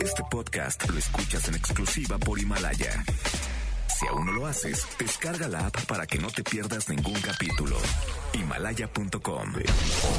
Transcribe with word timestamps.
Este 0.00 0.22
podcast 0.30 0.88
lo 0.88 0.98
escuchas 0.98 1.48
en 1.48 1.54
exclusiva 1.54 2.18
por 2.18 2.38
Himalaya. 2.38 3.04
Si 3.98 4.06
aún 4.06 4.26
no 4.26 4.32
lo 4.32 4.46
haces, 4.46 4.86
descarga 4.98 5.48
la 5.48 5.66
app 5.66 5.84
para 5.86 6.06
que 6.06 6.18
no 6.18 6.28
te 6.28 6.42
pierdas 6.42 6.88
ningún 6.88 7.14
capítulo. 7.20 7.76
Himalaya.com. 8.32 9.52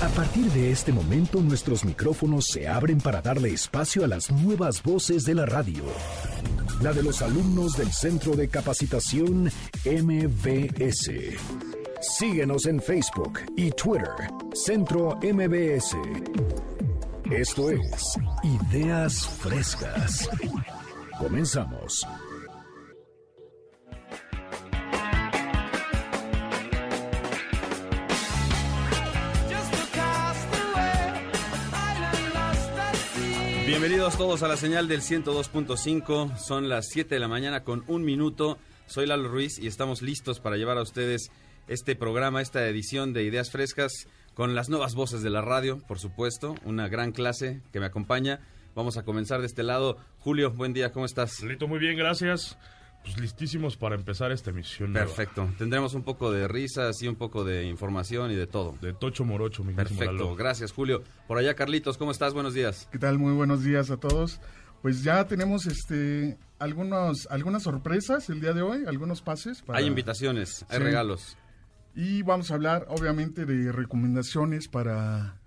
A 0.02 0.08
partir 0.10 0.46
de 0.52 0.72
este 0.72 0.92
momento 0.92 1.42
nuestros 1.42 1.84
micrófonos 1.84 2.48
se 2.48 2.68
abren 2.68 3.00
para 3.00 3.22
darle 3.22 3.54
espacio 3.54 4.04
a 4.06 4.08
las 4.08 4.32
nuevas 4.32 4.82
voces 4.82 5.26
de 5.26 5.36
la 5.36 5.46
radio. 5.46 5.84
La 6.82 6.94
de 6.94 7.04
los 7.04 7.22
alumnos 7.22 7.78
del 7.78 7.92
Centro 7.92 8.36
de 8.36 8.48
Capacitación 8.48 9.52
MBS. 9.86 11.12
Síguenos 12.02 12.66
en 12.66 12.82
Facebook 12.82 13.40
y 13.56 13.72
Twitter, 13.72 14.10
Centro 14.54 15.18
MBS. 15.22 15.96
Esto 17.32 17.72
es 17.72 18.18
Ideas 18.44 19.28
Frescas. 19.40 20.30
Comenzamos. 21.18 22.06
Bienvenidos 33.66 34.16
todos 34.18 34.44
a 34.44 34.48
la 34.48 34.56
señal 34.56 34.88
del 34.88 35.02
102.5. 35.02 36.38
Son 36.38 36.70
las 36.70 36.90
7 36.90 37.16
de 37.16 37.20
la 37.20 37.28
mañana 37.28 37.64
con 37.64 37.84
un 37.88 38.04
minuto. 38.04 38.60
Soy 38.86 39.08
Lalo 39.08 39.30
Ruiz 39.30 39.58
y 39.58 39.66
estamos 39.66 40.04
listos 40.04 40.40
para 40.40 40.58
llevar 40.58 40.78
a 40.78 40.84
ustedes 40.84 41.32
este 41.68 41.96
programa, 41.96 42.44
esta 42.44 42.68
edición 42.68 43.14
de 43.14 43.24
Ideas 43.24 43.50
Frescas 43.50 44.08
con 44.36 44.54
las 44.54 44.70
nuevas 44.70 44.94
voces 44.94 45.24
de 45.24 45.32
la 45.32 45.42
radio, 45.42 45.80
por 45.88 45.98
supuesto. 45.98 46.54
Una 46.64 46.88
gran 46.88 47.12
clase 47.12 47.62
que 47.74 47.80
me 47.80 47.88
acompaña. 47.88 48.42
Vamos 48.76 48.98
a 48.98 49.04
comenzar 49.04 49.40
de 49.40 49.48
este 49.48 49.64
lado. 49.64 49.98
Julio, 50.20 50.52
buen 50.52 50.74
día, 50.74 50.92
¿cómo 50.92 51.06
estás? 51.06 51.42
Lito, 51.42 51.68
muy 51.68 51.80
bien, 51.80 51.98
gracias. 51.98 52.58
Pues 53.04 53.18
listísimos 53.20 53.78
para 53.78 53.96
empezar 53.96 54.32
esta 54.32 54.50
emisión. 54.50 54.92
nueva. 54.94 55.08
Perfecto. 55.08 55.48
Tendremos 55.58 55.94
un 55.94 56.04
poco 56.04 56.32
de 56.32 56.48
risas 56.48 57.02
y 57.02 57.08
un 57.08 57.16
poco 57.16 57.44
de 57.44 57.66
información 57.66 58.32
y 58.32 58.36
de 58.36 58.48
todo. 58.48 58.76
De 58.82 58.94
Tocho 58.94 59.24
Morocho, 59.24 59.64
mi 59.64 59.74
Perfecto. 59.74 60.06
Lalo. 60.12 60.36
Gracias, 60.36 60.72
Julio. 60.74 61.04
Por 61.28 61.38
allá, 61.38 61.54
Carlitos, 61.54 61.98
¿cómo 61.98 62.12
estás? 62.12 62.34
Buenos 62.34 62.54
días. 62.54 62.90
¿Qué 62.92 62.98
tal? 63.00 63.18
Muy 63.20 63.34
buenos 63.34 63.64
días 63.64 63.92
a 63.92 63.98
todos. 63.98 64.42
Pues 64.82 65.04
ya 65.04 65.26
tenemos 65.28 65.66
este 65.68 66.38
algunos 66.60 67.28
algunas 67.30 67.64
sorpresas 67.64 68.30
el 68.30 68.42
día 68.42 68.54
de 68.54 68.62
hoy, 68.64 68.84
algunos 68.88 69.22
pases. 69.22 69.62
para- 69.62 69.80
Hay 69.80 69.86
invitaciones, 69.86 70.66
hay 70.70 70.78
Sí. 70.80 70.84
regalos. 70.84 71.38
Y 71.96 72.24
vamos 72.24 72.52
a 72.52 72.56
hablar, 72.56 72.86
obviamente, 72.90 73.46
de 73.46 73.72
recomendaciones 73.72 74.68
para, 74.68 75.40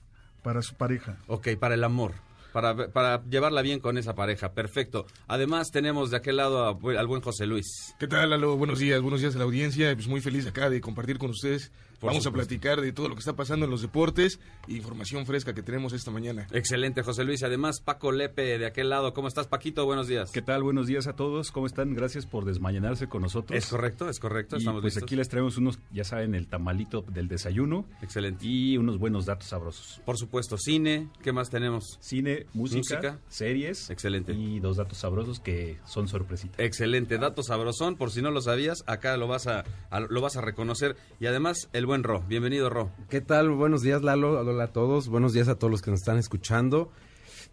para 0.43 0.63
su 0.63 0.75
pareja. 0.77 1.19
Ok, 1.27 1.49
para 1.61 1.75
el 1.75 1.85
amor. 1.85 2.15
Para, 2.53 2.89
para 2.89 3.23
llevarla 3.25 3.61
bien 3.61 3.81
con 3.81 3.99
esa 3.99 4.15
pareja. 4.15 4.53
Perfecto. 4.55 5.07
Además, 5.27 5.71
tenemos 5.71 6.11
de 6.11 6.17
aquel 6.17 6.39
lado 6.39 6.65
a 6.65 6.99
al 6.99 7.07
buen 7.07 7.21
José 7.21 7.47
Luis. 7.47 7.95
¿Qué 7.99 8.09
tal, 8.09 8.31
Lalo? 8.31 8.57
Buenos 8.57 8.79
días, 8.79 9.03
buenos 9.03 9.21
días 9.21 9.35
a 9.37 9.39
la 9.39 9.45
audiencia. 9.45 9.95
Pues 9.95 10.09
muy 10.09 10.23
feliz 10.23 10.47
acá 10.47 10.71
de 10.71 10.81
compartir 10.81 11.19
con 11.19 11.31
ustedes. 11.31 11.71
Por 11.99 12.11
Vamos 12.11 12.23
supuesto. 12.23 12.29
a 12.29 12.33
platicar 12.49 12.81
de 12.81 12.93
todo 12.93 13.09
lo 13.09 13.15
que 13.15 13.19
está 13.21 13.35
pasando 13.35 13.65
en 13.65 13.71
los 13.73 13.83
deportes 13.83 14.39
e 14.69 14.75
información 14.75 15.27
fresca 15.27 15.53
que 15.53 15.63
tenemos 15.63 15.93
esta 15.93 16.11
mañana. 16.13 16.47
Excelente, 16.53 17.03
José 17.03 17.25
Luis. 17.25 17.43
Además, 17.43 17.81
Paco 17.81 18.13
Lepe 18.13 18.57
de 18.59 18.67
aquel 18.67 18.89
lado. 18.91 19.13
¿Cómo 19.15 19.27
estás, 19.27 19.49
Paquito? 19.49 19.85
Buenos 19.85 20.07
días. 20.07 20.31
¿Qué 20.31 20.41
tal? 20.41 20.63
Buenos 20.63 20.87
días 20.87 21.09
a 21.09 21.15
todos. 21.15 21.51
¿Cómo 21.51 21.67
están? 21.67 21.95
Gracias 21.95 22.25
por 22.27 22.45
desmañanarse 22.45 23.09
con 23.09 23.23
nosotros. 23.23 23.59
Es 23.59 23.67
correcto, 23.69 24.09
es 24.09 24.21
correcto. 24.21 24.57
Y 24.57 24.61
Estamos 24.61 24.81
pues 24.81 24.95
listos. 24.95 25.09
aquí 25.09 25.17
les 25.17 25.29
traemos 25.29 25.57
unos, 25.57 25.81
ya 25.93 26.05
saben, 26.05 26.37
el 26.37 26.47
tamalito 26.47 27.03
del 27.03 27.27
desayuno 27.27 27.85
Excelente. 28.01 28.47
y 28.47 28.77
unos 28.79 28.99
buenos 28.99 29.27
datos 29.27 29.49
sabrosos. 29.49 30.01
Por 30.07 30.17
supuesto, 30.19 30.57
cine. 30.57 31.09
¿Qué 31.23 31.33
más 31.33 31.51
tenemos? 31.51 31.99
Cine, 32.01 32.47
música, 32.55 32.79
Música. 32.79 33.19
series. 33.29 33.91
Excelente. 33.91 34.35
Y 34.35 34.61
dos 34.61 34.77
datos 34.77 34.99
sabrosos 34.99 35.41
que 35.41 35.79
son 35.85 36.07
sorpresitas. 36.07 36.61
Excelente, 36.61 37.19
dato 37.19 37.43
sabrosón, 37.43 37.97
por 37.97 38.13
si 38.13 38.23
no 38.23 38.31
lo 38.31 38.41
sabías, 38.41 38.85
acá 38.87 39.17
lo 39.17 39.27
vas 39.27 39.49
a, 39.49 39.65
a- 39.91 40.01
lo 40.01 40.21
vas 40.21 40.37
a 40.37 40.43
reconocer. 40.43 40.97
Y 41.19 41.27
además, 41.27 41.69
el 41.73 41.88
buen 41.89 42.03
Ro. 42.05 42.23
Bienvenido, 42.29 42.69
Ro. 42.69 42.91
¿Qué 43.09 43.21
tal? 43.23 43.49
Buenos 43.51 43.81
días, 43.83 44.03
Lalo. 44.03 44.39
Hola 44.39 44.65
a 44.65 44.73
todos. 44.73 45.09
Buenos 45.09 45.33
días 45.33 45.49
a 45.49 45.55
todos 45.57 45.71
los 45.71 45.81
que 45.83 45.91
nos 45.91 46.01
están 46.01 46.19
escuchando. 46.19 46.93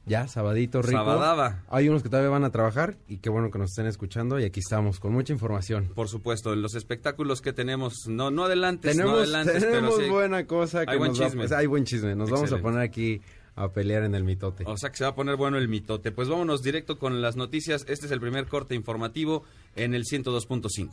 Ya, 0.05 0.27
sabadito 0.27 0.81
rico. 0.81 0.97
Sabadaba. 0.99 1.63
Hay 1.69 1.87
unos 1.89 2.03
que 2.03 2.09
todavía 2.09 2.29
van 2.29 2.43
a 2.43 2.51
trabajar 2.51 2.97
y 3.07 3.17
qué 3.19 3.29
bueno 3.29 3.49
que 3.49 3.57
nos 3.57 3.71
estén 3.71 3.87
escuchando 3.87 4.37
y 4.39 4.43
aquí 4.43 4.59
estamos 4.59 4.99
con 4.99 5.13
mucha 5.13 5.31
información. 5.33 5.89
Por 5.95 6.09
supuesto, 6.09 6.51
en 6.53 6.61
los 6.61 6.75
espectáculos 6.75 7.41
que 7.41 7.53
tenemos, 7.53 7.93
no, 8.07 8.29
no 8.29 8.43
adelantes, 8.43 8.95
no 8.97 9.11
adelantes, 9.11 9.63
tenemos 9.63 9.95
pero 9.95 10.05
sí. 10.05 10.11
buena 10.11 10.45
cosa 10.45 10.85
que 10.85 10.91
Hay 10.91 10.97
buen 10.97 11.11
nos 11.11 11.21
va- 11.21 11.25
chisme. 11.27 11.39
pues, 11.41 11.51
hay 11.53 11.65
buen 11.65 11.85
chisme. 11.85 12.13
Nos 12.15 12.29
vamos 12.29 12.51
a 12.51 12.57
poner 12.59 12.81
aquí 12.81 13.21
a 13.55 13.69
pelear 13.71 14.03
en 14.03 14.13
el 14.15 14.25
mitote. 14.25 14.65
O 14.67 14.75
sea 14.77 14.91
que 14.91 14.97
se 14.97 15.05
va 15.05 15.11
a 15.11 15.15
poner 15.15 15.37
bueno 15.37 15.57
el 15.57 15.69
mitote. 15.69 16.11
Pues 16.11 16.27
vámonos 16.27 16.61
directo 16.61 16.99
con 16.99 17.21
las 17.21 17.35
noticias. 17.37 17.85
Este 17.87 18.05
es 18.05 18.11
el 18.11 18.19
primer 18.19 18.47
corte 18.47 18.75
informativo 18.75 19.43
en 19.77 19.95
el 19.95 20.03
102.5. 20.03 20.89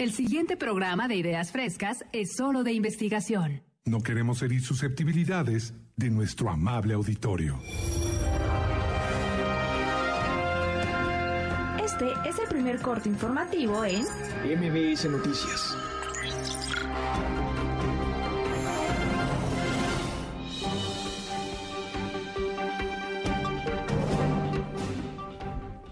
El 0.00 0.12
siguiente 0.12 0.56
programa 0.56 1.08
de 1.08 1.16
Ideas 1.16 1.52
Frescas 1.52 2.06
es 2.12 2.34
solo 2.34 2.64
de 2.64 2.72
investigación. 2.72 3.60
No 3.84 4.00
queremos 4.00 4.40
herir 4.40 4.62
susceptibilidades 4.62 5.74
de 5.94 6.08
nuestro 6.08 6.48
amable 6.48 6.94
auditorio. 6.94 7.60
Este 11.84 12.06
es 12.26 12.38
el 12.38 12.48
primer 12.48 12.80
corte 12.80 13.10
informativo 13.10 13.84
en 13.84 14.00
MBS 14.00 15.04
Noticias. 15.04 15.76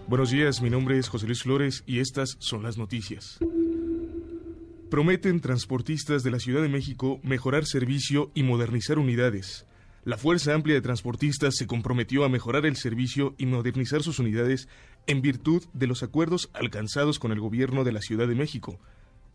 Buenos 0.07 0.31
días, 0.31 0.63
mi 0.63 0.71
nombre 0.71 0.97
es 0.97 1.07
José 1.09 1.27
Luis 1.27 1.43
Flores 1.43 1.83
y 1.85 1.99
estas 1.99 2.37
son 2.39 2.63
las 2.63 2.79
noticias. 2.79 3.37
Prometen 4.89 5.39
transportistas 5.39 6.23
de 6.23 6.31
la 6.31 6.39
Ciudad 6.39 6.63
de 6.63 6.67
México 6.67 7.19
mejorar 7.21 7.67
servicio 7.67 8.31
y 8.33 8.41
modernizar 8.41 8.97
unidades. 8.97 9.67
La 10.03 10.17
Fuerza 10.17 10.55
Amplia 10.55 10.73
de 10.73 10.81
Transportistas 10.81 11.57
se 11.57 11.67
comprometió 11.67 12.23
a 12.23 12.29
mejorar 12.29 12.65
el 12.65 12.75
servicio 12.75 13.35
y 13.37 13.45
modernizar 13.45 14.01
sus 14.01 14.17
unidades 14.17 14.67
en 15.05 15.21
virtud 15.21 15.63
de 15.73 15.85
los 15.85 16.01
acuerdos 16.01 16.49
alcanzados 16.53 17.19
con 17.19 17.31
el 17.31 17.39
gobierno 17.39 17.83
de 17.83 17.91
la 17.91 18.01
Ciudad 18.01 18.27
de 18.27 18.33
México, 18.33 18.79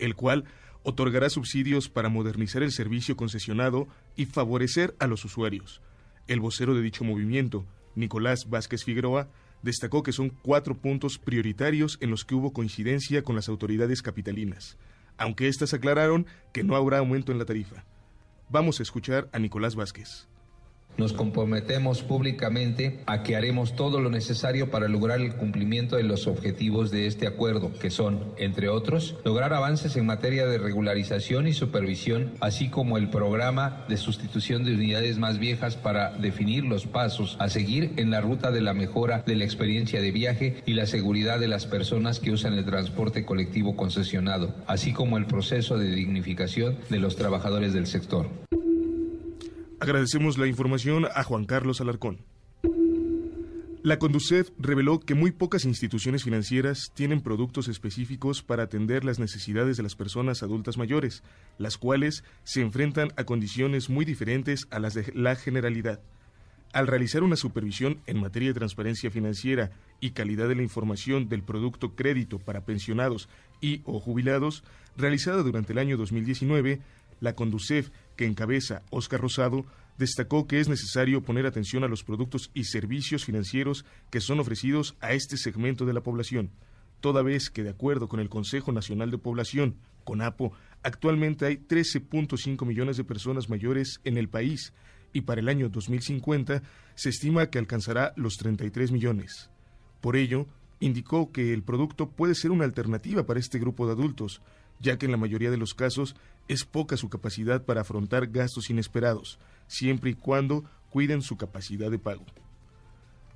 el 0.00 0.16
cual 0.16 0.44
otorgará 0.82 1.31
subsidios 1.31 1.88
para 1.88 2.09
modernizar 2.09 2.64
el 2.64 2.72
servicio 2.72 3.16
concesionado 3.16 3.87
y 4.16 4.26
favorecer 4.26 4.97
a 4.98 5.06
los 5.06 5.25
usuarios. 5.25 5.82
El 6.26 6.41
vocero 6.41 6.75
de 6.75 6.82
dicho 6.82 7.04
movimiento, 7.04 7.64
Nicolás 7.94 8.50
Vázquez 8.50 8.82
Figueroa, 8.82 9.28
destacó 9.62 10.03
que 10.03 10.10
son 10.10 10.31
cuatro 10.31 10.76
puntos 10.76 11.19
prioritarios 11.19 11.97
en 12.00 12.10
los 12.10 12.25
que 12.25 12.34
hubo 12.34 12.53
coincidencia 12.53 13.22
con 13.22 13.37
las 13.37 13.48
autoridades 13.48 14.03
capitalinas, 14.03 14.76
aunque 15.19 15.48
éstas 15.48 15.75
aclararon 15.75 16.26
que 16.52 16.64
no 16.64 16.76
habrá 16.76 16.98
aumento 16.98 17.32
en 17.32 17.38
la 17.38 17.44
tarifa. 17.44 17.84
Vamos 18.48 18.80
a 18.80 18.82
escuchar 18.82 19.28
a 19.32 19.38
Nicolás 19.38 19.75
Vázquez. 19.75 20.28
Nos 20.97 21.12
comprometemos 21.12 22.03
públicamente 22.03 23.00
a 23.06 23.25
que 23.25 23.34
haremos 23.34 23.75
todo 23.75 24.00
lo 24.00 24.10
necesario 24.10 24.71
para 24.71 24.87
lograr 24.87 25.21
el 25.21 25.34
cumplimiento 25.34 25.97
de 25.97 26.05
los 26.05 26.28
objetivos 26.28 26.93
de 26.93 27.06
este 27.06 27.27
acuerdo, 27.27 27.72
que 27.81 27.91
son, 27.91 28.32
entre 28.37 28.69
otros, 28.69 29.16
lograr 29.25 29.53
avances 29.53 29.97
en 29.97 30.06
materia 30.06 30.47
de 30.47 30.59
regularización 30.59 31.49
y 31.49 31.53
supervisión, 31.53 32.32
así 32.41 32.69
como 32.69 32.97
el 32.97 33.10
programa 33.10 33.84
de 33.88 33.97
sustitución 33.97 34.65
de 34.65 34.75
unidades 34.75 35.19
más 35.19 35.38
viejas 35.38 35.77
para 35.77 36.10
definir 36.10 36.65
los 36.65 36.87
pasos 36.87 37.37
a 37.41 37.49
seguir 37.49 37.93
en 37.97 38.11
la 38.11 38.21
ruta 38.21 38.53
de 38.53 38.61
la 38.61 38.72
mejora 38.72 39.25
de 39.26 39.34
la 39.34 39.44
experiencia 39.44 40.00
de 40.00 40.12
viaje 40.12 40.62
y 40.65 40.75
la 40.75 40.87
seguridad 40.87 41.41
de 41.41 41.49
las 41.49 41.66
personas 41.66 42.21
que 42.21 42.31
usan 42.31 42.55
el 42.55 42.65
transporte 42.65 43.25
colectivo 43.25 43.76
concesionado, 43.76 44.55
así 44.66 44.93
como 44.93 45.19
el 45.19 45.26
proceso 45.26 45.76
de 45.76 45.91
dignificación 45.91 46.78
de 46.88 46.99
los 46.99 47.16
trabajadores 47.16 47.72
del 47.72 47.87
sector. 47.87 48.28
Agradecemos 49.81 50.39
la 50.39 50.47
información 50.47 51.07
a 51.15 51.25
Juan 51.25 51.45
Carlos 51.45 51.81
Alarcón. 51.81 52.25
La 53.83 53.99
Conducef 53.99 54.49
reveló 54.59 55.00
que 55.00 55.15
muy 55.15 55.31
pocas 55.31 55.67
instituciones 55.67 56.25
financieras 56.25 56.91
tienen 56.94 57.21
productos 57.21 57.69
específicos 57.69 58.43
para 58.43 58.62
atender 58.62 59.05
las 59.05 59.19
necesidades 59.19 59.76
de 59.76 59.82
las 59.82 59.94
personas 59.94 60.43
adultas 60.43 60.79
mayores, 60.79 61.23
las 61.59 61.76
cuales 61.76 62.25
se 62.44 62.62
enfrentan 62.62 63.12
a 63.17 63.25
condiciones 63.25 63.91
muy 63.91 64.06
diferentes 64.06 64.67
a 64.71 64.79
las 64.79 64.94
de 64.94 65.12
la 65.15 65.37
generalidad. 65.37 66.00
Al 66.73 66.87
realizar 66.87 67.23
una 67.23 67.37
supervisión 67.37 68.00
en 68.06 68.20
materia 68.20 68.49
de 68.49 68.59
transparencia 68.59 69.11
financiera 69.11 69.70
y 70.00 70.11
calidad 70.11 70.49
de 70.49 70.56
la 70.56 70.62
información 70.62 71.29
del 71.29 71.43
producto 71.43 71.94
crédito 71.94 72.38
para 72.38 72.65
pensionados 72.65 73.29
y 73.61 73.82
o 73.85 74.00
jubilados, 74.00 74.65
realizada 74.97 75.43
durante 75.43 75.73
el 75.73 75.79
año 75.79 75.97
2019, 75.97 76.81
la 77.20 77.34
Conducef, 77.34 77.90
que 78.16 78.26
encabeza 78.26 78.82
Óscar 78.90 79.20
Rosado, 79.20 79.66
destacó 79.99 80.46
que 80.46 80.61
es 80.61 80.69
necesario 80.69 81.22
poner 81.22 81.46
atención 81.46 81.84
a 81.84 81.88
los 81.88 82.02
productos 82.02 82.50
y 82.55 82.64
servicios 82.64 83.25
financieros 83.25 83.84
que 84.11 84.20
son 84.20 84.40
ofrecidos 84.40 84.96
a 85.00 85.12
este 85.12 85.37
segmento 85.37 85.87
de 85.87 85.93
la 85.93 86.02
población, 86.02 86.50
toda 87.00 87.22
vez 87.22 87.50
que, 87.50 87.62
de 87.62 87.70
acuerdo 87.70 88.08
con 88.08 88.19
el 88.19 88.28
Consejo 88.28 88.72
Nacional 88.72 89.11
de 89.11 89.19
Población, 89.19 89.76
CONAPO, 90.05 90.52
actualmente 90.82 91.46
hay 91.46 91.56
13.5 91.56 92.64
millones 92.66 92.96
de 92.96 93.05
personas 93.05 93.49
mayores 93.49 94.00
en 94.05 94.17
el 94.17 94.28
país 94.28 94.72
y 95.12 95.20
para 95.20 95.40
el 95.40 95.49
año 95.49 95.69
2050 95.69 96.62
se 96.94 97.08
estima 97.08 97.50
que 97.50 97.58
alcanzará 97.58 98.12
los 98.17 98.37
33 98.37 98.90
millones. 98.90 99.50
Por 100.00 100.17
ello, 100.17 100.46
indicó 100.81 101.31
que 101.31 101.52
el 101.52 101.62
producto 101.62 102.10
puede 102.10 102.34
ser 102.34 102.50
una 102.50 102.64
alternativa 102.64 103.25
para 103.25 103.40
este 103.40 103.58
grupo 103.58 103.87
de 103.87 103.93
adultos, 103.93 104.43
ya 104.84 104.98
que 104.98 105.06
en 105.06 105.12
la 105.12 105.19
mayoría 105.19 105.50
de 105.50 105.56
los 105.56 105.75
casos 105.75 106.14
es 106.46 106.64
poca 106.64 106.96
su 106.96 107.08
capacidad 107.08 107.64
para 107.64 107.81
afrontar 107.81 108.28
gastos 108.28 108.70
inesperados, 108.70 109.40
siempre 109.66 110.10
y 110.10 110.14
cuando 110.14 110.64
cuiden 110.90 111.22
su 111.22 111.36
capacidad 111.36 111.90
de 111.90 111.98
pago. 111.98 112.25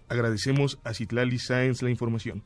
Agradecemos 0.09 0.79
a 0.85 0.95
Citlali 0.95 1.39
Sáenz 1.39 1.83
la 1.83 1.91
información. 1.91 2.45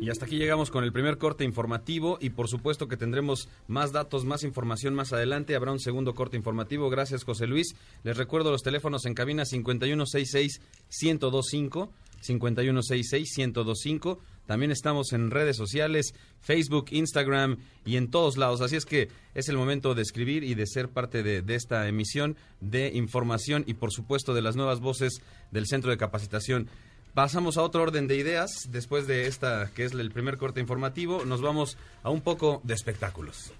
Y 0.00 0.08
hasta 0.08 0.24
aquí 0.24 0.38
llegamos 0.38 0.70
con 0.70 0.84
el 0.84 0.92
primer 0.92 1.18
corte 1.18 1.44
informativo 1.44 2.16
y 2.22 2.30
por 2.30 2.48
supuesto 2.48 2.88
que 2.88 2.96
tendremos 2.96 3.50
más 3.66 3.92
datos, 3.92 4.24
más 4.24 4.44
información 4.44 4.94
más 4.94 5.12
adelante. 5.12 5.54
Habrá 5.54 5.72
un 5.72 5.78
segundo 5.78 6.14
corte 6.14 6.38
informativo. 6.38 6.88
Gracias 6.88 7.24
José 7.24 7.46
Luis. 7.46 7.74
Les 8.02 8.16
recuerdo 8.16 8.50
los 8.50 8.62
teléfonos 8.62 9.04
en 9.04 9.12
cabina 9.12 9.42
5166-1025, 9.42 11.90
5166-1025. 12.22 14.18
También 14.46 14.72
estamos 14.72 15.12
en 15.12 15.30
redes 15.30 15.56
sociales, 15.56 16.14
Facebook, 16.40 16.86
Instagram 16.90 17.58
y 17.84 17.96
en 17.96 18.10
todos 18.10 18.36
lados. 18.36 18.60
Así 18.60 18.76
es 18.76 18.84
que 18.84 19.08
es 19.34 19.48
el 19.48 19.56
momento 19.56 19.94
de 19.94 20.02
escribir 20.02 20.42
y 20.44 20.54
de 20.54 20.66
ser 20.66 20.88
parte 20.88 21.22
de, 21.22 21.54
esta 21.54 21.86
emisión 21.86 22.36
de 22.60 22.88
información 22.94 23.64
y 23.66 23.74
por 23.74 23.92
supuesto 23.92 24.34
de 24.34 24.42
las 24.42 24.56
nuevas 24.56 24.80
voces 24.80 25.22
del 25.50 25.66
Centro 25.66 25.90
de 25.90 25.98
Capacitación. 25.98 26.68
Pasamos 27.14 27.56
a 27.56 27.62
otro 27.62 27.82
orden 27.82 28.06
de 28.06 28.16
ideas. 28.16 28.50
Después 28.70 29.06
de 29.06 29.26
esta, 29.26 29.70
que 29.74 29.84
es 29.84 29.92
el 29.92 30.10
primer 30.10 30.36
corte 30.36 30.60
informativo, 30.60 31.24
nos 31.24 31.42
vamos 31.42 31.76
a 32.02 32.10
un 32.10 32.20
poco 32.20 32.60
de 32.64 32.74
espectáculos. 32.74 33.52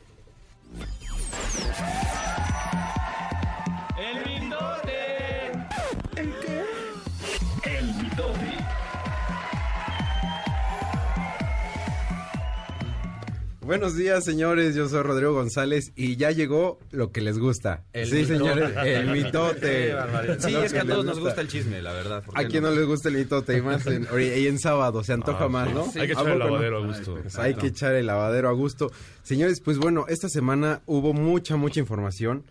Buenos 13.70 13.94
días, 13.94 14.24
señores. 14.24 14.74
Yo 14.74 14.88
soy 14.88 15.00
Rodrigo 15.04 15.32
González 15.32 15.92
y 15.94 16.16
ya 16.16 16.32
llegó 16.32 16.80
lo 16.90 17.12
que 17.12 17.20
les 17.20 17.38
gusta. 17.38 17.84
El 17.92 18.08
sí, 18.08 18.14
mitote. 18.16 18.36
señores, 18.36 18.72
el 18.84 19.10
mitote. 19.12 19.94
sí, 20.40 20.56
es 20.56 20.72
que 20.72 20.80
a 20.80 20.84
todos 20.84 21.04
nos 21.04 21.20
gusta 21.20 21.40
el 21.40 21.46
chisme, 21.46 21.80
la 21.80 21.92
verdad. 21.92 22.24
¿por 22.24 22.34
qué 22.34 22.40
A 22.40 22.48
quien 22.48 22.64
no 22.64 22.72
les 22.72 22.84
gusta 22.84 23.10
el 23.10 23.14
mitote 23.14 23.56
y 23.58 23.62
más 23.62 23.86
en, 23.86 24.08
y 24.12 24.48
en 24.48 24.58
sábado 24.58 25.04
se 25.04 25.12
antoja 25.12 25.44
Ah, 25.44 25.48
más, 25.48 25.68
sí. 25.68 25.74
¿no? 25.74 25.84
Sí. 25.92 26.00
Hay 26.00 26.08
que 26.08 26.14
¿A 26.14 26.20
echar 26.20 26.32
el 26.32 26.38
no? 26.40 26.44
lavadero 26.46 26.78
a 26.78 26.84
gusto. 26.84 27.14
Pues 27.22 27.38
hay 27.38 27.54
que 27.54 27.66
echar 27.68 27.94
el 27.94 28.06
lavadero 28.06 28.48
a 28.48 28.52
gusto. 28.54 28.90
Señores, 29.22 29.60
pues 29.60 29.78
bueno, 29.78 30.04
esta 30.08 30.28
semana 30.28 30.82
hubo 30.86 31.12
mucha, 31.12 31.54
mucha 31.54 31.78
información, 31.78 32.42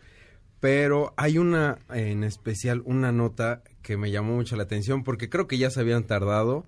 pero 0.62 1.14
hay 1.18 1.38
una 1.38 1.80
en 1.94 2.24
especial, 2.24 2.82
una 2.86 3.12
nota 3.12 3.62
que 3.82 3.98
me 3.98 4.10
llamó 4.10 4.36
mucho 4.38 4.56
la 4.56 4.64
atención 4.64 5.04
porque 5.04 5.28
creo 5.30 5.48
que 5.48 5.58
ya 5.58 5.70
se 5.70 5.82
habían 5.82 6.06
tardado, 6.06 6.64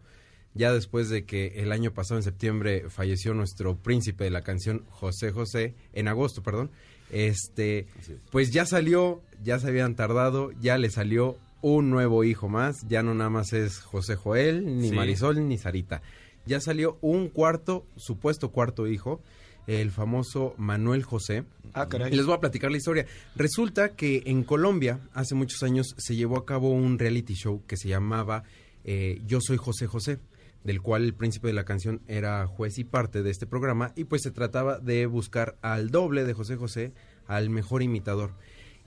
ya 0.53 0.73
después 0.73 1.09
de 1.09 1.25
que 1.25 1.61
el 1.61 1.71
año 1.71 1.93
pasado, 1.93 2.19
en 2.19 2.23
septiembre, 2.23 2.89
falleció 2.89 3.33
nuestro 3.33 3.75
príncipe 3.75 4.23
de 4.25 4.31
la 4.31 4.43
canción, 4.43 4.83
José 4.89 5.31
José, 5.31 5.75
en 5.93 6.07
agosto, 6.07 6.43
perdón, 6.43 6.71
este, 7.11 7.87
pues 8.31 8.51
ya 8.51 8.65
salió, 8.65 9.21
ya 9.43 9.59
se 9.59 9.67
habían 9.67 9.95
tardado, 9.95 10.51
ya 10.61 10.77
le 10.77 10.89
salió 10.89 11.37
un 11.61 11.89
nuevo 11.89 12.23
hijo 12.23 12.49
más, 12.49 12.87
ya 12.87 13.03
no 13.03 13.13
nada 13.13 13.29
más 13.29 13.53
es 13.53 13.79
José 13.79 14.15
Joel, 14.15 14.79
ni 14.79 14.89
Sí. 14.89 14.95
Marisol, 14.95 15.47
ni 15.47 15.57
Sarita. 15.57 16.01
Ya 16.45 16.59
salió 16.59 16.97
un 17.01 17.29
cuarto, 17.29 17.85
supuesto 17.97 18.49
cuarto 18.51 18.87
hijo, 18.87 19.21
el 19.67 19.91
famoso 19.91 20.55
Manuel 20.57 21.03
José. 21.03 21.43
Ah, 21.73 21.87
caray. 21.87 22.11
Y 22.11 22.15
les 22.15 22.25
voy 22.25 22.35
a 22.35 22.39
platicar 22.39 22.71
la 22.71 22.77
historia. 22.77 23.05
Resulta 23.35 23.89
que 23.95 24.23
en 24.25 24.43
Colombia, 24.43 24.99
hace 25.13 25.35
muchos 25.35 25.61
años, 25.63 25.93
se 25.97 26.15
llevó 26.15 26.37
a 26.37 26.45
cabo 26.45 26.71
un 26.71 26.97
reality 26.97 27.35
show 27.35 27.61
que 27.67 27.77
se 27.77 27.87
llamaba 27.89 28.43
eh, 28.83 29.21
Yo 29.27 29.39
soy 29.39 29.57
José 29.57 29.85
José, 29.85 30.17
del 30.63 30.81
cual 30.81 31.03
el 31.03 31.13
príncipe 31.13 31.47
de 31.47 31.53
la 31.53 31.65
canción 31.65 32.01
era 32.07 32.45
juez 32.47 32.77
y 32.77 32.83
parte 32.83 33.23
de 33.23 33.31
este 33.31 33.47
programa, 33.47 33.93
y 33.95 34.05
pues 34.05 34.21
se 34.21 34.31
trataba 34.31 34.79
de 34.79 35.05
buscar 35.05 35.57
al 35.61 35.89
doble 35.89 36.23
de 36.23 36.33
José 36.33 36.55
José, 36.55 36.93
al 37.27 37.49
mejor 37.49 37.81
imitador. 37.81 38.31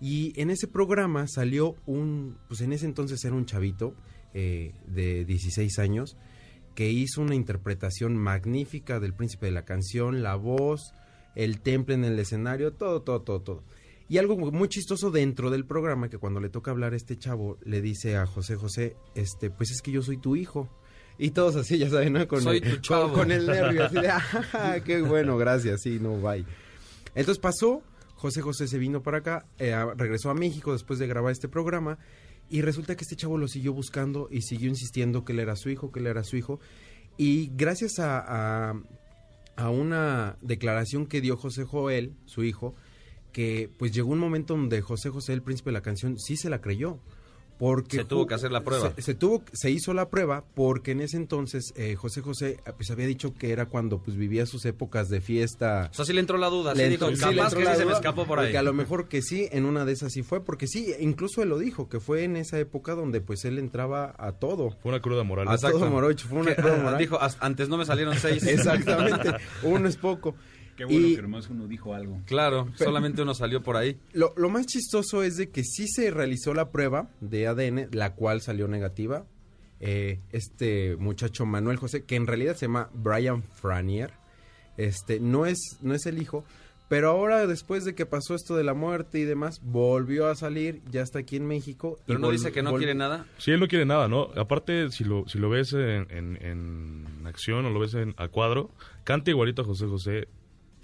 Y 0.01 0.39
en 0.41 0.51
ese 0.51 0.67
programa 0.69 1.27
salió 1.29 1.77
un, 1.87 2.37
pues 2.49 2.61
en 2.61 2.73
ese 2.73 2.87
entonces 2.87 3.25
era 3.25 3.35
un 3.35 3.47
chavito 3.47 3.95
eh, 4.35 4.75
de 4.87 5.25
16 5.25 5.79
años, 5.79 6.17
que 6.75 6.91
hizo 6.91 7.23
una 7.23 7.35
interpretación 7.35 8.17
magnífica 8.17 8.99
del 9.01 9.15
príncipe 9.15 9.47
de 9.47 9.53
la 9.53 9.65
canción, 9.65 10.23
la 10.23 10.35
voz, 10.35 10.93
el 11.35 11.61
temple 11.61 11.95
en 11.95 12.05
el 12.05 12.19
escenario, 12.19 12.73
todo, 12.73 13.03
todo, 13.03 13.23
todo, 13.23 13.41
todo. 13.43 13.65
Y 14.09 14.19
algo 14.19 14.37
muy 14.37 14.69
chistoso 14.69 15.11
dentro 15.11 15.51
del 15.51 15.65
programa, 15.65 16.11
que 16.11 16.19
cuando 16.19 16.41
le 16.41 16.51
toca 16.51 16.71
hablar 16.71 16.93
a 16.93 16.97
este 16.97 17.17
chavo, 17.17 17.59
le 17.65 17.81
dice 17.81 18.17
a 18.17 18.27
José 18.27 18.57
José, 18.57 18.97
este, 19.15 19.51
pues 19.51 19.71
es 19.71 19.81
que 19.81 19.93
yo 19.93 20.03
soy 20.03 20.19
tu 20.19 20.37
hijo. 20.37 20.69
Y 21.19 21.31
todos 21.31 21.55
así, 21.57 21.79
ya 21.79 21.89
saben, 21.91 22.13
¿no? 22.15 22.27
Con, 22.27 22.43
Soy 22.43 22.57
el, 22.59 22.63
tu 22.65 22.71
con- 22.71 22.81
chavo. 22.83 23.13
con 23.13 23.31
el 23.31 23.47
nervio, 23.47 23.85
así 23.85 23.95
de, 23.95 24.09
"Ah, 24.09 24.77
qué 24.85 25.01
bueno, 25.03 25.37
gracias, 25.37 25.83
sí, 25.83 25.99
no, 26.01 26.17
bye. 26.21 26.45
Entonces 27.15 27.39
pasó, 27.41 27.83
José 28.17 28.41
José 28.43 28.67
se 28.67 28.79
vino 28.79 29.03
para 29.03 29.19
acá, 29.19 29.47
eh, 29.59 29.77
regresó 29.97 30.31
a 30.31 30.35
México 30.35 30.73
después 30.73 30.99
de 30.99 31.07
grabar 31.07 31.31
este 31.33 31.49
programa, 31.49 31.99
y 32.51 32.63
resulta 32.63 32.97
que 32.97 33.05
este 33.05 33.17
chavo 33.17 33.39
lo 33.39 33.47
siguió 33.49 33.73
buscando 33.73 34.29
y 34.31 34.43
siguió 34.43 34.69
insistiendo 34.69 35.25
que 35.25 35.33
él 35.33 35.39
era 35.41 35.55
su 35.57 35.71
hijo, 35.71 35.93
que 35.93 36.01
él 36.01 36.07
era 36.09 36.25
su 36.25 36.37
hijo. 36.37 36.59
Y 37.17 37.51
gracias 37.55 37.99
a, 38.01 38.71
a, 38.71 38.75
a 39.57 39.71
una 39.71 40.37
declaración 40.43 41.07
que 41.07 41.21
dio 41.21 41.37
José 41.37 41.65
Joel, 41.65 42.13
su 42.27 42.43
hijo, 42.43 42.75
que 43.33 43.71
pues 43.79 43.93
llegó 43.93 44.11
un 44.11 44.19
momento 44.19 44.55
donde 44.57 44.81
José 44.83 45.11
José, 45.11 45.33
el 45.33 45.43
príncipe 45.43 45.71
de 45.71 45.75
la 45.75 45.81
canción, 45.83 46.19
sí 46.19 46.37
se 46.37 46.51
la 46.51 46.61
creyó. 46.61 46.99
Porque 47.59 47.99
Se 47.99 48.05
tuvo 48.05 48.27
que 48.27 48.35
hacer 48.35 48.51
la 48.51 48.63
prueba. 48.63 48.93
Se, 48.97 49.03
se 49.03 49.15
tuvo, 49.15 49.43
se 49.53 49.71
hizo 49.71 49.95
la 49.95 50.09
prueba 50.11 50.45
porque 50.55 50.91
en 50.91 51.01
ese 51.01 51.17
entonces 51.17 51.73
eh, 51.77 51.95
José 51.95 52.21
José 52.21 52.59
eh, 52.67 52.73
pues 52.77 52.91
había 52.91 53.07
dicho 53.07 53.33
que 53.35 53.53
era 53.53 53.67
cuando 53.67 53.99
pues 53.99 54.17
vivía 54.17 54.45
sus 54.47 54.65
épocas 54.65 55.09
de 55.09 55.21
fiesta. 55.21 55.89
O 55.93 55.95
sea, 55.95 56.05
sí 56.05 56.13
le 56.13 56.21
entró 56.21 56.37
la 56.37 56.49
duda. 56.49 56.75
Le 56.75 56.85
sí 56.85 56.91
dijo, 56.91 57.09
le 57.11 57.17
capaz 57.17 57.31
entró 57.45 57.59
que 57.61 57.65
la 57.65 57.73
sí 57.75 57.79
se 57.81 57.87
me 57.87 57.93
escapó 57.93 58.27
por 58.27 58.39
ahí. 58.41 58.47
porque 58.47 58.59
a 58.59 58.63
lo 58.63 58.73
mejor 58.73 59.09
que 59.09 59.23
sí, 59.23 59.49
en 59.53 59.65
una 59.67 59.85
de 59.85 59.93
esas 59.93 60.13
sí 60.13 60.23
fue, 60.23 60.45
porque 60.45 60.67
sí, 60.67 60.93
incluso 60.99 61.43
él 61.43 61.49
lo 61.49 61.59
dijo, 61.59 61.89
que 61.89 62.01
fue 62.01 62.25
en 62.25 62.37
esa 62.37 62.59
época 62.59 62.95
donde 62.95 63.21
pues 63.21 63.45
él 63.45 63.59
entraba 63.59 64.15
a 64.19 64.33
todo. 64.33 64.71
Fue 64.83 64.91
una 64.91 65.01
cruda 65.01 65.23
moral. 65.23 65.47
A 65.49 65.57
todo 65.57 65.89
morocho, 65.91 66.27
fue 66.29 66.39
una 66.41 66.55
Que, 66.57 66.63
cruda 66.63 66.77
moral. 66.83 66.99
Dijo, 66.99 67.21
"As- 67.21 67.37
antes 67.41 67.69
no 67.69 67.77
me 67.77 67.87
salieron 67.87 68.15
seis. 68.19 68.45
Exactamente, 68.47 69.31
uno 69.63 69.89
es 69.89 69.97
poco. 69.97 70.35
Qué 70.77 70.85
bueno 70.85 71.07
Y- 71.09 71.17
que 71.17 71.23
nomás 71.23 71.49
uno 71.51 71.67
dijo 71.69 71.95
algo. 71.95 72.21
Claro, 72.27 72.69
solamente 72.77 73.23
uno 73.23 73.35
salió 73.35 73.63
por 73.63 73.77
ahí. 73.77 73.99
Lo, 74.13 74.33
lo 74.37 74.51
más 74.51 74.67
chistoso 74.67 75.23
es 75.23 75.37
de 75.37 75.51
que 75.51 75.63
sí 75.65 75.87
se 75.89 76.11
realizó 76.11 76.53
la 76.55 76.71
prueba 76.71 77.09
de 77.21 77.47
ADN, 77.47 77.89
la 77.93 78.15
cual 78.15 78.41
salió 78.41 78.69
negativa. 78.69 79.25
Eh, 79.81 80.21
este 80.33 80.97
muchacho 80.97 81.45
Manuel 81.47 81.77
José, 81.77 82.05
que 82.05 82.17
en 82.17 82.27
realidad 82.27 82.57
se 82.57 82.67
llama 82.67 82.89
Brian 82.95 83.43
Franier, 83.43 84.13
este, 84.77 85.21
no 85.21 85.47
es, 85.47 85.79
no 85.83 85.95
es 85.95 86.07
el 86.07 86.21
hijo, 86.23 86.45
pero 86.89 87.09
ahora 87.11 87.47
después 87.47 87.85
de 87.85 87.95
que 87.95 88.07
pasó 88.07 88.35
esto 88.35 88.57
de 88.57 88.65
la 88.65 88.73
muerte 88.75 89.19
y 89.19 89.25
demás, 89.25 89.61
volvió 89.63 90.27
a 90.29 90.37
salir, 90.37 90.81
ya 90.91 91.03
está 91.03 91.19
aquí 91.21 91.37
en 91.37 91.47
México. 91.47 91.99
Pero 92.07 92.19
y 92.19 92.23
no 92.23 92.31
dice 92.31 92.53
que 92.53 92.63
no 92.63 92.77
quiere 92.77 92.95
nada. 92.95 93.27
Sí, 93.39 93.51
él 93.51 93.61
no 93.61 93.69
quiere 93.69 93.85
nada, 93.85 94.09
¿no? 94.09 94.29
Aparte, 94.37 94.91
si 94.91 95.05
lo, 95.05 95.27
si 95.29 95.39
lo 95.39 95.51
ves 95.51 95.73
en, 95.73 96.07
en- 96.11 96.39
en 96.43 97.27
acción 97.27 97.65
o 97.67 97.71
lo 97.71 97.81
ves 97.81 97.95
en, 97.95 98.15
a 98.17 98.29
cuadro, 98.29 98.71
canta 99.03 99.31
igualito 99.31 99.63
a 99.63 99.65
José 99.65 99.87
José. 99.87 100.29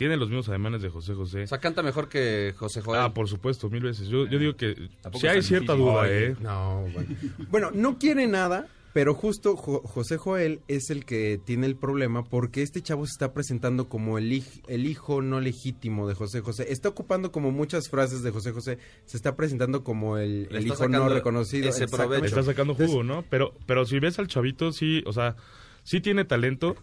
Tiene 0.00 0.16
los 0.16 0.30
mismos 0.30 0.48
ademanes 0.48 0.80
de 0.80 0.88
José 0.88 1.12
José. 1.12 1.42
O 1.42 1.46
sea, 1.46 1.58
canta 1.58 1.82
mejor 1.82 2.08
que 2.08 2.54
José 2.56 2.80
Joel. 2.80 3.02
Ah, 3.02 3.12
por 3.12 3.28
supuesto, 3.28 3.68
mil 3.68 3.82
veces. 3.82 4.08
Yo, 4.08 4.26
yo 4.26 4.38
digo 4.38 4.56
que 4.56 4.88
si 5.20 5.26
hay 5.26 5.42
cierta 5.42 5.74
difícil. 5.74 5.76
duda, 5.92 6.00
Oye, 6.04 6.26
¿eh? 6.28 6.36
No, 6.40 6.86
bueno. 6.94 7.08
Bueno, 7.50 7.70
no 7.74 7.98
quiere 7.98 8.26
nada, 8.26 8.66
pero 8.94 9.12
justo 9.12 9.58
Jo- 9.58 9.82
José 9.84 10.16
Joel 10.16 10.60
es 10.68 10.88
el 10.88 11.04
que 11.04 11.38
tiene 11.44 11.66
el 11.66 11.76
problema 11.76 12.24
porque 12.24 12.62
este 12.62 12.80
chavo 12.80 13.04
se 13.04 13.10
está 13.12 13.34
presentando 13.34 13.90
como 13.90 14.16
el, 14.16 14.32
hij- 14.32 14.62
el 14.68 14.86
hijo 14.86 15.20
no 15.20 15.38
legítimo 15.38 16.08
de 16.08 16.14
José 16.14 16.40
José. 16.40 16.72
Está 16.72 16.88
ocupando 16.88 17.30
como 17.30 17.50
muchas 17.50 17.90
frases 17.90 18.22
de 18.22 18.30
José 18.30 18.52
José. 18.52 18.78
Se 19.04 19.18
está 19.18 19.36
presentando 19.36 19.84
como 19.84 20.16
el, 20.16 20.48
hijo 20.64 20.88
no 20.88 21.10
reconocido. 21.10 21.68
ese. 21.68 21.80
Le 21.80 22.26
está 22.26 22.42
sacando 22.42 22.74
jugo, 22.74 23.02
¿no? 23.02 23.22
Pero, 23.28 23.52
pero 23.66 23.84
si 23.84 23.98
ves 23.98 24.18
al 24.18 24.28
chavito, 24.28 24.72
sí, 24.72 25.02
o 25.04 25.12
sea, 25.12 25.36
sí 25.82 26.00
tiene 26.00 26.24
talento, 26.24 26.74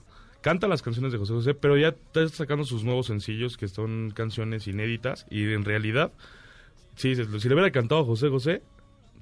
canta 0.47 0.69
las 0.69 0.81
canciones 0.81 1.11
de 1.11 1.17
José 1.17 1.33
José, 1.33 1.53
pero 1.55 1.75
ya 1.75 1.89
está 1.89 2.25
sacando 2.29 2.63
sus 2.63 2.85
nuevos 2.85 3.07
sencillos 3.07 3.57
que 3.57 3.67
son 3.67 4.13
canciones 4.15 4.65
inéditas 4.65 5.25
y 5.29 5.51
en 5.51 5.65
realidad, 5.65 6.13
si 6.95 7.15
si 7.15 7.49
le 7.49 7.53
hubiera 7.53 7.69
cantado 7.71 7.99
a 7.99 8.05
José 8.05 8.29
José, 8.29 8.61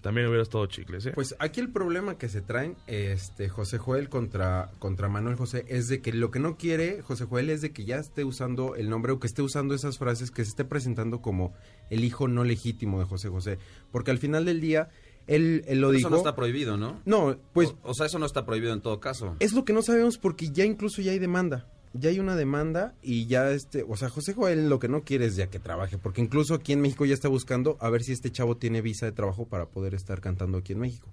también 0.01 0.27
hubiera 0.27 0.43
estado 0.43 0.67
chicles, 0.67 1.03
¿eh? 1.07 1.13
Pues 1.15 1.35
aquí 1.39 1.59
el 1.59 1.71
problema 1.71 2.19
que 2.19 2.29
se 2.29 2.41
traen 2.41 2.75
este 2.85 3.49
José 3.49 3.79
Joel 3.79 4.07
contra, 4.07 4.69
contra 4.77 5.09
Manuel 5.09 5.35
José 5.35 5.65
es 5.67 5.87
de 5.87 5.99
que 5.99 6.13
lo 6.13 6.29
que 6.29 6.37
no 6.37 6.57
quiere 6.57 7.01
José 7.01 7.25
Joel 7.25 7.49
es 7.49 7.63
de 7.63 7.71
que 7.71 7.85
ya 7.85 7.95
esté 7.95 8.23
usando 8.23 8.75
el 8.75 8.87
nombre 8.91 9.11
o 9.11 9.19
que 9.19 9.25
esté 9.25 9.41
usando 9.41 9.73
esas 9.73 9.97
frases 9.97 10.29
que 10.29 10.43
se 10.43 10.51
esté 10.51 10.63
presentando 10.63 11.23
como 11.23 11.55
el 11.89 12.03
hijo 12.03 12.27
no 12.27 12.43
legítimo 12.43 12.99
de 12.99 13.05
José 13.05 13.29
José. 13.29 13.57
Porque 13.91 14.11
al 14.11 14.19
final 14.19 14.45
del 14.45 14.61
día, 14.61 14.89
él, 15.27 15.63
él 15.67 15.81
lo 15.81 15.87
Pero 15.87 15.97
dijo. 15.97 16.07
Eso 16.07 16.09
no 16.09 16.17
está 16.17 16.35
prohibido, 16.35 16.77
¿no? 16.77 17.01
No, 17.05 17.37
pues 17.53 17.69
O, 17.83 17.91
o 17.91 17.93
sea, 17.93 18.05
eso 18.05 18.19
no 18.19 18.25
está 18.25 18.45
prohibido 18.45 18.73
en 18.73 18.81
todo 18.81 18.99
caso. 18.99 19.35
es 19.39 19.53
lo 19.53 19.65
que 19.65 19.73
no 19.73 19.81
sabemos 19.81 20.17
porque 20.17 20.49
ya 20.51 20.65
incluso 20.65 21.01
ya 21.01 21.11
hay 21.11 21.19
demanda. 21.19 21.67
ya 21.93 22.09
hay 22.09 22.19
una 22.19 22.35
demanda 22.35 22.93
y 23.01 23.25
ya 23.25 23.51
este, 23.51 23.85
o 23.87 23.95
sea, 23.95 24.09
José 24.09 24.33
Joel 24.33 24.69
lo 24.69 24.79
que 24.79 24.87
no 24.89 25.03
quiere 25.03 25.25
es 25.25 25.35
ya 25.35 25.47
que 25.47 25.59
trabaje, 25.59 25.97
porque 25.97 26.21
incluso 26.21 26.53
aquí 26.53 26.73
en 26.73 26.81
México 26.81 27.05
ya 27.05 27.13
está 27.13 27.29
buscando 27.29 27.77
a 27.79 27.89
ver 27.89 28.03
si 28.03 28.11
este 28.11 28.31
chavo 28.31 28.57
tiene 28.57 28.81
visa 28.81 29.05
de 29.05 29.13
trabajo 29.13 29.45
para 29.45 29.67
poder 29.67 29.93
estar 29.93 30.19
cantando 30.19 30.57
aquí 30.57 30.73
en 30.73 30.79
México. 30.79 31.07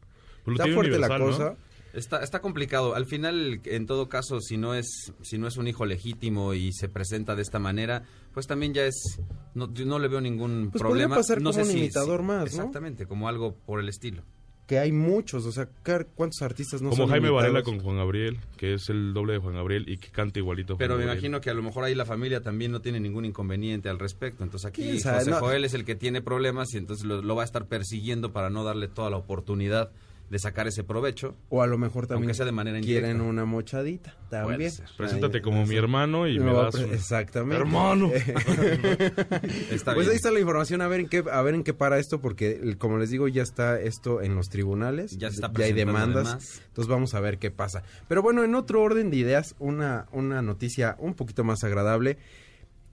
Está 0.46 0.66
fuerte 0.74 0.98
la 0.98 1.18
¿no? 1.18 1.56
Está, 1.92 2.22
está 2.22 2.40
complicado. 2.40 2.94
Al 2.94 3.04
final, 3.06 3.60
en 3.64 3.86
todo 3.86 4.08
caso, 4.08 4.40
si 4.40 4.56
no 4.56 4.74
es 4.74 5.12
si 5.20 5.36
no 5.38 5.46
es 5.46 5.56
un 5.58 5.68
hijo 5.68 5.84
legítimo 5.84 6.54
y 6.54 6.72
se 6.72 6.88
presenta 6.88 7.36
de 7.36 7.42
esta 7.42 7.58
manera, 7.58 8.02
pues 8.32 8.46
también 8.46 8.72
ya 8.72 8.86
es 8.86 9.20
no, 9.54 9.66
no 9.66 9.98
le 9.98 10.08
veo 10.08 10.20
ningún 10.20 10.70
Pues 10.72 10.80
problema. 10.80 11.16
pasar 11.16 11.42
no 11.42 11.50
como 11.50 11.52
sé 11.64 11.68
un 11.68 11.72
si- 11.72 11.78
imitador 11.78 12.20
si- 12.20 12.26
más, 12.26 12.38
¿no? 12.38 12.44
Exactamente, 12.44 13.06
como 13.06 13.28
algo 13.28 13.54
por 13.54 13.78
el 13.80 13.88
estilo. 13.90 14.22
Que 14.66 14.78
hay 14.78 14.92
muchos, 14.92 15.44
o 15.44 15.52
sea, 15.52 15.68
car- 15.82 16.06
¿cuántos 16.14 16.40
artistas 16.40 16.80
no 16.80 16.90
Como 16.90 17.02
son 17.02 17.10
Jaime 17.10 17.28
imitados? 17.28 17.42
Varela 17.52 17.62
con 17.64 17.80
Juan 17.80 17.96
Gabriel, 17.96 18.38
que 18.56 18.74
es 18.74 18.88
el 18.88 19.12
doble 19.12 19.34
de 19.34 19.38
Juan 19.40 19.54
Gabriel 19.56 19.86
y 19.88 19.98
que 19.98 20.08
canta 20.08 20.38
igualito. 20.38 20.74
Juan 20.74 20.78
Pero 20.78 20.94
me 20.94 21.00
Gabriel. 21.00 21.18
imagino 21.18 21.40
que 21.42 21.50
a 21.50 21.54
lo 21.54 21.62
mejor 21.62 21.84
ahí 21.84 21.94
la 21.94 22.06
familia 22.06 22.40
también 22.42 22.70
no 22.72 22.80
tiene 22.80 23.00
ningún 23.00 23.26
inconveniente 23.26 23.90
al 23.90 23.98
respecto. 23.98 24.44
Entonces 24.44 24.66
aquí. 24.66 24.98
José 25.02 25.28
No. 25.30 25.40
Joel 25.40 25.64
es 25.66 25.74
el 25.74 25.84
que 25.84 25.94
tiene 25.96 26.22
problemas 26.22 26.72
y 26.72 26.78
entonces 26.78 27.04
lo, 27.04 27.20
lo 27.20 27.34
va 27.34 27.42
a 27.42 27.44
estar 27.44 27.66
persiguiendo 27.66 28.32
para 28.32 28.48
no 28.48 28.64
darle 28.64 28.88
toda 28.88 29.10
la 29.10 29.18
oportunidad 29.18 29.90
de 30.32 30.38
sacar 30.38 30.66
ese 30.66 30.82
provecho. 30.82 31.36
O 31.50 31.60
a 31.62 31.66
lo 31.66 31.76
mejor 31.76 32.06
también 32.06 32.24
Aunque 32.24 32.34
sea 32.34 32.46
de 32.46 32.52
manera 32.52 32.80
quieren 32.80 33.10
indirecta. 33.10 33.30
una 33.30 33.44
mochadita 33.44 34.16
también. 34.30 34.56
Puede 34.56 34.70
ser. 34.70 34.86
Preséntate 34.96 35.36
Ahí, 35.36 35.42
como 35.42 35.66
mi 35.66 35.76
hermano 35.76 36.26
y 36.26 36.38
No, 36.38 36.44
me 36.46 36.52
das 36.54 36.74
un- 36.76 36.90
Exactamente. 36.94 37.56
¡Hermano! 37.56 38.10
Está 39.70 39.94
pues 39.94 40.06
bien. 40.06 40.10
ahí 40.10 40.16
está 40.16 40.30
la 40.30 40.40
información, 40.40 40.80
a 40.80 40.88
ver 40.88 41.00
en 41.00 41.08
qué 41.08 41.22
a 41.30 41.42
ver 41.42 41.54
en 41.54 41.62
qué 41.64 41.74
para 41.74 41.98
esto 41.98 42.20
porque 42.20 42.76
como 42.78 42.96
les 42.98 43.10
digo 43.10 43.28
ya 43.28 43.42
está 43.42 43.78
esto 43.80 44.22
en 44.22 44.34
los 44.34 44.48
tribunales, 44.48 45.18
Ya 45.18 45.28
se 45.28 45.34
está 45.36 45.48
hay 45.48 45.52
presentando 45.52 45.92
demandas. 45.92 46.26
además. 46.28 46.62
Entonces 46.68 46.88
vamos 46.88 47.14
a 47.14 47.20
ver 47.20 47.38
qué 47.38 47.50
pasa. 47.50 47.82
Pero 48.08 48.22
bueno, 48.22 48.42
en 48.42 48.54
otro 48.54 48.82
orden 48.82 49.10
de 49.10 49.16
ideas, 49.18 49.54
una 49.58 50.06
una 50.12 50.40
noticia 50.42 50.96
un 50.98 51.14
poquito 51.14 51.44
más 51.44 51.62
agradable. 51.64 52.16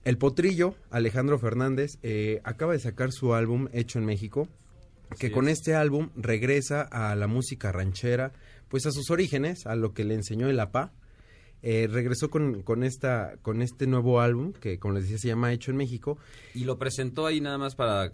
El 0.04 0.16
Potrillo, 0.18 0.74
Alejandro 0.90 1.38
Fernández, 1.38 1.98
eh, 2.02 2.40
acaba 2.44 2.72
de 2.74 2.78
sacar 2.80 3.12
su 3.12 3.34
álbum 3.34 3.68
Hecho 3.72 3.98
en 3.98 4.04
México, 4.06 4.46
que 5.18 5.26
Así 5.26 5.34
con 5.34 5.48
es. 5.48 5.58
este 5.58 5.74
álbum 5.74 6.10
regresa 6.16 6.82
a 6.82 7.14
la 7.16 7.26
música 7.26 7.72
ranchera, 7.72 8.32
pues 8.68 8.86
a 8.86 8.92
sus 8.92 9.10
orígenes, 9.10 9.66
a 9.66 9.74
lo 9.76 9.92
que 9.92 10.04
le 10.04 10.14
enseñó 10.14 10.48
el 10.48 10.60
APA. 10.60 10.92
Eh, 11.62 11.88
regresó 11.90 12.30
con, 12.30 12.62
con, 12.62 12.84
esta, 12.84 13.34
con 13.42 13.60
este 13.60 13.86
nuevo 13.86 14.20
álbum, 14.20 14.52
que 14.52 14.78
como 14.78 14.94
les 14.94 15.04
decía 15.04 15.18
se 15.18 15.28
llama 15.28 15.52
Hecho 15.52 15.70
en 15.70 15.76
México. 15.76 16.16
Y 16.54 16.64
lo 16.64 16.78
presentó 16.78 17.26
ahí 17.26 17.40
nada 17.40 17.58
más 17.58 17.74
para 17.74 18.12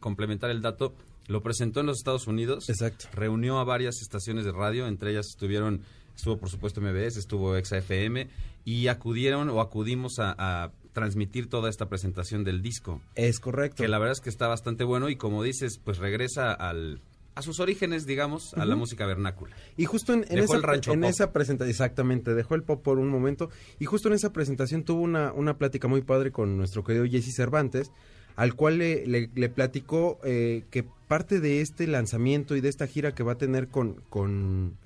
complementar 0.00 0.50
el 0.50 0.62
dato. 0.62 0.94
Lo 1.28 1.42
presentó 1.42 1.80
en 1.80 1.86
los 1.86 1.98
Estados 1.98 2.26
Unidos. 2.26 2.68
Exacto. 2.68 3.06
Reunió 3.12 3.58
a 3.58 3.64
varias 3.64 4.00
estaciones 4.02 4.44
de 4.44 4.52
radio, 4.52 4.88
entre 4.88 5.10
ellas 5.10 5.26
estuvieron, 5.28 5.82
estuvo 6.16 6.38
por 6.38 6.48
supuesto 6.48 6.80
MBS, 6.80 7.18
estuvo 7.18 7.54
ExaFM 7.54 8.28
y 8.64 8.88
acudieron 8.88 9.48
o 9.50 9.60
acudimos 9.60 10.18
a, 10.18 10.34
a 10.64 10.72
transmitir 10.98 11.48
toda 11.48 11.70
esta 11.70 11.88
presentación 11.88 12.44
del 12.44 12.60
disco. 12.60 13.00
Es 13.14 13.38
correcto. 13.40 13.82
Que 13.82 13.88
la 13.88 13.98
verdad 13.98 14.12
es 14.12 14.20
que 14.20 14.30
está 14.30 14.48
bastante 14.48 14.84
bueno 14.84 15.08
y 15.08 15.16
como 15.16 15.42
dices, 15.42 15.78
pues 15.78 15.98
regresa 15.98 16.52
al 16.52 17.00
a 17.34 17.42
sus 17.42 17.60
orígenes, 17.60 18.04
digamos, 18.04 18.52
a 18.54 18.64
la 18.64 18.74
música 18.74 19.06
vernácula. 19.06 19.54
Y 19.76 19.84
justo 19.84 20.12
en, 20.12 20.24
en 20.24 20.40
Dejó 20.40 20.44
esa, 20.44 20.56
el 20.56 20.62
rancho 20.64 20.92
en 20.92 21.02
pop. 21.02 21.10
esa 21.10 21.32
presentación, 21.32 21.70
exactamente, 21.70 22.34
dejó 22.34 22.56
el 22.56 22.64
pop 22.64 22.82
por 22.82 22.98
un 22.98 23.08
momento. 23.08 23.48
Y 23.78 23.84
justo 23.84 24.08
en 24.08 24.14
esa 24.14 24.32
presentación 24.32 24.82
tuvo 24.82 25.02
una, 25.02 25.32
una 25.32 25.56
plática 25.56 25.86
muy 25.86 26.02
padre 26.02 26.32
con 26.32 26.56
nuestro 26.56 26.82
querido 26.82 27.06
Jesse 27.06 27.32
Cervantes, 27.32 27.92
al 28.34 28.56
cual 28.56 28.78
le, 28.78 29.06
le, 29.06 29.30
le 29.32 29.48
platicó 29.50 30.18
eh, 30.24 30.64
que 30.70 30.84
parte 31.06 31.38
de 31.38 31.60
este 31.60 31.86
lanzamiento 31.86 32.56
y 32.56 32.60
de 32.60 32.70
esta 32.70 32.88
gira 32.88 33.14
que 33.14 33.22
va 33.22 33.32
a 33.32 33.38
tener 33.38 33.68
con, 33.68 34.02
con, 34.08 34.76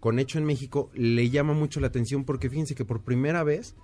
con 0.00 0.18
Hecho 0.18 0.38
en 0.38 0.44
México 0.46 0.90
le 0.94 1.28
llama 1.28 1.52
mucho 1.52 1.78
la 1.78 1.88
atención 1.88 2.24
porque 2.24 2.48
fíjense 2.48 2.74
que 2.74 2.86
por 2.86 3.02
primera 3.02 3.44
vez 3.44 3.74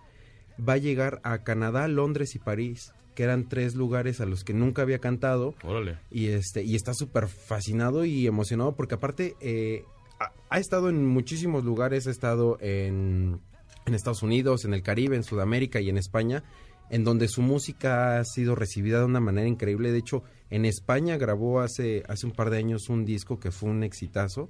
va 0.57 0.75
a 0.75 0.79
llegar 0.79 1.21
a 1.25 1.43
Canadá, 1.45 1.89
Londres 1.89 2.35
y 2.35 2.39
París, 2.39 2.93
que 3.15 3.23
eran 3.23 3.49
tres 3.49 3.75
lugares 3.75 4.21
a 4.21 4.27
los 4.27 4.45
que 4.45 4.55
nunca 4.55 4.83
había 4.83 4.99
cantado. 4.99 5.55
Órale. 5.63 5.99
Y 6.11 6.29
este 6.29 6.63
y 6.65 6.75
está 6.75 6.95
súper 6.95 7.29
fascinado 7.29 8.05
y 8.05 8.27
emocionado 8.27 8.75
porque 8.75 8.97
aparte 8.97 9.37
eh, 9.41 9.85
ha, 10.19 10.33
ha 10.51 10.59
estado 10.59 10.89
en 10.89 11.07
muchísimos 11.07 11.65
lugares, 11.65 12.07
ha 12.07 12.11
estado 12.11 12.59
en, 12.61 13.41
en 13.87 13.95
Estados 13.95 14.23
Unidos, 14.23 14.65
en 14.65 14.75
el 14.75 14.83
Caribe, 14.83 15.17
en 15.17 15.25
Sudamérica 15.25 15.81
y 15.81 15.89
en 15.91 15.99
España, 15.99 16.43
en 16.91 17.05
donde 17.05 17.29
su 17.29 17.43
música 17.43 18.19
ha 18.19 18.25
sido 18.25 18.55
recibida 18.55 18.99
de 18.99 19.05
una 19.07 19.21
manera 19.21 19.49
increíble. 19.49 19.93
De 19.93 19.99
hecho, 19.99 20.23
en 20.51 20.65
España 20.65 21.17
grabó 21.17 21.61
hace, 21.61 22.03
hace 22.09 22.27
un 22.27 22.33
par 22.33 22.51
de 22.51 22.59
años 22.59 22.89
un 22.89 23.05
disco 23.05 23.39
que 23.39 23.51
fue 23.51 23.71
un 23.71 23.83
exitazo. 23.83 24.49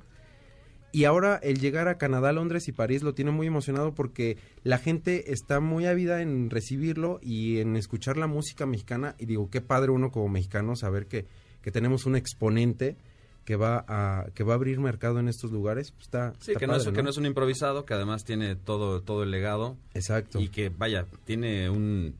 Y 0.94 1.06
ahora 1.06 1.40
el 1.42 1.58
llegar 1.58 1.88
a 1.88 1.98
Canadá, 1.98 2.32
Londres 2.32 2.68
y 2.68 2.72
París 2.72 3.02
lo 3.02 3.14
tiene 3.14 3.32
muy 3.32 3.48
emocionado 3.48 3.96
porque 3.96 4.38
la 4.62 4.78
gente 4.78 5.32
está 5.32 5.58
muy 5.58 5.86
ávida 5.86 6.22
en 6.22 6.50
recibirlo 6.50 7.18
y 7.20 7.58
en 7.58 7.74
escuchar 7.74 8.16
la 8.16 8.28
música 8.28 8.64
mexicana. 8.64 9.16
Y 9.18 9.26
digo, 9.26 9.50
qué 9.50 9.60
padre 9.60 9.90
uno 9.90 10.12
como 10.12 10.28
mexicano 10.28 10.76
saber 10.76 11.06
que, 11.08 11.26
que 11.62 11.72
tenemos 11.72 12.06
un 12.06 12.14
exponente 12.14 12.96
que 13.44 13.56
va 13.56 13.84
a 13.88 14.26
que 14.36 14.44
va 14.44 14.52
a 14.52 14.54
abrir 14.54 14.78
mercado 14.78 15.18
en 15.18 15.26
estos 15.26 15.50
lugares. 15.50 15.90
Pues 15.90 16.04
está, 16.04 16.32
Sí, 16.38 16.52
está 16.52 16.60
que, 16.60 16.68
no 16.68 16.76
es, 16.76 16.86
que 16.86 17.02
no 17.02 17.10
es 17.10 17.16
un 17.16 17.26
improvisado, 17.26 17.84
que 17.84 17.94
además 17.94 18.22
tiene 18.22 18.54
todo, 18.54 19.02
todo 19.02 19.24
el 19.24 19.32
legado. 19.32 19.76
Exacto. 19.94 20.40
Y 20.40 20.46
que, 20.46 20.68
vaya, 20.68 21.06
tiene 21.24 21.70
un, 21.70 22.14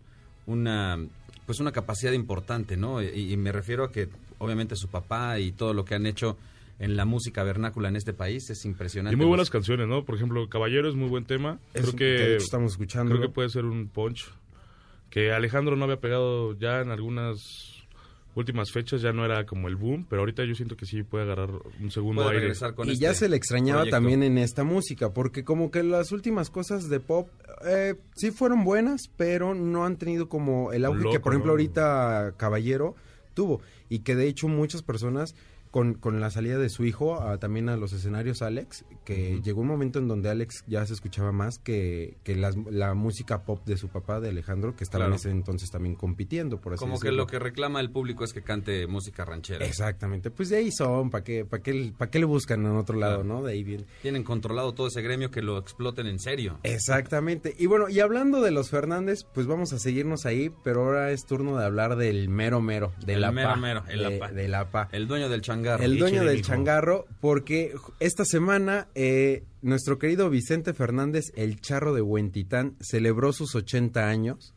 una, 0.47 0.99
pues 1.47 1.61
una 1.61 1.71
capacidad 1.71 2.11
importante, 2.11 2.77
¿no? 2.77 3.01
Y, 3.01 3.35
y 3.35 3.37
me 3.37 3.53
refiero 3.53 3.85
a 3.85 3.93
que, 3.93 4.09
obviamente, 4.39 4.75
su 4.75 4.89
papá 4.89 5.39
y 5.39 5.53
todo 5.53 5.73
lo 5.75 5.85
que 5.85 5.95
han 5.95 6.07
hecho 6.07 6.37
en 6.79 6.97
la 6.97 7.05
música 7.05 7.43
vernácula 7.45 7.89
en 7.89 7.97
este 7.97 8.13
país 8.13 8.51
es 8.51 8.65
impresionante. 8.65 9.15
Y 9.15 9.17
muy 9.17 9.27
buenas 9.27 9.51
canciones, 9.51 9.87
¿no? 9.89 10.05
Por 10.05 10.17
ejemplo, 10.17 10.49
Caballero 10.49 10.89
es 10.89 10.95
muy 10.95 11.09
buen 11.09 11.25
tema. 11.25 11.59
Es 11.73 11.83
creo 11.83 11.93
un- 11.93 11.99
que, 11.99 12.17
que 12.17 12.37
estamos 12.37 12.73
escuchando. 12.73 13.15
Creo 13.15 13.29
que 13.29 13.33
puede 13.35 13.49
ser 13.49 13.65
un 13.65 13.89
punch. 13.89 14.27
Que 15.11 15.33
Alejandro 15.33 15.77
no 15.77 15.85
había 15.85 16.01
pegado 16.01 16.59
ya 16.59 16.81
en 16.81 16.91
algunas 16.91 17.71
últimas 18.35 18.73
fechas, 18.73 19.01
ya 19.01 19.13
no 19.13 19.25
era 19.25 19.47
como 19.47 19.69
el 19.69 19.77
boom, 19.77 20.07
pero 20.11 20.23
ahorita 20.23 20.45
yo 20.45 20.57
siento 20.57 20.77
que 20.77 20.87
sí 20.87 21.05
puede 21.05 21.23
agarrar 21.23 21.51
un 21.81 21.91
segundo 21.93 22.23
Puede 22.23 22.31
aire. 22.35 22.41
regresar 22.41 22.75
con 22.75 22.89
y 22.89 22.93
este 22.93 23.03
ya 23.05 23.15
se 23.15 23.29
le 23.29 23.37
extrañaba 23.37 23.83
proyecto. 23.83 23.97
también 23.97 24.25
en 24.25 24.39
esta 24.39 24.65
música, 24.65 25.11
porque 25.15 25.45
como 25.45 25.71
que 25.71 25.85
las 25.85 26.11
últimas 26.11 26.51
cosas 26.51 26.89
de 26.89 26.99
pop 26.99 27.29
eh, 27.65 27.95
sí 28.17 28.33
fueron 28.33 28.65
buenas, 28.65 29.03
pero 29.17 29.55
no 29.55 29.85
han 29.87 29.99
tenido 29.99 30.29
como 30.29 30.73
el 30.73 30.85
auge 30.85 31.09
que, 31.13 31.21
por 31.21 31.33
ejemplo, 31.33 31.51
¿no? 31.51 31.53
ahorita 31.53 32.35
Caballero 32.37 32.97
tuvo. 33.35 33.61
Y 33.89 34.01
que 34.01 34.17
de 34.17 34.27
hecho 34.27 34.49
muchas 34.49 34.83
personas, 34.83 35.37
con, 35.75 35.95
con 35.95 36.21
la 36.21 36.31
salida 36.31 36.57
de 36.57 36.69
su 36.69 36.85
hijo 36.85 37.21
a- 37.21 37.39
también 37.39 37.69
a 37.69 37.77
los 37.77 37.93
escenarios 37.93 38.43
Alex, 38.43 38.85
que 39.05 39.41
llegó 39.43 39.63
un 39.63 39.67
momento 39.67 39.99
en 39.99 40.07
donde 40.07 40.31
Alex 40.31 40.63
ya 40.69 40.87
se 40.87 40.93
escuchaba 40.93 41.33
más 41.33 41.59
que, 41.59 42.17
que 42.23 42.37
las- 42.37 42.55
la 42.71 42.95
música 42.95 43.43
pop 43.43 43.61
de 43.67 43.77
su 43.77 43.89
papá, 43.89 44.21
de 44.21 44.29
Alejandro, 44.29 44.77
que 44.77 44.85
estaba 44.85 45.07
Claro. 45.07 45.15
en 45.15 45.19
ese 45.19 45.31
entonces 45.31 45.73
también 45.73 45.97
compitiendo, 45.97 46.61
por 46.61 46.75
así 46.75 46.79
Como 46.79 47.01
que 47.01 47.11
lo 47.11 47.27
que 47.27 47.41
reclama 47.41 47.81
el 47.81 47.91
público 47.91 48.23
es 48.23 48.33
que 48.33 48.43
cante 48.43 48.87
música 48.87 49.25
ranchera. 49.25 49.67
Exactamente, 49.67 50.31
pues 50.31 50.49
de 50.49 50.59
ahí 50.59 50.71
son, 50.71 51.11
¿para 51.11 51.25
qué, 51.25 51.45
para 51.45 51.61
qué, 51.61 51.93
para 51.99 52.09
qué 52.09 52.21
le 52.21 52.25
buscan 52.27 52.61
en 52.65 52.77
otro 52.77 52.97
lado, 52.97 53.23
Claro. 53.23 53.41
no? 53.41 53.43
De 53.43 53.55
ahí 53.55 53.65
viene. 53.65 53.85
Tienen 54.01 54.23
controlado 54.23 54.75
todo 54.75 54.87
ese 54.87 55.03
gremio 55.03 55.33
que 55.33 55.43
lo 55.43 55.59
exploten 55.59 56.07
en 56.07 56.21
serio. 56.21 56.61
Exactamente. 56.63 57.55
Y 57.59 57.67
bueno, 57.67 57.89
y 57.89 57.99
hablando 57.99 58.41
de 58.43 58.53
los 58.53 58.71
Fernández, 58.71 59.25
pues 59.35 59.49
vamos 59.49 59.73
a 59.73 59.81
seguirnos 59.81 60.25
ahí, 60.27 60.53
pero 60.63 60.85
ahora 60.85 61.11
es 61.11 61.25
turno 61.27 61.59
de 61.59 61.65
hablar 61.65 61.97
del 61.97 62.29
mero 62.29 62.61
mero, 62.61 62.93
de 63.05 63.15
El 63.15 63.23
la 63.23 63.33
mero 63.33 63.49
PA, 63.49 63.57
mero, 63.57 63.83
el 63.89 64.35
de, 64.37 64.49
la 64.49 64.71
PA. 64.71 64.89
El 64.93 65.09
dueño 65.09 65.29
del 65.29 65.41
changarro. 65.65 65.85
El 65.85 65.99
dueño 65.99 66.25
del 66.25 66.43
changarro, 66.43 67.07
porque 67.21 67.75
esta 68.01 68.25
semana 68.25 68.89
eh, 68.95 69.43
nuestro 69.63 69.99
querido 69.99 70.31
Vicente 70.31 70.75
Fernández, 70.75 71.33
el 71.37 71.61
charro 71.61 71.95
de 71.95 72.03
Huentitán, 72.03 72.77
celebró 72.81 73.33
sus 73.33 73.55
80 73.55 74.09
años. 74.09 74.55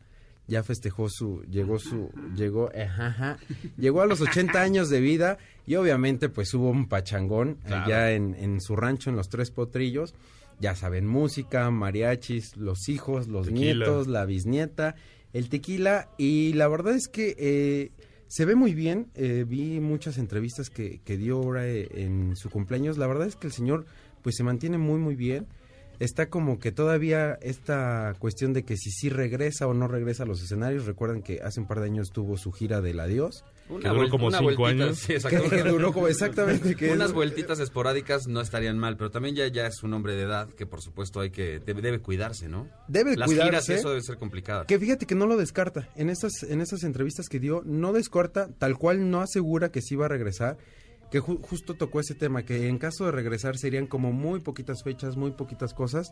Ya 0.49 0.63
festejó 0.63 1.09
su, 1.09 1.41
llegó 1.49 1.77
su, 1.77 2.09
llegó, 2.35 2.71
eh, 2.73 2.87
llegó 3.77 4.01
a 4.01 4.05
los 4.05 4.21
80 4.21 4.61
años 4.61 4.89
de 4.89 5.01
vida 5.01 5.37
y 5.65 5.75
obviamente 5.75 6.29
pues 6.29 6.53
hubo 6.53 6.69
un 6.69 6.87
pachangón 6.87 7.57
Claro. 7.65 7.83
allá 7.85 8.11
en, 8.13 8.33
en 8.35 8.61
su 8.61 8.77
rancho 8.77 9.09
en 9.09 9.17
los 9.17 9.27
Tres 9.27 9.51
Potrillos. 9.51 10.15
Ya 10.61 10.73
saben, 10.73 11.05
música, 11.05 11.69
mariachis, 11.69 12.55
los 12.55 12.87
hijos, 12.87 13.27
los 13.27 13.47
Tequila. 13.47 13.73
nietos, 13.85 14.07
la 14.07 14.23
bisnieta, 14.25 14.95
el 15.33 15.49
tequila 15.49 16.09
y 16.17 16.53
la 16.53 16.67
verdad 16.69 16.95
es 16.95 17.09
que 17.09 17.35
eh, 17.37 17.91
se 18.27 18.45
ve 18.45 18.55
muy 18.55 18.73
bien. 18.73 19.07
eh, 19.15 19.45
vi 19.47 19.79
muchas 19.79 20.17
entrevistas 20.17 20.69
que, 20.69 20.99
que 21.03 21.17
dio 21.17 21.37
ahora 21.37 21.67
eh, 21.67 21.87
en 21.93 22.35
su 22.35 22.49
cumpleaños. 22.49 22.97
La 22.97 23.07
verdad 23.07 23.27
es 23.27 23.35
que 23.35 23.47
el 23.47 23.53
señor 23.53 23.85
pues 24.21 24.35
se 24.35 24.43
mantiene 24.43 24.77
muy 24.77 24.99
muy 24.99 25.15
bien. 25.15 25.47
Está 25.99 26.29
como 26.29 26.59
que 26.59 26.71
todavía 26.71 27.39
esta 27.41 28.13
cuestión 28.19 28.53
de 28.53 28.63
que 28.63 28.77
si 28.77 28.91
sí 28.91 29.09
regresa 29.09 29.67
o 29.67 29.73
no 29.73 29.87
regresa 29.87 30.23
a 30.23 30.25
los 30.27 30.43
escenarios. 30.43 30.85
Recuerdan 30.85 31.23
que 31.23 31.39
hace 31.41 31.59
un 31.59 31.67
par 31.67 31.79
de 31.79 31.85
años 31.85 32.11
tuvo 32.11 32.37
su 32.37 32.51
gira 32.51 32.81
del 32.81 32.99
adiós. 32.99 33.43
Que 33.81 33.89
duró 33.89 34.09
como 34.09 34.27
una 34.27 34.37
cinco 34.39 34.55
vueltita, 34.57 34.85
años. 34.85 34.97
sí, 34.99 35.13
exacto. 35.13 35.49
Que 35.49 35.63
duró 35.63 35.91
como 35.93 36.07
exactamente 36.07 36.75
que 36.75 36.91
Unas 36.91 37.09
es- 37.09 37.13
vueltitas 37.13 37.59
esporádicas 37.59 38.27
no 38.27 38.39
estarían 38.41 38.77
mal, 38.79 38.95
pero 38.97 39.11
también 39.11 39.35
ya, 39.35 39.47
ya 39.47 39.67
es 39.67 39.83
un 39.83 39.93
hombre 39.93 40.15
de 40.15 40.23
edad 40.23 40.47
que 40.49 40.65
por 40.65 40.81
supuesto 40.81 41.19
hay 41.19 41.31
que 41.31 41.59
debe, 41.59 41.81
debe 41.81 41.99
cuidarse, 41.99 42.47
¿no? 42.47 42.67
Debe 42.87 43.15
Las 43.17 43.29
giras 43.29 43.45
y 43.45 43.49
cuidarse. 43.49 43.75
eso 43.75 43.89
debe 43.89 44.01
ser 44.01 44.17
complicado. 44.17 44.65
Que 44.67 44.79
fíjate 44.79 45.05
que 45.05 45.15
no 45.15 45.25
lo 45.27 45.35
descarta. 45.37 45.89
En 45.95 46.09
estas, 46.09 46.43
en 46.43 46.61
estas 46.61 46.83
entrevistas 46.83 47.27
que 47.29 47.39
dio, 47.39 47.61
no 47.65 47.91
descarta, 47.93 48.47
tal 48.57 48.77
cual 48.77 49.09
no 49.09 49.21
asegura 49.21 49.69
que 49.71 49.81
sí 49.81 49.95
va 49.95 50.05
a 50.05 50.09
regresar. 50.09 50.57
Que 51.11 51.21
ju- 51.21 51.39
justo 51.41 51.73
tocó 51.73 51.99
ese 51.99 52.15
tema, 52.15 52.43
que 52.43 52.67
en 52.67 52.77
caso 52.77 53.05
de 53.05 53.11
regresar 53.11 53.57
serían 53.57 53.87
como 53.87 54.11
muy 54.13 54.39
poquitas 54.41 54.83
fechas, 54.83 55.15
muy 55.17 55.31
poquitas 55.31 55.73
cosas. 55.73 56.11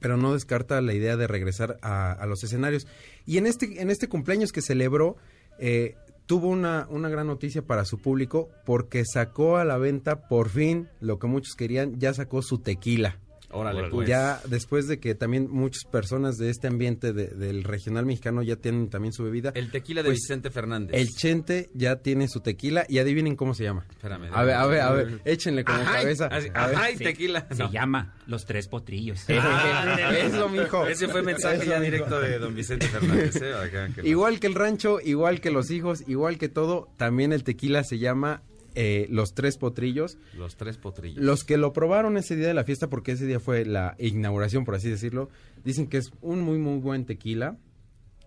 pero 0.00 0.16
no 0.16 0.34
descarta 0.34 0.80
la 0.80 0.92
idea 0.92 1.16
de 1.16 1.26
regresar 1.28 1.78
a, 1.82 2.10
a 2.12 2.26
los 2.26 2.42
escenarios. 2.42 2.86
Y 3.26 3.38
en 3.38 3.46
este, 3.46 3.80
en 3.80 3.90
este 3.90 4.08
cumpleaños 4.08 4.50
que 4.52 4.60
celebró, 4.60 5.16
eh, 5.60 5.94
tuvo 6.28 6.48
una, 6.48 6.86
una 6.90 7.08
gran 7.08 7.26
noticia 7.26 7.62
para 7.62 7.86
su 7.86 7.98
público 7.98 8.50
porque 8.66 9.02
sacó 9.04 9.56
a 9.56 9.64
la 9.64 9.78
venta 9.78 10.28
por 10.28 10.50
fin 10.50 10.88
lo 11.00 11.18
que 11.18 11.26
muchos 11.26 11.56
querían, 11.56 11.98
ya 11.98 12.12
sacó 12.12 12.42
su 12.42 12.58
tequila. 12.58 13.18
Órale, 13.50 13.88
pues. 13.90 14.06
Ya 14.08 14.40
después 14.46 14.86
de 14.88 15.00
que 15.00 15.14
también 15.14 15.48
muchas 15.50 15.84
personas 15.84 16.36
de 16.36 16.50
este 16.50 16.66
ambiente 16.66 17.12
de- 17.14 17.28
del 17.28 17.64
regional 17.64 18.04
mexicano 18.04 18.42
ya 18.42 18.56
tienen 18.56 18.90
también 18.90 19.12
su 19.14 19.24
bebida. 19.24 19.52
El 19.54 19.70
tequila 19.70 20.02
de 20.02 20.10
Pues, 20.10 20.18
Vicente 20.20 20.50
Fernández. 20.50 20.94
El 20.94 21.08
Chente 21.08 21.70
ya 21.72 21.96
tiene 22.02 22.28
su 22.28 22.40
tequila 22.40 22.84
y 22.88 22.98
adivinen 22.98 23.36
cómo 23.36 23.54
se 23.54 23.64
llama. 23.64 23.86
Espérame. 23.90 24.28
A 24.32 24.42
ver, 24.44 24.54
a 24.54 24.66
ver, 24.66 24.80
a 24.82 24.92
ver, 24.92 25.20
échenle 25.24 25.64
como 25.64 25.78
Ajá, 25.78 25.92
cabeza. 26.00 26.26
así, 26.26 26.48
A 26.52 26.66
ver. 26.66 26.76
ajá, 26.76 26.90
y 26.90 26.96
tequila. 26.96 27.46
Se 27.50 27.62
No. 27.62 27.72
llama 27.72 28.14
Los 28.26 28.44
Tres 28.44 28.68
Potrillos. 28.68 29.24
Ah, 29.30 30.12
eso, 30.16 30.48
mijo. 30.48 30.86
Ese 30.86 31.08
fue 31.08 31.22
mensaje 31.22 31.56
Eso, 31.62 31.70
ya 31.70 31.80
directo 31.80 32.20
de 32.20 32.38
don 32.38 32.54
Vicente 32.54 32.86
Fernández. 32.86 33.36
¿eh? 33.40 33.54
Acá, 33.54 33.88
que 33.94 34.02
no. 34.02 34.08
Igual 34.08 34.40
que 34.40 34.46
el 34.46 34.54
rancho, 34.54 34.98
igual 35.02 35.40
que 35.40 35.50
los 35.50 35.70
hijos, 35.70 36.04
igual 36.06 36.36
que 36.38 36.48
todo, 36.48 36.88
también 36.96 37.32
el 37.32 37.44
tequila 37.44 37.82
se 37.84 37.98
llama 37.98 38.42
eh, 38.74 39.06
Los 39.10 39.34
Tres 39.34 39.56
Potrillos. 39.58 40.18
Los 40.36 40.56
tres 40.56 40.76
potrillos. 40.78 41.22
Los 41.22 41.44
que 41.44 41.56
lo 41.56 41.72
probaron 41.72 42.16
ese 42.16 42.36
día 42.36 42.46
de 42.48 42.54
la 42.54 42.64
fiesta, 42.64 42.88
porque 42.88 43.12
ese 43.12 43.26
día 43.26 43.40
fue 43.40 43.64
la 43.64 43.94
inauguración, 43.98 44.64
por 44.64 44.74
así 44.74 44.88
decirlo, 44.88 45.28
dicen 45.64 45.86
que 45.88 45.96
es 45.98 46.10
un 46.20 46.40
muy, 46.42 46.58
muy 46.58 46.78
buen 46.78 47.04
tequila. 47.06 47.56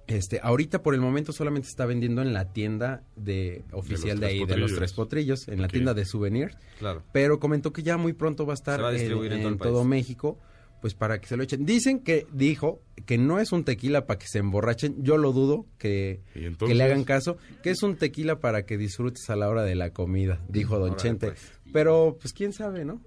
Este, 0.07 0.39
ahorita 0.43 0.83
por 0.83 0.93
el 0.93 0.99
momento 0.99 1.31
solamente 1.31 1.69
está 1.69 1.85
vendiendo 1.85 2.21
en 2.21 2.33
la 2.33 2.51
tienda 2.51 3.03
de 3.15 3.63
oficial 3.71 4.19
de, 4.19 4.25
ahí, 4.25 4.45
de 4.45 4.57
los. 4.57 4.75
Tres 4.75 4.93
Potrillos, 4.93 5.47
en 5.47 5.61
la 5.61 5.67
tienda 5.69 5.93
de 5.93 6.03
souvenirs. 6.05 6.57
Claro. 6.79 7.03
Pero 7.13 7.39
comentó 7.39 7.71
que 7.71 7.81
ya 7.83 7.95
muy 7.97 8.11
pronto 8.13 8.45
va 8.45 8.53
a 8.53 8.55
estar 8.55 8.77
Se 8.77 8.81
va 8.81 8.89
a 8.89 8.95
en- 9.37 9.57
todo. 9.57 9.85
México, 9.85 10.37
pues 10.81 10.93
para 10.95 11.19
que 11.21 11.27
se 11.27 11.37
lo 11.37 11.43
echen. 11.43 11.65
Dicen 11.65 11.99
que 11.99 12.25
dijo 12.33 12.81
que 13.05 13.17
no 13.17 13.39
es 13.39 13.51
un 13.51 13.63
tequila 13.63 14.05
para 14.07 14.19
que 14.19 14.27
se 14.27 14.39
emborrachen, 14.39 15.03
yo 15.03 15.17
lo 15.17 15.31
dudo 15.31 15.65
que, 15.77 16.21
le 16.35 16.83
hagan 16.83 17.03
caso, 17.03 17.37
que 17.63 17.69
es 17.71 17.83
un 17.83 17.95
tequila 17.95 18.39
para 18.39 18.65
que 18.65 18.77
disfrutes 18.77 19.29
a 19.29 19.35
la 19.35 19.47
hora 19.49 19.63
de 19.63 19.75
la 19.75 19.91
comida, 19.91 20.41
dijo 20.49 20.79
Don 20.79 20.95
Chente. 20.97 21.27
pues. 21.27 21.51
Pero 21.73 22.17
pues 22.19 22.33
quién 22.33 22.51
sabe, 22.51 22.83
¿no? 22.83 23.01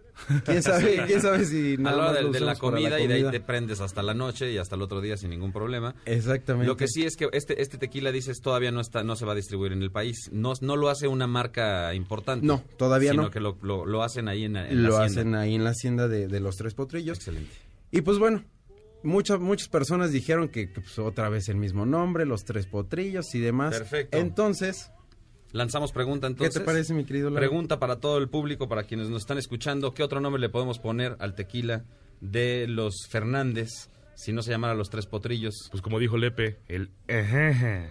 ¿Quién 0.47 0.63
sabe, 0.63 1.03
quién 1.07 1.21
sabe 1.21 1.45
si 1.45 1.75
a 1.75 1.77
nada 1.77 1.97
la 1.97 2.03
hora 2.05 2.13
de, 2.15 2.23
lo 2.23 2.31
de 2.33 2.41
la 2.41 2.55
comida 2.57 2.99
y 2.99 3.07
de 3.07 3.15
ahí 3.15 3.31
te 3.31 3.41
prendes 3.41 3.81
hasta 3.83 4.03
la 4.03 4.15
noche 4.15 4.51
y 4.53 4.57
hasta 4.59 4.75
el 4.77 4.81
otro 4.83 5.03
día 5.03 5.19
sin 5.19 5.29
ningún 5.31 5.53
problema. 5.53 5.95
Exactamente. 6.07 6.67
Lo 6.67 6.77
que 6.77 6.89
sí 6.89 7.03
es 7.05 7.17
que 7.17 7.29
este, 7.33 7.61
este 7.61 7.77
tequila, 7.77 8.11
dices, 8.11 8.41
todavía 8.41 8.71
no 8.71 8.81
está, 8.81 9.03
no 9.05 9.17
se 9.17 9.27
va 9.27 9.33
a 9.33 9.35
distribuir 9.35 9.73
en 9.73 9.83
el 9.83 9.91
país. 9.91 10.31
No, 10.33 10.55
no 10.63 10.77
lo 10.77 10.89
hace 10.89 11.09
una 11.09 11.27
marca 11.27 11.93
importante. 11.95 12.47
No, 12.47 12.63
todavía 12.79 13.11
sino 13.11 13.25
no. 13.25 13.31
que 13.31 13.41
lo, 13.41 13.59
lo- 13.61 13.85
lo 13.85 14.03
hacen 14.03 14.29
ahí 14.29 14.45
en, 14.45 14.57
en 14.57 14.83
la 14.85 14.89
lo 14.89 14.97
hacienda. 14.97 15.21
hacen 15.21 15.35
ahí 15.35 15.55
en 15.57 15.65
la 15.65 15.71
hacienda 15.71 16.09
de, 16.09 16.27
de 16.29 16.41
los 16.41 16.57
Tres 16.57 16.73
Potrillos. 16.75 17.19
Excelente. 17.19 17.53
Y 17.95 18.03
pues 18.03 18.19
bueno, 18.19 18.45
muchas 19.05 19.39
muchas 19.39 19.69
personas 19.69 20.11
dijeron 20.11 20.49
que, 20.49 20.71
que, 20.73 20.81
pues, 20.81 20.99
otra 20.99 21.29
vez 21.29 21.49
el 21.49 21.57
mismo 21.57 21.87
nombre, 21.87 22.27
los 22.27 22.45
Tres 22.45 22.67
Potrillos 22.67 23.35
y 23.35 23.41
demás. 23.41 23.79
Perfecto. 23.79 24.19
Entonces, 24.19 24.91
Lanzamos 25.53 25.93
pregunta 25.93 26.27
entonces. 26.27 26.53
¿qué 26.53 26.59
te 26.59 26.67
parece, 26.67 26.95
mi 26.95 27.05
querido? 27.05 27.33
Pregunta 27.33 27.79
para 27.79 28.01
todo 28.01 28.19
el 28.19 28.29
público, 28.29 28.69
para 28.69 28.83
quienes 28.83 29.09
nos 29.09 29.23
están 29.23 29.39
escuchando. 29.39 29.95
¿Qué 29.95 30.03
otro 30.03 30.21
nombre 30.21 30.41
le 30.41 30.49
podemos 30.49 30.81
poner 30.81 31.15
al 31.21 31.37
tequila 31.37 31.85
de 32.21 32.67
los 32.67 33.07
Fernández 33.09 33.89
si 34.15 34.33
no 34.33 34.43
se 34.43 34.51
llamara 34.51 34.75
los 34.75 34.91
tres 34.91 35.07
potrillos? 35.07 35.69
Pues 35.71 35.83
como 35.83 35.99
dijo 35.99 36.17
Lepe, 36.17 36.59
el 36.69 36.91
ejeje. 37.09 37.91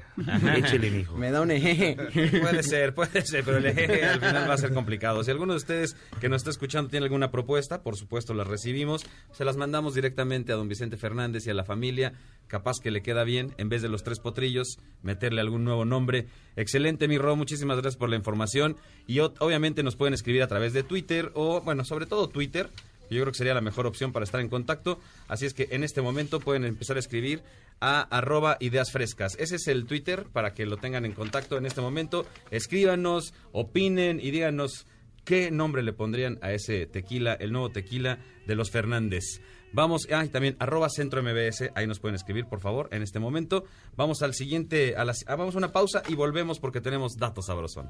Échele, 0.55 0.91
mijo. 0.91 1.17
Me 1.17 1.31
da 1.31 1.41
un 1.41 1.51
ejeje. 1.51 1.95
Puede 2.39 2.63
ser, 2.63 2.93
puede 2.93 3.21
ser, 3.25 3.43
pero 3.43 3.57
el 3.57 3.65
ejeje 3.65 4.05
al 4.05 4.19
final 4.19 4.49
va 4.49 4.53
a 4.53 4.57
ser 4.57 4.73
complicado. 4.73 5.23
Si 5.23 5.31
alguno 5.31 5.53
de 5.53 5.57
ustedes 5.57 5.95
que 6.19 6.29
nos 6.29 6.41
está 6.41 6.49
escuchando 6.49 6.89
tiene 6.89 7.05
alguna 7.05 7.31
propuesta, 7.31 7.83
por 7.83 7.95
supuesto 7.95 8.33
las 8.33 8.47
recibimos. 8.47 9.05
Se 9.31 9.45
las 9.45 9.57
mandamos 9.57 9.95
directamente 9.95 10.51
a 10.51 10.55
don 10.55 10.67
Vicente 10.67 10.97
Fernández 10.97 11.45
y 11.47 11.49
a 11.49 11.53
la 11.53 11.63
familia. 11.63 12.13
Capaz 12.47 12.79
que 12.79 12.91
le 12.91 13.01
queda 13.01 13.23
bien, 13.23 13.53
en 13.57 13.69
vez 13.69 13.81
de 13.81 13.89
los 13.89 14.03
tres 14.03 14.19
potrillos, 14.19 14.77
meterle 15.01 15.41
algún 15.41 15.63
nuevo 15.63 15.85
nombre. 15.85 16.27
Excelente, 16.55 17.07
mi 17.07 17.17
Ro, 17.17 17.35
muchísimas 17.35 17.77
gracias 17.77 17.97
por 17.97 18.09
la 18.09 18.15
información. 18.15 18.77
Y 19.07 19.19
obviamente 19.19 19.83
nos 19.83 19.95
pueden 19.95 20.13
escribir 20.13 20.43
a 20.43 20.47
través 20.47 20.73
de 20.73 20.83
Twitter 20.83 21.31
o, 21.33 21.61
bueno, 21.61 21.83
sobre 21.83 22.05
todo 22.05 22.27
Twitter. 22.29 22.69
Yo 23.13 23.21
creo 23.21 23.31
que 23.31 23.37
sería 23.37 23.53
la 23.53 23.61
mejor 23.61 23.85
opción 23.87 24.11
para 24.11 24.23
estar 24.23 24.41
en 24.41 24.49
contacto. 24.49 24.99
Así 25.27 25.45
es 25.45 25.53
que 25.53 25.67
en 25.71 25.83
este 25.83 26.01
momento 26.01 26.39
pueden 26.39 26.65
empezar 26.65 26.97
a 26.97 26.99
escribir 26.99 27.43
a 27.79 28.01
arroba 28.01 28.57
ideas 28.59 28.91
frescas. 28.91 29.35
Ese 29.39 29.55
es 29.55 29.67
el 29.67 29.85
Twitter 29.85 30.25
para 30.31 30.53
que 30.53 30.65
lo 30.65 30.77
tengan 30.77 31.05
en 31.05 31.13
contacto 31.13 31.57
en 31.57 31.65
este 31.65 31.81
momento. 31.81 32.25
Escríbanos, 32.51 33.33
opinen 33.51 34.19
y 34.19 34.31
díganos 34.31 34.87
qué 35.25 35.51
nombre 35.51 35.83
le 35.83 35.93
pondrían 35.93 36.39
a 36.41 36.51
ese 36.51 36.85
tequila, 36.85 37.33
el 37.33 37.51
nuevo 37.51 37.69
tequila 37.69 38.19
de 38.45 38.55
los 38.55 38.71
Fernández. 38.71 39.41
Vamos, 39.73 40.07
ah, 40.11 40.23
también 40.31 40.55
arroba 40.59 40.87
centro 40.87 41.23
MBS, 41.23 41.71
ahí 41.73 41.87
nos 41.87 41.99
pueden 41.99 42.15
escribir, 42.15 42.45
por 42.45 42.59
favor, 42.59 42.89
en 42.91 43.01
este 43.01 43.19
momento. 43.19 43.65
Vamos 43.95 44.21
al 44.21 44.35
siguiente, 44.35 44.95
a 44.95 45.03
las, 45.03 45.25
ah, 45.27 45.35
vamos 45.35 45.55
a 45.55 45.57
una 45.57 45.71
pausa 45.71 46.03
y 46.07 46.13
volvemos 46.13 46.59
porque 46.59 46.79
tenemos 46.79 47.15
datos 47.17 47.47
sabrosón. 47.47 47.89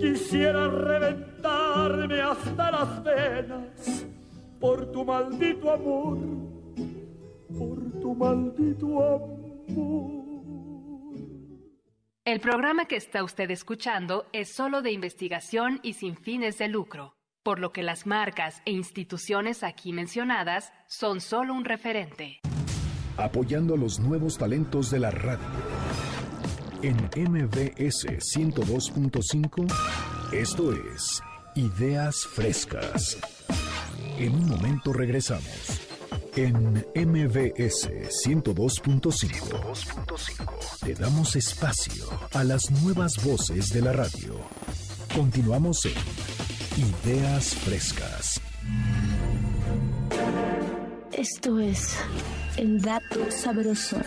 Quisiera 0.00 0.68
hasta 2.22 2.70
las 2.70 3.02
venas 3.02 4.06
por 4.60 4.90
tu 4.92 5.04
maldito 5.04 5.70
amor, 5.70 6.18
por 7.56 8.00
tu 8.00 8.14
maldito 8.14 8.86
amor. 9.02 10.18
El 12.24 12.40
programa 12.40 12.84
que 12.84 12.96
está 12.96 13.24
usted 13.24 13.50
escuchando 13.50 14.26
es 14.32 14.52
solo 14.52 14.82
de 14.82 14.92
investigación 14.92 15.80
y 15.82 15.94
sin 15.94 16.16
fines 16.16 16.58
de 16.58 16.68
lucro, 16.68 17.14
por 17.42 17.58
lo 17.58 17.72
que 17.72 17.82
las 17.82 18.06
marcas 18.06 18.60
e 18.66 18.72
instituciones 18.72 19.62
aquí 19.62 19.92
mencionadas 19.92 20.72
son 20.88 21.20
solo 21.20 21.54
un 21.54 21.64
referente. 21.64 22.40
Apoyando 23.16 23.74
a 23.74 23.78
los 23.78 23.98
nuevos 23.98 24.36
talentos 24.36 24.90
de 24.90 25.00
la 25.00 25.10
radio. 25.10 25.38
En 26.82 26.96
MBS 26.96 28.06
102.5, 28.06 29.66
esto 30.32 30.72
es 30.72 31.22
Ideas 31.58 32.24
Frescas. 32.24 33.18
En 34.16 34.32
un 34.32 34.48
momento 34.48 34.92
regresamos. 34.92 35.80
En 36.36 36.86
MBS 36.94 37.90
102.5, 38.24 40.78
te 40.78 40.94
damos 40.94 41.34
espacio 41.34 42.04
a 42.32 42.44
las 42.44 42.70
nuevas 42.70 43.14
voces 43.24 43.70
de 43.70 43.82
la 43.82 43.92
radio. 43.92 44.38
Continuamos 45.12 45.84
en 45.86 45.94
Ideas 46.76 47.56
Frescas. 47.56 48.40
Esto 51.10 51.58
es 51.58 51.96
el 52.56 52.80
dato 52.80 53.32
sabrosón. 53.32 54.04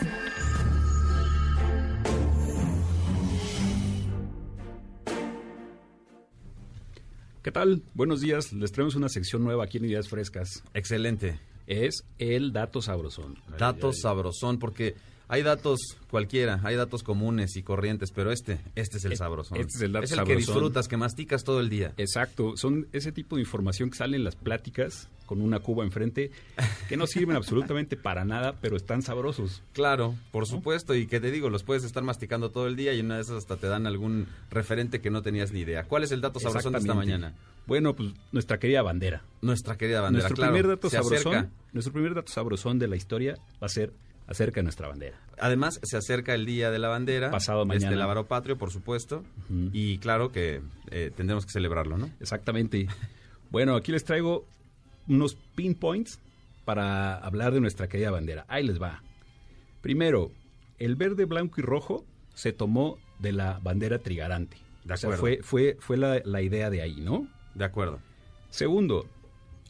¿Qué 7.42 7.50
tal? 7.50 7.82
Buenos 7.94 8.20
días. 8.20 8.52
Les 8.52 8.70
traemos 8.70 8.94
una 8.94 9.08
sección 9.08 9.42
nueva 9.42 9.64
aquí 9.64 9.78
en 9.78 9.86
Ideas 9.86 10.08
Frescas. 10.08 10.62
Excelente. 10.74 11.40
Es 11.66 12.04
el 12.20 12.52
dato 12.52 12.80
sabrosón. 12.80 13.36
Datos 13.58 14.00
sabrosón, 14.00 14.60
porque 14.60 14.94
hay 15.32 15.42
datos 15.42 15.96
cualquiera, 16.10 16.60
hay 16.62 16.76
datos 16.76 17.02
comunes 17.02 17.56
y 17.56 17.62
corrientes, 17.62 18.10
pero 18.12 18.32
este, 18.32 18.60
este 18.74 18.98
es 18.98 19.04
el 19.06 19.16
sabrosón. 19.16 19.56
Este 19.56 19.78
es 19.78 19.80
el 19.80 19.92
dato 19.92 20.02
que 20.02 20.14
sabrosón. 20.14 20.36
disfrutas, 20.36 20.88
que 20.88 20.98
masticas 20.98 21.42
todo 21.42 21.60
el 21.60 21.70
día. 21.70 21.94
Exacto, 21.96 22.54
son 22.58 22.86
ese 22.92 23.12
tipo 23.12 23.36
de 23.36 23.40
información 23.40 23.88
que 23.88 23.96
sale 23.96 24.18
en 24.18 24.24
las 24.24 24.36
pláticas 24.36 25.08
con 25.24 25.40
una 25.40 25.60
cuba 25.60 25.84
enfrente, 25.84 26.30
que 26.90 26.98
no 26.98 27.06
sirven 27.06 27.34
absolutamente 27.34 27.96
para 27.96 28.26
nada, 28.26 28.56
pero 28.60 28.76
están 28.76 29.00
sabrosos. 29.00 29.62
Claro, 29.72 30.14
por 30.32 30.46
supuesto, 30.46 30.94
y 30.94 31.06
que 31.06 31.18
te 31.18 31.30
digo, 31.30 31.48
los 31.48 31.62
puedes 31.62 31.84
estar 31.84 32.02
masticando 32.02 32.50
todo 32.50 32.66
el 32.66 32.76
día 32.76 32.92
y 32.92 33.00
una 33.00 33.14
de 33.14 33.22
esas 33.22 33.38
hasta 33.38 33.56
te 33.56 33.68
dan 33.68 33.86
algún 33.86 34.26
referente 34.50 35.00
que 35.00 35.10
no 35.10 35.22
tenías 35.22 35.50
ni 35.50 35.60
idea. 35.60 35.84
¿Cuál 35.84 36.02
es 36.02 36.12
el 36.12 36.20
dato 36.20 36.40
sabrosón 36.40 36.74
de 36.74 36.80
esta 36.80 36.92
mañana? 36.92 37.34
Bueno, 37.66 37.96
pues 37.96 38.12
nuestra 38.32 38.58
querida 38.58 38.82
bandera. 38.82 39.22
Nuestra 39.40 39.78
querida 39.78 40.02
bandera, 40.02 40.24
nuestro 40.24 40.36
claro. 40.36 40.52
primer 40.52 40.68
dato 40.68 40.90
sabrosón, 40.90 41.34
acerca. 41.36 41.50
nuestro 41.72 41.92
primer 41.94 42.14
dato 42.14 42.30
sabrosón 42.30 42.78
de 42.78 42.88
la 42.88 42.96
historia 42.96 43.38
va 43.62 43.66
a 43.66 43.70
ser 43.70 43.94
acerca 44.26 44.60
de 44.60 44.64
nuestra 44.64 44.88
bandera. 44.88 45.18
Además, 45.38 45.80
se 45.82 45.96
acerca 45.96 46.34
el 46.34 46.46
Día 46.46 46.70
de 46.70 46.78
la 46.78 46.88
Bandera. 46.88 47.30
Pasado 47.30 47.64
mañana. 47.64 47.86
Este, 47.86 47.94
el 47.94 48.02
Avaro 48.02 48.26
Patrio, 48.26 48.56
por 48.56 48.70
supuesto. 48.70 49.24
Y 49.72 49.98
claro 49.98 50.30
que 50.30 50.60
eh, 50.90 51.10
tendremos 51.16 51.44
que 51.46 51.52
celebrarlo, 51.52 51.98
¿no? 51.98 52.10
Exactamente. 52.20 52.86
Bueno, 53.50 53.74
aquí 53.76 53.92
les 53.92 54.04
traigo 54.04 54.46
unos 55.08 55.34
pinpoints 55.54 56.20
para 56.64 57.16
hablar 57.16 57.52
de 57.52 57.60
nuestra 57.60 57.88
querida 57.88 58.10
bandera. 58.10 58.44
Ahí 58.48 58.64
les 58.66 58.80
va. 58.80 59.02
Primero, 59.80 60.30
el 60.78 60.94
verde, 60.96 61.24
blanco 61.24 61.60
y 61.60 61.62
rojo 61.64 62.04
se 62.34 62.52
tomó 62.52 62.98
de 63.18 63.32
la 63.32 63.58
bandera 63.62 63.98
trigarante. 63.98 64.56
De 64.84 64.94
O 64.94 64.96
sea, 64.96 65.08
acuerdo. 65.10 65.20
fue, 65.20 65.40
fue, 65.42 65.76
fue 65.80 65.96
la, 65.96 66.20
la 66.24 66.40
idea 66.42 66.70
de 66.70 66.82
ahí, 66.82 67.00
¿no? 67.00 67.26
De 67.54 67.64
acuerdo. 67.64 68.00
Segundo, 68.50 69.06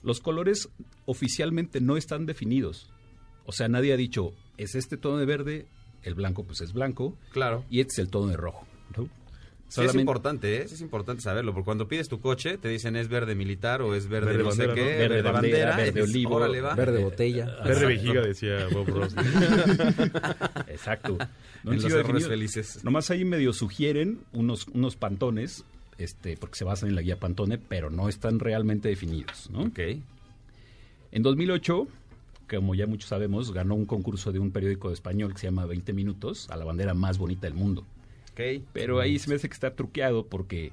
los 0.03 0.21
colores 0.21 0.69
oficialmente 1.07 1.81
no 1.81 1.97
están 1.97 2.27
definidos. 2.27 2.91
O 3.45 3.53
sea, 3.53 3.69
nadie 3.69 3.93
ha 3.93 3.97
dicho, 3.97 4.33
es 4.63 4.75
este 4.75 4.97
tono 4.97 5.19
de 5.19 5.27
verde, 5.27 5.67
el 6.03 6.15
blanco 6.15 6.45
pues 6.45 6.61
es 6.61 6.73
blanco. 6.73 7.17
Claro. 7.33 7.65
Y 7.71 7.81
este 7.81 7.93
es 7.93 7.99
el 7.99 8.11
tono 8.11 8.29
de 8.29 8.37
rojo. 8.37 8.67
¿no? 8.97 9.09
Sí, 9.73 9.81
es 9.81 9.95
importante, 9.95 10.61
¿eh? 10.61 10.69
Sí 10.69 10.75
es 10.75 10.81
importante 10.83 11.23
saberlo, 11.23 11.55
porque 11.55 11.65
cuando 11.65 11.89
pides 11.89 12.07
tu 12.07 12.21
coche 12.21 12.59
te 12.59 12.69
dicen 12.69 12.95
es 12.95 13.09
verde 13.09 13.35
militar 13.35 13.81
o 13.81 13.95
es 13.95 14.07
verde, 14.07 14.33
Verde 14.33 14.45
no 14.45 14.53
sé 14.53 14.67
bandera, 14.67 14.75
qué, 14.75 14.81
¿no? 14.81 14.99
verde, 14.99 15.09
Verde 15.09 15.33
bandera, 15.33 15.71
bandera, 15.71 15.93
verde 15.93 16.03
olivo, 16.03 16.35
órale, 16.37 16.61
va. 16.61 16.75
Verde 16.75 17.03
botella. 17.03 17.47
Verde 17.65 17.87
vejiga, 17.87 18.21
decía 18.21 18.69
Bob 18.71 18.89
Ross. 18.89 19.15
Exacto. 20.69 21.17
No 21.65 21.73
En 21.73 21.81
los 21.81 22.27
felices. 22.27 22.83
Nomás 22.83 23.09
ahí 23.13 23.25
medio 23.25 23.53
sugieren 23.53 24.19
unos, 24.33 24.67
unos 24.67 24.97
pantones, 24.97 25.65
este, 25.97 26.37
porque 26.37 26.57
se 26.57 26.65
basan 26.65 26.89
en 26.89 26.97
la 26.97 27.03
guía 27.03 27.21
Pantone, 27.21 27.57
pero 27.57 27.89
no 27.89 28.09
están 28.09 28.41
realmente 28.41 28.89
definidos. 28.89 29.49
¿no? 29.49 29.63
Ok. 29.63 29.79
En 31.13 31.23
2008, 31.23 31.87
como 32.57 32.75
ya 32.75 32.87
muchos 32.87 33.09
sabemos, 33.09 33.53
ganó 33.53 33.75
un 33.75 33.87
concurso 33.87 34.33
de 34.33 34.39
un 34.39 34.51
periódico 34.51 34.91
español 34.91 35.33
que 35.33 35.41
se 35.41 35.47
llama 35.47 35.67
20 35.67 35.93
Minutos 35.93 36.49
a 36.51 36.57
la 36.57 36.65
bandera 36.65 36.95
más 36.95 37.19
bonita 37.19 37.47
del 37.47 37.55
mundo. 37.55 37.85
Ok. 38.33 38.63
Pero 38.73 39.01
ahí 39.01 39.19
se 39.19 39.29
me 39.29 39.37
hace 39.37 39.49
que 39.49 39.55
está 39.55 39.75
truqueado 39.75 40.27
porque 40.27 40.73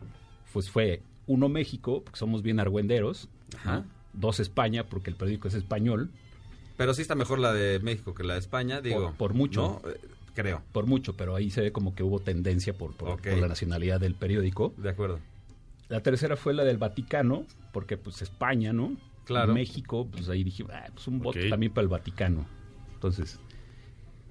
pues 0.53 0.69
fue 0.69 1.01
uno 1.27 1.49
México, 1.49 2.01
porque 2.03 2.17
somos 2.19 2.41
bien 2.41 2.59
argüenderos, 2.59 3.29
Ajá. 3.57 3.85
dos 4.13 4.39
España, 4.39 4.85
porque 4.85 5.09
el 5.09 5.15
periódico 5.15 5.47
es 5.47 5.53
español, 5.53 6.09
Pero 6.77 6.93
sí 6.93 7.01
está 7.01 7.13
mejor 7.15 7.39
la 7.39 7.51
de 7.53 7.79
México 7.79 8.13
que 8.15 8.23
la 8.23 8.33
de 8.35 8.39
España, 8.39 8.79
digo. 8.81 9.07
Por- 9.09 9.15
por 9.15 9.33
mucho. 9.33 9.81
¿no? 9.83 9.89
Eh, 9.89 9.99
Creo. 10.33 10.61
por 10.71 10.85
mucho, 10.85 11.17
pero 11.17 11.35
ahí 11.35 11.51
se 11.51 11.59
ve 11.61 11.71
como 11.73 11.93
que 11.93 12.03
hubo 12.03 12.19
tendencia 12.21 12.73
por, 12.73 12.95
por 12.95 13.25
la 13.25 13.47
nacionalidad 13.49 13.99
del 13.99 14.15
periódico. 14.15 14.73
De 14.77 14.89
acuerdo. 14.89 15.19
La 15.89 16.01
tercera 16.01 16.37
fue 16.37 16.53
la 16.53 16.63
del 16.63 16.77
Vaticano, 16.77 17.43
porque 17.73 17.97
pues 17.97 18.21
España, 18.21 18.71
¿no? 18.71 18.93
Claro. 19.29 19.53
México, 19.53 20.07
pues 20.11 20.27
ahí 20.29 20.43
dije, 20.43 20.63
ah, 20.71 20.87
pues 20.93 21.07
un 21.07 21.19
voto 21.19 21.39
también 21.49 21.71
para 21.73 21.83
el 21.83 21.87
Vaticano. 21.89 22.45
Entonces, 22.93 23.39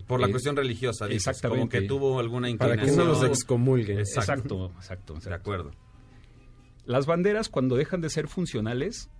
Por 0.06 0.20
la 0.20 0.26
Eh, 0.26 0.30
cuestión 0.30 0.56
religiosa, 0.56 1.06
dices, 1.06 1.26
exactamente. 1.28 1.58
Como 1.60 1.68
que 1.68 1.82
tuvo 1.82 2.18
alguna 2.18 2.48
Para 2.56 2.74
inclinación. 2.74 2.96
que 2.96 3.04
no 3.04 3.04
los 3.12 3.22
excomulguen. 3.24 3.98
exacto, 3.98 4.72
exacto. 4.76 5.12
De 5.14 5.18
exacto. 5.18 5.34
acuerdo. 5.34 5.70
Las 6.86 7.04
banderas 7.06 7.48
cuando 7.50 7.76
dejan 7.76 8.00
de 8.00 8.08
ser 8.08 8.28
funcionales, 8.28 9.10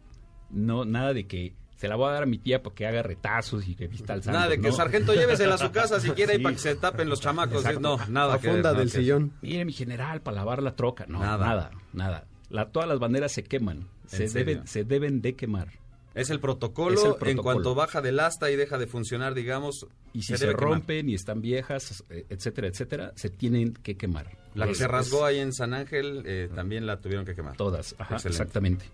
no 0.51 0.85
nada 0.87 1.13
de 1.13 1.27
que 1.27 1.55
se 1.77 1.89
la 1.89 1.97
voy 1.97 2.09
a 2.09 2.13
dar 2.13 2.23
a 2.23 2.27
mi 2.27 2.39
tía 2.39 2.63
para 2.63 2.75
que 2.75 2.87
haga 2.87 3.03
retazos 3.03 3.69
y 3.69 3.75
que 3.75 3.87
vista 3.87 4.15
al 4.15 4.23
santo. 4.23 4.39
Nada 4.39 4.51
de 4.51 4.59
que 4.61 4.69
¿no? 4.69 4.75
sargento 4.75 5.13
llévesela 5.13 5.57
a 5.57 5.59
su 5.59 5.71
casa 5.71 6.01
si 6.01 6.11
quiere 6.13 6.37
y 6.37 6.39
para 6.43 6.55
que 6.57 6.61
se 6.61 6.75
tapen 6.75 7.09
los 7.11 7.21
chamacos. 7.21 7.59
Exacto. 7.59 7.81
No, 7.81 7.99
nada 8.09 8.35
A 8.35 8.39
que 8.41 8.51
nada 8.51 8.73
del 8.73 8.91
que 8.91 8.99
sillón. 8.99 9.33
Mire, 9.43 9.65
mi 9.67 9.73
general, 9.75 10.23
para 10.23 10.37
lavar 10.37 10.63
la 10.63 10.75
troca. 10.75 11.05
No, 11.07 11.21
Nada. 11.21 11.47
nada, 11.47 11.71
nada. 11.93 12.25
La, 12.51 12.71
todas 12.71 12.89
las 12.89 12.99
banderas 12.99 13.33
se 13.33 13.43
queman. 13.45 13.89
Se 14.07 14.27
deben, 14.29 14.67
se 14.67 14.85
deben 14.85 15.21
de 15.21 15.35
quemar. 15.35 15.69
Es 16.15 16.31
el, 16.31 16.41
protocolo, 16.41 16.95
Es 16.95 17.05
el 17.23 17.29
en 17.29 17.37
cuanto 17.37 17.75
baja 17.77 18.01
del 18.01 18.19
asta 18.19 18.51
y 18.51 18.57
deja 18.57 18.77
de 18.79 18.87
funcionar, 18.89 19.35
digamos. 19.35 19.87
Y 20.13 20.23
si 20.23 20.37
se, 20.37 20.47
quemar. 20.49 20.61
rompen 20.61 21.09
y 21.09 21.15
están 21.15 21.41
viejas, 21.43 22.03
eh, 22.11 22.25
etcétera, 22.29 22.67
etcétera, 22.69 23.13
se 23.15 23.29
tienen 23.31 23.73
que 23.75 23.97
quemar. 23.97 24.37
La 24.55 24.65
que 24.67 24.73
Es- 24.73 24.79
se 24.79 24.89
rasgó 24.89 25.19
es- 25.29 25.35
ahí 25.35 25.39
en 25.41 25.53
San 25.53 25.75
Ángel 25.75 26.23
eh, 26.27 26.49
también 26.53 26.87
la 26.87 27.01
tuvieron 27.01 27.25
que 27.25 27.35
quemar. 27.37 27.57
Todas, 27.57 27.95
ajá, 27.99 28.17
exactamente. 28.17 28.87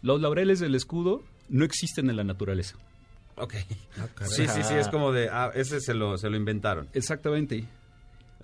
Los 0.00 0.20
laureles 0.20 0.60
del 0.60 0.74
escudo 0.74 1.22
no 1.48 1.64
existen 1.64 2.08
en 2.08 2.16
la 2.16 2.24
naturaleza. 2.24 2.76
Ok. 3.36 3.54
Ah, 3.98 4.06
Sí, 4.26 4.46
sí, 4.46 4.62
sí, 4.62 4.74
es 4.74 4.88
como 4.88 5.12
de, 5.12 5.28
ah, 5.30 5.50
ese 5.54 5.80
se 5.80 5.92
lo, 5.92 6.16
se 6.16 6.30
lo 6.30 6.36
inventaron. 6.36 6.88
Exactamente. 6.94 7.64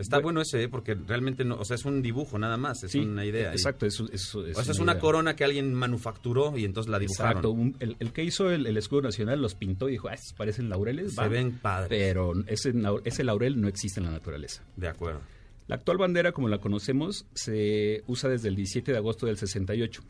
Está 0.01 0.19
bueno, 0.19 0.41
ese, 0.41 0.63
¿eh? 0.65 0.69
porque 0.69 0.95
realmente 0.95 1.45
no, 1.45 1.57
o 1.57 1.65
sea, 1.65 1.77
es 1.77 1.85
un 1.85 2.03
dibujo 2.03 2.39
nada 2.39 2.57
más, 2.57 2.83
es 2.83 2.93
Sí, 2.93 3.01
una 3.01 3.25
idea. 3.25 3.53
Exacto, 3.53 3.87
es, 3.87 4.01
es- 4.01 4.11
es 4.13 4.35
o 4.35 4.45
sea, 4.63 4.73
es 4.73 4.79
una 4.79 4.93
idea. 4.93 5.01
corona 5.01 5.37
que 5.37 5.45
alguien 5.45 5.73
manufacturó 5.75 6.57
y 6.57 6.65
entonces 6.65 6.91
la 6.91 6.99
dibujaron. 6.99 7.31
Exacto, 7.33 7.51
un- 7.51 7.77
el, 7.81 7.97
el 8.01 8.13
que 8.13 8.25
hizo 8.25 8.51
el, 8.51 8.67
el 8.67 8.77
escudo 8.77 9.03
nacional 9.03 9.41
los 9.41 9.55
pintó 9.55 9.89
y 9.89 9.93
dijo, 9.93 10.09
ah, 10.09 10.15
parecen 10.37 10.69
laureles. 10.69 11.15
Se 11.15 11.21
va". 11.21 11.29
ven 11.29 11.53
padres. 11.59 11.89
Pero 11.91 12.33
ese, 12.47 13.25
laurel 13.25 13.61
no 13.61 13.69
existe 13.69 14.01
en 14.01 14.07
la 14.07 14.13
naturaleza. 14.13 14.63
De 14.77 14.89
acuerdo. 14.89 15.21
La 15.69 15.77
actual 15.77 15.99
bandera, 15.99 16.33
como 16.33 16.49
la 16.49 16.59
conocemos, 16.59 17.27
se 17.35 18.03
usa 18.09 18.29
desde 18.29 18.49
el 18.49 18.57
17 18.57 18.91
de 18.91 18.99
agosto 18.99 19.27
del 19.27 19.37
68 19.37 20.03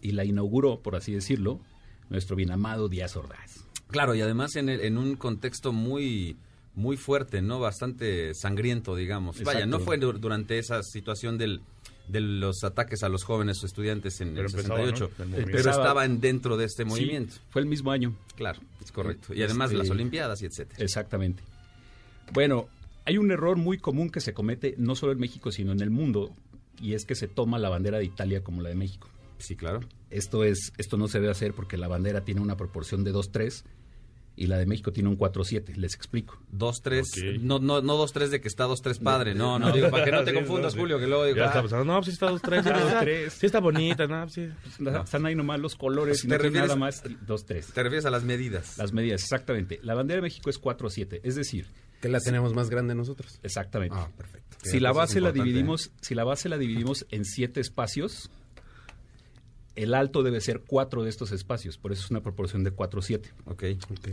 y 0.00 0.12
la 0.12 0.24
inauguró, 0.24 0.80
por 0.80 0.96
así 0.96 1.12
decirlo, 1.12 1.60
nuestro 2.08 2.34
bien 2.36 2.50
amado 2.50 2.88
Díaz 2.88 3.14
Ordaz. 3.16 3.66
Claro, 3.88 4.14
y 4.14 4.20
además 4.20 4.56
en, 4.56 4.68
el- 4.68 4.80
en 4.80 4.96
un 4.98 5.16
contexto 5.16 5.72
muy 5.72 6.36
muy 6.74 6.96
fuerte, 6.96 7.42
¿no? 7.42 7.58
Bastante 7.60 8.34
sangriento, 8.34 8.94
digamos. 8.96 9.42
Vaya, 9.42 9.66
no 9.66 9.80
fue 9.80 9.98
dur- 9.98 10.18
durante 10.20 10.58
esa 10.58 10.82
situación 10.82 11.38
del 11.38 11.60
de 12.08 12.20
los 12.20 12.64
ataques 12.64 13.04
a 13.04 13.08
los 13.08 13.22
jóvenes 13.22 13.62
o 13.62 13.66
estudiantes 13.66 14.20
en 14.20 14.34
Pero 14.34 14.48
el 14.48 14.52
empezaba, 14.52 14.78
68, 14.80 15.10
¿no? 15.18 15.22
El 15.24 15.30
movimiento. 15.30 15.46
pero 15.46 15.58
Empezaba. 15.58 15.84
estaba 15.84 16.04
en- 16.04 16.20
dentro 16.20 16.56
de 16.56 16.64
este 16.64 16.82
Sí, 16.82 16.88
movimiento. 16.88 17.36
fue 17.50 17.62
el 17.62 17.68
mismo 17.68 17.92
año. 17.92 18.16
Claro, 18.34 18.58
es 18.82 18.90
correcto. 18.90 19.32
Y 19.32 19.44
además 19.44 19.70
Este- 19.70 19.78
las 19.78 19.90
Olimpiadas 19.90 20.42
y 20.42 20.46
etcétera. 20.46 20.82
Exactamente. 20.82 21.40
Bueno, 22.32 22.68
hay 23.04 23.16
un 23.18 23.30
error 23.30 23.56
muy 23.56 23.78
común 23.78 24.10
que 24.10 24.20
se 24.20 24.34
comete 24.34 24.74
no 24.76 24.96
solo 24.96 25.12
en 25.12 25.18
México, 25.20 25.52
sino 25.52 25.70
en 25.70 25.80
el 25.80 25.90
mundo, 25.90 26.32
y 26.80 26.94
es 26.94 27.04
que 27.04 27.14
se 27.14 27.28
toma 27.28 27.58
la 27.60 27.68
bandera 27.68 27.98
de 27.98 28.04
Italia 28.06 28.42
como 28.42 28.60
la 28.60 28.70
de 28.70 28.74
México. 28.74 29.08
Sí, 29.38 29.54
claro. 29.54 29.80
Esto 30.10 30.42
es, 30.42 30.72
esto 30.78 30.96
no 30.96 31.06
se 31.06 31.20
debe 31.20 31.30
hacer 31.30 31.54
porque 31.54 31.76
la 31.76 31.86
bandera 31.86 32.22
tiene 32.22 32.40
una 32.40 32.56
proporción 32.56 33.04
de 33.04 33.12
2-3 33.12 33.64
y 34.40 34.46
la 34.46 34.56
de 34.58 34.64
México 34.66 34.90
tiene 34.90 35.08
un 35.08 35.18
4-7. 35.18 35.76
Les 35.76 35.94
explico. 35.94 36.40
Dos, 36.50 36.80
tres, 36.82 37.08
Ok. 37.12 37.40
no, 37.42 37.58
no, 37.58 37.82
no 37.82 37.96
dos, 37.96 38.12
tres 38.12 38.30
de 38.30 38.40
que 38.40 38.48
está 38.48 38.64
dos, 38.64 38.80
tres 38.80 38.98
padre, 38.98 39.34
no, 39.34 39.58
no, 39.58 39.70
digo, 39.70 39.90
para 39.90 40.04
que 40.04 40.10
no 40.12 40.24
te 40.24 40.32
confundas, 40.34 40.72
no, 40.74 40.76
sí. 40.76 40.78
Julio, 40.80 40.98
que 40.98 41.06
luego 41.06 41.24
digo, 41.26 41.36
Ya 41.36 41.44
ah, 41.44 41.46
está 41.48 41.60
pensando, 41.60 41.84
no, 41.84 41.94
pues 41.96 42.06
sí 42.06 42.12
está 42.12 42.30
dos, 42.30 42.40
tres. 42.42 42.64
Sí, 42.64 42.70
Dos, 42.70 42.82
está, 42.82 43.00
tres. 43.00 43.32
sí 43.34 43.46
está 43.46 43.60
bonita, 43.60 44.06
no, 44.06 44.22
pues 44.22 44.32
sí. 44.32 44.48
Están 45.04 45.26
ahí 45.26 45.34
nomás 45.34 45.60
los 45.60 45.76
colores 45.76 46.24
y 46.24 46.28
¿Te 46.28 46.36
no 46.36 46.42
refieres- 46.42 46.68
nada 46.68 46.76
más 46.76 47.04
2-3. 47.04 47.72
te 47.72 47.82
refieres 47.82 48.06
a 48.06 48.10
las 48.10 48.24
medidas. 48.24 48.78
Las 48.78 48.92
medidas, 48.92 49.22
exactamente. 49.22 49.78
La 49.82 49.94
bandera 49.94 50.16
de 50.16 50.22
México 50.22 50.48
es 50.50 50.58
4-7, 50.60 51.20
es 51.22 51.34
decir, 51.36 51.66
Que 52.00 52.08
la 52.08 52.18
tenemos 52.20 52.54
más 52.54 52.70
grande 52.70 52.94
nosotros. 52.94 53.38
exactamente. 53.42 53.94
Ah, 53.98 54.08
perfecto. 54.16 54.56
si 54.62 54.80
la 54.80 54.92
base 54.92 55.20
la 55.20 55.28
importante, 55.28 55.48
dividimos, 55.48 55.90
si 56.00 56.14
la 56.14 56.24
base 56.24 56.48
la 56.48 56.56
dividimos 56.56 57.06
en 57.10 57.24
siete 57.26 57.60
espacios, 57.60 58.30
el 59.76 59.94
alto 59.94 60.22
debe 60.22 60.40
ser 60.40 60.62
cuatro 60.66 61.02
de 61.04 61.10
estos 61.10 61.32
espacios, 61.32 61.78
por 61.78 61.92
eso 61.92 62.04
es 62.04 62.10
una 62.10 62.22
proporción 62.22 62.64
de 62.64 62.74
4-7. 62.74 63.30
Ok. 63.46 63.62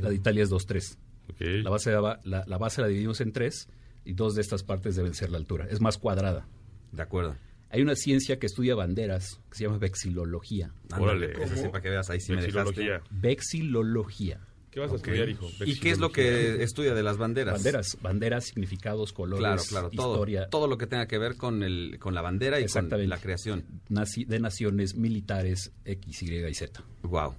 La 0.01 0.09
de 0.09 0.15
Italia 0.15 0.43
es 0.43 0.51
2-3. 0.51 0.97
Ok. 1.29 1.41
La 1.63 1.69
base, 1.69 1.91
la, 1.91 2.19
la- 2.23 2.43
la 2.47 2.57
base 2.57 2.81
la 2.81 2.87
dividimos 2.87 3.19
en 3.21 3.31
tres 3.33 3.67
y 4.05 4.13
dos 4.13 4.35
de 4.35 4.41
estas 4.41 4.63
partes 4.63 4.95
deben 4.95 5.13
ser 5.13 5.29
la 5.29 5.37
altura. 5.37 5.67
Es 5.69 5.81
más 5.81 5.97
cuadrada. 5.97 6.47
De 6.91 7.01
acuerdo. 7.01 7.35
Hay 7.69 7.81
una 7.81 7.95
ciencia 7.95 8.39
que 8.39 8.45
estudia 8.45 8.75
banderas 8.75 9.41
que 9.49 9.57
se 9.57 9.63
llama 9.65 9.77
vexilología. 9.77 10.71
Órale. 10.97 11.33
ese 11.43 11.57
sí, 11.57 11.67
para 11.67 11.81
que 11.81 11.89
veas, 11.89 12.09
ahí 12.09 12.21
sí 12.21 12.31
me 12.31 12.41
dejaste. 12.41 13.01
Vexilología. 13.11 14.39
¿Qué 14.77 14.81
vas 14.81 14.91
a 14.91 14.95
estudiar, 14.97 15.29
hijo? 15.29 15.49
¿Y 15.65 15.79
qué 15.79 15.89
es 15.89 15.97
lo 15.99 16.11
que 16.11 16.61
estudia 16.61 16.93
de 16.93 17.01
las 17.01 17.17
banderas? 17.17 17.55
Banderas, 17.55 17.97
banderas, 18.01 18.45
significados, 18.45 19.11
colores, 19.11 19.39
Claro, 19.41 19.63
claro, 19.67 19.89
todo, 19.89 20.13
historia 20.13 20.49
todo 20.49 20.67
lo 20.67 20.77
que 20.77 20.85
tenga 20.85 21.07
que 21.07 21.17
ver 21.17 21.35
con 21.35 21.63
el 21.63 21.97
con 21.99 22.13
la 22.13 22.21
bandera 22.21 22.59
y 22.59 22.67
con 22.67 22.87
la 23.09 23.17
creación. 23.17 23.65
naci- 23.89 24.27
de 24.27 24.39
naciones 24.39 24.95
militares 24.95 25.71
X, 25.85 26.21
Y 26.21 26.45
y 26.45 26.53
Z. 26.53 26.83
Wow. 27.01 27.33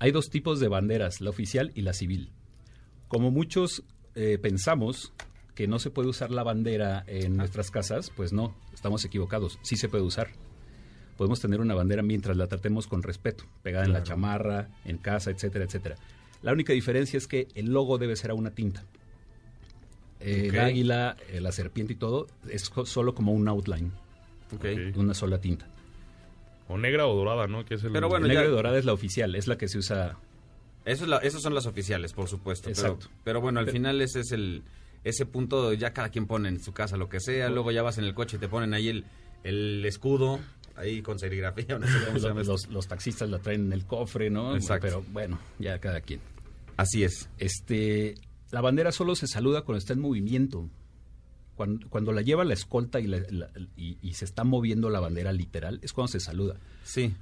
Hay 0.00 0.10
dos 0.12 0.28
tipos 0.28 0.60
de 0.60 0.68
banderas, 0.68 1.20
la 1.22 1.30
oficial 1.30 1.72
y 1.74 1.80
la 1.82 1.92
civil. 1.94 2.30
Como 3.08 3.30
muchos 3.30 3.82
eh, 4.14 4.38
pensamos 4.40 5.12
que 5.54 5.66
no 5.66 5.78
se 5.78 5.90
puede 5.90 6.08
usar 6.08 6.30
la 6.30 6.42
bandera 6.42 7.04
en 7.06 7.36
nuestras 7.36 7.70
casas, 7.70 8.10
pues 8.14 8.32
no, 8.32 8.54
estamos 8.74 9.04
equivocados. 9.04 9.58
Sí 9.62 9.76
se 9.76 9.88
puede 9.88 10.04
usar. 10.04 10.28
Podemos 11.16 11.40
tener 11.40 11.60
una 11.60 11.74
bandera 11.74 12.02
mientras 12.02 12.36
la 12.36 12.46
tratemos 12.46 12.86
con 12.86 13.02
respeto, 13.02 13.44
pegada 13.62 13.84
en 13.84 13.92
la 13.92 14.02
chamarra, 14.02 14.68
en 14.84 14.96
casa, 14.98 15.30
etcétera, 15.30 15.64
etcétera. 15.66 15.96
La 16.42 16.52
única 16.52 16.72
diferencia 16.72 17.16
es 17.18 17.26
que 17.26 17.48
el 17.54 17.66
logo 17.72 17.98
debe 17.98 18.16
ser 18.16 18.30
a 18.30 18.34
una 18.34 18.50
tinta. 18.50 18.84
Eh. 20.20 20.48
El 20.52 20.58
águila, 20.60 21.16
eh, 21.30 21.40
la 21.40 21.52
serpiente 21.52 21.94
y 21.94 21.96
todo 21.96 22.26
es 22.48 22.70
solo 22.84 23.14
como 23.14 23.32
un 23.32 23.48
outline, 23.48 23.90
Ok. 24.54 24.64
Ok. 24.90 24.96
una 24.96 25.14
sola 25.14 25.38
tinta. 25.40 25.66
O 26.68 26.76
negra 26.78 27.06
o 27.06 27.14
dorada, 27.16 27.46
¿no? 27.46 27.64
Que 27.64 27.74
es 27.74 27.84
el... 27.84 27.92
Pero 27.92 28.08
bueno, 28.08 28.26
Negra 28.28 28.42
ya- 28.44 28.48
y 28.48 28.52
dorada 28.52 28.78
es 28.78 28.84
la 28.84 28.92
oficial, 28.92 29.34
es 29.34 29.46
la 29.48 29.56
que 29.58 29.66
se 29.68 29.78
usa 29.78 30.18
Eso 30.84 31.04
es 31.04 31.10
la- 31.10 31.18
esos 31.18 31.42
son 31.42 31.54
las 31.54 31.66
oficiales, 31.66 32.12
por 32.12 32.28
supuesto. 32.28 32.70
Pero, 32.72 32.80
Exacto. 32.80 33.08
pero 33.24 33.40
bueno, 33.40 33.58
al 33.60 33.66
Pero- 33.66 33.72
final 33.76 34.00
ese 34.00 34.20
es 34.20 34.32
el 34.32 34.62
ese 35.02 35.24
punto, 35.24 35.72
ya 35.72 35.92
cada 35.94 36.10
quien 36.10 36.26
pone 36.26 36.50
en 36.50 36.60
su 36.60 36.72
casa 36.72 36.98
lo 36.98 37.08
que 37.08 37.20
sea, 37.20 37.48
luego 37.48 37.70
ya 37.70 37.80
vas 37.82 37.96
en 37.96 38.04
el 38.04 38.12
coche 38.14 38.36
y 38.36 38.40
te 38.40 38.48
ponen 38.48 38.74
ahí 38.74 38.88
el, 38.90 39.04
el 39.44 39.82
escudo, 39.86 40.38
ahí 40.76 41.02
con 41.02 41.18
serigrafía, 41.18 41.78
no 41.78 41.86
sé 41.86 41.92
cómo 42.06 42.18
se 42.18 42.28
llama 42.28 42.42
los, 42.42 42.88
taxistas 42.88 43.28
la 43.28 43.38
traen 43.38 43.66
en 43.66 43.72
el 43.72 43.84
cofre, 43.86 44.30
¿no? 44.30 44.54
Exacto. 44.56 44.86
Pero 44.86 45.04
bueno, 45.12 45.38
ya 45.58 45.78
cada 45.78 46.00
quien. 46.00 46.20
Así 46.76 47.04
es. 47.04 47.28
Este, 47.38 48.14
la 48.50 48.60
bandera 48.60 48.92
solo 48.92 49.14
se 49.14 49.26
saluda 49.26 49.62
cuando 49.62 49.78
está 49.78 49.92
en 49.92 50.00
movimiento. 50.00 50.68
Cuando, 51.56 51.86
cuando 51.90 52.12
la 52.12 52.22
lleva 52.22 52.44
la 52.44 52.54
escolta 52.54 53.00
y, 53.00 53.06
la- 53.06 53.20
la- 53.30 53.50
y- 53.76 53.98
y 54.00 54.14
se 54.14 54.24
está 54.24 54.44
moviendo 54.44 54.88
la 54.88 55.00
bandera 55.00 55.32
literal, 55.32 55.78
es 55.82 55.92
cuando 55.92 56.12
se 56.12 56.20
saluda. 56.20 56.56
Sí. 56.84 57.14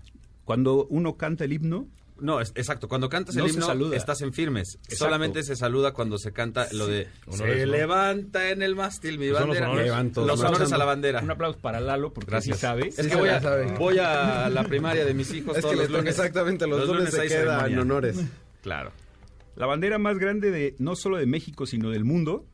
Cuando 0.44 0.87
uno 0.87 1.16
canta 1.16 1.44
el 1.44 1.52
himno, 1.52 1.88
No, 2.20 2.40
es- 2.40 2.52
exacto. 2.57 2.88
Cuando 2.88 3.09
cantas 3.09 3.35
No 3.37 3.44
el 3.44 3.50
se 3.50 3.54
himno, 3.57 3.66
saluda. 3.66 3.96
estás 3.96 4.20
en 4.22 4.33
firmes. 4.33 4.74
Exacto. 4.76 4.96
Solamente 4.96 5.42
se 5.42 5.54
saluda 5.57 5.92
cuando 5.92 6.18
se 6.18 6.33
canta 6.33 6.66
lo 6.72 6.87
de 6.87 7.09
Se 7.31 7.66
levanta 7.66 8.50
en 8.50 8.62
el 8.62 8.74
mástil 8.74 9.18
mi 9.18 9.26
Son 9.26 9.35
los 9.35 9.42
bandera. 9.46 9.66
honores. 9.70 9.87
Levanto, 9.87 10.26
Los 10.26 10.40
honores 10.40 10.72
a 10.72 10.78
la 10.78 10.85
bandera. 10.85 11.20
un 11.22 11.31
aplauso 11.31 11.59
para 11.61 11.81
Lalo 11.81 12.12
porque 12.12 12.31
Gracias. 12.31 12.57
sí 12.57 12.61
sabe. 12.61 12.88
Es 12.88 12.96
Sí 12.96 13.02
que 13.02 13.09
se 13.11 13.16
voy 13.16 13.28
a, 13.28 13.40
sabe. 13.40 13.72
voy 13.78 13.98
a 13.98 14.48
la 14.50 14.64
primaria 14.64 15.04
de 15.04 15.14
mis 15.14 15.33
hijos 15.33 15.57
Es 15.57 15.62
todos 15.62 15.74
que 15.74 15.81
los 15.83 15.90
lunes. 15.90 16.09
exactamente, 16.18 16.66
los, 16.66 16.87
lunes, 16.88 17.11
se 17.14 17.20
hay 17.22 17.28
queda 17.28 17.40
ceremonia. 17.59 17.72
en 17.74 17.78
honores. 17.81 18.16
Claro. 18.62 18.92
La 19.57 19.66
bandera 19.66 19.98
más 19.98 20.18
grande 20.18 20.50
de 20.50 20.74
no 20.78 20.96
solo 20.96 21.16
de 21.18 21.26
México, 21.26 21.66
sino 21.66 21.90
del 21.90 22.04
mundo, 22.04 22.46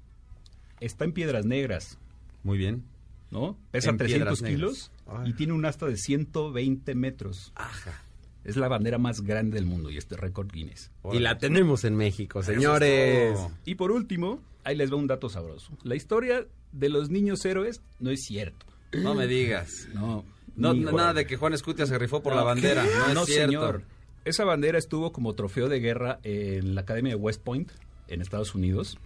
está 0.80 1.04
en 1.04 1.12
Piedras 1.12 1.44
Negras. 1.46 1.98
Muy 2.42 2.58
bien. 2.58 2.84
¿no? 3.30 3.58
Pesa 3.72 3.90
En 3.90 3.96
300 3.96 4.40
piedras 4.40 4.52
kilos 4.58 4.90
y 5.24 5.32
tiene 5.32 5.54
un 5.54 5.64
asta 5.64 5.86
de 5.86 5.96
120 5.96 6.94
metros. 6.94 7.52
Ajá. 7.56 8.00
Es 8.44 8.56
la 8.56 8.68
bandera 8.68 8.98
más 8.98 9.22
grande 9.22 9.54
del 9.56 9.64
mundo 9.66 9.90
y 9.90 9.96
este 9.96 10.16
récord 10.16 10.50
Guinness. 10.52 10.90
Y 11.12 11.18
la 11.18 11.38
tenemos 11.38 11.84
en 11.84 11.96
México, 11.96 12.42
señores. 12.42 13.38
Y 13.64 13.74
por 13.76 13.90
último, 13.90 14.42
ahí 14.64 14.76
les 14.76 14.92
va 14.92 14.96
un 14.96 15.06
dato 15.06 15.28
sabroso. 15.28 15.72
La 15.82 15.94
historia 15.96 16.46
de 16.72 16.88
los 16.90 17.08
niños 17.10 17.44
héroes 17.44 17.80
no 18.00 18.10
es 18.10 18.22
cierto. 18.24 18.66
No 18.92 19.14
me 19.14 19.26
digas. 19.26 19.88
No. 19.94 20.24
Nada 20.56 21.14
de 21.14 21.26
que 21.26 21.36
Juan 21.36 21.54
Escutia 21.54 21.86
se 21.86 21.98
rifó 21.98 22.22
por 22.22 22.32
No, 22.34 22.40
la 22.40 22.44
bandera. 22.44 22.84
¿qué? 22.84 23.14
No, 23.14 23.22
es 23.22 23.26
cierto. 23.26 23.46
señor. 23.52 23.82
Esa 24.24 24.44
bandera 24.44 24.78
estuvo 24.78 25.12
como 25.12 25.34
trofeo 25.34 25.68
de 25.68 25.80
guerra 25.80 26.20
en 26.22 26.74
la 26.74 26.82
Academia 26.82 27.10
de 27.14 27.16
West 27.16 27.42
Point, 27.42 27.70
en 28.08 28.20
Estados 28.20 28.54
Unidos. 28.54 28.98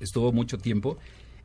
Estuvo 0.00 0.32
mucho 0.32 0.58
tiempo. 0.58 0.98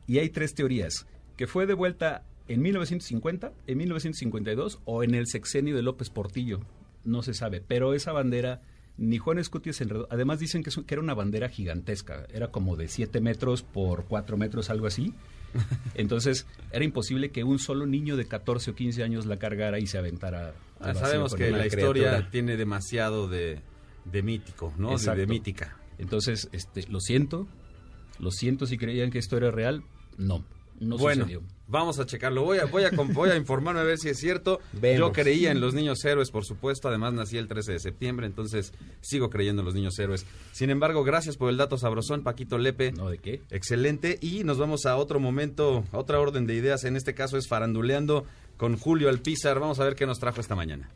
Y 0.06 0.18
hay 0.18 0.28
tres 0.30 0.54
teorías. 0.54 1.06
Que 1.36 1.46
fue 1.46 1.66
devuelta 1.66 2.24
en 2.48 2.62
1950, 2.62 3.52
en 3.66 3.78
1952 3.78 4.80
o 4.84 5.02
en 5.02 5.14
el 5.14 5.26
sexenio 5.26 5.74
de 5.76 5.82
López 5.82 6.10
Portillo. 6.10 6.60
No 7.04 7.22
se 7.22 7.34
sabe. 7.34 7.60
Pero 7.66 7.94
esa 7.94 8.12
bandera, 8.12 8.60
ni 8.96 9.18
Juan 9.18 9.38
Escutia 9.38 9.72
se 9.72 9.84
enredó. 9.84 10.06
Además 10.10 10.38
dicen 10.38 10.62
que, 10.62 10.70
era 10.92 11.00
una 11.00 11.14
bandera 11.14 11.48
gigantesca. 11.48 12.26
Era 12.32 12.48
como 12.48 12.76
de 12.76 12.88
7 12.88 13.20
metros 13.20 13.62
por 13.62 14.04
4 14.04 14.36
metros, 14.36 14.70
algo 14.70 14.86
así. 14.86 15.14
Entonces, 15.94 16.46
era 16.72 16.84
imposible 16.84 17.30
que 17.30 17.42
un 17.44 17.58
solo 17.58 17.86
niño 17.86 18.16
de 18.16 18.26
14 18.26 18.70
o 18.70 18.74
15 18.74 19.02
años 19.02 19.26
la 19.26 19.38
cargara 19.38 19.78
y 19.78 19.86
se 19.86 19.98
aventara. 19.98 20.54
Ah, 20.80 20.94
sabemos 20.94 21.34
que 21.34 21.50
la 21.50 21.66
criatura. 21.68 22.00
historia 22.00 22.30
tiene 22.30 22.56
demasiado 22.56 23.28
de, 23.28 23.60
de 24.04 24.22
mítico, 24.22 24.72
¿no? 24.78 24.96
De- 24.96 25.14
De, 25.14 25.26
mítica. 25.26 25.76
Entonces, 25.98 26.48
este, 26.52 26.86
lo 26.88 27.00
siento, 27.00 27.46
lo 28.18 28.30
siento 28.30 28.66
si 28.66 28.78
creían 28.78 29.10
que 29.10 29.18
esto 29.18 29.36
era 29.36 29.50
real, 29.50 29.82
no, 30.16 30.44
no 30.80 30.96
bueno, 30.96 31.24
sucedió. 31.24 31.42
vamos 31.68 31.98
a 31.98 32.06
checarlo. 32.06 32.42
Voy 32.42 32.58
a, 32.58 32.64
voy, 32.64 32.84
a, 32.84 32.90
voy 32.90 33.30
a 33.30 33.36
informarme 33.36 33.80
a 33.80 33.84
ver 33.84 33.98
si 33.98 34.08
es 34.08 34.18
cierto. 34.18 34.60
Vemos. 34.72 34.98
Yo 34.98 35.12
creía 35.12 35.50
en 35.52 35.60
los 35.60 35.74
niños 35.74 36.04
héroes, 36.04 36.30
por 36.30 36.44
supuesto. 36.44 36.88
Además, 36.88 37.12
nací 37.12 37.36
el 37.36 37.48
13 37.48 37.72
de 37.72 37.78
septiembre, 37.78 38.26
entonces 38.26 38.72
sigo 39.00 39.30
creyendo 39.30 39.60
en 39.60 39.66
los 39.66 39.74
niños 39.74 39.98
héroes. 39.98 40.26
Sin 40.52 40.70
embargo, 40.70 41.04
gracias 41.04 41.36
por 41.36 41.50
el 41.50 41.58
dato 41.58 41.76
sabrosón, 41.76 42.22
Paquito 42.22 42.58
Lepe. 42.58 42.92
No, 42.92 43.10
¿de 43.10 43.18
qué? 43.18 43.42
Excelente. 43.50 44.18
Y 44.20 44.42
nos 44.44 44.58
vamos 44.58 44.86
a 44.86 44.96
otro 44.96 45.20
momento, 45.20 45.84
a 45.92 45.98
otra 45.98 46.18
orden 46.18 46.46
de 46.46 46.54
ideas. 46.54 46.84
En 46.84 46.96
este 46.96 47.14
caso 47.14 47.36
es 47.36 47.46
faranduleando 47.46 48.24
con 48.56 48.76
Julio 48.78 49.08
Alpizar. 49.08 49.60
Vamos 49.60 49.80
a 49.80 49.84
ver 49.84 49.94
qué 49.94 50.06
nos 50.06 50.18
trajo 50.18 50.40
esta 50.40 50.56
mañana. 50.56 50.90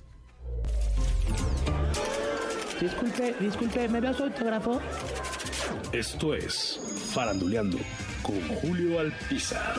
Disculpe, 2.80 3.34
disculpe, 3.40 3.88
¿me 3.88 4.14
su 4.14 4.24
autógrafo? 4.24 4.80
Esto 5.92 6.34
es 6.34 6.80
Faranduleando 7.14 7.78
con 8.24 8.40
Julio 8.48 8.98
Alpizar. 9.00 9.76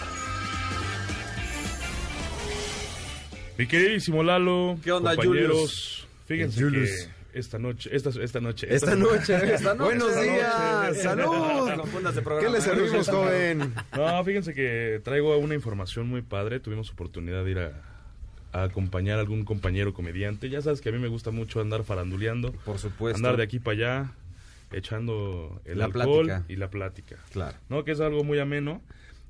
Mi 3.58 3.66
queridísimo 3.68 4.24
Lalo. 4.24 4.78
¿Qué 4.84 4.92
onda, 4.92 5.16
compañeros? 5.16 6.08
Fíjense 6.28 6.62
Julius. 6.62 6.90
que 7.34 7.40
esta 7.40 7.58
noche, 7.60 7.90
esta, 7.92 8.10
esta 8.22 8.40
noche. 8.40 8.68
Esta 8.74 8.96
noche, 8.96 9.36
Esta 9.54 9.74
noche, 9.74 9.84
buenos 9.84 10.10
esta 10.10 10.22
días, 10.22 10.88
noche. 10.90 11.02
salud. 11.02 12.14
¿Qué 12.14 12.22
programa. 12.22 12.50
le 12.56 12.62
servimos, 12.62 13.10
joven? 13.10 13.74
No, 13.98 14.24
fíjense 14.24 14.54
que 14.54 15.02
traigo 15.04 15.38
una 15.38 15.56
información 15.56 16.08
muy 16.08 16.22
padre. 16.22 16.60
Tuvimos 16.60 16.92
oportunidad 16.92 17.44
de 17.44 17.52
ir 17.52 17.60
a, 17.60 17.72
a 18.54 18.64
acompañar 18.64 19.18
a 19.18 19.22
algún 19.22 19.44
compañero 19.44 19.94
comediante. 19.94 20.50
Ya 20.50 20.62
sabes 20.62 20.82
que 20.82 20.90
a 20.90 20.92
mí 20.92 21.00
me 21.00 21.08
gusta 21.10 21.32
mucho 21.32 21.60
andar 21.62 21.84
faranduleando. 21.84 22.52
Por 22.64 22.78
supuesto. 22.80 23.18
Andar 23.18 23.38
de 23.38 23.44
aquí 23.44 23.60
para 23.60 23.74
allá, 23.78 24.12
echando 24.78 25.62
el 25.66 25.80
La 25.80 25.86
alcohol 25.86 26.26
plática. 26.26 26.54
y 26.54 26.56
la 26.58 26.70
plática. 26.70 27.16
Claro. 27.32 27.58
¿No? 27.70 27.84
Que 27.84 27.92
es 27.92 28.00
algo 28.00 28.24
muy 28.24 28.40
ameno. 28.40 28.82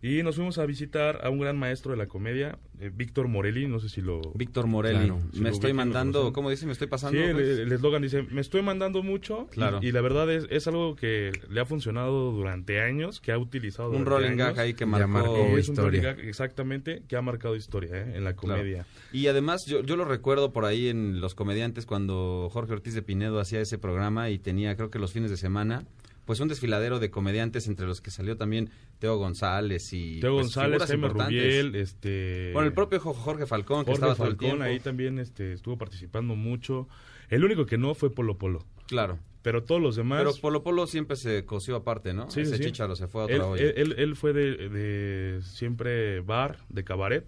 Y 0.07 0.21
nos 0.21 0.35
fuimos 0.35 0.59
a 0.59 0.65
visitar 0.67 1.21
a 1.25 1.31
un 1.31 1.39
gran 1.39 1.57
maestro 1.57 1.89
de 1.91 1.97
la 1.97 2.05
comedia, 2.05 2.59
eh, 2.79 2.91
Víctor 2.93 3.27
Morelli, 3.27 3.65
no 3.67 3.79
sé 3.79 3.89
si 3.89 4.01
lo... 4.01 4.21
Víctor 4.35 4.67
Morelli. 4.67 4.99
Claro, 5.07 5.19
si 5.33 5.39
me 5.41 5.49
estoy 5.49 5.71
ubican, 5.71 5.87
mandando. 5.87 6.31
¿cómo 6.31 6.51
dice? 6.51 6.67
Me 6.67 6.73
estoy 6.73 6.85
pasando. 6.85 7.17
Sí, 7.17 7.23
el- 7.23 7.33
pues? 7.33 7.47
el 7.57 7.71
eslogan 7.71 8.03
dice, 8.03 8.21
me 8.21 8.41
estoy 8.41 8.61
mandando 8.61 9.01
mucho. 9.01 9.47
y- 9.51 9.55
Claro. 9.55 9.79
Y, 9.81 9.91
la 9.91 10.01
verdad 10.01 10.29
es, 10.31 10.45
es 10.51 10.67
algo 10.67 10.95
que 10.95 11.31
le 11.49 11.59
ha 11.59 11.65
funcionado 11.65 12.31
durante 12.33 12.81
años, 12.81 13.19
que 13.19 13.31
ha 13.31 13.39
utilizado 13.39 13.89
Un 13.89 14.05
rolling 14.05 14.27
años. 14.33 14.37
gag 14.49 14.59
ahí 14.59 14.73
que 14.75 14.85
marcó. 14.85 15.37
es 15.57 15.69
un 15.69 15.73
historia. 15.73 16.01
rolling 16.01 16.01
gag, 16.17 16.19
exactamente, 16.19 17.01
que 17.07 17.15
ha 17.15 17.23
marcado 17.23 17.55
historia 17.55 17.97
¿eh? 17.97 18.13
en 18.15 18.23
la 18.25 18.33
Claro. 18.35 18.59
comedia. 18.59 18.85
Y 19.11 19.25
además, 19.25 19.65
yo, 19.65 19.81
yo 19.81 19.95
lo 19.95 20.05
recuerdo 20.05 20.53
por 20.53 20.65
ahí 20.65 20.87
en 20.87 21.19
Los 21.19 21.33
Comediantes 21.33 21.87
cuando 21.87 22.47
Jorge 22.51 22.73
Ortiz 22.73 22.93
de 22.93 23.01
Pinedo 23.01 23.39
hacía 23.39 23.59
ese 23.59 23.79
programa 23.79 24.29
y 24.29 24.37
tenía, 24.37 24.75
creo 24.75 24.91
que 24.91 24.99
los 24.99 25.13
fines 25.13 25.31
de 25.31 25.37
semana, 25.37 25.83
pues 26.25 26.39
un 26.39 26.47
desfiladero 26.47 26.99
de 26.99 27.09
comediantes 27.11 27.67
entre 27.67 27.85
los 27.85 28.01
que 28.01 28.11
salió 28.11 28.35
también 28.37 28.69
Teo 28.99 29.17
González 29.17 29.93
y. 29.93 30.19
Teo 30.19 30.33
pues, 30.33 30.45
González, 30.47 30.83
Jaime. 30.83 31.07
Rubiel, 31.09 31.75
este... 31.75 32.51
Bueno, 32.53 32.67
el 32.67 32.73
propio 32.73 32.99
Jo- 32.99 33.13
Jorge 33.13 33.45
Falcón, 33.45 33.85
que 33.85 33.91
estaba 33.91 34.15
todo 34.15 34.25
el 34.25 34.31
Falcón 34.31 34.47
tiempo. 34.49 34.63
ahí 34.63 34.79
también 34.79 35.19
este, 35.19 35.53
estuvo 35.53 35.77
participando 35.77 36.35
mucho. 36.35 36.87
El 37.29 37.43
único 37.45 37.65
que 37.65 37.77
no 37.77 37.93
fue 37.95 38.09
Polo 38.09 38.37
Polo. 38.37 38.65
Claro. 38.87 39.19
Pero 39.41 39.63
todos 39.63 39.79
los 39.79 39.95
demás... 39.95 40.19
Pero 40.19 40.33
Polo 40.41 40.63
Polo 40.63 40.87
siempre 40.87 41.15
se 41.17 41.45
coció 41.45 41.75
aparte, 41.75 42.13
¿no? 42.13 42.29
Sí, 42.31 42.41
sí, 42.45 42.53
Ese 42.53 42.57
sí. 42.57 42.63
chicharo 42.65 42.95
se 42.95 43.07
fue 43.07 43.21
a 43.21 43.25
otra 43.25 43.35
él, 43.35 43.41
olla. 43.43 43.63
él, 43.63 43.73
él- 43.77 43.95
él 43.97 44.15
fue 44.15 44.33
de, 44.33 44.69
de 44.69 45.41
siempre 45.43 46.21
bar, 46.21 46.57
de 46.69 46.83
cabaret, 46.83 47.25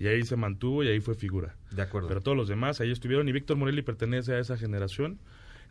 y 0.00 0.08
ahí 0.08 0.24
se 0.24 0.34
mantuvo 0.34 0.82
y 0.82 0.88
ahí 0.88 0.98
fue 1.00 1.14
figura. 1.14 1.54
De 1.70 1.82
acuerdo. 1.82 2.08
Pero 2.08 2.20
todos 2.20 2.36
los 2.36 2.48
demás 2.48 2.80
ahí 2.80 2.90
estuvieron 2.90 3.28
y 3.28 3.32
Víctor 3.32 3.56
Morelli 3.56 3.82
pertenece 3.82 4.32
a 4.34 4.40
esa 4.40 4.56
generación. 4.56 5.20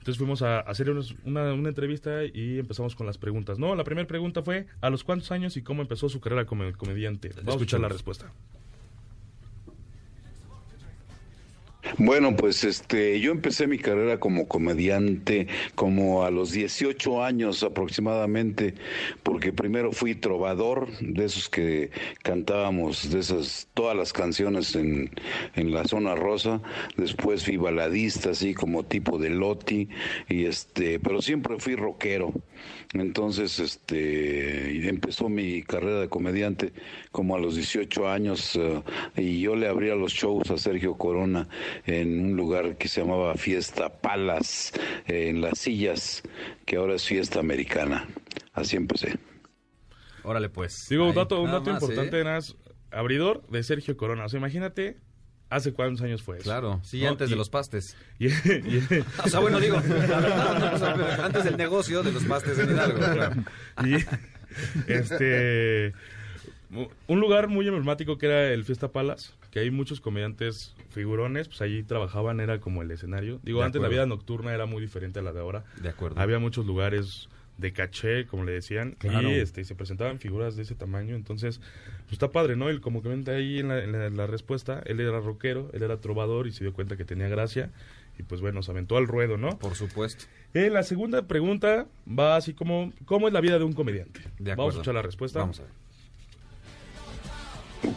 Entonces 0.02 0.18
fuimos 0.18 0.42
a 0.42 0.62
hacer 0.62 0.90
unos- 0.90 1.14
una, 1.26 1.54
una 1.54 1.70
entrevista 1.70 2.24
y 2.26 2.58
empezamos 2.58 2.96
con 2.96 3.06
las 3.06 3.20
preguntas. 3.20 3.60
No, 3.60 3.76
la 3.76 3.84
primera 3.84 4.08
pregunta 4.08 4.42
fue 4.42 4.66
¿a 4.82 4.90
los 4.90 5.04
cuántos 5.04 5.32
años 5.32 5.58
y 5.58 5.62
cómo 5.62 5.84
empezó 5.84 6.10
su 6.10 6.20
carrera 6.20 6.46
como 6.46 6.64
comediante? 6.74 7.30
Vamos 7.30 7.48
a 7.48 7.52
escuchar 7.52 7.80
la 7.82 7.88
respuesta. 7.90 8.34
Bueno, 11.98 12.36
pues 12.36 12.64
este, 12.64 13.20
yo 13.20 13.32
empecé 13.32 13.68
mi 13.68 13.78
carrera 13.78 14.20
como 14.20 14.48
comediante 14.48 15.48
como 15.76 16.24
a 16.24 16.32
los 16.32 16.52
18 16.52 17.24
años 17.24 17.64
aproximadamente, 17.64 18.76
porque 19.24 19.52
primero 19.52 19.92
fui 19.92 20.16
trovador, 20.16 20.88
de 21.00 21.26
esos 21.26 21.50
que 21.50 21.92
cantábamos, 22.24 23.10
de 23.12 23.20
esas, 23.20 23.68
todas 23.74 23.96
las 23.96 24.14
canciones 24.14 24.76
en, 24.76 25.12
en 25.56 25.74
la 25.74 25.84
zona 25.86 26.16
rosa, 26.16 26.62
después 26.98 27.46
fui 27.46 27.58
baladista, 27.58 28.32
así 28.32 28.54
como 28.54 28.84
tipo 28.84 29.18
de 29.18 29.30
Loti, 29.30 29.90
y 30.30 30.46
este, 30.46 31.00
pero 31.00 31.22
siempre 31.22 31.60
fui 31.60 31.76
rockero. 31.76 32.34
Entonces, 32.94 33.60
este, 33.60 34.88
empezó 34.88 35.30
mi 35.30 35.64
carrera 35.64 36.02
de 36.02 36.10
comediante 36.10 36.74
como 37.12 37.36
a 37.36 37.40
los 37.40 37.56
18 37.56 38.10
años, 38.10 38.56
eh, 38.56 38.82
y 39.16 39.42
yo 39.42 39.56
le 39.56 39.68
abría 39.68 39.96
los 39.96 40.14
shows 40.14 40.52
a 40.52 40.58
Sergio 40.58 40.96
Corona 40.96 41.48
en 41.86 42.26
un 42.26 42.36
lugar 42.38 42.78
que 42.78 42.88
se 42.88 43.02
llamaba 43.02 43.36
Fiesta 43.36 43.90
Palas, 44.02 44.72
eh, 45.08 45.30
en 45.30 45.42
las 45.42 45.60
sillas, 45.60 46.22
que 46.66 46.78
ahora 46.78 46.96
es 46.96 47.04
Fiesta 47.06 47.40
Americana. 47.40 48.08
Así 48.54 48.76
empecé. 48.76 49.18
Órale, 50.24 50.50
pues. 50.50 50.88
Digo, 50.90 51.08
un 51.10 51.16
dato, 51.16 51.42
un 51.42 51.52
dato 51.52 51.72
más, 51.72 51.82
importante, 51.82 52.20
¿eh? 52.20 52.24
nada 52.24 52.36
más, 52.38 52.56
abridor 52.92 53.46
de 53.48 53.64
Sergio 53.64 53.98
Corona. 53.98 54.26
O 54.26 54.30
sea, 54.30 54.38
imagínate, 54.38 54.98
¿hace 55.50 55.74
cuántos 55.74 56.02
años 56.04 56.22
fue 56.22 56.36
eso? 56.38 56.44
Claro, 56.44 56.80
sí, 56.84 57.02
¿No? 57.02 57.10
antes 57.10 57.30
Y- 57.30 57.32
de 57.32 57.38
los 57.38 57.50
pastes. 57.50 57.98
y- 58.20 58.28
y- 58.28 58.88
O 59.26 59.28
sea, 59.30 59.40
bueno, 59.40 59.60
digo, 59.60 59.78
antes 61.24 61.44
del 61.44 61.58
negocio 61.58 62.04
de 62.04 62.12
los 62.12 62.24
pastes 62.26 62.60
en 62.60 62.70
Hidalgo. 62.72 63.00
claro. 63.00 63.36
y 63.84 63.96
este 64.92 65.94
un 67.08 67.20
lugar 67.20 67.48
muy 67.48 67.68
emblemático 67.68 68.18
que 68.18 68.28
era 68.28 68.50
el 68.54 68.64
Fiesta 68.64 68.92
Palace, 68.92 69.32
que 69.52 69.60
hay 69.60 69.70
muchos 69.72 70.00
comediantes 70.02 70.74
figurones, 70.90 71.48
pues 71.50 71.62
allí 71.62 71.84
trabajaban, 71.84 72.40
era 72.40 72.60
como 72.60 72.82
el 72.82 72.90
escenario. 72.92 73.40
Digo, 73.44 73.60
De 73.60 73.66
antes 73.66 73.82
la 73.82 73.90
vida 73.90 74.06
nocturna 74.06 74.54
era 74.54 74.66
muy 74.66 74.82
diferente 74.82 75.20
a 75.20 75.22
la 75.22 75.34
de 75.34 75.40
ahora. 75.42 75.66
De 75.82 75.90
acuerdo. 75.90 76.20
Había 76.20 76.40
muchos 76.40 76.66
lugares 76.66 77.28
de 77.58 77.74
caché, 77.74 78.26
como 78.26 78.44
le 78.46 78.54
decían, 78.54 78.96
Claro. 78.98 79.30
y 79.30 79.34
este, 79.34 79.64
se 79.66 79.76
presentaban 79.76 80.18
figuras 80.20 80.56
de 80.56 80.64
ese 80.64 80.74
tamaño, 80.74 81.16
entonces, 81.16 81.60
pues 82.04 82.14
está 82.14 82.32
padre, 82.32 82.56
¿no? 82.56 82.70
Él 82.70 82.82
como 82.82 83.04
comenta 83.04 83.34
ahí 83.34 83.60
en 83.60 83.68
la, 83.68 83.84
en 83.84 83.92
la- 83.92 84.06
en 84.08 84.18
la 84.18 84.26
respuesta, 84.26 84.82
él 84.86 85.00
era 85.00 85.20
rockero, 85.20 85.70
él 85.74 85.84
era 85.84 85.98
trovador 85.98 86.48
y 86.48 86.54
se 86.54 86.64
dio 86.64 86.74
cuenta 86.74 86.98
que 86.98 87.06
tenía 87.06 87.28
gracia, 87.28 87.70
y 88.18 88.24
pues 88.24 88.42
bueno, 88.42 88.64
se 88.64 88.72
aventó 88.72 88.98
al 88.98 89.06
ruedo, 89.06 89.38
¿no? 89.38 89.60
Por 89.60 89.76
supuesto. 89.76 90.26
Eh, 90.56 90.70
la 90.72 90.82
segunda 90.84 91.28
pregunta 91.28 91.86
va 92.08 92.36
así 92.36 92.54
como, 92.54 92.94
¿cómo 93.06 93.28
es 93.28 93.34
la 93.34 93.42
vida 93.42 93.60
de 93.60 93.64
un 93.66 93.74
comediante? 93.74 94.22
De 94.22 94.28
Vamos 94.28 94.40
acuerdo. 94.52 94.64
a 94.66 94.70
escuchar 94.72 94.94
la 94.96 95.02
respuesta. 95.04 95.40
Vamos 95.40 95.60
a 95.60 95.64
ver. 95.64 95.72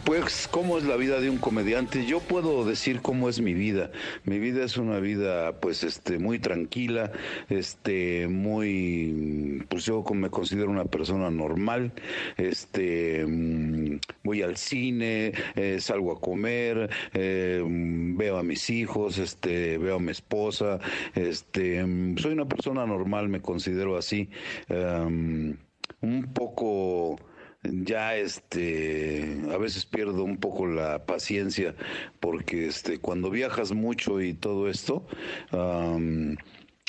Pues, 0.05 0.49
¿cómo 0.51 0.79
es 0.79 0.85
la 0.85 0.97
vida 0.97 1.20
de 1.20 1.31
un 1.31 1.38
comediante? 1.38 2.07
Yo 2.07 2.20
puedo 2.20 2.64
decir 2.64 3.01
cómo 3.03 3.29
es 3.29 3.40
mi 3.40 3.55
vida. 3.55 3.90
Mi 4.25 4.38
vida 4.38 4.64
es 4.64 4.77
una 4.77 4.99
vida, 4.99 5.61
pues, 5.61 5.85
este, 5.85 6.18
muy 6.18 6.38
tranquila, 6.38 7.12
este, 7.49 8.27
muy, 8.29 9.64
pues 9.68 9.85
yo 9.85 10.05
me 10.14 10.31
considero 10.31 10.70
una 10.70 10.87
persona 10.87 11.31
normal. 11.31 11.92
Este, 12.37 13.25
mm, 13.27 13.99
voy 14.23 14.42
al 14.42 14.57
cine, 14.57 15.33
eh, 15.55 15.79
salgo 15.81 16.12
a 16.12 16.20
comer, 16.20 16.90
eh, 17.12 17.62
mm, 17.64 18.16
veo 18.16 18.38
a 18.38 18.42
mis 18.42 18.70
hijos, 18.70 19.18
este, 19.18 19.79
veo 19.79 19.97
a 19.97 20.01
mi 20.01 20.12
esposa, 20.12 20.79
este, 21.14 21.85
mm, 21.85 22.18
soy 22.18 22.33
una 22.33 22.47
persona 22.49 22.87
normal, 22.87 23.29
me 23.29 23.40
considero 23.40 23.97
así, 23.97 24.29
Em, 24.68 25.57
un 26.01 26.33
poco 26.33 27.16
ya 27.64 28.16
este 28.16 29.40
a 29.53 29.57
veces 29.59 29.87
pierdo 29.87 30.24
un 30.24 30.37
poco 30.38 30.66
la 30.66 31.07
paciencia 31.07 31.74
porque 32.20 32.66
este 32.66 32.98
cuando 32.98 33.31
viajas 33.31 33.72
mucho 33.72 34.20
y 34.20 34.35
todo 34.35 34.68
esto 34.68 35.07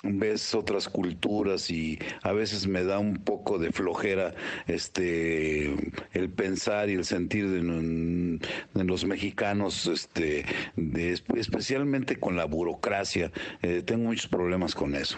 ves 0.03 0.53
otras 0.53 0.87
culturas 0.87 1.69
y 1.71 1.97
a 2.21 2.31
veces 2.31 2.67
me 2.67 2.83
da 2.83 2.99
un 2.99 3.15
poco 3.23 3.57
de 3.57 3.71
flojera 3.71 4.35
este 4.67 5.73
el 6.13 6.29
pensar 6.29 6.89
y 6.89 6.93
el 6.93 7.05
sentir 7.05 7.49
de 7.49 8.83
los 8.83 9.05
mexicanos 9.05 9.87
este 9.87 10.45
de- 10.75 11.19
especialmente 11.35 12.17
con 12.17 12.35
la 12.35 12.45
burocracia. 12.45 13.31
Eh, 13.61 13.81
tengo 13.83 14.05
muchos 14.05 14.27
problemas 14.27 14.75
con 14.75 14.95
eso 14.95 15.17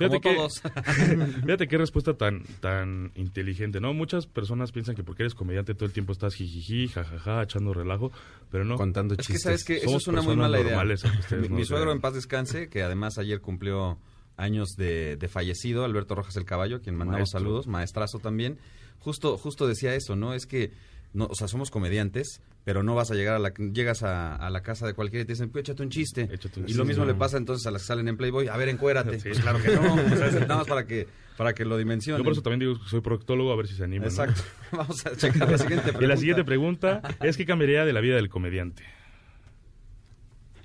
Fíjate 0.00 0.20
Como 0.20 0.20
que, 0.20 0.34
todos. 0.34 0.62
fíjate 1.44 1.68
qué 1.68 1.76
respuesta 1.76 2.14
tan, 2.14 2.42
tan 2.60 3.12
inteligente, 3.16 3.80
¿no? 3.80 3.92
Muchas 3.92 4.26
personas 4.26 4.72
piensan 4.72 4.96
que 4.96 5.04
porque 5.04 5.24
eres 5.24 5.34
comediante 5.34 5.74
todo 5.74 5.84
el 5.84 5.92
tiempo 5.92 6.12
estás 6.12 6.34
jijiji, 6.34 6.88
jajaja, 6.88 7.42
echando 7.42 7.74
relajo, 7.74 8.10
pero 8.50 8.64
no. 8.64 8.76
Contando 8.76 9.14
Es 9.18 9.26
que 9.26 9.38
sabes 9.38 9.62
que 9.62 9.76
eso 9.76 9.86
Somos 9.86 10.02
es 10.02 10.08
una 10.08 10.22
muy 10.22 10.36
mala 10.36 10.58
idea. 10.58 10.82
Mi, 10.82 11.48
no 11.48 11.56
mi 11.56 11.64
suegro 11.66 11.92
en 11.92 12.00
paz 12.00 12.14
descanse, 12.14 12.70
que 12.70 12.82
además 12.82 13.18
ayer 13.18 13.42
cumplió 13.42 13.98
años 14.38 14.70
de, 14.78 15.16
de 15.16 15.28
fallecido, 15.28 15.84
Alberto 15.84 16.14
Rojas 16.14 16.36
el 16.36 16.46
Caballo, 16.46 16.80
quien 16.80 16.96
mandamos 16.96 17.20
Maestro. 17.20 17.40
saludos, 17.40 17.66
maestrazo 17.66 18.20
también. 18.20 18.58
Justo, 19.00 19.36
justo 19.36 19.66
decía 19.66 19.94
eso, 19.94 20.16
¿no? 20.16 20.32
Es 20.32 20.46
que, 20.46 20.72
no, 21.12 21.26
o 21.26 21.34
sea, 21.34 21.48
somos 21.48 21.70
comediantes, 21.70 22.40
pero 22.64 22.82
no 22.82 22.94
vas 22.94 23.10
a 23.10 23.14
llegar 23.14 23.34
a 23.34 23.38
la, 23.38 23.52
llegas 23.54 24.02
a, 24.02 24.36
a 24.36 24.50
la 24.50 24.62
casa 24.62 24.86
de 24.86 24.94
cualquiera 24.94 25.22
y 25.22 25.26
te 25.26 25.32
dicen, 25.32 25.50
"Pues, 25.50 25.62
échate 25.62 25.82
un 25.82 25.90
chiste. 25.90 26.28
Échate 26.30 26.60
un 26.60 26.68
y 26.68 26.74
lo 26.74 26.84
mismo 26.84 27.04
no. 27.04 27.12
le 27.12 27.18
pasa 27.18 27.36
entonces 27.36 27.66
a 27.66 27.70
las 27.70 27.82
que 27.82 27.88
salen 27.88 28.08
en 28.08 28.16
Playboy, 28.16 28.48
a 28.48 28.56
ver, 28.56 28.68
encuérate. 28.68 29.18
Sí. 29.18 29.28
Pues 29.30 29.40
claro 29.40 29.60
que 29.62 29.74
no, 29.74 29.94
o 29.94 30.16
sea, 30.16 30.30
nada 30.40 30.56
más 30.56 30.66
para 30.66 30.86
que, 30.86 31.08
para 31.36 31.52
que 31.54 31.64
lo 31.64 31.76
dimensionen. 31.78 32.20
Yo 32.20 32.24
por 32.24 32.32
eso 32.32 32.42
también 32.42 32.60
digo 32.60 32.74
que 32.82 32.88
soy 32.88 33.00
proctólogo, 33.00 33.52
a 33.52 33.56
ver 33.56 33.66
si 33.66 33.74
se 33.74 33.84
animan. 33.84 34.08
¿no? 34.08 34.22
Exacto. 34.22 34.42
Vamos 34.72 35.04
a 35.06 35.16
checar 35.16 35.50
la 35.50 35.58
siguiente 35.58 35.92
pregunta. 35.92 36.04
Y 36.04 36.08
la 36.08 36.16
siguiente 36.16 36.44
pregunta 36.44 37.02
es 37.22 37.36
¿qué 37.36 37.46
cambiaría 37.46 37.84
de 37.84 37.92
la 37.92 38.00
vida 38.00 38.16
del 38.16 38.28
comediante? 38.28 38.84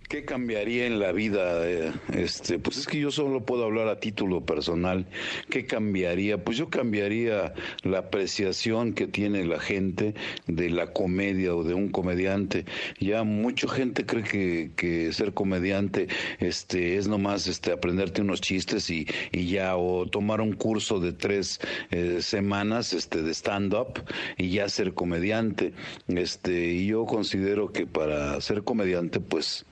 ¿Qué 0.08 0.24
cambiaría 0.24 0.86
en 0.86 1.00
la 1.00 1.12
vida? 1.12 1.68
eh, 1.68 1.92
Este, 2.14 2.60
pues 2.60 2.78
es 2.78 2.86
que 2.86 3.00
yo 3.00 3.10
solo 3.10 3.44
puedo 3.44 3.66
hablar 3.66 3.88
a 3.88 4.00
título 4.00 4.46
personal. 4.46 5.08
¿Qué 5.50 5.66
cambiaría? 5.66 6.44
Pues 6.44 6.58
yo 6.58 6.70
cambiaría 6.70 7.54
la 7.82 8.00
apreciación 8.00 8.94
que 8.94 9.08
tiene 9.08 9.46
la 9.46 9.60
gente 9.60 10.14
de 10.46 10.70
la 10.70 10.94
comedia 10.94 11.56
o 11.56 11.64
de 11.64 11.74
un 11.74 11.90
comediante. 11.90 12.66
Ya 13.00 13.24
mucha 13.24 13.68
gente 13.68 14.06
cree 14.06 14.24
que, 14.24 14.72
que 14.76 15.12
ser 15.12 15.34
comediante 15.34 16.08
este, 16.40 16.98
es 16.98 17.08
nomás 17.08 17.48
este, 17.48 17.72
aprenderte 17.72 18.22
unos 18.22 18.42
chistes 18.42 18.92
y, 18.92 19.08
y 19.32 19.48
ya, 19.48 19.76
o 19.76 20.06
tomar 20.06 20.40
un 20.40 20.54
curso 20.54 21.00
de 21.00 21.14
tres 21.14 21.60
eh, 21.90 22.20
semanas 22.22 22.94
este, 22.94 23.24
de 23.24 23.34
stand-up 23.34 24.04
y 24.38 24.52
ya 24.52 24.70
ser 24.70 24.94
comediante. 24.94 25.74
Este, 26.08 26.68
y 26.74 26.86
yo 26.86 27.06
considero 27.06 27.72
que 27.72 27.88
para 27.88 28.40
ser 28.40 28.62
comediante, 28.64 29.20
pues 29.20 29.66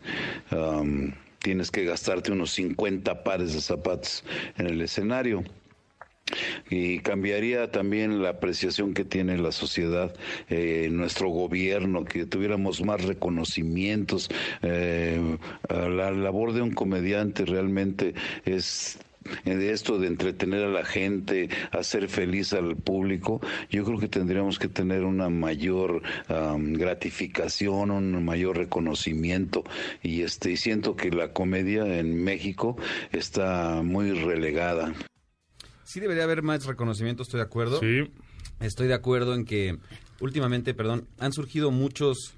tienes 1.39 1.71
que 1.71 1.85
gastarte 1.85 2.31
unos 2.31 2.51
50 2.51 3.23
pares 3.23 3.53
de 3.53 3.61
zapatos 3.61 4.23
en 4.57 4.67
el 4.67 4.81
escenario. 4.81 5.43
Y 6.69 6.99
cambiaría 6.99 7.69
también 7.69 8.23
la 8.23 8.29
apreciación 8.29 8.93
que 8.93 9.05
tiene 9.05 9.37
la 9.37 9.51
sociedad, 9.51 10.15
eh, 10.49 10.87
nuestro 10.91 11.29
gobierno, 11.29 12.05
que 12.05 12.25
tuviéramos 12.25 12.81
más 12.81 13.03
reconocimientos. 13.03 14.29
Eh, 14.61 15.37
la 15.69 16.11
labor 16.11 16.53
de 16.53 16.61
un 16.61 16.71
comediante 16.71 17.45
realmente 17.45 18.15
es 18.45 18.97
de 19.45 19.71
esto 19.71 19.99
de 19.99 20.07
entretener 20.07 20.63
a 20.63 20.69
la 20.69 20.83
gente, 20.85 21.49
hacer 21.71 22.07
feliz 22.09 22.53
al 22.53 22.75
público, 22.75 23.41
yo 23.69 23.83
creo 23.85 23.99
que 23.99 24.07
tendríamos 24.07 24.59
que 24.59 24.67
tener 24.67 25.03
una 25.03 25.29
mayor 25.29 26.01
gratificación, 26.77 27.91
un 27.91 28.23
mayor 28.25 28.57
reconocimiento 28.57 29.63
y 30.01 30.21
este 30.21 30.51
y 30.51 30.57
siento 30.57 30.95
que 30.95 31.09
la 31.11 31.31
comedia 31.33 31.99
en 31.99 32.23
México 32.23 32.77
está 33.11 33.81
muy 33.83 34.11
relegada. 34.11 34.93
Sí 35.83 35.99
debería 35.99 36.23
haber 36.23 36.41
más 36.41 36.65
reconocimiento, 36.65 37.23
estoy 37.23 37.39
de 37.39 37.45
acuerdo. 37.45 37.79
Sí. 37.79 38.09
Estoy 38.59 38.87
de 38.87 38.93
acuerdo 38.93 39.35
en 39.35 39.45
que 39.45 39.77
últimamente, 40.19 40.73
perdón, 40.73 41.07
han 41.19 41.33
surgido 41.33 41.71
muchos 41.71 42.33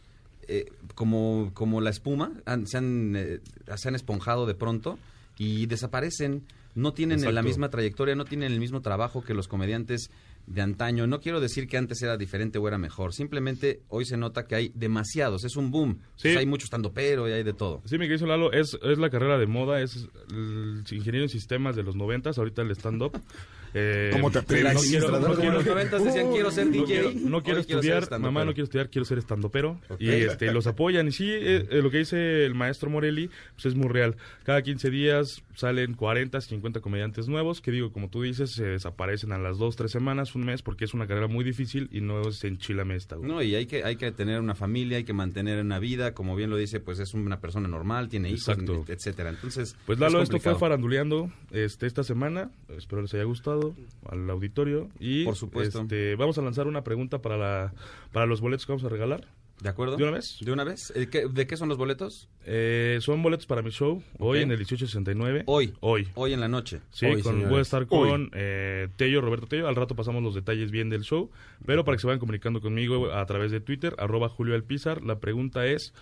eh, 0.48 0.66
como, 0.94 1.52
como 1.54 1.82
la 1.82 1.90
espuma, 1.90 2.32
han- 2.46 2.68
se, 2.68 2.78
han, 2.78 3.16
eh, 3.16 3.40
se 3.78 3.88
han 3.88 3.96
esponjado 3.96 4.46
de 4.46 4.54
pronto 4.56 5.00
y 5.38 5.66
desaparecen. 5.68 6.44
No 6.76 6.94
tienen 6.94 7.22
la 7.22 7.30
Exacto. 7.30 7.48
misma 7.48 7.70
trayectoria, 7.70 8.16
no 8.16 8.26
tienen 8.26 8.52
el 8.52 8.60
mismo 8.60 8.82
trabajo 8.82 9.24
que 9.24 9.34
los 9.34 9.48
comediantes 9.48 10.12
de 10.46 10.62
antaño. 10.62 11.08
No 11.08 11.22
quiero 11.22 11.40
decir 11.40 11.68
que 11.68 11.78
antes 11.78 12.02
era 12.02 12.18
diferente 12.18 12.60
o 12.60 12.68
era 12.68 12.78
mejor. 12.78 13.14
Simplemente 13.14 13.82
hoy 13.88 14.06
se 14.06 14.18
nota 14.18 14.46
que 14.46 14.56
hay 14.56 14.72
demasiados. 14.76 15.44
Es 15.46 15.56
un 15.56 15.72
boom. 15.72 16.00
Sí. 16.18 16.30
Hay 16.30 16.46
mucho 16.46 16.66
estando 16.66 16.94
pero 16.94 17.28
y 17.30 17.32
hay 17.32 17.44
de 17.44 17.54
todo. 17.54 17.82
Sí, 17.86 17.98
mi 17.98 18.08
querido 18.08 18.28
Lalo, 18.28 18.52
es, 18.52 18.78
es 18.84 18.98
la 18.98 19.10
carrera 19.10 19.38
de 19.38 19.48
moda, 19.48 19.82
es 19.82 20.08
el 20.32 20.84
ingeniero 20.92 21.24
en 21.24 21.30
sistemas 21.30 21.76
de 21.76 21.84
los 21.84 21.96
noventas, 21.96 22.38
ahorita 22.38 22.62
el 22.62 22.72
stand-up. 22.72 23.14
Eh, 23.78 24.10
¿Cómo 24.14 24.32
te 24.32 24.40
atreves? 24.40 24.74
No 24.74 24.80
quiero, 24.80 25.20
no 25.20 25.28
los 25.28 25.66
90 25.66 26.00
decían 26.00 26.32
quiero 26.32 26.50
ser 26.50 26.68
no 26.68 26.72
DJ. 26.72 26.86
quiero, 26.86 27.12
no 27.14 27.44
quiero 27.44 27.60
estudiar, 27.60 28.10
mamá 28.20 28.46
no 28.46 28.54
quiero 28.54 28.64
estudiar, 28.64 28.90
quiero 28.90 29.04
ser 29.04 29.18
estandopero. 29.18 29.82
Y 30.00 30.10
este, 30.12 30.54
los 30.54 30.66
apoyan. 30.66 31.10
Y 31.10 31.12
sí, 31.12 31.30
eh, 31.30 31.68
eh, 31.70 31.82
lo 31.82 31.92
que 31.92 31.98
dice 31.98 32.46
el 32.46 32.56
maestro 32.56 32.90
Morelli, 32.90 33.30
pues 33.54 33.66
es 33.66 33.76
muy 33.76 33.90
real. 33.90 34.16
Cada 34.44 34.62
15 34.62 34.90
días 34.90 35.44
salen 35.56 35.94
40, 35.94 36.40
50 36.40 36.80
comediantes 36.80 37.28
nuevos, 37.28 37.60
que 37.60 37.72
digo, 37.72 37.92
como 37.92 38.10
tú 38.10 38.22
dices, 38.22 38.52
se 38.52 38.64
desaparecen 38.66 39.34
a 39.34 39.38
las 39.38 39.58
2, 39.58 39.76
3 39.76 39.92
semanas, 39.92 40.36
un 40.36 40.46
mes, 40.46 40.62
porque 40.62 40.86
es 40.86 40.94
una 40.94 41.06
carrera 41.06 41.28
muy 41.28 41.44
difícil 41.44 41.90
y 41.92 42.00
no 42.00 42.22
es 42.30 42.46
enchilame 42.46 42.96
esta. 42.96 43.18
No, 43.18 43.42
y 43.42 43.56
hay 43.56 43.66
que, 43.66 43.84
hay 43.84 43.98
que 43.98 44.10
tener 44.14 44.40
una 44.40 44.56
familia, 44.56 44.98
hay 44.98 45.04
que 45.04 45.14
mantener 45.14 45.60
una 45.60 45.80
vida, 45.80 46.14
como 46.14 46.38
bien 46.38 46.50
lo 46.50 46.56
dice, 46.56 46.80
pues 46.80 47.00
es 47.00 47.14
una 47.14 47.42
persona 47.42 47.68
normal, 47.68 48.08
tiene 48.08 48.30
hijos, 48.30 48.48
Exacto. 48.48 48.86
etcétera. 48.88 49.32
Entonces, 49.32 49.76
Pues 49.86 49.98
es 49.98 50.00
Lalo, 50.00 50.22
esto 50.22 50.40
fue 50.40 50.56
faranduleando 50.58 51.30
este, 51.52 51.88
esta 51.88 52.04
semana. 52.04 52.52
Espero 52.70 53.02
les 53.02 53.14
haya 53.14 53.24
gustado 53.24 53.65
al 54.10 54.30
auditorio. 54.30 54.90
Y 55.00 55.24
Por 55.26 55.36
supuesto. 55.36 55.82
este, 55.82 56.16
vamos 56.16 56.38
a 56.38 56.42
lanzar 56.42 56.68
una 56.68 56.84
pregunta 56.84 57.22
para, 57.22 57.38
la, 57.38 57.74
para 58.12 58.26
los 58.26 58.42
boletos 58.42 58.66
que 58.66 58.72
vamos 58.74 58.84
a 58.84 58.90
regalar. 58.90 59.26
¿De 59.62 59.70
acuerdo? 59.70 59.96
¿De 59.96 60.04
una 60.04 60.12
vez? 60.12 60.38
¿De 60.42 60.52
una 60.52 60.66
vez? 60.66 60.92
Eh, 60.98 61.08
¿qué- 61.10 61.28
¿De 61.30 61.48
qué 61.48 61.56
son 61.56 61.70
los 61.70 61.78
boletos? 61.78 62.28
Eh, 62.46 62.98
son 63.00 63.24
boletos 63.24 63.46
para 63.46 63.62
mi 63.62 63.70
show 63.72 64.04
hoy 64.20 64.40
en 64.40 64.52
el 64.52 64.58
1869. 64.58 65.44
Hoy. 65.46 65.74
Hoy. 65.80 66.10
Hoy 66.16 66.34
en 66.34 66.42
la 66.42 66.50
noche. 66.50 66.82
Sí, 66.92 67.06
Hoy, 67.06 67.22
con- 67.22 67.48
voy 67.48 67.60
a 67.60 67.62
estar 67.62 67.88
con 67.88 68.30
eh, 68.34 68.90
Tello, 68.98 69.22
Roberto 69.22 69.48
Tello. 69.48 69.70
Al 69.70 69.76
rato 69.78 69.96
pasamos 69.96 70.22
los 70.22 70.36
detalles 70.36 70.72
bien 70.72 70.90
del 70.90 71.04
show. 71.04 71.32
Pero 71.66 71.86
para 71.86 71.96
que 71.96 72.02
se 72.02 72.08
vayan 72.08 72.20
comunicando 72.20 72.60
conmigo 72.60 73.14
a 73.14 73.26
través 73.26 73.50
de 73.52 73.62
Twitter, 73.62 73.96
arroba 73.98 74.28
Julio 74.28 74.56
Alpizar, 74.56 75.02
la 75.04 75.20
pregunta 75.20 75.66
es, 75.66 75.94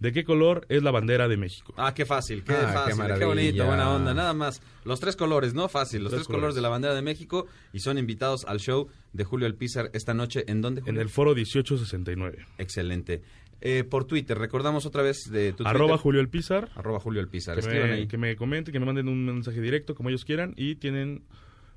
¿de 0.00 0.12
qué 0.12 0.24
color 0.24 0.66
es 0.68 0.82
la 0.82 0.90
bandera 0.90 1.28
de 1.28 1.36
México? 1.36 1.74
Ah, 1.76 1.92
qué 1.94 2.04
fácil, 2.06 2.44
qué 2.44 2.52
Ah, 2.52 2.84
qué 2.86 2.94
fácil, 2.94 3.18
qué, 3.18 3.24
bonito, 3.24 3.64
buena 3.66 3.90
onda. 3.90 4.14
Nada 4.14 4.32
más. 4.34 4.60
Los 4.84 5.00
tres 5.00 5.16
colores, 5.16 5.54
¿no? 5.54 5.68
Fácil. 5.68 6.02
Los 6.02 6.10
Tres 6.10 6.20
tres, 6.20 6.26
colores. 6.26 6.40
colores. 6.40 6.54
de 6.56 6.62
la 6.62 6.68
bandera 6.68 6.94
de 6.94 7.02
México 7.02 7.46
y 7.72 7.80
son 7.80 7.98
invitados 7.98 8.44
al 8.46 8.58
show 8.60 8.88
de 9.12 9.24
Julio 9.24 9.46
Alpizar 9.46 9.90
esta 9.92 10.14
noche. 10.14 10.44
¿En 10.46 10.60
dónde? 10.62 10.80
En 10.80 10.86
Julio? 10.86 11.00
el 11.02 11.08
foro 11.08 11.34
1869. 11.34 12.46
Excelente. 12.58 13.22
Eh, 13.60 13.82
por 13.82 14.04
Twitter, 14.04 14.38
recordamos 14.38 14.86
otra 14.86 15.02
vez 15.02 15.28
de 15.30 15.52
tu 15.52 15.64
Arroba 15.66 15.88
Twitter. 15.94 16.02
Julio 16.02 16.20
Alpizar. 16.20 16.68
Arroba 16.76 17.00
Julio 17.00 17.20
Alpizar. 17.20 17.54
que 17.54 17.60
Escriban 17.60 17.88
me, 17.88 17.94
ahí. 17.96 18.06
que 18.06 18.16
me 18.16 18.36
comenten, 18.36 18.72
que 18.72 18.78
me 18.78 18.86
manden 18.86 19.08
un 19.08 19.24
mensaje 19.26 19.60
directo 19.60 19.94
como 19.96 20.10
ellos 20.10 20.24
quieran 20.24 20.54
y 20.56 20.76
tienen 20.76 21.24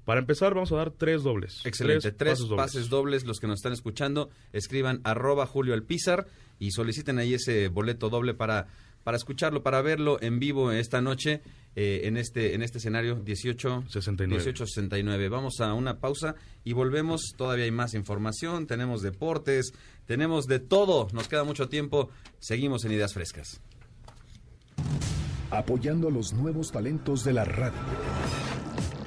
para 0.06 0.20
empezar 0.20 0.54
vamos 0.54 0.72
a 0.72 0.76
dar 0.76 0.92
tres 0.92 1.24
dobles. 1.24 1.66
Excelente, 1.66 2.12
tres, 2.12 2.40
pases 2.40 2.56
pases, 2.56 2.90
dobles. 2.90 3.26
Los 3.26 3.40
que 3.40 3.48
nos 3.48 3.60
están 3.60 3.74
escuchando, 3.74 4.30
escriban 4.54 5.02
arroba 5.04 5.46
Julio 5.48 5.74
Alpizar 5.74 6.28
y 6.62 6.70
soliciten 6.72 7.18
ahí 7.18 7.34
ese 7.34 7.70
boleto 7.70 8.12
doble 8.12 8.36
para, 8.36 8.68
para 9.04 9.18
escucharlo, 9.18 9.64
para 9.64 9.82
verlo 9.82 10.22
en 10.22 10.38
vivo 10.38 10.72
esta 10.72 11.02
noche 11.02 11.42
eh, 11.76 12.02
en 12.04 12.18
este 12.18 12.54
en 12.54 12.62
este 12.62 12.78
escenario 12.78 13.16
18 13.16 13.86
69. 13.88 14.28
1869. 14.28 15.30
Vamos 15.30 15.60
a 15.60 15.74
una 15.74 15.98
pausa 15.98 16.36
y 16.64 16.74
volvemos. 16.74 17.34
Todavía 17.36 17.66
hay 17.66 17.72
más 17.72 17.96
información, 17.96 18.68
tenemos 18.68 19.02
deportes, 19.02 19.74
tenemos 20.06 20.46
de 20.46 20.60
todo. 20.60 21.08
Nos 21.14 21.28
queda 21.28 21.44
mucho 21.44 21.68
tiempo. 21.68 22.12
Seguimos 22.38 22.86
en 22.86 22.92
Ideas 22.92 23.16
Frescas. 23.16 23.60
apoyando 25.50 26.10
a 26.10 26.12
los 26.12 26.32
nuevos 26.32 26.72
talentos 26.72 27.24
de 27.24 27.34
la 27.34 27.44
radio. 27.44 27.74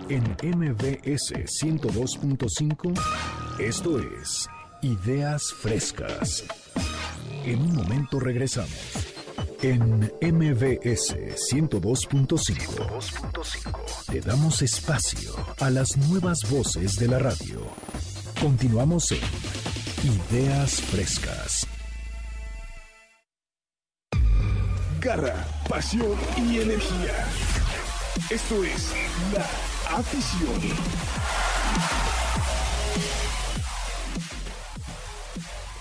En 0.09 0.25
MBS 0.43 1.33
102.5, 1.62 3.61
esto 3.61 4.01
es 4.01 4.49
Ideas 4.83 5.53
Frescas. 5.57 6.45
En 7.47 7.61
un 7.61 7.74
momento 7.74 8.18
regresamos. 8.18 8.72
En 9.61 10.11
MBS 10.20 11.14
102.5, 11.53 14.07
te 14.07 14.20
damos 14.20 14.62
espacio 14.62 15.34
a 15.61 15.68
las 15.70 15.97
nuevas 15.97 16.40
voces 16.49 16.97
de 16.97 17.09
la 17.09 17.18
radio. 17.18 17.61
Continuamos 18.40 19.12
en 19.12 19.20
Ideas 20.30 20.80
Frescas. 20.82 21.66
Garra, 25.01 25.47
pasión 25.68 26.16
y 26.38 26.61
energía. 26.61 27.26
Esto 28.30 28.62
es 28.64 28.92
La 29.34 29.45
Afición. 29.99 30.62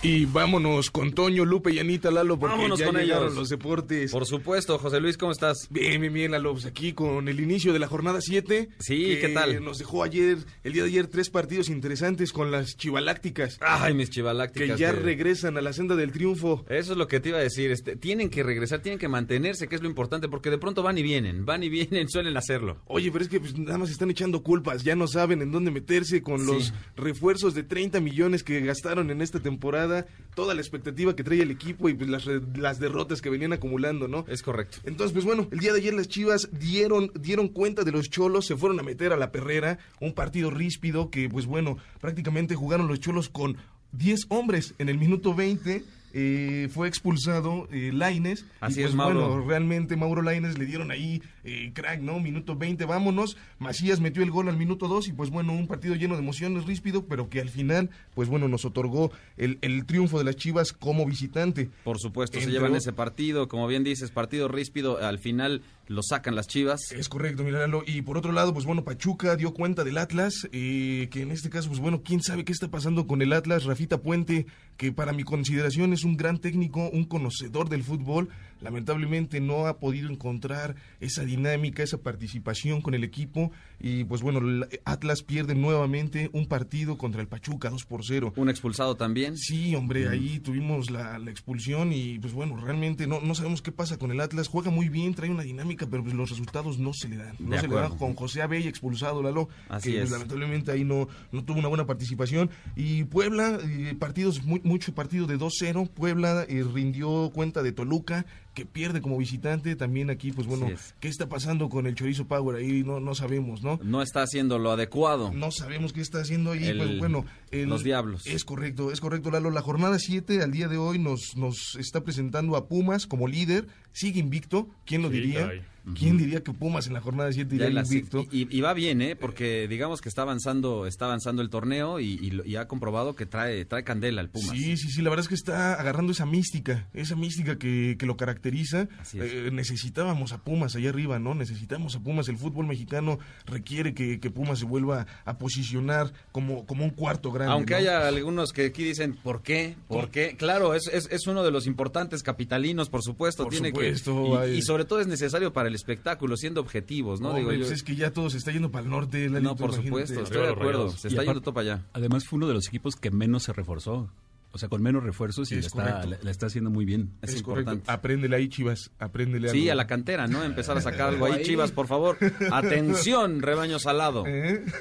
Y 0.05 0.25
vámonos 0.25 0.91
con 0.91 1.13
Toño, 1.13 1.45
Lupe 1.45 1.71
y 1.71 1.79
Anita, 1.79 2.11
Lalo, 2.11 2.37
porque 2.37 2.57
Vámonos 2.57 2.77
ya 2.77 2.87
con 2.87 2.95
llegaron 2.97 3.23
ellos. 3.27 3.35
los 3.37 3.47
deportes. 3.47 4.11
Por 4.11 4.25
supuesto, 4.25 4.77
José 4.77 4.99
Luis, 4.99 5.15
¿cómo 5.15 5.31
estás? 5.31 5.67
Bien, 5.69 6.01
bien, 6.01 6.11
bien, 6.11 6.31
Lalo, 6.31 6.51
pues 6.51 6.65
aquí 6.65 6.91
con 6.91 7.29
el 7.29 7.39
inicio 7.39 7.71
de 7.71 7.79
la 7.79 7.87
jornada 7.87 8.19
7. 8.19 8.67
Sí, 8.79 9.17
¿qué 9.21 9.29
tal? 9.29 9.63
Nos 9.63 9.77
dejó 9.79 10.03
ayer, 10.03 10.39
el 10.65 10.73
día 10.73 10.83
de 10.83 10.89
ayer, 10.89 11.07
tres 11.07 11.29
partidos 11.29 11.69
interesantes 11.69 12.33
con 12.33 12.51
las 12.51 12.75
chivalácticas. 12.75 13.57
Ay, 13.61 13.93
mis 13.93 14.09
Que 14.09 14.15
chivalácticas. 14.15 14.77
ya 14.77 14.91
que- 14.93 14.99
regresan 14.99 15.55
a 15.57 15.61
la 15.61 15.71
senda 15.71 15.95
del 15.95 16.11
triunfo. 16.11 16.65
Eso 16.67 16.91
es 16.91 16.97
lo 16.97 17.07
que 17.07 17.21
te 17.21 17.29
iba 17.29 17.37
a 17.37 17.41
decir. 17.41 17.71
Este, 17.71 17.95
tienen 17.95 18.29
que 18.29 18.43
regresar, 18.43 18.81
tienen 18.81 18.99
que 18.99 19.07
mantenerse, 19.07 19.69
que 19.69 19.75
es 19.75 19.81
lo 19.81 19.87
importante, 19.87 20.27
porque 20.27 20.49
de 20.49 20.57
pronto 20.57 20.83
van 20.83 20.97
y 20.97 21.01
vienen, 21.03 21.45
van 21.45 21.63
y 21.63 21.69
vienen, 21.69 22.09
suelen 22.09 22.35
hacerlo. 22.35 22.81
Oye, 22.87 23.09
pero 23.09 23.23
es 23.23 23.29
que 23.29 23.39
pues, 23.39 23.57
nada 23.57 23.77
más 23.77 23.89
están 23.89 24.11
echando 24.11 24.43
culpas, 24.43 24.83
ya 24.83 24.97
no 24.97 25.07
saben 25.07 25.41
en 25.41 25.53
dónde 25.53 25.71
meterse 25.71 26.21
con 26.21 26.41
Sí. 26.41 26.45
los 26.47 26.73
refuerzos 26.97 27.53
de 27.53 27.63
30 27.63 28.01
millones 28.01 28.43
que 28.43 28.59
gastaron 28.59 29.09
en 29.09 29.21
esta 29.21 29.39
temporada, 29.39 29.92
toda 30.35 30.53
la 30.53 30.61
expectativa 30.61 31.15
que 31.15 31.23
trae 31.23 31.41
el 31.41 31.51
equipo 31.51 31.89
y 31.89 31.93
pues, 31.93 32.09
las 32.55 32.79
derrotas 32.79 33.21
que 33.21 33.29
venían 33.29 33.53
acumulando, 33.53 34.07
¿no? 34.07 34.25
Es 34.27 34.41
correcto. 34.41 34.77
Entonces, 34.83 35.13
pues 35.13 35.25
bueno, 35.25 35.47
el 35.51 35.59
día 35.59 35.73
de 35.73 35.79
ayer 35.79 35.93
las 35.93 36.07
Chivas 36.07 36.49
dieron, 36.51 37.11
dieron 37.19 37.47
cuenta 37.49 37.83
de 37.83 37.91
los 37.91 38.09
cholos, 38.09 38.45
se 38.45 38.57
fueron 38.57 38.79
a 38.79 38.83
meter 38.83 39.13
a 39.13 39.17
la 39.17 39.31
perrera, 39.31 39.79
un 39.99 40.13
partido 40.13 40.49
ríspido 40.49 41.09
que, 41.09 41.29
pues 41.29 41.45
bueno, 41.45 41.77
prácticamente 42.01 42.55
jugaron 42.55 42.87
los 42.87 42.99
cholos 42.99 43.29
con 43.29 43.57
10 43.93 44.25
hombres 44.29 44.73
en 44.79 44.89
el 44.89 44.97
minuto 44.97 45.33
20. 45.33 45.83
Eh, 46.13 46.69
fue 46.71 46.87
expulsado 46.87 47.67
eh, 47.71 47.91
Laines. 47.91 48.45
Así 48.59 48.79
y 48.79 48.83
pues 48.83 48.91
es, 48.91 48.95
Mauro. 48.95 49.27
bueno, 49.27 49.47
realmente 49.47 49.95
Mauro 49.95 50.21
Laines 50.21 50.59
le 50.59 50.65
dieron 50.65 50.91
ahí 50.91 51.23
eh, 51.43 51.71
crack, 51.73 52.01
¿no? 52.01 52.19
Minuto 52.19 52.55
20, 52.55 52.85
vámonos. 52.85 53.35
Macías 53.57 53.99
metió 53.99 54.21
el 54.21 54.29
gol 54.29 54.47
al 54.47 54.55
minuto 54.55 54.87
2 54.87 55.07
y 55.07 55.13
pues 55.13 55.31
bueno, 55.31 55.53
un 55.53 55.67
partido 55.67 55.95
lleno 55.95 56.13
de 56.15 56.21
emociones, 56.21 56.65
ríspido, 56.65 57.05
pero 57.05 57.29
que 57.29 57.41
al 57.41 57.49
final, 57.49 57.89
pues 58.13 58.29
bueno, 58.29 58.47
nos 58.47 58.63
otorgó 58.63 59.11
el, 59.37 59.57
el 59.61 59.85
triunfo 59.85 60.19
de 60.19 60.25
las 60.25 60.35
Chivas 60.35 60.71
como 60.71 61.05
visitante. 61.05 61.69
Por 61.83 61.99
supuesto, 61.99 62.39
se 62.39 62.51
llevan 62.51 62.75
ese 62.75 62.93
partido, 62.93 63.47
como 63.47 63.67
bien 63.67 63.83
dices, 63.83 64.11
partido 64.11 64.47
ríspido, 64.47 64.99
al 64.99 65.17
final 65.17 65.63
lo 65.87 66.01
sacan 66.03 66.35
las 66.35 66.47
chivas. 66.47 66.91
Es 66.91 67.09
correcto, 67.09 67.43
Milano. 67.43 67.81
Y 67.85 68.01
por 68.01 68.17
otro 68.17 68.31
lado, 68.31 68.53
pues 68.53 68.65
bueno, 68.65 68.83
Pachuca 68.83 69.35
dio 69.35 69.53
cuenta 69.53 69.83
del 69.83 69.97
Atlas, 69.97 70.47
eh, 70.51 71.09
que 71.11 71.21
en 71.21 71.31
este 71.31 71.49
caso, 71.49 71.69
pues 71.69 71.79
bueno, 71.79 72.01
quién 72.03 72.21
sabe 72.21 72.45
qué 72.45 72.51
está 72.51 72.69
pasando 72.69 73.07
con 73.07 73.21
el 73.21 73.33
Atlas. 73.33 73.65
Rafita 73.65 74.01
Puente, 74.01 74.45
que 74.77 74.91
para 74.91 75.13
mi 75.13 75.23
consideración 75.23 75.93
es 75.93 76.03
un 76.03 76.17
gran 76.17 76.39
técnico, 76.39 76.89
un 76.89 77.05
conocedor 77.05 77.69
del 77.69 77.83
fútbol, 77.83 78.29
lamentablemente 78.63 79.41
no 79.41 79.67
ha 79.67 79.77
podido 79.77 80.09
encontrar 80.09 80.75
esa 80.99 81.23
dinámica, 81.23 81.83
esa 81.83 81.97
participación 81.97 82.81
con 82.81 82.93
el 82.93 83.03
equipo. 83.03 83.51
Y 83.79 84.05
pues 84.05 84.21
bueno, 84.21 84.65
Atlas 84.85 85.23
pierde 85.23 85.55
nuevamente 85.55 86.29
un 86.33 86.47
partido 86.47 86.97
contra 86.97 87.21
el 87.21 87.27
Pachuca, 87.27 87.69
2 87.69 87.85
por 87.85 88.05
0. 88.05 88.33
Un 88.37 88.49
expulsado 88.49 88.95
también. 88.95 89.37
Sí, 89.37 89.75
hombre, 89.75 90.07
ahí 90.07 90.39
tuvimos 90.39 90.89
la, 90.89 91.19
la 91.19 91.29
expulsión 91.31 91.91
y 91.91 92.19
pues 92.19 92.33
bueno, 92.33 92.55
realmente 92.57 93.07
no, 93.07 93.19
no 93.19 93.35
sabemos 93.35 93.61
qué 93.61 93.71
pasa 93.71 93.97
con 93.97 94.11
el 94.11 94.21
Atlas. 94.21 94.47
Juega 94.47 94.71
muy 94.71 94.89
bien, 94.89 95.13
trae 95.13 95.29
una 95.29 95.43
dinámica, 95.43 95.85
pero 95.89 96.03
pues 96.03 96.15
los 96.15 96.29
resultados 96.29 96.79
no 96.79 96.93
se 96.93 97.09
le 97.09 97.17
dan. 97.17 97.35
No 97.39 97.55
De 97.55 97.61
se 97.61 97.67
le 97.67 97.75
dan 97.75 97.97
con 97.97 98.15
José 98.15 98.41
Abella 98.41 98.69
expulsado, 98.69 99.21
Lalo. 99.21 99.49
Así 99.67 99.91
que 99.91 99.97
pues, 99.97 100.05
es. 100.05 100.11
lamentablemente 100.11 100.71
ahí 100.71 100.83
no, 100.83 101.07
no 101.31 101.43
tuvo 101.43 101.59
una 101.59 101.67
buena 101.67 101.85
participación. 101.85 102.49
Y 102.75 103.03
Puebla, 103.03 103.59
eh, 103.63 103.95
partidos, 103.99 104.43
muy, 104.43 104.61
mucho 104.63 104.93
partido 104.95 105.27
de 105.27 105.37
2-0. 105.37 105.89
Puebla 105.89 106.45
eh, 106.47 106.63
rindió 106.73 107.31
cuenta 107.33 107.63
de 107.63 107.71
Toluca, 107.71 108.25
que 108.53 108.65
pierde 108.65 109.01
como 109.01 109.17
visitante. 109.17 109.75
También 109.75 110.09
aquí, 110.09 110.31
pues 110.31 110.47
bueno, 110.47 110.67
es. 110.67 110.93
¿qué 110.99 111.07
está 111.07 111.27
pasando 111.27 111.69
con 111.69 111.87
el 111.87 111.95
Chorizo 111.95 112.25
Power? 112.25 112.57
Ahí 112.57 112.83
no, 112.83 112.99
no 112.99 113.15
sabemos, 113.15 113.63
¿no? 113.63 113.79
No 113.83 114.01
está 114.01 114.21
haciendo 114.21 114.59
lo 114.59 114.71
adecuado. 114.71 115.31
No 115.33 115.51
sabemos 115.51 115.93
qué 115.93 116.01
está 116.01 116.19
haciendo 116.21 116.51
ahí. 116.51 116.65
El- 116.65 116.77
pues 116.77 116.99
bueno, 116.99 117.25
el- 117.53 117.69
los 117.69 117.83
Diablos. 117.83 118.25
Es 118.27 118.43
correcto, 118.43 118.91
es 118.91 118.99
correcto, 118.99 119.31
Lalo. 119.31 119.49
La 119.51 119.61
jornada 119.61 119.97
7 119.99 120.41
al 120.41 120.51
día 120.51 120.67
de 120.67 120.77
hoy 120.77 120.99
nos, 120.99 121.35
nos 121.37 121.75
está 121.79 122.01
presentando 122.03 122.55
a 122.55 122.67
Pumas 122.67 123.07
como 123.07 123.27
líder. 123.27 123.67
Sigue 123.91 124.19
invicto. 124.19 124.67
¿Quién 124.85 125.01
lo 125.03 125.09
Sí, 125.09 125.15
diría? 125.15 125.41
caray. 125.41 125.61
¿Quién 125.99 126.17
diría 126.17 126.41
que 126.41 126.53
Pumas 126.53 126.87
en 126.87 126.93
la 126.93 127.01
jornada 127.01 127.29
7 127.33 127.57
Ya 127.57 127.67
iría 127.67 127.81
invicto? 127.81 128.25
y, 128.31 128.47
y 128.57 128.61
va 128.61 128.73
bien, 128.73 129.01
¿eh? 129.01 129.17
Porque 129.17 129.67
digamos 129.67 129.99
que 129.99 130.07
está 130.07 130.21
avanzando, 130.21 130.87
está 130.87 131.05
avanzando 131.05 131.41
el 131.41 131.49
torneo 131.49 131.99
y, 131.99 132.13
y 132.21 132.31
lo- 132.31 132.45
y 132.45 132.55
ha 132.55 132.69
comprobado 132.69 133.17
que 133.17 133.25
trae, 133.25 133.65
trae 133.65 133.83
candela 133.83 134.21
el 134.21 134.29
Pumas. 134.29 134.51
Sí, 134.51 134.77
sí, 134.77 134.89
sí, 134.89 135.01
la 135.01 135.09
verdad 135.09 135.23
es 135.25 135.27
que 135.27 135.35
está 135.35 135.73
agarrando 135.73 136.13
esa 136.13 136.25
mística, 136.25 136.87
esa 136.93 137.17
mística 137.17 137.57
que, 137.57 137.97
que 137.99 138.05
lo 138.05 138.15
caracteriza. 138.15 138.87
Así 139.01 139.19
es. 139.19 139.25
Eh, 139.33 139.49
necesitábamos 139.51 140.31
a 140.31 140.37
Pumas 140.41 140.73
allá 140.77 140.87
arriba, 140.89 141.19
¿no? 141.19 141.35
Necesitamos 141.35 141.97
a 141.97 141.99
Pumas. 141.99 142.29
El 142.29 142.37
fútbol 142.37 142.65
mexicano 142.65 143.19
requiere 143.45 143.93
que, 143.93 144.21
que 144.21 144.29
Pumas 144.31 144.59
se 144.59 144.65
vuelva 144.65 145.05
a 145.25 145.37
posicionar 145.37 146.13
como, 146.31 146.65
como 146.65 146.85
un 146.85 146.91
cuarto 146.91 147.29
grande. 147.45 147.53
Aunque 147.53 147.73
¿no? 147.73 147.79
haya 147.79 148.07
algunos 148.07 148.51
que 148.53 148.65
aquí 148.65 148.83
dicen, 148.83 149.15
¿por 149.15 149.41
qué? 149.41 149.75
¿Por 149.87 150.09
qué? 150.09 150.35
Claro, 150.37 150.73
es, 150.73 150.87
es, 150.87 151.07
es 151.11 151.27
uno 151.27 151.43
de 151.43 151.51
los 151.51 151.67
importantes 151.67 152.23
capitalinos, 152.23 152.89
por 152.89 153.01
supuesto. 153.03 153.43
Por 153.43 153.51
tiene 153.51 153.69
supuesto, 153.69 154.41
que, 154.41 154.53
y, 154.53 154.57
y 154.57 154.61
sobre 154.61 154.85
todo 154.85 154.99
es 154.99 155.07
necesario 155.07 155.53
para 155.53 155.69
el 155.69 155.75
espectáculo, 155.75 156.37
siendo 156.37 156.61
objetivos, 156.61 157.21
¿no? 157.21 157.33
Digo 157.35 157.51
yo- 157.51 157.59
pues 157.59 157.71
es 157.71 157.83
que 157.83 157.95
ya 157.95 158.11
todo 158.11 158.29
se 158.29 158.37
está 158.37 158.51
yendo 158.51 158.71
para 158.71 158.83
el 158.85 158.89
norte. 158.89 159.29
Lalito, 159.29 159.41
no, 159.51 159.55
por 159.55 159.69
imagínate. 159.71 159.87
supuesto, 160.07 160.23
estoy 160.23 160.41
de 160.47 160.51
acuerdo. 160.53 160.89
Se 160.91 161.07
está 161.07 161.23
yendo 161.23 161.41
todo 161.41 161.53
para 161.53 161.73
allá. 161.75 161.85
Además 161.93 162.25
fue 162.25 162.37
uno 162.37 162.47
de 162.47 162.53
los 162.53 162.67
equipos 162.67 162.95
que 162.95 163.11
menos 163.11 163.43
se 163.43 163.53
reforzó. 163.53 164.09
O 164.55 164.59
sea, 164.59 164.69
con 164.69 164.83
menos 164.83 165.03
refuerzos 165.03 165.51
y 165.51 165.55
Es 165.55 165.61
la 165.61 165.67
está, 165.67 165.83
correcto. 165.95 166.09
la, 166.11 166.17
la 166.21 166.31
está 166.31 166.45
haciendo 166.45 166.69
muy 166.69 166.85
bien. 166.85 167.09
Es, 167.23 167.33
Es, 167.33 167.41
correcto. 167.41 167.71
importante. 167.71 167.91
Apréndele 167.91 168.35
ahí, 168.35 168.49
Chivas. 168.49 168.91
Apréndele 168.99 169.49
Sí, 169.49 169.61
algo. 169.61 169.71
a 169.71 169.75
la 169.75 169.87
cantera, 169.87 170.27
¿no? 170.27 170.43
Empezar 170.43 170.77
a 170.77 170.81
sacar 170.81 171.09
algo 171.09 171.25
ahí. 171.25 171.41
Chivas, 171.43 171.71
por 171.71 171.87
favor. 171.87 172.17
Atención, 172.51 173.41
rebaño 173.41 173.79
salado. 173.79 174.25
¿Eh? 174.27 174.63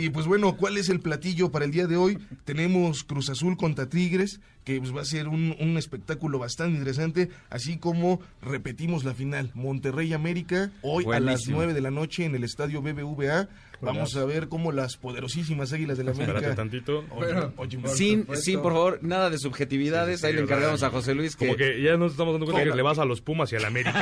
Y 0.00 0.08
pues 0.08 0.26
bueno, 0.26 0.56
¿cuál 0.56 0.78
es 0.78 0.88
el 0.88 1.00
platillo 1.00 1.50
para 1.50 1.64
el 1.66 1.70
día 1.70 1.86
de 1.86 1.96
hoy? 1.98 2.18
Tenemos 2.44 3.04
Cruz 3.04 3.28
Azul 3.28 3.56
contra 3.58 3.88
Tigres, 3.90 4.40
que 4.64 4.78
pues 4.80 4.96
va 4.96 5.02
a 5.02 5.04
ser 5.04 5.28
un, 5.28 5.54
un 5.60 5.76
espectáculo 5.76 6.38
bastante 6.38 6.72
interesante, 6.78 7.28
así 7.50 7.76
como 7.76 8.20
repetimos 8.40 9.04
la 9.04 9.12
final, 9.12 9.50
Monterrey 9.54 10.14
América, 10.14 10.70
hoy 10.82 11.04
a 11.04 11.20
las 11.20 11.22
Buenísimo. 11.24 11.56
9 11.58 11.74
de 11.74 11.80
la 11.82 11.90
noche 11.90 12.24
en 12.24 12.34
el 12.34 12.44
estadio 12.44 12.80
BBVA. 12.80 13.48
Vamos 13.84 14.16
a 14.16 14.24
ver 14.24 14.48
cómo 14.48 14.72
las 14.72 14.96
poderosísimas 14.96 15.72
Águilas 15.72 15.98
del 15.98 16.08
Espérate 16.08 16.32
América... 16.38 16.54
tantito. 16.54 17.04
Oye, 17.10 17.32
oye, 17.56 17.78
por 17.78 17.90
Sin, 17.90 18.20
supuesto. 18.20 18.44
sin, 18.44 18.60
por 18.60 18.72
favor, 18.72 18.98
nada 19.02 19.30
de 19.30 19.38
subjetividades. 19.38 20.20
Sí, 20.20 20.20
sí, 20.22 20.26
ahí 20.28 20.32
le 20.34 20.42
encargamos 20.42 20.80
¿verdad? 20.80 20.96
a 20.96 20.98
José 21.00 21.14
Luis 21.14 21.36
que... 21.36 21.46
Como 21.46 21.56
que 21.56 21.80
ya 21.82 21.96
nos 21.96 22.12
estamos 22.12 22.34
dando 22.34 22.46
cuenta 22.46 22.64
que 22.70 22.76
le 22.76 22.82
vas 22.82 22.98
a 22.98 23.04
los 23.04 23.20
Pumas 23.20 23.52
y 23.52 23.56
al 23.56 23.64
América. 23.64 23.92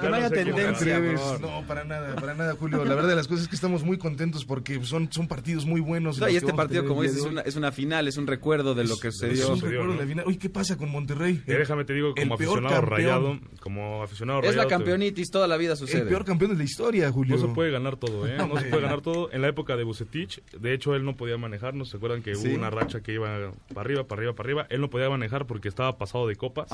que 0.00 0.08
no 0.08 0.14
haya 0.14 0.30
tendencia. 0.30 1.00
No, 1.40 1.64
para 1.66 1.84
nada, 1.84 2.14
para 2.16 2.34
nada, 2.34 2.54
Julio. 2.58 2.84
La 2.84 2.94
verdad 2.94 3.08
de 3.10 3.16
las 3.16 3.28
cosas 3.28 3.44
es 3.44 3.48
que 3.48 3.56
estamos 3.56 3.84
muy 3.84 3.98
contentos 3.98 4.44
porque 4.44 4.82
son, 4.84 5.10
son 5.12 5.28
partidos 5.28 5.66
muy 5.66 5.80
buenos. 5.80 6.18
No, 6.18 6.28
y 6.28 6.36
este 6.36 6.52
partido, 6.52 6.84
como 6.86 7.02
dices, 7.02 7.16
de 7.18 7.22
es 7.22 7.26
una, 7.32 7.40
es 7.42 7.56
una 7.56 7.72
final, 7.72 8.08
es 8.08 8.16
un 8.16 8.26
recuerdo 8.26 8.74
de 8.74 8.84
lo 8.84 8.98
que 8.98 9.08
Es 9.08 9.14
sucedió. 9.18 9.48
un 9.50 9.54
Sucedió, 9.56 9.80
recuerdo 9.80 9.94
de 9.94 10.00
la 10.00 10.06
final. 10.08 10.24
Oye, 10.26 10.38
¿qué 10.38 10.48
pasa 10.50 10.76
con 10.76 10.90
Monterrey? 10.90 11.42
Déjame 11.46 11.84
te 11.84 11.94
digo, 11.94 12.14
como 12.14 12.34
aficionado 12.34 12.80
rayado, 12.82 13.38
como 13.60 14.02
aficionado 14.02 14.40
Es 14.40 14.44
la 14.46 14.50
rayado, 14.62 14.68
campeonitis, 14.68 15.30
toda 15.30 15.46
la 15.48 15.56
vida 15.56 15.76
sucede. 15.76 16.02
El 16.02 16.08
peor 16.08 16.24
campeón 16.24 16.52
de 16.52 16.58
la 16.58 16.64
historia, 16.64 17.10
Julio. 17.10 17.36
No 17.36 17.42
se 17.48 17.54
puede 17.54 17.70
ganar 17.70 17.96
todo, 17.96 18.26
¿eh? 18.26 18.36
No 18.56 18.60
se 18.60 18.66
Hombre. 18.66 18.70
puede 18.70 18.82
ganar 18.82 19.00
todo. 19.02 19.32
En 19.32 19.42
la 19.42 19.48
época 19.48 19.76
de 19.76 19.84
Bucetich, 19.84 20.42
de 20.52 20.72
hecho, 20.74 20.94
él 20.94 21.04
no 21.04 21.16
podía 21.16 21.36
manejarnos. 21.38 21.88
¿Se 21.90 21.96
acuerdan 21.96 22.22
que 22.22 22.34
Sí. 22.34 22.48
hubo 22.48 22.56
una 22.56 22.70
racha 22.70 23.00
que 23.00 23.12
iba 23.12 23.52
para 23.74 23.80
arriba, 23.82 24.04
para 24.04 24.20
arriba, 24.20 24.34
para 24.34 24.46
arriba? 24.46 24.66
Él 24.70 24.80
no 24.80 24.90
podía 24.90 25.08
manejar 25.10 25.46
porque 25.46 25.68
estaba 25.68 25.96
pasado 25.98 26.26
de 26.26 26.36
copas. 26.36 26.68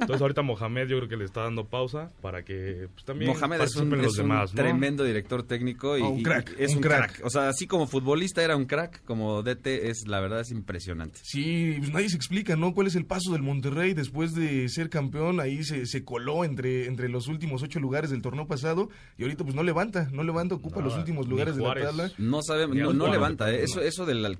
Entonces, 0.00 0.20
ahorita 0.20 0.42
Mohamed 0.42 0.88
yo 0.88 0.96
creo 0.98 1.08
que 1.08 1.16
le 1.16 1.24
está 1.24 1.42
dando 1.42 1.64
pausa 1.64 2.10
para 2.22 2.42
que 2.44 2.88
pues, 2.94 3.04
también 3.04 3.30
Mohamed 3.32 3.60
es 3.60 3.76
un, 3.76 3.90
los 3.90 4.06
es 4.06 4.18
un 4.18 4.24
demás, 4.28 4.54
¿no? 4.54 4.62
tremendo 4.62 5.04
director 5.04 5.42
técnico 5.42 5.96
y, 5.98 6.02
Ah, 6.02 6.08
un 6.08 6.22
crack, 6.22 6.54
y 6.58 6.62
es 6.62 6.70
un 6.70 6.76
un, 6.76 6.82
crack. 6.82 7.12
crack. 7.14 7.26
O 7.26 7.30
sea, 7.30 7.48
así 7.48 7.66
como 7.66 7.86
futbolista 7.86 8.42
era 8.42 8.56
un 8.56 8.66
crack, 8.66 9.02
como 9.04 9.42
DT 9.42 9.88
es 9.88 10.06
la 10.06 10.20
verdad 10.20 10.40
es 10.40 10.50
impresionante. 10.50 11.18
Sí, 11.22 11.74
pues 11.78 11.90
nadie 11.92 12.08
se 12.08 12.16
explica, 12.16 12.56
¿no? 12.56 12.72
¿Cuál 12.74 12.86
es 12.86 12.94
el 12.96 13.04
paso 13.06 13.32
del 13.32 13.42
Monterrey 13.42 13.94
después 13.94 14.34
de 14.34 14.68
ser 14.68 14.88
campeón? 14.90 15.40
Ahí 15.40 15.64
se, 15.64 15.86
se 15.86 16.04
coló 16.04 16.44
entre, 16.44 16.86
entre 16.86 17.08
los 17.08 17.28
últimos 17.28 17.62
ocho 17.62 17.80
lugares 17.80 18.10
del 18.10 18.22
torneo 18.22 18.46
pasado 18.46 18.88
y 19.18 19.22
ahorita 19.22 19.44
pues 19.44 19.54
no 19.54 19.62
levanta, 19.62 20.08
no 20.12 20.22
levanta, 20.22 20.54
ocupa 20.54 20.80
No, 20.80 20.86
los 20.86 20.96
últimos 21.06 21.26
ni 21.26 21.30
lugares 21.30 21.56
de 21.56 21.62
la 21.62 21.66
Juárez. 21.68 21.84
tabla. 21.84 22.10
No 22.18 22.42
sabemos, 22.42 22.76
no, 22.76 22.92
no 22.92 23.10
levanta, 23.10 23.50
¿eh? 23.50 23.62
eso 23.64 23.80
eso 23.80 24.04
de 24.06 24.14
la, 24.14 24.30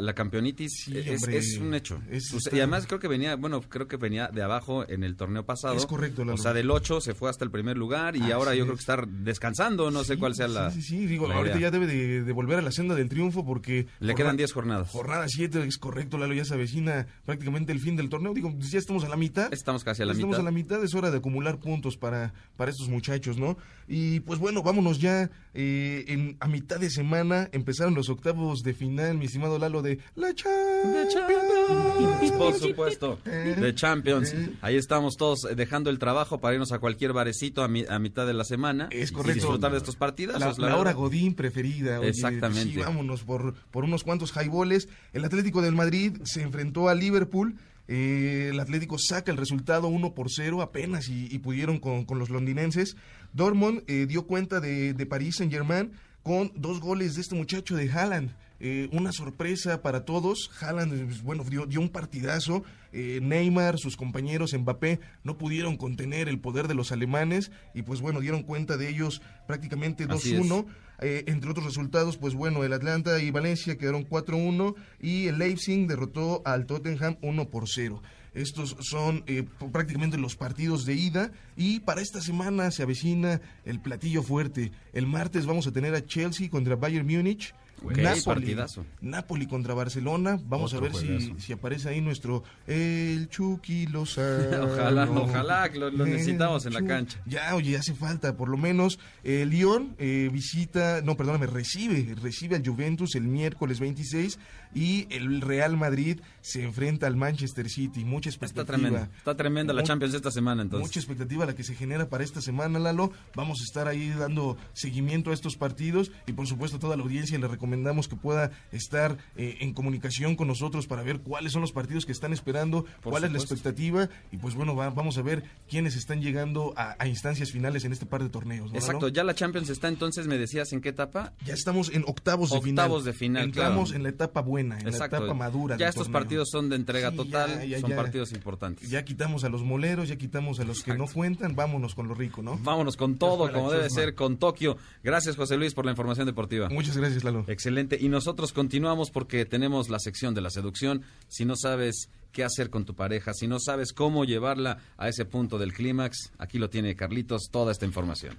la 0.00 0.14
campeonitis 0.14 0.72
Sí, 0.84 0.96
es, 0.98 1.22
hombre. 1.22 1.38
es 1.38 1.58
un 1.58 1.74
hecho. 1.74 2.00
Es- 2.10 2.26
O 2.26 2.28
sea, 2.30 2.38
está- 2.38 2.56
Y 2.56 2.60
además 2.60 2.86
creo 2.86 2.98
que 3.00 3.08
venía, 3.08 3.36
bueno, 3.36 3.60
creo 3.62 3.86
que 3.88 3.96
venía 3.96 4.28
de 4.28 4.42
abajo 4.42 4.88
en 4.88 5.04
el 5.04 5.16
torneo 5.16 5.44
pasado. 5.44 5.74
Es 5.76 5.86
correcto, 5.86 6.22
Lalo. 6.24 6.34
O 6.34 6.38
sea, 6.38 6.52
del 6.52 6.70
8 6.70 7.00
se 7.00 7.14
fue 7.14 7.30
hasta 7.30 7.44
el 7.44 7.50
primer 7.50 7.76
lugar 7.76 8.16
y 8.16 8.30
ahora 8.32 8.54
yo 8.54 8.64
creo 8.64 8.76
que 8.76 8.80
está 8.80 9.02
descansando, 9.06 9.90
no 9.90 10.04
sé 10.04 10.16
cuál 10.18 10.34
sea 10.34 10.48
la 10.48 10.70
Sí, 10.70 10.82
sí, 10.82 10.88
sí, 10.98 11.06
digo, 11.06 11.28
la 11.28 11.36
ahorita 11.36 11.56
idea. 11.58 11.68
ya 11.68 11.70
debe 11.70 11.86
de, 11.86 12.22
de 12.22 12.32
volver 12.32 12.58
a 12.58 12.62
la 12.62 12.72
senda 12.72 12.94
del 12.94 13.08
triunfo 13.08 13.44
porque... 13.44 13.86
Le 14.00 14.12
jornada- 14.12 14.14
quedan 14.16 14.36
10 14.36 14.52
jornadas. 14.52 14.90
Jornada 14.90 15.26
7, 15.28 15.64
es 15.66 15.78
correcto, 15.78 16.18
Lalo, 16.18 16.34
ya 16.34 16.44
se 16.44 16.54
avecina 16.54 17.06
prácticamente 17.24 17.72
el 17.72 17.80
fin 17.80 17.96
del 17.96 18.08
torneo. 18.08 18.32
Digo, 18.34 18.52
pues 18.56 18.70
ya 18.70 18.78
estamos 18.78 19.04
a 19.04 19.08
la 19.08 19.16
mitad. 19.16 19.52
Estamos 19.52 19.84
casi 19.84 20.02
a 20.02 20.06
la 20.06 20.12
Estamos 20.12 20.34
mitad. 20.36 20.40
a 20.40 20.44
la 20.44 20.50
mitad, 20.50 20.84
es 20.84 20.94
hora 20.94 21.10
de 21.10 21.18
acumular 21.18 21.58
puntos 21.58 21.96
para, 21.96 22.32
para 22.56 22.70
estos 22.70 22.88
muchachos, 22.88 23.36
¿no? 23.38 23.56
Y 23.88 24.20
pues 24.20 24.38
bueno, 24.40 24.62
vámonos 24.62 25.00
ya 25.00 25.30
eh, 25.54 26.04
en, 26.08 26.36
a 26.40 26.48
mitad 26.48 26.78
de 26.80 26.90
semana. 26.90 27.48
Empezaron 27.52 27.94
los 27.94 28.08
octavos 28.08 28.62
de 28.62 28.74
final, 28.74 29.16
mi 29.18 29.26
estimado 29.26 29.58
Lalo, 29.58 29.80
de 29.82 29.98
la 30.16 30.34
Champions. 30.34 32.32
Por 32.36 32.54
supuesto, 32.54 33.18
de 33.24 33.74
Champions. 33.74 34.34
Ahí 34.60 34.76
estamos 34.76 35.16
todos 35.16 35.44
eh, 35.44 35.54
dejando 35.54 35.90
el 35.90 35.98
trabajo 35.98 36.38
para 36.38 36.54
irnos 36.54 36.72
a 36.72 36.78
cualquier 36.78 37.12
barecito 37.12 37.62
a, 37.62 37.68
mi- 37.68 37.84
a 37.88 37.98
mitad 37.98 38.26
de 38.26 38.34
la 38.34 38.44
semana. 38.44 38.88
Es 38.90 39.10
y 39.10 39.14
correcto. 39.14 39.34
disfrutar 39.34 39.72
de 39.72 39.78
estos 39.78 39.96
partidos. 39.96 40.38
La, 40.40 40.52
la 40.58 40.76
hora 40.76 40.92
Godín 40.92 41.34
preferida. 41.34 42.00
oye, 42.00 42.08
Exactamente. 42.08 42.72
Sí, 42.74 42.78
vámonos 42.78 43.22
por, 43.22 43.54
por 43.70 43.84
unos 43.84 44.02
cuantos 44.04 44.32
highballs 44.36 44.88
el 45.12 45.24
Atlético 45.24 45.62
del 45.62 45.74
Madrid 45.74 46.16
se 46.24 46.42
enfrentó 46.42 46.88
a 46.88 46.94
Liverpool. 46.94 47.56
Eh, 47.88 48.48
el 48.50 48.58
Atlético 48.58 48.98
saca 48.98 49.30
el 49.30 49.36
resultado 49.36 49.86
1 49.86 50.12
por 50.14 50.28
0 50.30 50.60
apenas 50.60 51.08
y, 51.08 51.38
pudieron 51.38 51.78
con, 51.78 52.04
con, 52.04 52.18
los 52.18 52.30
londinenses. 52.30 52.96
Dortmund 53.36 53.82
eh, 53.86 54.06
dio 54.08 54.26
cuenta 54.26 54.60
de, 54.60 54.94
de 54.94 55.06
París 55.06 55.36
Saint 55.36 55.52
Germain 55.52 55.92
con 56.22 56.50
dos 56.56 56.80
goles 56.80 57.14
de 57.14 57.20
este 57.20 57.36
muchacho 57.36 57.76
de 57.76 57.90
Haaland. 57.90 58.30
Eh, 58.58 58.88
una 58.92 59.12
sorpresa 59.12 59.82
para 59.82 60.04
todos. 60.04 60.50
Haaland, 60.60 61.06
pues, 61.06 61.22
bueno, 61.22 61.44
dio, 61.44 61.66
dio 61.66 61.80
un 61.80 61.90
partidazo. 61.90 62.64
Eh, 62.92 63.20
Neymar, 63.22 63.78
sus 63.78 63.96
compañeros 63.96 64.54
Mbappé 64.54 65.00
no 65.22 65.36
pudieron 65.36 65.76
contener 65.76 66.28
el 66.28 66.40
poder 66.40 66.66
de 66.66 66.74
los 66.74 66.92
alemanes 66.92 67.50
y 67.74 67.82
pues 67.82 68.00
bueno, 68.00 68.20
dieron 68.20 68.42
cuenta 68.42 68.78
de 68.78 68.88
ellos 68.88 69.20
prácticamente 69.46 70.08
2-1. 70.08 70.64
Eh, 71.00 71.24
entre 71.26 71.50
otros 71.50 71.66
resultados, 71.66 72.16
pues 72.16 72.32
bueno, 72.32 72.64
el 72.64 72.72
Atlanta 72.72 73.20
y 73.20 73.30
Valencia 73.30 73.76
quedaron 73.76 74.08
4-1 74.08 74.74
y 74.98 75.26
el 75.26 75.38
Leipzig 75.38 75.86
derrotó 75.86 76.40
al 76.46 76.64
Tottenham 76.64 77.18
1 77.20 77.50
por 77.50 77.68
0. 77.68 78.02
Estos 78.36 78.76
son 78.80 79.24
prácticamente 79.72 80.18
los 80.18 80.36
partidos 80.36 80.84
de 80.84 80.94
ida 80.94 81.32
y 81.56 81.80
para 81.80 82.02
esta 82.02 82.20
semana 82.20 82.70
se 82.70 82.82
avecina 82.82 83.40
el 83.64 83.80
platillo 83.80 84.22
fuerte. 84.22 84.72
El 84.92 85.06
martes 85.06 85.46
vamos 85.46 85.66
a 85.66 85.72
tener 85.72 85.94
a 85.94 86.04
Chelsea 86.04 86.50
contra 86.50 86.76
Bayern 86.76 87.06
Múnich. 87.06 87.54
Napoli, 87.94 88.56
Napoli 89.00 89.46
contra 89.46 89.74
Barcelona. 89.74 90.38
Vamos 90.44 90.74
a 90.74 90.80
ver 90.80 90.94
si, 90.94 91.34
si, 91.38 91.52
aparece 91.52 91.88
ahí 91.88 92.00
nuestro 92.00 92.42
el 92.66 93.28
Chucky 93.28 93.86
Lozano. 93.86 94.64
ojalá, 94.72 95.10
ojalá 95.10 95.68
que 95.70 95.78
lo, 95.78 95.90
necesitamos 95.90 96.66
en 96.66 96.74
la 96.74 96.84
cancha. 96.84 97.20
Ya, 97.26 97.54
oye, 97.54 97.76
hace 97.76 97.94
falta, 97.94 98.36
por 98.36 98.48
lo 98.48 98.56
menos. 98.56 98.98
Eh, 99.24 99.46
Lyon 99.46 99.94
eh, 99.98 100.28
visita, 100.32 101.00
no, 101.02 101.16
perdóname, 101.16 101.46
recibe, 101.46 102.14
recibe 102.20 102.56
al 102.56 102.66
Juventus 102.66 103.14
el 103.14 103.24
miércoles 103.24 103.80
26 103.80 104.38
y 104.74 105.06
el 105.10 105.40
Real 105.40 105.76
Madrid 105.76 106.20
se 106.40 106.62
enfrenta 106.62 107.06
al 107.06 107.16
Manchester 107.16 107.68
City. 107.68 108.04
Mucha 108.04 108.28
expectativa. 108.28 108.62
Está 108.62 108.72
tremenda, 108.72 109.10
está 109.16 109.36
tremenda 109.36 109.72
la 109.72 109.82
Champions 109.82 110.14
esta 110.14 110.30
semana 110.30 110.62
entonces. 110.62 110.88
Mucha 110.88 111.00
expectativa 111.00 111.46
la 111.46 111.54
que 111.54 111.64
se 111.64 111.74
genera 111.74 112.08
para 112.08 112.24
esta 112.24 112.40
semana, 112.40 112.78
Lalo. 112.78 113.12
Vamos 113.34 113.60
a 113.60 113.64
estar 113.64 113.88
ahí 113.88 114.10
dando 114.10 114.56
seguimiento 114.72 115.30
a 115.30 115.34
estos 115.34 115.56
partidos 115.56 116.12
y 116.26 116.32
por 116.32 116.46
supuesto 116.46 116.76
a 116.76 116.80
toda 116.80 116.96
la 116.96 117.02
audiencia 117.02 117.38
le 117.38 117.48
recomendamos 117.48 117.75
que 118.08 118.16
pueda 118.16 118.50
estar 118.72 119.16
eh, 119.36 119.58
en 119.60 119.72
comunicación 119.72 120.36
con 120.36 120.48
nosotros 120.48 120.86
para 120.86 121.02
ver 121.02 121.20
cuáles 121.20 121.52
son 121.52 121.62
los 121.62 121.72
partidos 121.72 122.04
que 122.04 122.12
están 122.12 122.32
esperando, 122.32 122.84
cuál 123.02 123.24
es 123.24 123.32
la 123.32 123.38
expectativa 123.38 124.08
y 124.30 124.36
pues 124.36 124.54
bueno, 124.54 124.74
vamos 124.74 125.18
a 125.18 125.22
ver 125.22 125.44
quiénes 125.68 125.96
están 125.96 126.20
llegando 126.20 126.74
a, 126.76 127.06
instancias 127.06 127.52
finales 127.52 127.84
en 127.84 127.92
este 127.92 128.06
par 128.06 128.22
de 128.22 128.28
torneos. 128.28 128.72
Exacto, 128.74 129.08
ya 129.08 129.24
la 129.24 129.34
Champions 129.34 129.70
está 129.70 129.88
entonces, 129.88 130.26
me 130.26 130.38
decías, 130.38 130.72
¿en 130.72 130.80
qué 130.80 130.90
etapa? 130.90 131.32
Ya 131.44 131.54
estamos 131.54 131.90
en 131.92 132.04
octavos 132.06 132.50
de 132.50 132.60
final. 132.60 132.86
Octavos 132.86 133.04
de 133.04 133.12
final, 133.12 133.44
Entramos 133.44 133.92
en 133.92 134.02
la 134.02 134.08
etapa 134.08 134.40
buena 134.40 134.78
en 134.78 134.98
la 134.98 135.06
etapa 135.06 135.34
madura. 135.34 135.76
Ya 135.76 135.88
estos 135.88 136.08
partidos 136.08 136.48
son 136.50 136.68
de 136.68 136.76
entrega 136.76 137.12
total, 137.12 137.62
son 137.80 137.90
partidos 137.92 138.32
importantes. 138.32 138.88
Ya 138.88 139.04
quitamos 139.04 139.44
a 139.44 139.48
los 139.48 139.62
moleros, 139.62 140.08
ya 140.08 140.16
quitamos 140.16 140.60
a 140.60 140.64
los 140.64 140.82
que 140.82 140.94
no 140.94 141.06
cuentan, 141.06 141.54
vámonos 141.54 141.94
con 141.94 142.08
lo 142.08 142.14
rico, 142.14 142.42
¿no? 142.42 142.58
Vámonos 142.62 142.96
con 142.96 143.16
todo, 143.16 143.50
como 143.52 143.70
debe 143.70 143.90
ser, 143.90 144.14
con 144.14 144.36
Tokio. 144.36 144.76
Gracias, 145.02 145.36
José 145.36 145.56
Luis, 145.56 145.74
por 145.74 145.84
la 145.84 145.92
información 145.92 146.26
deportiva. 146.26 146.68
Muchas 146.68 146.96
gracias, 146.96 147.24
Lalo. 147.24 147.44
Excelente. 147.56 147.96
Y 147.98 148.10
nosotros 148.10 148.52
continuamos 148.52 149.10
porque 149.10 149.46
tenemos 149.46 149.88
la 149.88 149.98
sección 149.98 150.34
de 150.34 150.42
la 150.42 150.50
seducción. 150.50 151.04
Si 151.26 151.46
no 151.46 151.56
sabes 151.56 152.10
qué 152.30 152.44
hacer 152.44 152.68
con 152.68 152.84
tu 152.84 152.94
pareja, 152.94 153.32
si 153.32 153.46
no 153.46 153.58
sabes 153.58 153.94
cómo 153.94 154.26
llevarla 154.26 154.76
a 154.98 155.08
ese 155.08 155.24
punto 155.24 155.56
del 155.56 155.72
clímax, 155.72 156.32
aquí 156.36 156.58
lo 156.58 156.68
tiene 156.68 156.94
Carlitos, 156.96 157.48
toda 157.50 157.72
esta 157.72 157.86
información. 157.86 158.36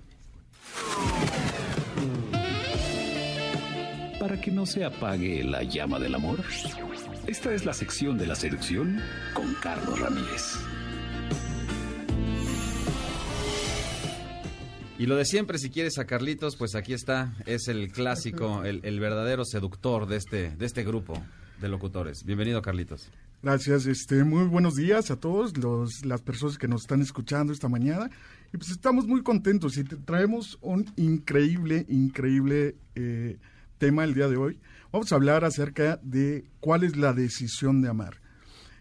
para 4.19 4.39
que 4.39 4.51
no 4.51 4.67
se 4.67 4.85
apague 4.85 5.43
la 5.43 5.63
llama 5.63 5.97
del 5.97 6.13
amor? 6.13 6.43
Esta 7.25 7.51
es 7.53 7.65
la 7.65 7.73
sección 7.73 8.19
de 8.19 8.27
la 8.27 8.35
seducción 8.35 9.01
con 9.33 9.51
Carlos 9.55 9.99
Ramírez. 9.99 10.59
Y 14.99 15.05
lo 15.05 15.15
de 15.15 15.25
siempre, 15.25 15.59
si 15.59 15.69
quieres 15.69 15.99
a 15.99 16.05
Carlitos, 16.05 16.55
pues 16.55 16.73
aquí 16.73 16.93
está, 16.93 17.35
es 17.45 17.67
el 17.67 17.91
clásico, 17.91 18.63
el, 18.63 18.99
verdadero 18.99 19.45
seductor 19.45 20.07
de 20.07 20.17
este, 20.17 20.55
de 20.55 20.65
este 20.65 20.83
grupo 20.83 21.21
de 21.61 21.69
locutores. 21.69 22.23
Bienvenido, 22.23 22.63
Carlitos. 22.63 23.11
Gracias, 23.43 23.85
este, 23.85 24.23
muy 24.23 24.45
buenos 24.45 24.73
días 24.73 25.11
a 25.11 25.19
todos 25.19 25.55
los, 25.55 26.03
las 26.03 26.23
personas 26.23 26.57
que 26.57 26.67
nos 26.67 26.81
están 26.81 27.03
escuchando 27.03 27.53
esta 27.53 27.69
mañana. 27.69 28.09
Y 28.51 28.57
pues 28.57 28.71
estamos 28.71 29.05
muy 29.05 29.21
contentos 29.21 29.77
y 29.77 29.83
traemos 29.83 30.57
un 30.61 30.91
increíble, 30.95 31.85
increíble 31.89 32.75
eh, 32.95 33.37
tema 33.77 34.03
el 34.03 34.15
día 34.15 34.27
de 34.27 34.37
hoy. 34.37 34.59
Vamos 34.91 35.11
a 35.11 35.15
hablar 35.15 35.45
acerca 35.45 35.99
de 36.01 36.45
cuál 36.59 36.83
es 36.83 36.97
la 36.97 37.13
decisión 37.13 37.83
de 37.83 37.89
amar. 37.89 38.19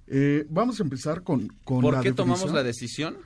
Eh, 0.06 0.46
vamos 0.48 0.80
a 0.80 0.82
empezar 0.82 1.22
con, 1.22 1.48
con 1.62 1.82
¿Por 1.82 2.00
qué 2.00 2.12
tomamos 2.12 2.50
la 2.52 2.62
decisión? 2.62 3.18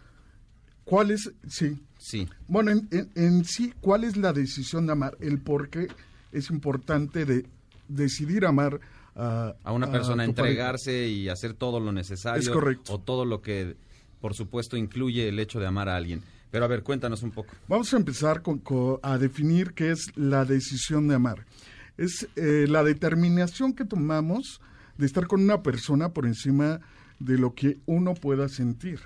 ¿Cuál 0.83 1.13
es? 1.13 1.31
Sí. 1.47 1.79
Sí. 2.01 2.27
Bueno, 2.49 2.73
en, 2.91 3.45
sí, 3.45 3.75
¿cuál 3.81 4.05
es 4.05 4.17
la 4.17 4.33
decisión 4.33 4.87
de 4.87 4.93
amar? 4.93 5.19
El 5.21 5.39
por 5.39 5.69
qué 5.69 5.89
es 6.33 6.51
importante 6.51 7.27
de 7.27 7.45
decidir 7.89 8.47
amar 8.47 8.81
a, 9.15 9.55
a 9.63 9.73
una 9.73 9.93
persona, 9.93 10.25
entregarse 10.25 11.09
y 11.09 11.29
hacer 11.29 11.53
todo 11.53 11.79
lo 11.79 11.93
necesario. 11.93 12.41
Es 12.41 12.49
correcto. 12.49 12.95
O 12.95 13.01
todo 13.01 13.27
lo 13.27 13.43
que, 13.43 13.77
por 14.21 14.35
supuesto, 14.35 14.79
incluye 14.79 15.29
el 15.29 15.39
hecho 15.39 15.61
de 15.61 15.67
amar 15.67 15.91
a 15.91 15.97
alguien. 15.97 16.23
Pero 16.51 16.65
a 16.65 16.69
ver, 16.69 16.83
cuéntanos 16.83 17.23
un 17.23 17.33
poco. 17.33 17.55
Vamos 17.69 17.93
a 17.93 17.99
empezar 17.99 18.43
con, 18.43 18.63
a 19.03 19.19
definir 19.19 19.73
qué 19.75 19.91
es 19.91 20.07
la 20.17 20.45
decisión 20.45 21.07
de 21.07 21.17
amar. 21.17 21.45
Es 21.99 22.29
eh, 22.35 22.67
la 22.67 22.83
determinación 22.83 23.75
que 23.75 23.85
tomamos 23.85 24.61
de 24.97 25.07
estar 25.07 25.27
con 25.27 25.43
una 25.43 25.63
persona 25.63 26.13
por 26.13 26.25
encima 26.25 26.81
de 27.19 27.37
lo 27.37 27.55
que 27.55 27.79
uno 27.85 28.15
pueda 28.15 28.49
sentir. 28.49 29.01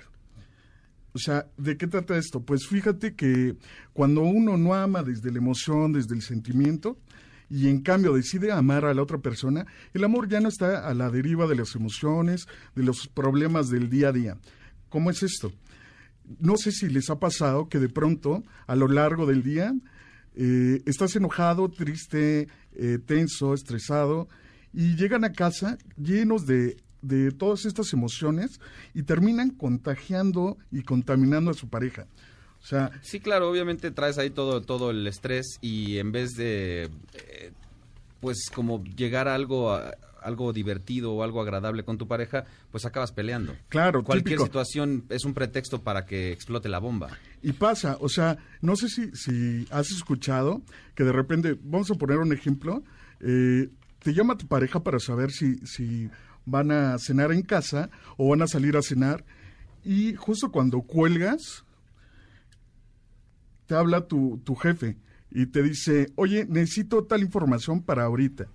O 1.15 1.19
sea, 1.19 1.47
¿de 1.57 1.77
qué 1.77 1.87
trata 1.87 2.17
esto? 2.17 2.41
Pues 2.41 2.67
fíjate 2.67 3.15
que 3.15 3.55
cuando 3.93 4.21
uno 4.21 4.57
no 4.57 4.73
ama 4.75 5.01
desde 5.01 5.31
la 5.31 5.37
emoción, 5.37 5.93
desde 5.93 6.13
el 6.13 6.21
sentimiento, 6.21 6.99
y 7.49 7.69
en 7.69 7.81
cambio 7.81 8.13
decide 8.13 8.51
amar 8.51 8.85
a 8.85 8.93
la 8.93 9.01
otra 9.01 9.19
persona, 9.19 9.65
el 9.93 10.03
amor 10.03 10.27
ya 10.27 10.39
no 10.41 10.49
está 10.49 10.87
a 10.87 10.93
la 10.93 11.09
deriva 11.09 11.47
de 11.47 11.55
las 11.55 11.73
emociones, 11.75 12.47
de 12.75 12.83
los 12.83 13.07
problemas 13.07 13.69
del 13.69 13.89
día 13.89 14.09
a 14.09 14.11
día. 14.11 14.37
¿Cómo 14.89 15.09
es 15.09 15.23
esto? 15.23 15.51
no 16.39 16.57
sé 16.57 16.71
si 16.71 16.89
les 16.89 17.09
ha 17.09 17.19
pasado 17.19 17.69
que 17.69 17.79
de 17.79 17.89
pronto, 17.89 18.43
a 18.67 18.75
lo 18.75 18.87
largo 18.87 19.25
del 19.25 19.43
día, 19.43 19.73
eh, 20.35 20.81
estás 20.85 21.15
enojado, 21.15 21.69
triste, 21.69 22.47
eh, 22.73 22.99
tenso, 23.05 23.53
estresado, 23.53 24.27
y 24.73 24.95
llegan 24.95 25.23
a 25.23 25.31
casa 25.31 25.77
llenos 25.97 26.45
de, 26.45 26.77
de 27.07 27.31
todas 27.31 27.65
estas 27.65 27.93
emociones 27.93 28.59
y 28.93 29.03
terminan 29.03 29.51
contagiando 29.51 30.57
y 30.71 30.83
contaminando 30.83 31.51
a 31.51 31.53
su 31.53 31.67
pareja. 31.69 32.07
O 32.61 32.67
sea, 32.67 32.91
sí, 33.03 33.19
claro, 33.19 33.49
obviamente 33.49 33.91
traes 33.91 34.17
ahí 34.17 34.31
todo, 34.31 34.61
todo 34.61 34.89
el 34.89 35.05
estrés 35.05 35.57
y 35.61 35.99
en 35.99 36.11
vez 36.11 36.31
de, 36.31 36.89
eh, 37.13 37.51
pues 38.19 38.49
como 38.51 38.83
llegar 38.83 39.27
a 39.27 39.35
algo, 39.35 39.79
algo 40.25 40.51
divertido 40.51 41.13
o 41.13 41.23
algo 41.23 41.41
agradable 41.41 41.83
con 41.83 41.99
tu 41.99 42.07
pareja, 42.07 42.45
pues 42.71 42.85
acabas 42.85 43.11
peleando. 43.11 43.55
Claro, 43.69 44.03
Cualquier 44.03 44.39
situación 44.39 45.05
es 45.09 45.25
un 45.25 45.35
pretexto 45.35 45.83
para 45.83 46.07
que 46.07 46.31
explote 46.31 46.67
la 46.67 46.79
bomba. 46.79 47.09
Y 47.43 47.53
pasa, 47.53 47.97
o 47.99 48.09
sea, 48.09 48.39
no 48.61 48.75
sé 48.75 48.89
si, 48.89 49.11
si 49.15 49.67
has 49.69 49.91
escuchado 49.91 50.63
que 50.95 51.03
de 51.03 51.11
repente, 51.11 51.55
vamos 51.61 51.91
a 51.91 51.95
poner 51.95 52.17
un 52.17 52.33
ejemplo, 52.33 52.83
eh, 53.19 53.69
te 53.99 54.13
llama 54.13 54.37
tu 54.37 54.47
pareja 54.47 54.81
para 54.81 54.99
saber 54.99 55.31
si, 55.31 55.57
si 55.65 56.09
van 56.45 56.71
a 56.71 56.97
cenar 56.99 57.31
en 57.31 57.41
casa 57.41 57.89
o 58.17 58.29
van 58.29 58.41
a 58.41 58.47
salir 58.47 58.77
a 58.77 58.81
cenar 58.81 59.23
y 59.83 60.15
justo 60.15 60.51
cuando 60.51 60.81
cuelgas, 60.81 61.63
te 63.67 63.75
habla 63.75 64.07
tu, 64.07 64.41
tu 64.43 64.55
jefe 64.55 64.97
y 65.29 65.45
te 65.45 65.61
dice, 65.61 66.11
oye, 66.15 66.45
necesito 66.45 67.03
tal 67.03 67.21
información 67.21 67.81
para 67.83 68.05
ahorita. 68.05 68.47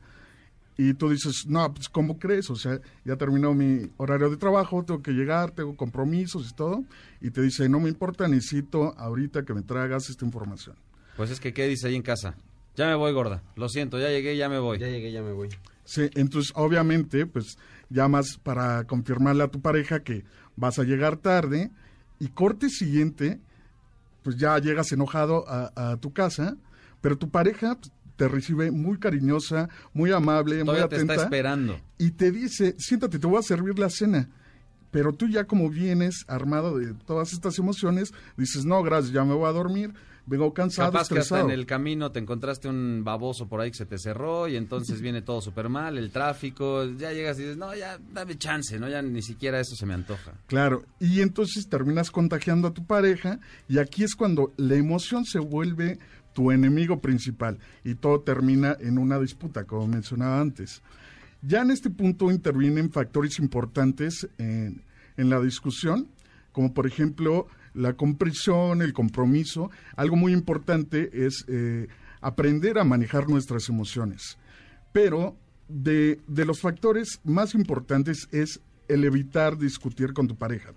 Y 0.77 0.95
tú 0.95 1.11
dices, 1.11 1.45
no, 1.47 1.73
pues 1.75 1.89
¿cómo 1.89 2.19
crees? 2.19 2.49
O 2.49 2.57
sea, 2.57 2.81
ya 3.05 3.17
terminó 3.17 3.53
mi 3.53 3.91
horario 3.99 4.31
de 4.31 4.39
trabajo, 4.39 4.83
tengo 4.83 5.03
que 5.03 5.13
llegar, 5.13 5.51
tengo 5.51 5.77
compromisos 5.77 6.51
y 6.51 6.55
todo. 6.55 6.85
Y 7.21 7.31
te 7.31 7.43
dice, 7.43 7.69
no 7.69 7.81
me 7.81 7.91
importa, 7.91 8.27
necesito 8.27 8.99
ahorita 8.99 9.45
que 9.45 9.53
me 9.53 9.61
traigas 9.61 10.09
esta 10.09 10.25
información. 10.25 10.75
Pues 11.19 11.31
es 11.31 11.39
que, 11.39 11.53
¿qué 11.53 11.69
dice 11.69 11.89
ahí 11.89 11.97
en 11.97 12.03
casa? 12.03 12.35
Ya 12.77 12.87
me 12.87 12.95
voy, 12.95 13.13
gorda. 13.13 13.43
Lo 13.57 13.69
siento, 13.69 13.99
ya 13.99 14.09
llegué, 14.09 14.37
ya 14.39 14.49
me 14.49 14.59
voy. 14.59 14.79
Ya 14.79 14.87
llegué, 14.87 15.13
ya 15.13 15.23
me 15.23 15.33
voy. 15.33 15.51
Sí, 15.91 16.09
entonces 16.15 16.53
obviamente, 16.55 17.27
pues 17.27 17.59
llamas 17.89 18.39
para 18.41 18.85
confirmarle 18.85 19.43
a 19.43 19.49
tu 19.49 19.61
pareja 19.61 20.05
que 20.05 20.25
vas 20.55 20.79
a 20.79 20.85
llegar 20.85 21.17
tarde 21.17 21.73
y 22.21 22.29
corte 22.29 22.71
siguiente, 22.71 23.41
pues 24.23 24.37
ya 24.37 24.57
llegas 24.61 24.93
enojado 24.93 25.45
a, 25.49 25.73
a 25.75 25.97
tu 25.97 26.13
casa, 26.13 26.57
pero 27.01 27.19
tu 27.19 27.29
pareja 27.29 27.75
pues, 27.75 27.91
te 28.15 28.29
recibe 28.29 28.71
muy 28.71 29.01
cariñosa, 29.01 29.69
muy 29.93 30.13
amable, 30.13 30.63
muy 30.63 30.77
atenta. 30.77 30.97
Te 30.97 31.01
está 31.01 31.15
esperando. 31.25 31.81
Y 31.99 32.13
te 32.13 32.31
dice, 32.31 32.77
siéntate, 32.79 33.19
te 33.19 33.27
voy 33.27 33.41
a 33.41 33.43
servir 33.43 33.77
la 33.77 33.91
cena. 33.91 34.29
Pero 34.93 35.13
tú 35.13 35.27
ya 35.27 35.49
como 35.49 35.71
vienes 35.71 36.25
armado 36.29 36.79
de 36.79 36.95
todas 36.95 37.33
estas 37.33 37.59
emociones, 37.59 38.13
dices, 38.37 38.65
no, 38.65 38.81
gracias, 38.85 39.13
ya 39.13 39.25
me 39.25 39.35
voy 39.35 39.49
a 39.49 39.53
dormir, 39.53 39.93
vengo 40.27 40.53
cansado, 40.55 40.93
Capaz 40.93 41.09
que 41.09 41.15
hasta 41.15 41.21
estresado. 41.21 41.49
en 41.49 41.59
el 41.59 41.67
camino 41.67 42.13
te 42.13 42.19
encontraste 42.21 42.69
un 42.69 43.03
baboso 43.05 43.49
por 43.49 43.61
ahí 43.61 43.71
que 43.71 43.79
se 43.79 43.87
te 43.87 43.99
cerró 43.99 44.49
y 44.49 44.57
entonces 44.57 45.01
viene 45.01 45.23
todo 45.23 45.41
súper 45.41 45.69
mal, 45.69 45.99
el 45.99 46.11
tráfico, 46.11 46.85
ya 46.85 47.13
llegas 47.13 47.39
y 47.39 47.43
dices, 47.43 47.57
no, 47.57 47.75
ya 47.75 47.99
dame 48.13 48.37
chance, 48.39 48.79
¿no? 48.79 48.89
Ya 48.89 49.03
ni 49.03 49.23
siquiera 49.23 49.61
eso 49.61 49.75
se 49.77 49.87
me 49.87 49.95
antoja. 49.95 50.33
Claro, 50.47 50.85
y 50.99 51.21
entonces 51.21 51.69
terminas 51.69 52.11
contagiando 52.11 52.69
a 52.69 52.75
tu 52.75 52.85
pareja 52.85 53.41
y 53.69 53.79
aquí 53.79 54.05
es 54.05 54.15
cuando 54.15 54.53
la 54.57 54.75
emoción 54.77 55.25
se 55.25 55.39
vuelve 55.39 55.99
tu 56.33 56.53
enemigo 56.53 57.01
principal 57.01 57.59
y 57.85 57.95
todo 57.97 58.21
termina 58.21 58.77
en 58.81 58.99
una 58.99 59.19
disputa, 59.19 59.65
como 59.65 59.87
mencionaba 59.89 60.41
antes. 60.41 60.83
Ya 61.43 61.63
en 61.63 61.71
este 61.71 61.91
punto 61.91 62.31
intervienen 62.31 62.93
factores 62.93 63.39
importantes 63.39 64.29
en, 64.39 64.83
en 65.17 65.31
la 65.31 65.41
discusión, 65.41 66.07
como 66.53 66.75
por 66.75 66.87
ejemplo 66.87 67.47
la 67.75 67.95
comprensión, 67.95 68.83
el 68.83 68.93
compromiso. 68.93 69.71
Algo 69.97 70.17
muy 70.17 70.33
importante 70.33 71.11
es 71.27 71.45
eh, 71.49 71.89
aprender 72.21 72.79
a 72.79 72.85
manejar 72.85 73.29
nuestras 73.29 73.69
emociones. 73.69 74.39
Pero 74.93 75.37
de, 75.69 76.21
de 76.27 76.45
los 76.45 76.61
factores 76.61 77.21
más 77.25 77.55
importantes 77.55 78.29
es 78.33 78.61
el 78.89 79.05
evitar 79.05 79.57
discutir 79.57 80.13
con 80.13 80.27
tu 80.27 80.37
pareja. 80.37 80.73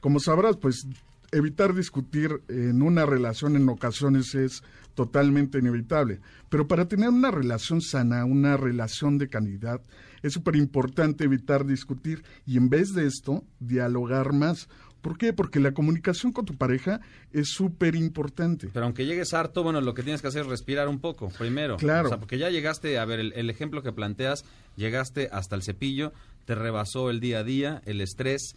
Como 0.00 0.20
sabrás, 0.20 0.56
pues 0.56 0.86
evitar 1.32 1.74
discutir 1.74 2.42
en 2.48 2.82
una 2.82 3.06
relación 3.06 3.56
en 3.56 3.68
ocasiones 3.68 4.34
es 4.34 4.62
totalmente 4.94 5.58
inevitable. 5.58 6.20
Pero 6.48 6.66
para 6.66 6.88
tener 6.88 7.08
una 7.08 7.30
relación 7.30 7.80
sana, 7.80 8.24
una 8.24 8.56
relación 8.56 9.18
de 9.18 9.28
calidad, 9.28 9.80
es 10.22 10.32
súper 10.32 10.56
importante 10.56 11.24
evitar 11.24 11.64
discutir 11.64 12.22
y 12.46 12.56
en 12.56 12.68
vez 12.68 12.92
de 12.92 13.06
esto, 13.06 13.44
dialogar 13.60 14.32
más. 14.32 14.68
¿Por 15.00 15.16
qué? 15.16 15.32
Porque 15.32 15.60
la 15.60 15.72
comunicación 15.72 16.32
con 16.32 16.44
tu 16.44 16.56
pareja 16.56 17.00
es 17.32 17.48
súper 17.48 17.94
importante. 17.94 18.68
Pero 18.72 18.84
aunque 18.84 19.06
llegues 19.06 19.32
harto, 19.32 19.62
bueno, 19.62 19.80
lo 19.80 19.94
que 19.94 20.02
tienes 20.02 20.20
que 20.20 20.28
hacer 20.28 20.42
es 20.42 20.48
respirar 20.48 20.88
un 20.88 21.00
poco, 21.00 21.30
primero. 21.38 21.76
Claro. 21.76 22.06
O 22.06 22.08
sea, 22.08 22.18
porque 22.18 22.38
ya 22.38 22.50
llegaste, 22.50 22.98
a 22.98 23.04
ver, 23.04 23.20
el, 23.20 23.32
el 23.34 23.50
ejemplo 23.50 23.82
que 23.82 23.92
planteas, 23.92 24.44
llegaste 24.76 25.28
hasta 25.32 25.56
el 25.56 25.62
cepillo, 25.62 26.12
te 26.44 26.54
rebasó 26.54 27.10
el 27.10 27.20
día 27.20 27.38
a 27.40 27.44
día, 27.44 27.82
el 27.86 28.00
estrés, 28.00 28.56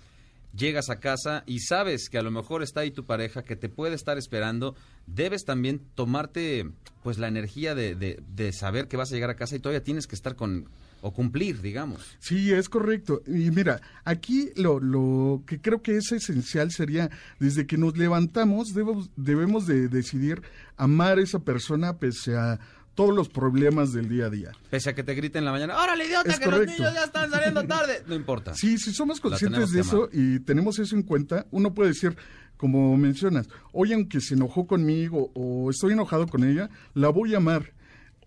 llegas 0.56 0.89
a 0.89 1.00
casa 1.00 1.44
y 1.46 1.60
sabes 1.60 2.10
que 2.10 2.18
a 2.18 2.22
lo 2.22 2.32
mejor 2.32 2.64
está 2.64 2.82
ahí 2.82 2.91
tu 2.91 3.06
pareja, 3.06 3.44
que 3.44 3.56
te 3.56 3.70
puede 3.70 3.96
estar 3.96 4.18
esperando, 4.18 4.76
debes 5.08 5.46
también 5.46 5.82
tomarte 5.96 6.70
pues 7.02 7.18
la 7.18 7.28
energía 7.28 7.76
de, 7.76 7.96
de, 7.96 8.20
de 8.28 8.54
saber 8.54 8.88
que 8.88 8.98
vas 8.98 9.12
a 9.12 9.16
llegar 9.16 9.30
a 9.30 9.36
casa 9.36 9.56
y 9.56 9.60
todavía 9.60 9.84
tienes 9.84 10.08
que 10.08 10.16
estar 10.16 10.36
con 10.36 10.70
o 11.04 11.12
cumplir, 11.12 11.62
digamos. 11.62 12.16
Sí, 12.20 12.54
es 12.54 12.70
correcto. 12.70 13.22
Y 13.28 13.51
mira, 13.51 13.82
aquí 14.06 14.51
lo, 14.56 14.80
lo 14.80 15.43
que 15.45 15.60
creo 15.60 15.82
que 15.82 15.97
es 15.97 16.12
esencial 16.14 16.72
sería, 16.72 17.10
desde 17.39 17.68
que 17.68 17.78
nos 17.78 17.97
levantamos, 17.97 18.74
debemos, 18.74 19.10
debemos 19.18 19.68
de 19.68 19.89
decidir 19.89 20.41
amar 20.78 21.18
a 21.18 21.22
esa 21.22 21.39
persona 21.39 21.97
pese 21.97 22.38
a 22.38 22.58
todos 22.95 23.14
los 23.14 23.28
problemas 23.28 23.91
del 23.91 24.08
día 24.08 24.28
a 24.28 24.30
día. 24.30 24.51
Pese 24.70 24.91
a 24.91 24.95
que 24.95 25.04
te 25.04 25.14
griten 25.14 25.39
en 25.39 25.45
la 25.45 25.51
mañana, 25.51 25.78
¡órale, 25.78 26.06
idiota, 26.06 26.32
Es 26.32 26.39
que 26.39 26.45
los 26.45 26.54
correcto. 26.54 26.74
niños 26.84 26.93
ya 26.93 27.04
están 27.04 27.30
saliendo 27.30 27.64
tarde! 27.68 28.01
No 28.08 28.16
importa. 28.16 28.54
Sí, 28.54 28.78
si 28.78 28.93
somos 28.93 29.20
conscientes 29.20 29.72
de 29.72 29.82
eso 29.82 30.04
amar. 30.06 30.10
y 30.14 30.39
tenemos 30.39 30.80
eso 30.80 30.95
en 30.95 31.04
cuenta, 31.04 31.47
uno 31.51 31.74
puede 31.74 31.89
decir, 31.89 32.16
como 32.56 32.95
mencionas, 32.95 33.49
hoy 33.74 33.91
aunque 33.91 34.22
se 34.22 34.36
enojó 34.36 34.68
conmigo 34.68 35.32
o 35.34 35.70
estoy 35.70 35.91
enojado 35.93 36.28
con 36.28 36.45
ella, 36.45 36.70
la 36.93 37.10
voy 37.10 37.34
a 37.34 37.38
amar. 37.38 37.74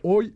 Hoy, 0.03 0.35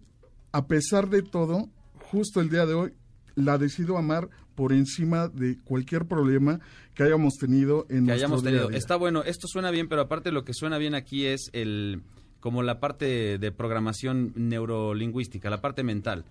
a 0.53 0.67
pesar 0.67 1.11
de 1.11 1.21
todo, 1.23 1.69
justo 2.11 2.41
el 2.41 2.51
día 2.51 2.67
de 2.67 2.75
hoy, 2.75 2.93
la 3.37 3.59
decido 3.59 3.97
amar 3.97 4.29
por 4.55 4.73
encima 4.73 5.29
de 5.29 5.59
cualquier 5.65 6.07
problema 6.07 6.61
que 6.95 7.05
hayamos 7.05 7.35
tenido 7.39 7.87
en 7.89 8.07
que 8.07 8.13
hayamos 8.13 8.43
día 8.43 8.51
tenido. 8.51 8.69
día. 8.69 8.79
Está 8.79 8.97
bueno, 8.97 9.23
esto 9.23 9.47
suena 9.47 9.71
bien, 9.71 9.89
pero 9.89 10.03
aparte 10.03 10.33
lo 10.33 10.45
que 10.45 10.53
suena 10.53 10.79
bien 10.79 10.95
aquí 10.95 11.27
es 11.27 11.51
el 11.53 12.03
como 12.41 12.63
la 12.63 12.81
parte 12.81 13.39
de 13.39 13.53
programación 13.53 14.33
neurolingüística, 14.35 15.51
la 15.51 15.61
parte 15.61 15.83
mental. 15.83 16.25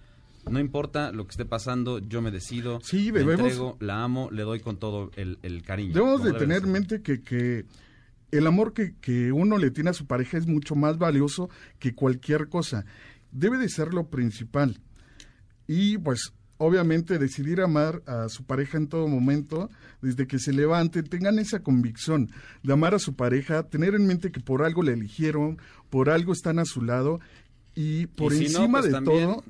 No 0.50 0.60
importa 0.60 1.12
lo 1.12 1.26
que 1.26 1.32
esté 1.32 1.46
pasando, 1.46 2.00
yo 2.00 2.22
me 2.22 2.32
decido, 2.32 2.80
Sí, 2.82 3.12
me 3.12 3.22
entrego, 3.22 3.78
la 3.80 4.04
amo, 4.04 4.30
le 4.32 4.44
doy 4.44 4.60
con 4.60 4.78
todo 4.78 5.12
el, 5.16 5.38
el 5.44 5.62
cariño. 5.62 5.94
Debemos 5.94 6.24
de 6.24 6.34
tener 6.34 6.64
en 6.64 6.72
mente 6.72 7.02
que, 7.02 7.22
que 7.22 7.66
el 8.32 8.48
amor 8.48 8.74
que, 8.74 8.96
que 9.00 9.32
uno 9.32 9.58
le 9.58 9.70
tiene 9.70 9.92
a 9.92 9.94
su 9.94 10.08
pareja 10.08 10.38
es 10.38 10.48
mucho 10.48 10.76
más 10.76 10.98
valioso 10.98 11.50
que 11.78 11.94
cualquier 11.94 12.50
cosa. 12.50 12.86
Debe 13.32 13.58
de 13.58 13.70
ser 13.70 13.94
lo 13.94 14.08
principal. 14.08 14.80
Y 15.72 15.99
pues 15.99 16.34
obviamente 16.57 17.20
decidir 17.20 17.61
amar 17.61 18.01
a 18.07 18.28
su 18.28 18.43
pareja 18.43 18.78
en 18.78 18.88
todo 18.88 19.07
momento, 19.07 19.70
desde 20.01 20.26
que 20.26 20.39
se 20.39 20.51
levante, 20.51 21.03
tengan 21.03 21.38
esa 21.38 21.59
convicción 21.61 22.32
de 22.63 22.74
amar 22.74 22.95
a 22.95 22.99
su 22.99 23.13
pareja, 23.15 23.63
tener 23.70 23.93
en 23.93 24.07
mente 24.07 24.32
que 24.32 24.39
por 24.39 24.63
algo 24.63 24.82
le 24.82 24.93
eligieron, 24.93 25.59
por 25.91 26.09
algo 26.09 26.34
están 26.34 26.57
a 26.57 26.65
su 26.65 26.82
lado 26.82 27.20
y 27.76 28.07
por 28.07 28.34
si 28.34 28.49
no, 28.49 28.61
encima 28.61 28.80
pues, 28.80 28.86
de 28.86 28.91
también 28.91 29.26
todo 29.30 29.43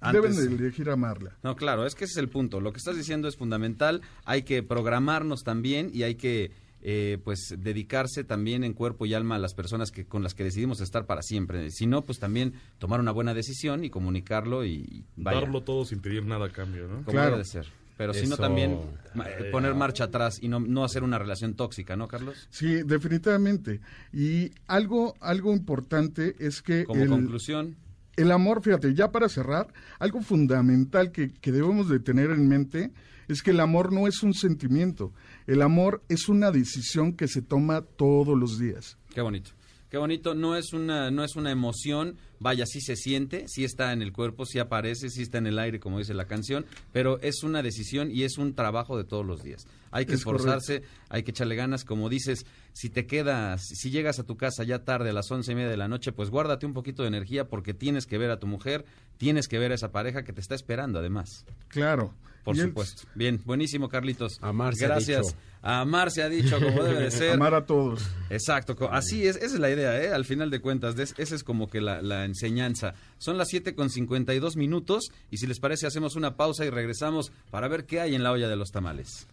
antes- 0.00 0.36
deben 0.36 0.58
de 0.58 0.64
elegir 0.64 0.88
amarla. 0.90 1.36
No, 1.42 1.56
claro, 1.56 1.84
es 1.86 1.96
que 1.96 2.04
ese 2.04 2.12
es 2.12 2.18
el 2.18 2.28
punto. 2.28 2.60
Lo 2.60 2.72
que 2.72 2.78
estás 2.78 2.96
diciendo 2.96 3.26
es 3.26 3.36
fundamental. 3.36 4.00
Hay 4.24 4.42
que 4.44 4.62
programarnos 4.62 5.42
también 5.42 5.90
y 5.92 6.04
hay 6.04 6.14
que, 6.14 6.52
eh, 6.82 7.18
pues, 7.24 7.54
dedicarse 7.58 8.24
también 8.24 8.64
en 8.64 8.72
cuerpo 8.72 9.04
y 9.06 9.14
alma 9.14 9.34
a 9.36 9.38
las 9.38 9.54
personas 9.54 9.90
que 9.90 10.06
con 10.06 10.22
las 10.22 10.34
que 10.34 10.44
decidimos 10.44 10.80
estar 10.80 11.06
para 11.06 11.22
siempre. 11.22 11.70
Si 11.70 11.86
no, 11.86 12.02
pues 12.04 12.18
también 12.18 12.54
tomar 12.78 13.00
una 13.00 13.10
buena 13.12 13.34
decisión 13.34 13.84
y 13.84 13.90
comunicarlo 13.90 14.64
y 14.64 14.78
y 14.78 15.04
vaya, 15.16 15.40
Darlo 15.40 15.62
todo 15.62 15.84
sin 15.84 16.00
pedir 16.00 16.24
nada 16.24 16.46
a 16.46 16.50
cambio, 16.50 16.86
¿no? 16.88 17.02
como 17.04 17.20
debe 17.20 17.38
de 17.38 17.44
ser. 17.44 17.66
Pero 17.96 18.14
si 18.14 18.28
no, 18.28 18.34
Eso. 18.34 18.42
también 18.42 18.78
ma- 19.14 19.26
poner 19.50 19.74
marcha 19.74 20.04
atrás 20.04 20.38
y 20.40 20.46
no, 20.46 20.60
no 20.60 20.84
hacer 20.84 21.02
una 21.02 21.18
relación 21.18 21.54
tóxica, 21.54 21.96
¿no, 21.96 22.06
Carlos? 22.06 22.46
Sí, 22.48 22.84
definitivamente. 22.84 23.80
Y 24.12 24.52
algo, 24.68 25.16
algo 25.20 25.52
importante 25.52 26.36
es 26.38 26.62
que 26.62 26.84
Como 26.84 27.02
el, 27.02 27.08
conclusión, 27.08 27.74
el 28.16 28.30
amor, 28.30 28.62
fíjate, 28.62 28.94
ya 28.94 29.10
para 29.10 29.28
cerrar, 29.28 29.66
algo 29.98 30.20
fundamental 30.22 31.10
que, 31.10 31.32
que 31.32 31.50
debemos 31.50 31.88
de 31.88 31.98
tener 31.98 32.30
en 32.30 32.48
mente 32.48 32.92
es 33.28 33.42
que 33.42 33.50
el 33.52 33.60
amor 33.60 33.92
no 33.92 34.06
es 34.06 34.22
un 34.22 34.34
sentimiento, 34.34 35.12
el 35.46 35.62
amor 35.62 36.02
es 36.08 36.28
una 36.28 36.50
decisión 36.50 37.12
que 37.14 37.28
se 37.28 37.42
toma 37.42 37.82
todos 37.82 38.36
los 38.38 38.58
días. 38.58 38.98
Qué 39.14 39.20
bonito. 39.20 39.50
Qué 39.90 39.96
bonito, 39.96 40.34
no 40.34 40.56
es 40.56 40.72
una 40.74 41.10
no 41.10 41.24
es 41.24 41.36
una 41.36 41.50
emoción, 41.50 42.18
vaya, 42.40 42.66
sí 42.66 42.80
se 42.80 42.96
siente, 42.96 43.44
sí 43.48 43.64
está 43.64 43.92
en 43.92 44.02
el 44.02 44.12
cuerpo, 44.12 44.46
sí 44.46 44.58
aparece, 44.58 45.10
sí 45.10 45.22
está 45.22 45.38
en 45.38 45.46
el 45.46 45.58
aire, 45.58 45.80
como 45.80 45.98
dice 45.98 46.14
la 46.14 46.26
canción, 46.26 46.66
pero 46.92 47.20
es 47.20 47.42
una 47.42 47.62
decisión 47.62 48.10
y 48.10 48.24
es 48.24 48.38
un 48.38 48.54
trabajo 48.54 48.96
de 48.96 49.04
todos 49.04 49.24
los 49.26 49.42
días. 49.42 49.66
Hay 49.90 50.04
que 50.06 50.12
Es 50.14 50.20
esforzarse, 50.20 50.82
hay 51.08 51.22
que 51.22 51.30
echarle 51.30 51.56
ganas, 51.56 51.84
como 51.84 52.08
dices, 52.08 52.44
si 52.72 52.90
te 52.90 53.06
quedas, 53.06 53.62
si 53.66 53.90
llegas 53.90 54.18
a 54.18 54.24
tu 54.24 54.36
casa 54.36 54.62
ya 54.64 54.84
tarde 54.84 55.10
a 55.10 55.12
las 55.12 55.30
once 55.30 55.52
y 55.52 55.54
media 55.54 55.70
de 55.70 55.76
la 55.76 55.88
noche, 55.88 56.12
pues 56.12 56.30
guárdate 56.30 56.66
un 56.66 56.74
poquito 56.74 57.02
de 57.02 57.08
energía 57.08 57.48
porque 57.48 57.74
tienes 57.74 58.06
que 58.06 58.18
ver 58.18 58.30
a 58.30 58.38
tu 58.38 58.46
mujer, 58.46 58.84
tienes 59.16 59.48
que 59.48 59.58
ver 59.58 59.72
a 59.72 59.74
esa 59.76 59.90
pareja 59.92 60.22
que 60.24 60.32
te 60.32 60.40
está 60.40 60.54
esperando 60.54 60.98
además. 60.98 61.44
Claro. 61.68 62.14
Por 62.44 62.56
Y 62.56 62.60
el- 62.60 62.68
supuesto. 62.68 63.02
Bien, 63.14 63.40
buenísimo, 63.44 63.88
Carlitos. 63.90 64.38
Amar 64.40 64.74
se 64.74 64.84
ha 64.86 64.88
Gracias. 64.88 65.26
dicho. 65.26 65.36
A 65.60 65.80
amar 65.80 66.10
se 66.12 66.22
ha 66.22 66.28
dicho, 66.28 66.58
como 66.60 66.82
debe 66.84 67.00
de 67.02 67.10
ser. 67.10 67.32
Amar 67.32 67.52
a 67.54 67.66
todos. 67.66 68.08
Exacto, 68.30 68.76
así 68.90 69.26
es, 69.26 69.36
esa 69.36 69.46
es 69.54 69.58
la 69.58 69.70
idea, 69.70 70.00
¿eh? 70.02 70.12
al 70.12 70.24
final 70.24 70.48
de 70.50 70.60
cuentas, 70.60 70.94
esa 71.18 71.34
es 71.34 71.42
como 71.44 71.68
que 71.68 71.80
la, 71.80 72.00
la 72.00 72.24
enseñanza. 72.28 72.94
Son 73.18 73.36
las 73.38 73.48
7 73.48 73.74
con 73.74 73.90
52 73.90 74.56
minutos 74.56 75.10
y 75.30 75.38
si 75.38 75.46
les 75.46 75.60
parece 75.60 75.86
hacemos 75.86 76.16
una 76.16 76.36
pausa 76.36 76.64
y 76.64 76.70
regresamos 76.70 77.32
para 77.50 77.68
ver 77.68 77.86
qué 77.86 78.00
hay 78.00 78.14
en 78.14 78.22
la 78.22 78.32
olla 78.32 78.48
de 78.48 78.56
los 78.56 78.70
tamales. 78.70 79.26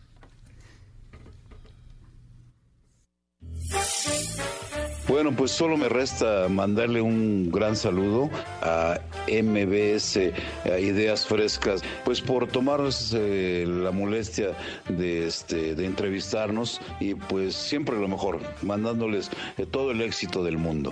Bueno, 5.07 5.35
pues 5.35 5.51
solo 5.51 5.77
me 5.77 5.87
resta 5.87 6.49
mandarle 6.49 6.99
un 6.99 7.51
gran 7.51 7.75
saludo 7.75 8.29
a 8.63 8.99
MBS, 9.27 10.17
a 10.65 10.79
Ideas 10.79 11.27
Frescas, 11.27 11.83
pues 12.03 12.21
por 12.21 12.47
tomarnos 12.47 13.13
eh, 13.15 13.65
la 13.67 13.91
molestia 13.91 14.57
de, 14.89 15.27
este, 15.27 15.75
de 15.75 15.85
entrevistarnos 15.85 16.81
y 16.99 17.13
pues 17.13 17.53
siempre 17.55 17.99
lo 17.99 18.07
mejor, 18.07 18.39
mandándoles 18.63 19.29
eh, 19.57 19.67
todo 19.67 19.91
el 19.91 20.01
éxito 20.01 20.43
del 20.43 20.57
mundo. 20.57 20.91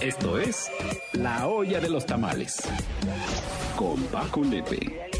Esto 0.00 0.38
es 0.38 0.70
La 1.14 1.46
Olla 1.46 1.80
de 1.80 1.88
los 1.88 2.06
Tamales. 2.06 2.56
Con 3.76 4.00
Paco 4.04 4.42
Lepe. 4.44 5.10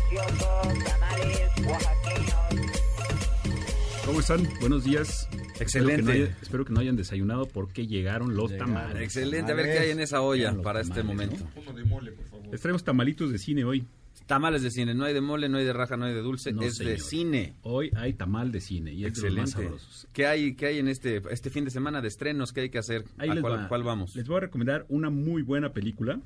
¿Cómo 4.04 4.20
están? 4.20 4.48
Buenos 4.60 4.84
días. 4.84 5.28
Excelente. 5.58 5.94
Espero 5.94 5.96
que, 5.96 6.02
no 6.02 6.10
haya- 6.24 6.38
espero 6.42 6.64
que 6.64 6.72
no 6.72 6.80
hayan 6.80 6.96
desayunado 6.96 7.46
porque 7.46 7.86
llegaron 7.86 8.34
los 8.36 8.56
tamales. 8.56 9.02
Excelente, 9.02 9.52
a 9.52 9.54
ver 9.54 9.66
qué 9.66 9.78
hay 9.80 9.90
en 9.90 10.00
esa 10.00 10.20
olla 10.22 10.54
para 10.62 10.80
este 10.80 11.02
momento. 11.02 11.44
¿no? 11.64 12.50
Les 12.50 12.60
traemos 12.60 12.84
tamalitos 12.84 13.32
de 13.32 13.38
cine 13.38 13.64
hoy. 13.64 13.86
Tamales 14.26 14.62
de 14.62 14.70
cine, 14.72 14.92
no 14.94 15.04
hay 15.04 15.14
de 15.14 15.20
mole, 15.20 15.48
no 15.48 15.58
hay 15.58 15.64
de 15.64 15.72
raja, 15.72 15.96
no 15.96 16.04
hay 16.06 16.12
de 16.14 16.20
dulce, 16.20 16.52
No, 16.52 16.62
es 16.62 16.78
de 16.78 16.98
cine. 16.98 17.54
Hoy 17.62 17.90
hay 17.96 18.12
tamal 18.14 18.50
de 18.50 18.60
cine 18.60 18.92
y 18.92 19.04
es 19.04 19.14
de 19.14 19.30
los 19.30 19.36
más 19.38 19.50
Excelente. 19.50 19.78
sabrosos. 19.78 20.08
¿Qué 20.12 20.26
hay, 20.26 20.54
¿Qué 20.56 20.66
hay 20.66 20.78
en 20.80 20.88
este, 20.88 21.22
este 21.30 21.48
fin 21.50 21.64
de 21.64 21.70
semana 21.70 22.00
de 22.02 22.08
estrenos? 22.08 22.52
¿Qué 22.52 22.62
hay 22.62 22.70
que 22.70 22.78
hacer? 22.78 23.04
Ahí 23.18 23.28
¿A 23.30 23.34
les 23.34 23.40
cuál, 23.42 23.52
va. 23.54 23.68
cuál 23.68 23.82
vamos? 23.84 24.16
Les 24.16 24.26
voy 24.26 24.38
a 24.38 24.40
recomendar 24.40 24.84
una 24.88 25.10
muy 25.10 25.42
buena 25.42 25.72
película. 25.72 26.20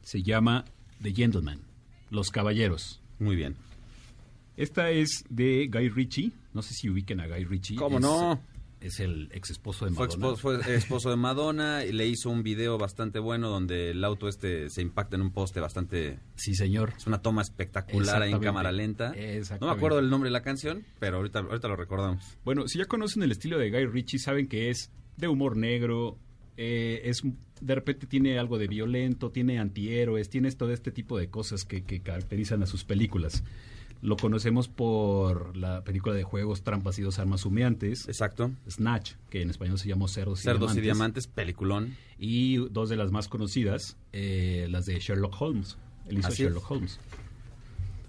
Se 0.00 0.22
llama 0.22 0.64
The 1.02 1.12
Gentleman, 1.12 1.60
Los 2.10 2.30
Caballeros. 2.30 3.00
Muy 3.18 3.36
bien. 3.36 3.56
Esta 4.56 4.90
es 4.90 5.24
de 5.28 5.68
Guy 5.72 5.88
Ritchie. 5.90 6.32
No 6.54 6.62
sé 6.62 6.74
si 6.74 6.88
ubiquen 6.88 7.20
a 7.20 7.26
Guy 7.26 7.44
Ritchie. 7.44 7.76
¿Cómo 7.76 7.96
Es- 7.98 8.02
no? 8.02 8.40
Es 8.82 9.00
el 9.00 9.28
ex 9.32 9.50
esposo 9.50 9.84
de 9.86 9.92
Fue, 9.92 10.06
Madonna. 10.08 10.26
expo- 10.26 10.36
fue 10.36 10.60
esposo 10.74 11.10
de 11.10 11.16
Madonna 11.16 11.84
y 11.84 11.92
le 11.92 12.06
hizo 12.06 12.30
un 12.30 12.42
video 12.42 12.78
bastante 12.78 13.18
bueno 13.18 13.48
donde 13.48 13.90
el 13.90 14.02
auto 14.04 14.28
este 14.28 14.68
se 14.70 14.82
impacta 14.82 15.16
en 15.16 15.22
un 15.22 15.30
poste 15.32 15.60
bastante... 15.60 16.18
Sí, 16.34 16.54
señor. 16.54 16.92
Es 16.96 17.06
una 17.06 17.22
toma 17.22 17.42
espectacular 17.42 18.22
ahí 18.22 18.32
en 18.32 18.40
cámara 18.40 18.72
lenta. 18.72 19.14
No 19.60 19.66
me 19.68 19.72
acuerdo 19.72 19.96
del 19.98 20.10
nombre 20.10 20.28
de 20.28 20.32
la 20.32 20.42
canción, 20.42 20.84
pero 20.98 21.18
ahorita, 21.18 21.38
ahorita 21.40 21.68
lo 21.68 21.76
recordamos. 21.76 22.24
Bueno, 22.44 22.66
si 22.68 22.78
ya 22.78 22.86
conocen 22.86 23.22
el 23.22 23.30
estilo 23.32 23.58
de 23.58 23.70
Guy 23.70 23.86
Ritchie, 23.86 24.18
saben 24.18 24.48
que 24.48 24.70
es 24.70 24.90
de 25.16 25.28
humor 25.28 25.56
negro, 25.56 26.18
eh, 26.56 27.02
es 27.04 27.22
de 27.60 27.74
repente 27.76 28.06
tiene 28.08 28.38
algo 28.40 28.58
de 28.58 28.66
violento, 28.66 29.30
tiene 29.30 29.60
antihéroes, 29.60 30.28
tiene 30.28 30.50
todo 30.50 30.72
este 30.72 30.90
tipo 30.90 31.16
de 31.16 31.28
cosas 31.30 31.64
que, 31.64 31.84
que 31.84 32.00
caracterizan 32.00 32.62
a 32.62 32.66
sus 32.66 32.84
películas. 32.84 33.44
Lo 34.02 34.16
conocemos 34.16 34.66
por 34.68 35.56
la 35.56 35.84
película 35.84 36.12
de 36.14 36.24
juegos 36.24 36.62
Trampas 36.64 36.98
y 36.98 37.02
dos 37.02 37.18
armas 37.20 37.46
humeantes. 37.46 38.08
Exacto. 38.08 38.50
Snatch, 38.68 39.12
que 39.30 39.42
en 39.42 39.48
español 39.50 39.78
se 39.78 39.88
llamó 39.88 40.08
Cerdos 40.08 40.40
y 40.40 40.42
Cerdos 40.42 40.72
y 40.76 40.80
Diamantes. 40.80 40.82
Diamantes, 40.82 41.26
peliculón. 41.28 41.96
Y 42.18 42.56
dos 42.70 42.88
de 42.88 42.96
las 42.96 43.12
más 43.12 43.28
conocidas, 43.28 43.96
eh, 44.12 44.66
las 44.70 44.86
de 44.86 44.98
Sherlock 44.98 45.40
Holmes. 45.40 45.78
Él 46.08 46.18
hizo 46.18 46.28
Así 46.28 46.42
es. 46.42 46.48
Sherlock 46.48 46.68
Holmes. 46.70 46.98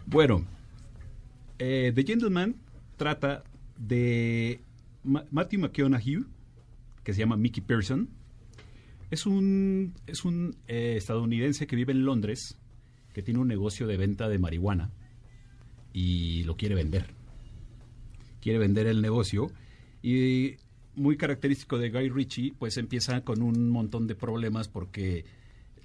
Bueno, 0.08 0.44
eh, 1.60 1.92
The 1.94 2.04
Gentleman 2.04 2.56
trata 2.98 3.44
de 3.78 4.62
Ma- 5.04 5.26
Matthew 5.30 5.60
McConaughey, 5.62 6.26
que 7.04 7.14
se 7.14 7.20
llama 7.20 7.38
Mickey 7.38 7.62
Pearson. 7.62 8.10
Es 9.12 9.28
un, 9.28 9.94
es 10.08 10.26
un 10.26 10.56
eh, 10.68 10.96
estadounidense 10.98 11.68
que 11.68 11.76
vive 11.76 11.94
en 11.94 12.04
Londres, 12.04 12.58
que 13.14 13.22
tiene 13.22 13.40
un 13.40 13.48
negocio 13.48 13.86
de 13.86 13.96
venta 13.98 14.28
de 14.28 14.40
marihuana 14.40 14.90
y 15.94 16.44
lo 16.44 16.56
quiere 16.58 16.76
vender. 16.76 17.08
Quiere 18.42 18.60
vender 18.60 18.88
el 18.88 19.02
negocio 19.02 19.52
y 20.02 20.56
muy 20.96 21.16
característico 21.18 21.78
de 21.78 21.90
Guy 21.90 22.10
Ritchie, 22.10 22.54
pues 22.60 22.78
empieza 22.78 23.22
con 23.22 23.42
un 23.42 23.70
montón 23.70 24.06
de 24.08 24.16
problemas 24.16 24.68
porque 24.68 25.24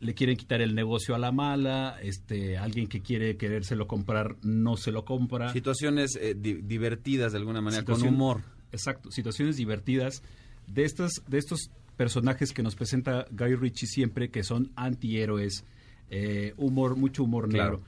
le 0.01 0.15
quieren 0.15 0.37
quitar 0.37 0.61
el 0.61 0.75
negocio 0.75 1.15
a 1.15 1.19
la 1.19 1.33
mala, 1.33 1.99
este, 2.03 2.57
alguien 2.59 2.87
que 2.89 3.01
quiere 3.01 3.37
querérselo 3.37 3.87
comprar 3.87 4.37
no 4.43 4.77
se 4.77 4.93
lo 4.93 5.05
compra. 5.05 5.53
Situaciones 5.53 6.17
eh, 6.17 6.35
di- 6.39 6.55
divertidas 6.63 7.33
de 7.33 7.39
alguna 7.39 7.61
manera, 7.61 7.85
con 7.85 8.03
humor. 8.03 8.43
Exacto, 8.73 9.11
situaciones 9.11 9.57
divertidas 9.57 10.23
de 10.67 10.85
estas 10.85 11.23
de 11.27 11.39
estos 11.39 11.71
personajes 11.97 12.53
que 12.53 12.63
nos 12.63 12.77
presenta 12.77 13.27
Guy 13.33 13.55
Ritchie 13.57 13.87
siempre 13.89 14.31
que 14.31 14.45
son 14.45 14.71
antihéroes, 14.77 15.65
eh, 16.11 16.53
humor, 16.57 16.97
mucho 16.97 17.25
humor 17.25 17.49
Claro. 17.49 17.83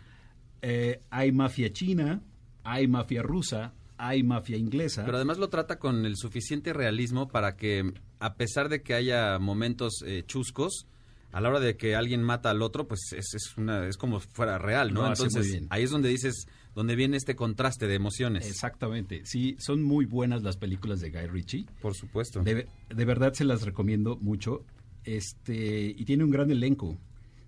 Eh, 0.63 1.03
hay 1.11 1.33
mafia 1.33 1.73
china, 1.73 2.23
hay 2.65 2.87
mafia 2.87 3.23
rusa, 3.23 3.73
hay 3.97 4.23
mafia 4.23 4.57
inglesa. 4.57 5.05
Pero 5.05 5.17
además 5.17 5.39
lo 5.39 5.49
trata 5.49 5.79
con 5.79 6.07
el 6.07 6.17
suficiente 6.17 6.73
realismo 6.73 7.29
para 7.29 7.57
que, 7.57 7.93
a 8.19 8.35
pesar 8.35 8.69
de 8.69 8.83
que 8.83 8.95
haya 8.95 9.39
momentos 9.39 10.03
eh, 10.07 10.25
chuscos, 10.27 10.87
a 11.33 11.41
la 11.41 11.49
hora 11.49 11.61
de 11.61 11.77
que 11.77 11.95
alguien 11.95 12.23
mata 12.23 12.51
al 12.51 12.63
otro, 12.63 12.89
pues 12.89 13.13
es, 13.13 13.35
es, 13.35 13.57
una, 13.57 13.87
es 13.87 13.97
como 13.97 14.19
fuera 14.21 14.59
real, 14.59 14.93
¿no? 14.93 15.07
Entonces, 15.07 15.63
ahí 15.71 15.85
es 15.85 15.91
donde 15.91 16.09
dices, 16.09 16.47
donde 16.75 16.97
viene 16.97 17.17
este 17.17 17.37
contraste 17.37 17.87
de 17.87 17.95
emociones. 17.95 18.49
Exactamente, 18.49 19.23
sí, 19.25 19.57
son 19.59 19.83
muy 19.83 20.07
buenas 20.07 20.43
las 20.43 20.57
películas 20.57 21.01
de 21.01 21.11
Guy 21.11 21.27
Ritchie. 21.27 21.67
Por 21.81 21.95
supuesto. 21.95 22.43
De, 22.43 22.67
de 22.89 23.05
verdad 23.05 23.33
se 23.33 23.45
las 23.45 23.63
recomiendo 23.63 24.17
mucho. 24.17 24.65
Este, 25.05 25.95
y 25.97 26.05
tiene 26.05 26.25
un 26.25 26.31
gran 26.31 26.51
elenco. 26.51 26.99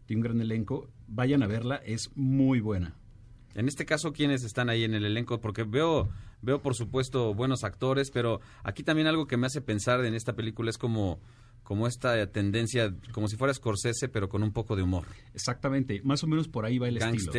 Tiene 0.07 0.21
un 0.21 0.25
gran 0.25 0.41
elenco. 0.41 0.89
Vayan 1.09 1.43
a 1.43 1.47
verla, 1.47 1.77
es 1.77 2.11
muy 2.15 2.61
buena. 2.61 2.97
En 3.55 3.69
este 3.69 3.85
caso, 3.85 4.13
¿quiénes 4.13 4.45
están 4.45 4.69
ahí 4.69 4.85
en 4.85 4.95
el 4.95 5.05
elenco? 5.05 5.41
Porque 5.41 5.65
veo, 5.65 6.09
veo 6.41 6.63
por 6.63 6.75
supuesto 6.75 7.35
buenos 7.35 7.65
actores, 7.65 8.11
pero 8.11 8.41
aquí 8.63 8.83
también 8.83 9.07
algo 9.07 9.27
que 9.27 9.37
me 9.37 9.47
hace 9.47 9.61
pensar 9.61 10.05
en 10.05 10.15
esta 10.15 10.35
película 10.35 10.71
es 10.71 10.79
como, 10.79 11.21
como 11.63 11.87
esta 11.87 12.27
tendencia, 12.29 12.95
como 13.13 13.29
si 13.29 13.37
fuera 13.37 13.53
Scorsese, 13.55 14.09
pero 14.09 14.29
con 14.29 14.43
un 14.43 14.53
poco 14.53 14.77
de 14.77 14.83
humor. 14.83 15.05
Exactamente, 15.35 16.01
más 16.05 16.23
o 16.25 16.27
menos 16.27 16.49
por 16.49 16.65
ahí 16.65 16.79
va 16.79 16.89
el 16.89 16.97
estilo. 16.97 17.33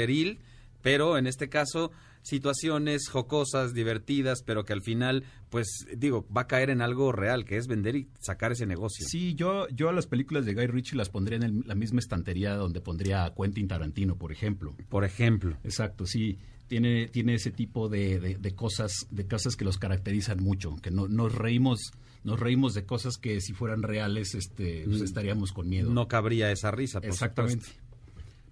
Pero 0.84 1.17
en 1.17 1.25
este 1.25 1.49
caso 1.49 1.91
situaciones 2.21 3.09
jocosas, 3.09 3.73
divertidas, 3.73 4.43
pero 4.43 4.63
que 4.63 4.73
al 4.73 4.81
final, 4.81 5.23
pues 5.49 5.67
digo, 5.97 6.25
va 6.36 6.41
a 6.41 6.47
caer 6.47 6.69
en 6.69 6.81
algo 6.81 7.11
real, 7.11 7.43
que 7.45 7.57
es 7.57 7.67
vender 7.67 7.95
y 7.95 8.07
sacar 8.19 8.51
ese 8.53 8.65
negocio. 8.65 9.05
Sí, 9.09 9.36
yo, 9.36 9.67
yo 9.69 9.89
a 9.89 9.93
las 9.93 10.07
películas 10.07 10.45
de 10.45 10.53
Guy 10.53 10.67
Ritchie 10.67 10.95
las 10.97 11.09
pondría 11.09 11.36
en 11.38 11.43
el- 11.43 11.63
la 11.65 11.75
misma 11.75 11.99
estantería 11.99 12.55
donde 12.55 12.79
pondría 12.81 13.25
a 13.25 13.34
Quentin 13.34 13.67
Tarantino, 13.67 14.15
por 14.17 14.31
ejemplo. 14.31 14.75
Por 14.89 15.03
ejemplo. 15.03 15.57
Exacto, 15.63 16.05
sí. 16.05 16.38
Tiene, 16.67 17.07
tiene 17.09 17.36
ese 17.36 17.51
tipo 17.51 17.89
de, 17.89 18.19
de- 18.19 18.36
de 18.36 18.55
cosas, 18.55 18.93
de 19.11 19.27
cosas 19.27 19.55
que 19.57 19.65
los 19.65 19.77
caracterizan 19.77 20.41
mucho, 20.41 20.75
que 20.81 20.91
no, 20.91 21.07
nos 21.09 21.36
reímos, 21.36 21.91
nos 22.23 22.39
reímos 22.39 22.73
de 22.73 22.86
cosas 22.86 23.17
que 23.17 23.41
si 23.41 23.51
fueran 23.53 23.84
reales, 23.84 24.34
este, 24.34 24.84
pues, 24.86 25.01
Mm. 25.01 25.03
estaríamos 25.03 25.51
con 25.51 25.67
miedo. 25.67 25.91
No 25.91 26.07
cabría 26.07 26.51
esa 26.51 26.71
risa, 26.71 27.01
por 27.01 27.09
Exactamente. 27.09 27.65
supuesto. 27.65 27.84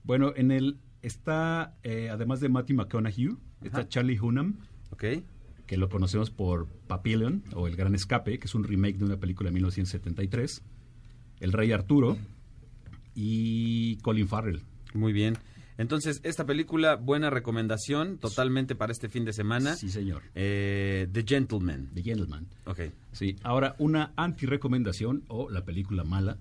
Bueno, 0.04 0.34
en 0.36 0.52
el 0.52 0.78
está, 1.02 1.76
eh, 1.84 2.10
además 2.10 2.40
de 2.40 2.50
Matthew 2.50 2.78
McConaughey, 2.78 3.30
está. 3.64 3.88
Charlie 3.88 4.20
Hunnam, 4.20 4.58
Ok. 4.92 5.04
que 5.66 5.78
lo 5.78 5.90
conocemos 5.90 6.30
por 6.30 6.68
Papillon 6.88 7.44
o 7.56 7.68
El 7.68 7.76
Gran 7.76 7.96
Escape, 7.96 8.40
que 8.40 8.46
es 8.48 8.56
un 8.56 8.64
remake 8.64 8.98
de 8.98 9.06
una 9.06 9.18
película 9.18 9.50
de 9.50 9.54
1973, 9.54 10.62
El 11.40 11.52
Rey 11.54 11.72
Arturo 11.72 12.18
y 13.16 13.98
Colin 13.98 14.28
Farrell. 14.28 14.62
Muy 14.94 15.14
bien. 15.14 15.38
Entonces, 15.78 16.20
esta 16.24 16.46
película, 16.46 16.96
buena 16.96 17.30
recomendación, 17.30 18.18
totalmente 18.20 18.76
para 18.76 18.92
este 18.92 19.10
fin 19.10 19.26
de 19.26 19.34
semana. 19.34 19.76
Sí, 19.76 19.90
señor. 19.90 20.22
Eh, 20.36 21.08
The 21.12 21.24
Gentleman. 21.26 21.90
The 21.94 22.04
Gentleman. 22.04 22.48
Ok. 22.66 22.82
Sí, 23.14 23.38
ahora 23.42 23.76
una 23.80 24.12
anti-recomendación 24.16 25.24
o 25.28 25.50
la 25.50 25.64
película 25.66 26.04
mala. 26.04 26.38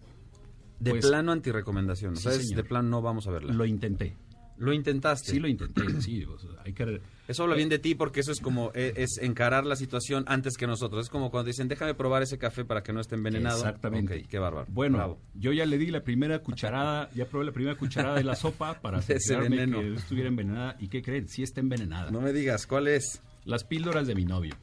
De 0.78 0.90
Pues, 0.90 1.06
plano 1.06 1.32
anti-recomendación. 1.32 2.14
o 2.14 2.16
sea, 2.16 2.32
de 2.36 2.64
plano 2.64 2.88
no 2.88 3.02
vamos 3.02 3.26
a 3.28 3.30
verla. 3.30 3.52
Lo 3.54 3.64
intenté. 3.64 4.16
Lo 4.61 4.74
intentaste. 4.74 5.32
Sí, 5.32 5.40
lo 5.40 5.48
intenté. 5.48 5.82
sí, 6.02 6.22
o 6.24 6.38
sea, 6.38 6.50
hay 6.64 6.74
que... 6.74 7.00
Eso 7.26 7.44
habla 7.44 7.54
bien 7.54 7.70
de 7.70 7.78
ti 7.78 7.94
porque 7.94 8.20
eso 8.20 8.30
es 8.30 8.40
como 8.40 8.72
e- 8.74 8.92
es, 8.96 9.18
encarar 9.22 9.64
la 9.64 9.74
situación 9.74 10.24
antes 10.26 10.56
que 10.58 10.66
nosotros. 10.66 11.04
Es 11.06 11.11
como 11.11 11.30
cuando 11.30 11.46
dicen, 11.46 11.66
déjame 11.66 11.94
probar 11.94 12.22
ese 12.22 12.36
café 12.36 12.64
para 12.64 12.82
que 12.82 12.92
no 12.92 13.00
esté 13.00 13.14
envenenado. 13.14 13.56
Exactamente. 13.56 14.18
Ok, 14.18 14.28
qué 14.28 14.38
bárbaro. 14.38 14.66
Bueno, 14.68 14.98
Bravo. 14.98 15.18
yo 15.34 15.52
ya 15.52 15.64
le 15.64 15.78
di 15.78 15.86
la 15.86 16.04
primera 16.04 16.40
cucharada, 16.40 17.08
ya 17.14 17.24
probé 17.24 17.46
la 17.46 17.52
primera 17.52 17.76
cucharada 17.76 18.16
de 18.16 18.24
la 18.24 18.36
sopa 18.36 18.80
para 18.80 18.98
asegurarme 18.98 19.70
que 19.70 19.94
estuviera 19.94 20.28
envenenada. 20.28 20.76
¿Y 20.78 20.88
qué 20.88 21.00
creen? 21.02 21.26
Sí 21.26 21.42
está 21.42 21.61
envenenada. 21.61 22.11
No 22.11 22.20
me 22.20 22.32
digas, 22.34 22.66
¿cuál 22.66 22.88
es? 22.88 23.22
Las 23.46 23.64
píldoras 23.64 24.06
de 24.06 24.14
mi 24.14 24.26
novio. 24.26 24.54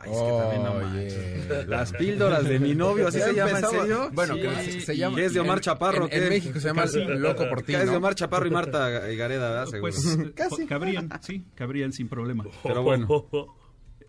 Ay, 0.00 0.10
es 0.12 0.18
que 0.18 0.38
también 0.38 0.62
no 0.62 0.72
Oye. 0.72 0.84
manches. 0.84 1.66
Las 1.68 1.92
píldoras 1.98 2.44
de 2.44 2.58
mi 2.58 2.74
novio, 2.74 3.08
¿así 3.08 3.20
se 3.20 3.34
llama 3.34 3.58
en 3.58 3.66
serio? 3.66 4.10
Bueno, 4.12 4.34
Sí. 4.34 4.40
que 4.40 4.80
se 4.80 4.96
llama- 4.96 5.16
¿Qué 5.16 5.24
es 5.26 5.34
de 5.34 5.40
Omar 5.40 5.58
en- 5.58 5.62
Chaparro? 5.62 6.04
en- 6.04 6.10
¿qué? 6.10 6.16
en 6.22 6.28
México 6.28 6.60
se 6.60 6.68
llama 6.68 6.84
Loco 6.86 7.48
por 7.48 7.62
ti, 7.62 7.72
¿Qué 7.72 7.78
es 7.78 7.86
de 7.86 7.92
¿no? 7.92 7.96
Omar 7.98 8.14
Chaparro 8.14 8.46
y 8.46 8.50
Marta 8.50 8.88
Gareda, 9.16 9.48
¿verdad? 9.50 9.66
Seguro. 9.66 9.92
Pues 9.92 10.16
po- 10.48 10.66
cabrían, 10.68 11.08
sí, 11.22 11.44
cabrían 11.54 11.92
sin 11.92 12.08
problema. 12.08 12.44
Pero 12.62 12.82
bueno. 12.82 13.26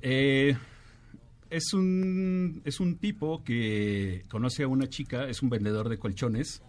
Eh, 0.02 0.56
es 1.50 1.74
un 1.74 2.62
es 2.66 2.80
un 2.80 2.98
tipo 2.98 3.44
que 3.44 4.24
conoce 4.30 4.64
a 4.64 4.68
una 4.68 4.88
chica, 4.88 5.28
es 5.28 5.42
un 5.44 5.50
vendedor 5.50 5.90
de 5.90 5.98
colchones, 6.00 6.64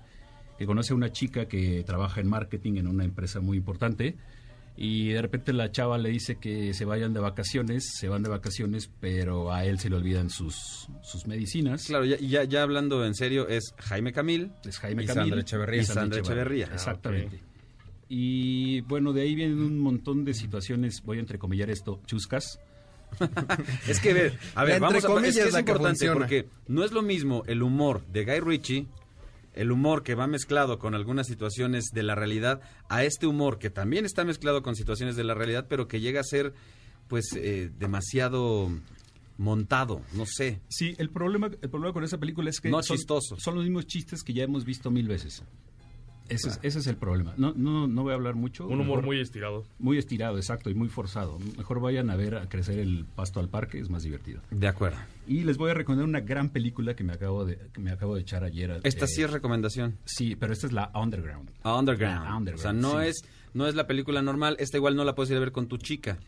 que 0.59 0.67
conoce 0.67 0.93
a 0.93 0.97
una 0.97 1.13
chica 1.13 1.47
que 1.47 1.83
trabaja 1.87 2.21
en 2.21 2.29
marketing 2.29 2.77
en 2.77 2.89
una 2.89 3.05
empresa 3.05 3.41
muy 3.41 3.57
importante 3.57 4.17
y 4.77 5.11
de 5.11 5.21
repente 5.23 5.53
la 5.53 5.71
chava 5.71 5.99
le 5.99 6.09
dice 6.09 6.37
que 6.37 6.73
se 6.75 6.85
vayan 6.85 7.13
de 7.13 7.21
vacaciones, 7.21 7.91
se 7.99 8.09
van 8.09 8.23
de 8.23 8.31
vacaciones, 8.31 8.91
pero 9.01 9.53
a 9.53 9.65
él 9.65 9.79
se 9.79 9.91
le 9.91 9.97
olvidan 9.97 10.31
sus 10.31 10.89
sus 11.03 11.27
medicinas. 11.27 11.85
Claro, 11.87 12.05
ya, 12.05 12.17
ya, 12.19 12.45
ya 12.45 12.63
hablando 12.63 13.05
en 13.05 13.15
serio, 13.15 13.49
es 13.49 13.75
Jaime 13.79 14.13
Camil. 14.13 14.53
Es 14.65 14.79
Jaime 14.79 15.05
y 15.05 15.07
Camil 15.07 15.23
Sandra 15.25 15.41
Echeverría. 15.41 15.83
Y 15.83 15.85
Sandra 15.85 16.21
Echeverría. 16.21 16.67
Exactamente. 16.73 17.41
Y 18.09 18.83
bueno, 18.83 19.13
de 19.13 19.23
ahí 19.23 19.35
vienen 19.35 19.59
un 19.59 19.79
montón 19.79 20.25
de 20.25 20.35
situaciones, 20.35 21.03
voy 21.03 21.17
a 21.17 21.21
entrecomillar 21.21 21.71
esto, 21.71 22.01
chuscas. 22.07 22.61
Es 23.89 24.01
que, 24.01 24.13
ver, 24.15 24.39
a 24.55 24.65
ver, 24.65 24.81
La 24.81 24.89
vamos 24.89 25.05
a 25.05 25.27
es, 25.27 25.37
que 25.37 25.43
es 25.49 25.59
importante 25.59 26.07
funciona. 26.07 26.15
porque 26.15 26.49
no 26.67 26.85
es 26.85 26.93
lo 26.93 27.03
mismo 27.03 27.43
el 27.47 27.63
humor 27.63 28.05
de 28.07 28.25
Guy 28.25 28.41
Ritchie, 28.41 28.87
el 29.55 29.71
humor 29.73 30.03
que 30.03 30.15
va 30.15 30.27
mezclado 30.27 30.79
con 30.79 30.95
algunas 30.95 31.27
situaciones 31.27 31.87
de 31.93 32.03
la 32.03 32.15
realidad, 32.15 32.61
a 32.89 33.05
este 33.05 33.27
humor 33.27 33.59
que 33.59 33.71
también 33.71 34.05
está 34.05 34.25
mezclado 34.25 34.63
con 34.63 34.77
situaciones 34.77 35.17
de 35.17 35.25
la 35.25 35.35
realidad, 35.35 35.67
pero 35.69 35.89
que 35.89 36.01
llega 36.01 36.21
a 36.21 36.25
ser, 36.25 36.55
pues, 37.09 37.33
eh, 37.37 37.71
demasiado 37.79 38.71
montado, 39.39 40.03
no 40.15 40.25
sé. 40.27 40.61
Sí, 40.69 40.95
el 40.99 41.11
problema, 41.11 41.47
el 41.49 41.71
problema 41.71 41.93
con 41.93 42.05
esa 42.05 42.19
película 42.19 42.51
es 42.51 42.61
que 42.61 42.71
No 42.71 42.83
son, 42.83 42.97
chistoso. 42.97 43.37
son 43.39 43.55
los 43.57 43.65
mismos 43.65 43.87
chistes 43.87 44.23
que 44.23 44.33
ya 44.33 44.45
hemos 44.45 44.65
visto 44.65 44.91
mil 44.91 45.09
veces. 45.09 45.43
Ese, 46.35 46.49
es, 46.49 46.59
ese 46.63 46.79
es 46.81 46.87
el 46.87 46.97
problema. 46.97 47.35
No, 47.37 47.53
no, 47.57 47.87
no 47.87 48.03
voy 48.03 48.13
a 48.13 48.15
hablar 48.15 48.35
mucho. 48.35 48.67
Un 48.67 48.75
humor 48.75 48.87
Mejor- 48.87 49.05
muy 49.05 49.21
estirado. 49.21 49.65
Muy 49.79 49.99
estirado, 49.99 50.37
exacto, 50.37 50.71
y 50.71 50.75
muy 50.75 50.89
forzado. 50.89 51.39
Mejor 51.57 51.81
vayan 51.81 52.11
a 52.11 52.17
ver 52.17 52.37
a 52.37 52.49
crecer 52.49 52.79
el 52.79 53.05
pasto 53.15 53.41
al 53.41 53.49
parque, 53.49 53.79
es 53.79 53.91
más 53.91 54.03
divertido. 54.03 54.41
De 54.51 54.69
acuerdo. 54.69 54.99
Y 55.27 55.45
les 55.45 55.57
voy 55.59 55.71
a 55.71 55.75
recomendar 55.75 56.09
una 56.09 56.21
gran 56.21 56.49
película 56.51 56.95
que 56.95 57.05
me 57.05 57.13
acabo 57.13 57.45
de, 57.45 57.59
que 57.73 57.81
me 57.81 57.91
acabo 57.91 58.15
de 58.15 58.23
echar 58.23 58.45
ayer. 58.45 58.81
Esta 58.83 59.05
eh, 59.05 59.09
sí 59.09 59.23
es 59.23 59.31
recomendación. 59.31 59.97
Sí, 60.05 60.37
pero 60.37 60.53
esta 60.53 60.67
es 60.67 60.73
la 60.73 60.91
Underground. 60.95 61.51
Underground. 61.65 62.25
La 62.25 62.37
Underground, 62.37 62.55
o 62.55 62.59
sea, 62.59 62.73
no 62.73 63.01
sí. 63.03 63.09
es 63.09 63.23
no 63.55 63.67
es 63.67 63.75
la 63.75 63.87
película 63.87 64.23
normal. 64.23 64.57
Esta 64.59 64.79
igual 64.79 64.97
no 64.97 65.05
la 65.05 65.15
puedes 65.15 65.31
ir 65.31 65.37
a 65.37 65.41
ver 65.41 65.53
con 65.53 65.67
tu 65.69 65.77
chica. 65.77 66.19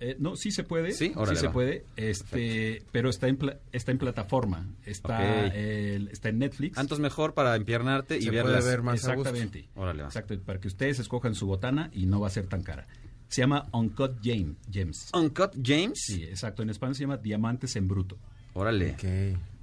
Eh, 0.00 0.16
no, 0.18 0.36
sí 0.36 0.50
se 0.50 0.64
puede. 0.64 0.92
Sí, 0.92 1.12
órale, 1.14 1.38
se 1.38 1.46
va. 1.46 1.52
puede. 1.52 1.84
Este, 1.96 2.82
pero 2.92 3.08
está 3.08 3.28
en 3.28 3.36
pla- 3.36 3.58
está 3.72 3.92
en 3.92 3.98
plataforma. 3.98 4.66
Está, 4.84 5.46
está 5.46 6.28
en 6.28 6.38
Netflix. 6.38 6.76
Antes 6.78 6.98
mejor 6.98 7.32
para 7.34 7.54
empiernarte 7.56 8.18
y 8.18 8.22
Se 8.22 8.30
verlas. 8.30 8.56
puede 8.62 8.70
ver 8.70 8.82
más 8.82 9.04
a 9.06 9.14
gusto. 9.14 9.30
Exactamente. 9.30 9.68
Órale, 9.76 10.02
va. 10.02 10.08
Exacto, 10.08 10.38
para 10.40 10.60
que 10.60 10.68
ustedes 10.68 10.98
escojan 10.98 11.34
su 11.34 11.46
botana 11.46 11.90
y 11.92 12.06
no 12.06 12.20
va 12.20 12.26
a 12.26 12.30
ser 12.30 12.46
tan 12.46 12.62
cara. 12.62 12.86
Se 13.28 13.40
llama 13.40 13.66
Uncut 13.72 14.18
James. 14.22 14.56
James. 14.72 15.10
Uncut 15.14 15.52
James. 15.62 15.98
Sí, 16.04 16.22
exacto. 16.24 16.62
En 16.62 16.70
español 16.70 16.94
se 16.94 17.00
llama 17.02 17.16
Diamantes 17.16 17.74
en 17.76 17.88
Bruto. 17.88 18.18
Órale. 18.52 18.96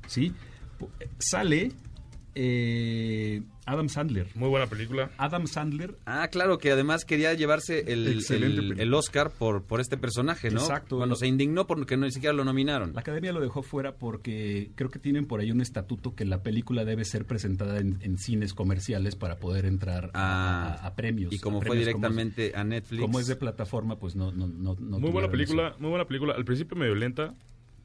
Sí. 0.08 0.34
Pu- 0.80 0.90
Sale 1.20 1.72
eh, 2.36 3.42
Adam 3.66 3.90
Sandler. 3.90 4.28
Muy 4.36 4.50
buena 4.50 4.68
película. 4.68 5.12
Adam 5.18 5.48
Sandler. 5.48 5.96
Ah, 6.06 6.28
claro, 6.30 6.58
que 6.58 6.72
además 6.72 7.06
quería 7.06 7.34
llevarse 7.34 7.92
el, 7.92 8.24
el- 8.80 8.94
Oscar 8.94 9.32
por, 9.32 9.64
por 9.64 9.80
este 9.80 9.98
personaje, 9.98 10.50
¿no? 10.50 10.60
Exacto. 10.62 10.98
Cuando 10.98 11.16
se 11.16 11.28
indignó 11.28 11.68
porque 11.68 11.96
no, 11.98 12.06
ni 12.06 12.12
siquiera 12.12 12.34
lo 12.34 12.44
nominaron. 12.44 12.94
La 12.94 13.02
academia 13.02 13.32
lo 13.32 13.40
dejó 13.40 13.62
fuera 13.64 13.94
porque 13.96 14.72
creo 14.76 14.90
que 14.90 15.00
tienen 15.00 15.26
por 15.28 15.40
ahí 15.40 15.52
un 15.52 15.62
estatuto 15.62 16.16
que 16.16 16.26
la 16.26 16.42
película 16.44 16.84
debe 16.86 17.06
ser 17.06 17.26
presentada 17.26 17.78
en, 17.80 18.00
en 18.02 18.18
cines 18.18 18.54
comerciales 18.54 19.16
para 19.16 19.38
poder 19.38 19.66
entrar 19.66 20.10
a, 20.14 20.74
a- 20.82 20.88
a 20.88 20.96
premios. 20.96 21.32
Ah, 21.32 21.36
Y 21.36 21.40
como 21.40 21.60
fue 21.60 21.70
premios 21.70 21.86
directamente 21.88 22.52
a 22.56 22.64
Netflix. 22.64 23.02
Como 23.02 23.20
es 23.20 23.28
de 23.28 23.36
plataforma, 23.36 23.98
pues 23.98 24.16
no. 24.16 24.32
no, 24.32 24.48
no, 24.48 24.76
no 24.80 25.00
muy 25.00 25.12
buena 25.12 25.30
película, 25.30 25.70
eso. 25.70 25.80
muy 25.80 25.90
buena 25.90 26.06
película. 26.06 26.34
Al 26.36 26.46
principio 26.46 26.76
medio 26.78 26.96
lenta, 26.96 27.34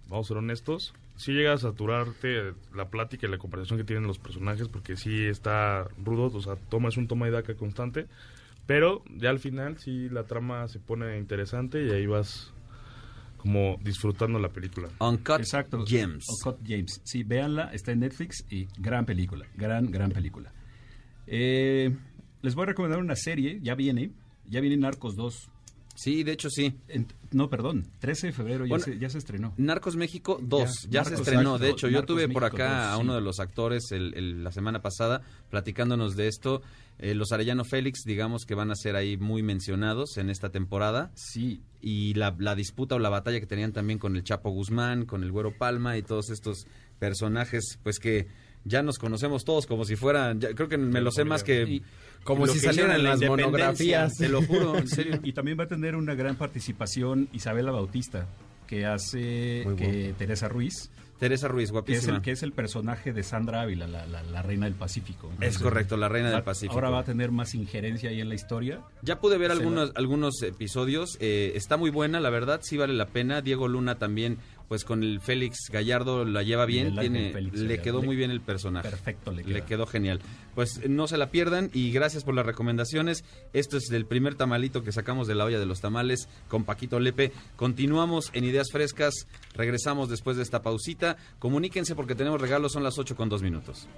vamos 0.09 0.27
a 0.27 0.29
ser 0.29 0.37
honestos. 0.39 0.93
Sí 1.17 1.33
llega 1.33 1.55
a 1.55 1.59
saturarte 1.59 2.53
la 2.75 2.89
plática 2.89 3.27
y 3.27 3.31
la 3.31 3.39
conversación 3.39 3.79
que 3.79 3.85
tienen 3.85 4.07
los 4.07 4.19
personajes 4.19 4.69
porque 4.69 4.97
sí 4.97 5.25
está 5.25 5.89
rudo, 6.03 6.37
o 6.37 6.43
sea, 6.43 6.57
toma 6.57 6.91
es 6.91 6.97
un 6.97 7.09
toma 7.09 7.29
y 7.29 7.31
daca 7.31 7.55
constante. 7.55 8.07
Pero 8.67 9.03
ya 9.09 9.31
al 9.31 9.39
final 9.39 9.79
sí 9.79 10.09
la 10.09 10.25
trama 10.25 10.67
se 10.69 10.81
pone 10.81 11.19
interesante 11.19 11.85
y 11.87 11.91
ahí 11.91 12.07
vas 12.07 12.53
como 13.39 13.79
disfrutando 13.83 14.39
la 14.39 14.49
película. 14.49 14.89
Uncut 14.99 15.39
Exacto. 15.39 15.85
Gems. 15.87 16.27
Uncut 16.29 16.59
James. 16.67 17.01
Sí, 17.05 17.23
véanla, 17.23 17.71
está 17.73 17.93
en 17.93 18.01
Netflix 18.01 18.45
y 18.51 18.67
gran 18.77 19.07
película, 19.07 19.47
gran, 19.57 19.91
gran 19.91 20.11
película. 20.11 20.53
Eh, 21.29 21.97
les 22.43 22.55
voy 22.55 22.65
a 22.65 22.67
recomendar 22.67 22.99
una 22.99 23.17
serie, 23.17 23.61
ya 23.63 23.75
viene, 23.75 24.11
ya 24.47 24.61
viene 24.61 24.77
Narcos 24.77 25.17
2. 25.17 25.51
Sí, 25.97 26.23
de 26.23 26.33
hecho 26.33 26.51
sí. 26.51 26.75
no, 27.33 27.49
perdón, 27.51 27.85
13 27.99 28.29
de 28.29 28.33
febrero 28.33 28.67
ya, 28.67 28.79
se, 28.79 28.99
ya 28.99 29.09
se 29.11 29.19
estrenó. 29.19 29.55
Narcos 29.57 29.97
México 29.97 30.39
2, 30.43 30.83
ya, 30.85 30.91
Ya, 30.91 31.05
se 31.05 31.15
estrenó. 31.15 31.59
De 31.59 31.71
hecho, 31.71 31.89
yo 31.89 32.05
tuve 32.05 32.29
por 32.29 32.45
acá 32.45 32.85
2, 32.91 32.93
a 32.93 32.97
uno 32.99 33.13
sí. 33.13 33.17
de 33.17 33.21
los 33.23 33.41
actores 33.41 33.91
el- 33.93 34.15
el- 34.15 34.45
la 34.45 34.53
semana 34.53 34.83
pasada 34.83 35.23
platicándonos 35.51 36.15
de 36.15 36.29
esto. 36.29 36.63
Eh, 36.99 37.15
los 37.15 37.33
Arellano 37.33 37.65
Félix, 37.65 38.05
digamos 38.05 38.45
que 38.47 38.55
van 38.55 38.71
a 38.71 38.75
ser 38.75 38.95
ahí 38.97 39.17
muy 39.17 39.43
mencionados 39.43 40.17
en 40.19 40.31
esta 40.31 40.51
temporada. 40.51 41.11
Sí. 41.15 41.61
Y 41.83 42.15
la, 42.15 42.35
la 42.39 42.55
disputa 42.55 42.95
o 42.95 42.99
la 42.99 43.09
batalla 43.11 43.41
que 43.41 43.47
tenían 43.47 43.73
también 43.73 43.99
con 43.99 44.17
el 44.17 44.25
Chapo 44.25 44.51
Guzmán, 44.51 45.05
con 45.07 45.23
el 45.23 45.33
Güero 45.33 45.57
Palma 45.57 45.97
y 45.99 46.03
todos 46.03 46.31
estos 46.31 46.67
personajes, 46.99 47.79
pues 47.83 47.99
que 47.99 48.27
ya 48.67 48.83
nos 48.83 48.99
conocemos 48.99 49.45
todos 49.45 49.67
como 49.67 49.85
si 49.85 49.97
fueran, 49.97 50.41
ya- 50.41 50.55
creo 50.55 50.69
que 50.69 50.77
me 50.77 51.01
lo 51.01 51.11
sé 51.11 51.25
más 51.25 51.43
que... 51.45 51.63
Y- 51.63 51.83
Como 52.25 52.47
si 52.49 52.59
salieran 52.59 52.97
en 52.97 53.05
la 53.05 53.11
las 53.11 53.21
monografías. 53.23 54.15
Te 54.15 54.29
lo 54.29 54.43
juro, 54.43 54.77
en 54.77 54.89
serio. 54.89 55.21
Y 55.23 55.33
también 55.33 55.59
va 55.59 55.65
a 55.65 55.69
tener 55.69 55.95
una 55.95 56.15
gran 56.15 56.35
participación 56.37 57.29
Isabela 57.33 57.71
Bautista, 57.71 58.27
que 58.67 58.85
hace 58.85 59.63
Muy 59.65 59.77
que 59.77 59.87
bueno. 59.87 60.15
Teresa 60.19 60.49
Ruiz. 60.49 60.91
Teresa 61.21 61.49
Ruiz, 61.49 61.63
Que 61.63 61.65
es, 61.69 61.73
guapísima. 61.73 62.17
el, 62.17 62.23
que 62.23 62.33
es 62.33 62.43
el 62.43 62.53
personaje 62.53 63.15
de 63.15 63.23
Sandra 63.23 63.63
Ávila, 63.63 63.87
la, 63.87 64.05
la- 64.07 64.23
la 64.23 64.43
reina 64.43 64.67
del 64.67 64.75
Pacífico. 64.75 65.31
Es 65.41 65.59
correcto, 65.59 65.97
la 65.97 66.09
reina 66.11 66.31
del 66.31 66.43
Pacífico. 66.43 66.75
Ahora 66.75 66.91
va 66.91 66.99
a 66.99 67.05
tener 67.05 67.31
más 67.31 67.55
injerencia 67.55 68.11
ahí 68.11 68.21
en 68.21 68.29
la 68.29 68.35
historia. 68.35 68.81
Ya 69.03 69.19
pude 69.21 69.39
ver 69.39 69.51
algunos, 69.51 69.93
algunos 69.95 70.43
episodios. 70.43 71.17
eh, 71.21 71.53
está 71.55 71.77
muy 71.79 71.89
buena, 71.91 72.21
la 72.21 72.29
verdad, 72.29 72.61
sí 72.63 72.77
vale 72.77 72.93
la 72.93 73.07
pena. 73.07 73.41
Diego 73.41 73.67
Luna 73.69 73.95
también, 73.95 74.37
pues 74.69 74.85
con 74.85 75.03
el 75.03 75.21
Félix 75.21 75.71
Gallardo 75.71 76.25
la 76.25 76.43
lleva 76.43 76.67
bien. 76.67 76.97
Tiene, 76.97 77.33
Félix 77.33 77.59
le 77.59 77.69
Gallardo. 77.69 77.83
quedó 77.83 78.03
muy 78.03 78.17
bien 78.17 78.31
el 78.31 78.41
personaje. 78.41 78.89
Perfecto, 78.89 79.33
le 79.33 79.45
Le 79.45 79.63
quedó 79.63 79.87
genial. 79.87 80.21
Pues 80.55 80.79
eh, 80.83 80.89
no 80.89 81.07
se 81.07 81.17
la 81.17 81.31
pierdan 81.31 81.71
y 81.73 81.93
gracias 81.93 82.25
por 82.25 82.35
las 82.35 82.47
recomendaciones. 82.47 83.25
Esto 83.53 83.77
es 83.77 83.85
del 83.85 84.07
primer 84.07 84.35
tamalito 84.35 84.83
que 84.83 84.93
sacamos 84.93 85.27
de 85.27 85.35
la 85.35 85.45
olla 85.45 85.59
de 85.59 85.67
los 85.67 85.81
tamales 85.81 86.29
con 86.49 86.65
Paquito 86.65 87.01
Lepe. 87.01 87.33
Continuamos 87.57 88.31
en 88.33 88.45
Ideas 88.45 88.69
Frescas. 88.73 89.27
Regresamos 89.55 90.09
después 90.09 90.37
de 90.37 90.43
esta 90.43 90.63
pausita. 90.63 91.17
Comuníquense 91.39 91.95
porque 91.95 92.15
tenemos 92.15 92.41
regalos, 92.41 92.73
son 92.73 92.83
las 92.83 92.99
8 92.99 93.17
con 93.17 93.29
2 93.29 93.43
minutos. 93.43 93.89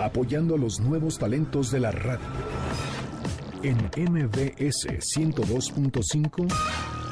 apoyando 0.00 0.54
a 0.54 0.58
los 0.58 0.80
nuevos 0.80 1.18
talentos 1.18 1.70
de 1.70 1.80
la 1.80 1.90
radio. 1.90 2.26
En 3.62 3.76
MBS 3.76 4.86
102.5, 4.86 6.48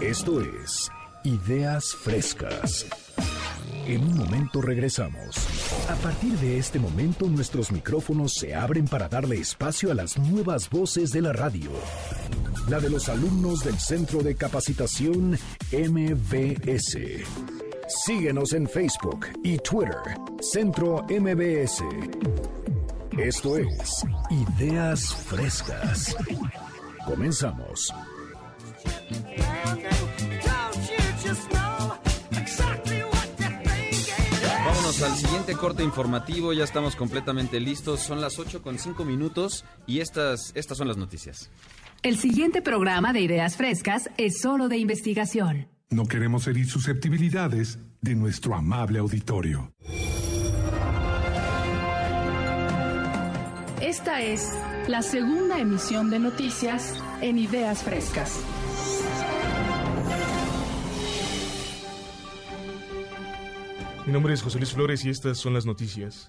esto 0.01 0.40
es 0.40 0.90
Ideas 1.22 1.94
Frescas. 1.94 2.86
En 3.86 4.03
un 4.03 4.16
momento 4.16 4.62
regresamos. 4.62 5.36
A 5.90 5.94
partir 5.96 6.32
de 6.38 6.57
este 6.57 6.78
momento 6.78 7.26
nuestros 7.26 7.70
micrófonos 7.70 8.32
se 8.32 8.55
abren 8.55 8.86
para 8.86 9.11
darle 9.11 9.36
espacio 9.36 9.90
a 9.90 9.94
las 9.94 10.16
nuevas 10.16 10.70
voces 10.70 11.11
de 11.11 11.20
la 11.20 11.34
radio. 11.34 11.70
La 12.66 12.80
de 12.80 12.88
los 12.88 13.11
alumnos 13.11 13.62
del 13.62 13.78
Centro 13.78 14.22
de 14.22 14.34
Capacitación 14.34 15.38
MBS. 15.70 16.96
Síguenos 18.07 18.55
en 18.55 18.66
Facebook 18.66 19.26
y 19.42 19.59
Twitter, 19.59 19.96
Centro 20.40 21.05
MBS. 21.11 21.84
Esto 23.19 23.57
es 23.57 24.07
Ideas 24.31 25.12
Frescas. 25.12 26.16
Comenzamos. 27.05 27.93
Vámonos 34.64 35.03
al 35.03 35.16
siguiente 35.16 35.55
corte 35.55 35.83
informativo, 35.83 36.53
ya 36.53 36.62
estamos 36.62 36.95
completamente 36.95 37.59
listos, 37.59 38.01
son 38.01 38.21
las 38.21 38.39
8 38.39 38.62
con 38.62 38.79
5 38.79 39.05
minutos 39.05 39.64
y 39.87 39.99
estas, 39.99 40.53
estas 40.55 40.79
son 40.79 40.87
las 40.87 40.97
noticias. 40.97 41.51
El 42.05 42.19
siguiente 42.19 42.62
programa 42.62 43.12
de 43.12 43.21
Ideas 43.23 43.57
Frescas 43.57 44.11
es 44.16 44.41
solo 44.41 44.69
de 44.69 44.79
investigación. 44.79 45.66
No 45.91 46.07
queremos 46.07 46.47
herir 46.47 46.66
susceptibilidades 46.69 47.81
de 48.01 48.14
nuestro 48.14 48.55
amable 48.55 49.01
auditorio. 49.01 49.73
Esta 53.83 54.22
es 54.22 54.53
la 54.89 55.03
segunda 55.03 55.61
emisión 55.61 56.11
de 56.11 56.18
noticias 56.18 57.01
en 57.22 57.39
Ideas 57.39 57.85
Frescas. 57.85 58.45
Mi 64.05 64.12
nombre 64.12 64.35
es 64.35 64.43
José 64.43 64.59
Luis 64.59 64.72
Flores 64.72 65.05
y 65.05 65.11
estas 65.11 65.39
son 65.39 65.55
las 65.55 65.64
noticias. 65.64 66.29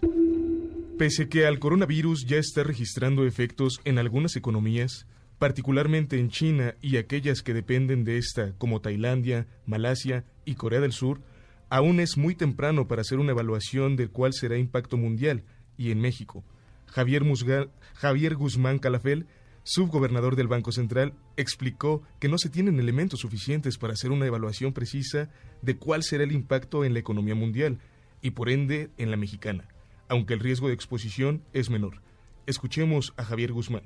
Pese 0.99 1.27
que 1.27 1.47
al 1.47 1.57
coronavirus 1.57 2.27
ya 2.27 2.37
está 2.37 2.63
registrando 2.63 3.25
efectos 3.25 3.81
en 3.83 3.97
algunas 3.97 4.35
economías, 4.35 5.07
particularmente 5.39 6.19
en 6.19 6.29
China 6.29 6.75
y 6.81 6.97
aquellas 6.97 7.41
que 7.41 7.55
dependen 7.55 8.03
de 8.03 8.19
esta, 8.19 8.53
como 8.59 8.79
Tailandia, 8.79 9.47
Malasia 9.65 10.23
y 10.45 10.53
Corea 10.53 10.81
del 10.81 10.91
Sur, 10.91 11.21
aún 11.69 11.99
es 11.99 12.15
muy 12.15 12.35
temprano 12.35 12.87
para 12.87 13.01
hacer 13.01 13.17
una 13.17 13.31
evaluación 13.31 13.95
de 13.95 14.07
cuál 14.07 14.33
será 14.33 14.55
impacto 14.55 14.97
mundial 14.97 15.43
y 15.77 15.89
en 15.89 15.99
México. 15.99 16.43
Javier, 16.91 17.23
Musga- 17.23 17.69
Javier 17.95 18.35
Guzmán 18.35 18.79
Calafel, 18.79 19.27
subgobernador 19.63 20.35
del 20.35 20.47
Banco 20.47 20.71
Central, 20.71 21.13
explicó 21.37 22.01
que 22.19 22.29
no 22.29 22.37
se 22.37 22.49
tienen 22.49 22.79
elementos 22.79 23.19
suficientes 23.19 23.77
para 23.77 23.93
hacer 23.93 24.11
una 24.11 24.25
evaluación 24.25 24.73
precisa 24.73 25.29
de 25.61 25.77
cuál 25.77 26.03
será 26.03 26.23
el 26.23 26.31
impacto 26.31 26.83
en 26.85 26.93
la 26.93 26.99
economía 26.99 27.35
mundial 27.35 27.79
y 28.21 28.31
por 28.31 28.49
ende 28.49 28.89
en 28.97 29.11
la 29.11 29.17
mexicana, 29.17 29.67
aunque 30.07 30.33
el 30.33 30.39
riesgo 30.39 30.67
de 30.67 30.73
exposición 30.73 31.43
es 31.53 31.69
menor. 31.69 32.01
Escuchemos 32.47 33.13
a 33.17 33.23
Javier 33.23 33.51
Guzmán. 33.51 33.83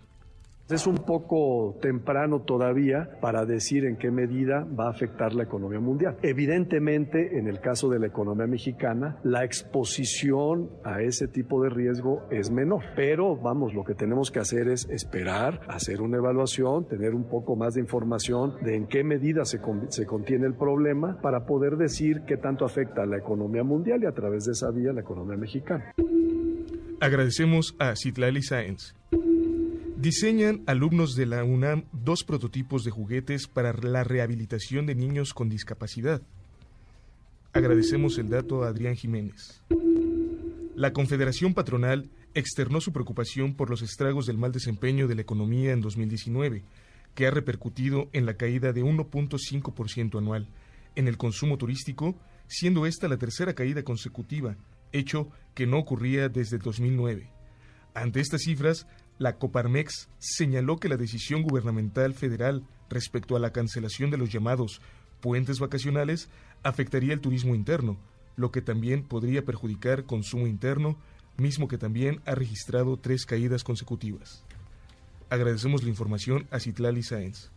Es 0.69 0.87
un 0.87 0.95
poco 0.95 1.77
temprano 1.81 2.41
todavía 2.41 3.19
para 3.21 3.45
decir 3.45 3.85
en 3.85 3.97
qué 3.97 4.09
medida 4.11 4.63
va 4.63 4.87
a 4.87 4.91
afectar 4.91 5.33
la 5.33 5.43
economía 5.43 5.79
mundial. 5.79 6.17
Evidentemente, 6.23 7.37
en 7.37 7.47
el 7.47 7.59
caso 7.59 7.89
de 7.89 7.99
la 7.99 8.07
economía 8.07 8.47
mexicana, 8.47 9.17
la 9.23 9.43
exposición 9.43 10.69
a 10.83 11.01
ese 11.01 11.27
tipo 11.27 11.61
de 11.61 11.69
riesgo 11.69 12.23
es 12.31 12.49
menor. 12.49 12.81
Pero 12.95 13.35
vamos, 13.35 13.73
lo 13.73 13.83
que 13.83 13.93
tenemos 13.93 14.31
que 14.31 14.39
hacer 14.39 14.69
es 14.69 14.89
esperar, 14.89 15.61
hacer 15.67 16.01
una 16.01 16.17
evaluación, 16.17 16.87
tener 16.87 17.13
un 17.13 17.25
poco 17.25 17.55
más 17.55 17.73
de 17.75 17.81
información 17.81 18.53
de 18.63 18.75
en 18.75 18.87
qué 18.87 19.03
medida 19.03 19.43
se, 19.45 19.59
con- 19.59 19.91
se 19.91 20.05
contiene 20.07 20.47
el 20.47 20.55
problema 20.55 21.19
para 21.21 21.45
poder 21.45 21.75
decir 21.75 22.21
qué 22.25 22.37
tanto 22.37 22.63
afecta 22.65 23.03
a 23.03 23.05
la 23.05 23.17
economía 23.17 23.63
mundial 23.63 24.01
y 24.03 24.05
a 24.05 24.13
través 24.13 24.45
de 24.45 24.53
esa 24.53 24.71
vía 24.71 24.93
la 24.93 25.01
economía 25.01 25.37
mexicana. 25.37 25.93
Agradecemos 27.01 27.75
a 27.79 27.95
Citlali 27.97 28.41
Science. 28.41 28.95
Diseñan 30.03 30.63
alumnos 30.65 31.15
de 31.15 31.25
la 31.25 31.45
UNAM 31.45 31.85
dos 31.93 32.25
prototipos 32.25 32.83
de 32.83 32.91
juguetes 32.91 33.47
para 33.47 33.71
la 33.71 34.03
rehabilitación 34.03 34.85
de 34.85 34.95
niños 34.95 35.33
con 35.33 35.47
discapacidad. 35.47 36.21
Agradecemos 37.53 38.17
el 38.17 38.27
dato 38.27 38.65
a 38.65 38.67
Adrián 38.67 38.97
Jiménez. 38.97 39.61
La 40.75 40.91
Confederación 40.91 41.53
Patronal 41.53 42.09
externó 42.33 42.81
su 42.81 42.91
preocupación 42.91 43.53
por 43.55 43.69
los 43.69 43.81
estragos 43.81 44.25
del 44.25 44.37
mal 44.37 44.51
desempeño 44.51 45.07
de 45.07 45.15
la 45.15 45.21
economía 45.21 45.71
en 45.71 45.79
2019, 45.79 46.63
que 47.15 47.25
ha 47.25 47.31
repercutido 47.31 48.09
en 48.11 48.25
la 48.25 48.33
caída 48.33 48.73
de 48.73 48.83
1.5% 48.83 50.17
anual 50.17 50.49
en 50.97 51.07
el 51.07 51.15
consumo 51.15 51.57
turístico, 51.57 52.13
siendo 52.47 52.85
esta 52.87 53.07
la 53.07 53.15
tercera 53.15 53.53
caída 53.53 53.83
consecutiva, 53.83 54.57
hecho 54.91 55.29
que 55.55 55.65
no 55.65 55.77
ocurría 55.77 56.27
desde 56.27 56.57
2009. 56.57 57.29
Ante 57.93 58.21
estas 58.21 58.41
cifras, 58.41 58.87
la 59.19 59.37
Coparmex 59.37 60.09
señaló 60.19 60.77
que 60.77 60.89
la 60.89 60.97
decisión 60.97 61.43
gubernamental 61.43 62.13
federal 62.13 62.63
respecto 62.89 63.35
a 63.35 63.39
la 63.39 63.51
cancelación 63.51 64.11
de 64.11 64.17
los 64.17 64.31
llamados 64.31 64.81
puentes 65.21 65.59
vacacionales 65.59 66.29
afectaría 66.63 67.13
el 67.13 67.21
turismo 67.21 67.55
interno, 67.55 67.97
lo 68.35 68.51
que 68.51 68.61
también 68.61 69.03
podría 69.03 69.45
perjudicar 69.45 70.05
consumo 70.05 70.47
interno, 70.47 70.97
mismo 71.37 71.67
que 71.67 71.77
también 71.77 72.21
ha 72.25 72.35
registrado 72.35 72.97
tres 72.97 73.25
caídas 73.25 73.63
consecutivas. 73.63 74.43
Agradecemos 75.29 75.83
la 75.83 75.89
información 75.89 76.47
a 76.51 76.59
Citlali 76.59 77.03
Sáenz. 77.03 77.49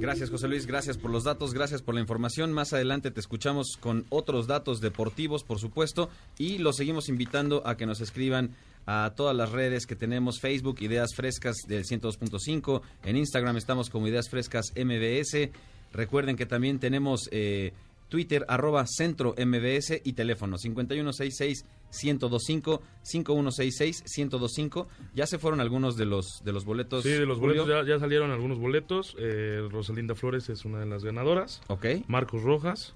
Gracias, 0.00 0.30
José 0.30 0.48
Luis. 0.48 0.66
Gracias 0.66 0.96
por 0.96 1.10
los 1.10 1.24
datos, 1.24 1.52
gracias 1.52 1.82
por 1.82 1.94
la 1.94 2.00
información. 2.00 2.52
Más 2.52 2.72
adelante 2.72 3.10
te 3.10 3.20
escuchamos 3.20 3.76
con 3.78 4.06
otros 4.08 4.46
datos 4.46 4.80
deportivos, 4.80 5.44
por 5.44 5.58
supuesto, 5.58 6.10
y 6.38 6.58
los 6.58 6.76
seguimos 6.76 7.08
invitando 7.08 7.66
a 7.66 7.76
que 7.76 7.86
nos 7.86 8.00
escriban 8.00 8.54
a 8.86 9.12
todas 9.16 9.36
las 9.36 9.50
redes 9.52 9.86
que 9.86 9.96
tenemos, 9.96 10.40
Facebook, 10.40 10.76
Ideas 10.80 11.14
Frescas 11.14 11.56
del 11.66 11.84
102.5, 11.84 12.82
en 13.04 13.16
Instagram 13.16 13.56
estamos 13.56 13.90
como 13.90 14.08
Ideas 14.08 14.28
Frescas 14.28 14.72
MBS. 14.76 15.50
Recuerden 15.92 16.36
que 16.36 16.46
también 16.46 16.78
tenemos 16.78 17.28
eh, 17.32 17.72
Twitter, 18.08 18.44
arroba 18.48 18.86
Centro 18.86 19.34
MBS 19.38 20.00
y 20.04 20.12
teléfono 20.12 20.56
5166-1025, 20.58 22.80
5166-1025. 23.04 24.86
Ya 25.14 25.26
se 25.26 25.38
fueron 25.38 25.60
algunos 25.60 25.96
de 25.96 26.06
los, 26.06 26.42
de 26.44 26.52
los 26.52 26.64
boletos. 26.64 27.02
Sí, 27.04 27.10
de 27.10 27.26
los 27.26 27.38
Julio? 27.38 27.62
boletos 27.62 27.86
ya, 27.86 27.94
ya 27.94 28.00
salieron 28.00 28.30
algunos 28.30 28.58
boletos. 28.58 29.14
Eh, 29.18 29.66
Rosalinda 29.70 30.14
Flores 30.14 30.48
es 30.48 30.64
una 30.64 30.80
de 30.80 30.86
las 30.86 31.04
ganadoras. 31.04 31.60
Ok. 31.68 31.86
Marcos 32.08 32.42
Rojas 32.42 32.94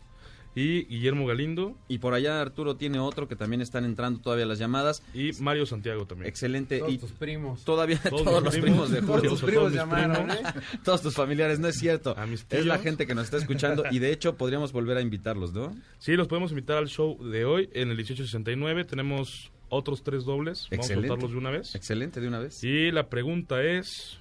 y 0.54 0.84
Guillermo 0.84 1.26
Galindo. 1.26 1.76
Y 1.88 1.98
por 1.98 2.14
allá 2.14 2.40
Arturo 2.40 2.76
tiene 2.76 2.98
otro 2.98 3.28
que 3.28 3.36
también 3.36 3.60
están 3.60 3.84
entrando 3.84 4.20
todavía 4.20 4.46
las 4.46 4.58
llamadas. 4.58 5.02
Y 5.12 5.32
Mario 5.40 5.66
Santiago 5.66 6.06
también. 6.06 6.28
Excelente. 6.28 6.78
Todos 6.78 6.92
y 6.92 6.98
tus 6.98 7.12
primos. 7.12 7.64
Todavía 7.64 8.00
todos, 8.08 8.24
Todos 8.24 8.42
los 8.42 8.56
primos, 8.56 8.88
primos. 8.88 8.90
de 8.90 9.00
Todos 9.00 9.16
Julio. 9.16 9.30
tus 9.30 9.42
primos 9.42 9.72
llamaron, 9.72 10.30
¿eh? 10.30 10.36
todos 10.84 11.02
tus 11.02 11.14
familiares, 11.14 11.58
no 11.58 11.68
es 11.68 11.76
cierto. 11.76 12.14
mis 12.28 12.46
Es 12.50 12.66
la 12.66 12.78
gente 12.78 13.06
que 13.06 13.14
nos 13.14 13.24
está 13.24 13.36
escuchando 13.38 13.84
y 13.90 13.98
de 13.98 14.12
hecho 14.12 14.36
podríamos 14.36 14.72
volver 14.72 14.96
a 14.96 15.00
invitarlos, 15.00 15.52
¿no? 15.52 15.74
Sí, 15.98 16.12
los 16.12 16.28
podemos 16.28 16.50
invitar 16.50 16.76
al 16.78 16.88
show 16.88 17.22
de 17.24 17.44
hoy 17.44 17.68
en 17.72 17.90
el 17.90 17.96
1869. 17.96 18.84
Tenemos 18.84 19.50
otros 19.68 20.02
tres 20.02 20.24
dobles. 20.24 20.68
Vamos 20.70 20.90
a 20.90 20.94
soltarlos 20.94 21.32
de 21.32 21.36
una 21.36 21.50
vez. 21.50 21.74
Excelente, 21.74 22.20
de 22.20 22.28
una 22.28 22.38
vez. 22.38 22.62
Y 22.62 22.90
la 22.90 23.08
pregunta 23.08 23.62
es... 23.62 24.18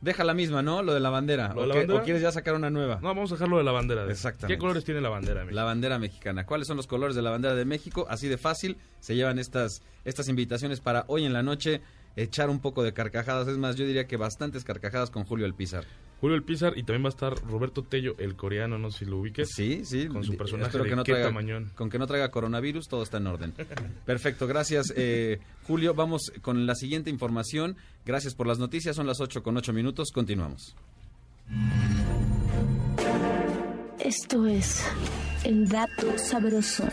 Deja 0.00 0.24
la 0.24 0.34
misma, 0.34 0.62
¿no? 0.62 0.82
Lo 0.82 0.92
de 0.94 1.00
la 1.00 1.10
bandera. 1.10 1.48
¿Lo 1.54 1.54
de 1.54 1.60
¿O, 1.62 1.66
la 1.66 1.72
qué- 1.74 1.78
bandera? 1.80 2.00
o 2.00 2.04
quieres 2.04 2.22
ya 2.22 2.30
sacar 2.30 2.54
una 2.54 2.70
nueva? 2.70 2.96
No, 2.96 3.08
vamos 3.08 3.32
a 3.32 3.34
dejarlo 3.36 3.56
de 3.58 3.64
la 3.64 3.72
bandera. 3.72 4.04
de- 4.04 4.12
Exactamente. 4.12 4.54
¿Qué 4.54 4.58
colores 4.58 4.84
tiene 4.84 5.00
la 5.00 5.08
bandera? 5.08 5.44
La 5.46 5.64
bandera 5.64 5.98
mexicana. 5.98 6.44
¿Cuáles 6.44 6.66
son 6.68 6.76
los 6.76 6.86
colores 6.86 7.16
de 7.16 7.22
la 7.22 7.30
bandera 7.30 7.54
de 7.54 7.64
México? 7.64 8.06
Así 8.08 8.28
de 8.28 8.36
fácil. 8.36 8.76
Se 9.00 9.16
llevan 9.16 9.38
estas, 9.38 9.82
estas 10.04 10.28
invitaciones 10.28 10.80
para 10.80 11.04
hoy 11.08 11.24
en 11.24 11.32
la 11.32 11.42
noche 11.42 11.80
echar 12.14 12.50
un 12.50 12.60
poco 12.60 12.82
de 12.82 12.92
carcajadas. 12.92 13.48
Es 13.48 13.56
más, 13.58 13.76
yo 13.76 13.86
diría 13.86 14.06
que 14.06 14.16
bastantes 14.16 14.64
carcajadas 14.64 15.10
con 15.10 15.24
Julio 15.24 15.46
El 15.46 15.54
Pizar. 15.54 15.84
Julio 16.20 16.36
El 16.36 16.42
Pizar 16.42 16.72
y 16.76 16.82
también 16.82 17.04
va 17.04 17.08
a 17.08 17.10
estar 17.10 17.34
Roberto 17.46 17.82
Tello, 17.82 18.14
el 18.18 18.36
coreano, 18.36 18.78
no 18.78 18.90
sé 18.90 19.00
si 19.00 19.04
lo 19.04 19.18
ubiques. 19.18 19.50
Sí, 19.54 19.84
sí. 19.84 20.06
Con 20.06 20.24
su 20.24 20.36
personaje 20.36 20.68
Espero 20.68 20.84
de 20.84 20.90
que 20.90 20.96
no 20.96 21.04
qué 21.04 21.12
traiga, 21.12 21.28
tamañón. 21.28 21.70
Con 21.74 21.90
que 21.90 21.98
no 21.98 22.06
traiga 22.06 22.30
coronavirus, 22.30 22.88
todo 22.88 23.02
está 23.02 23.18
en 23.18 23.26
orden. 23.26 23.52
Perfecto, 24.06 24.46
gracias 24.46 24.92
eh, 24.96 25.38
Julio. 25.66 25.94
Vamos 25.94 26.32
con 26.40 26.66
la 26.66 26.74
siguiente 26.74 27.10
información. 27.10 27.76
Gracias 28.04 28.34
por 28.34 28.46
las 28.46 28.58
noticias. 28.58 28.96
Son 28.96 29.06
las 29.06 29.20
8 29.20 29.42
con 29.42 29.56
8 29.56 29.72
minutos. 29.72 30.10
Continuamos. 30.12 30.74
Esto 33.98 34.46
es 34.46 34.84
el 35.44 35.68
dato 35.68 36.16
sabrosón. 36.16 36.90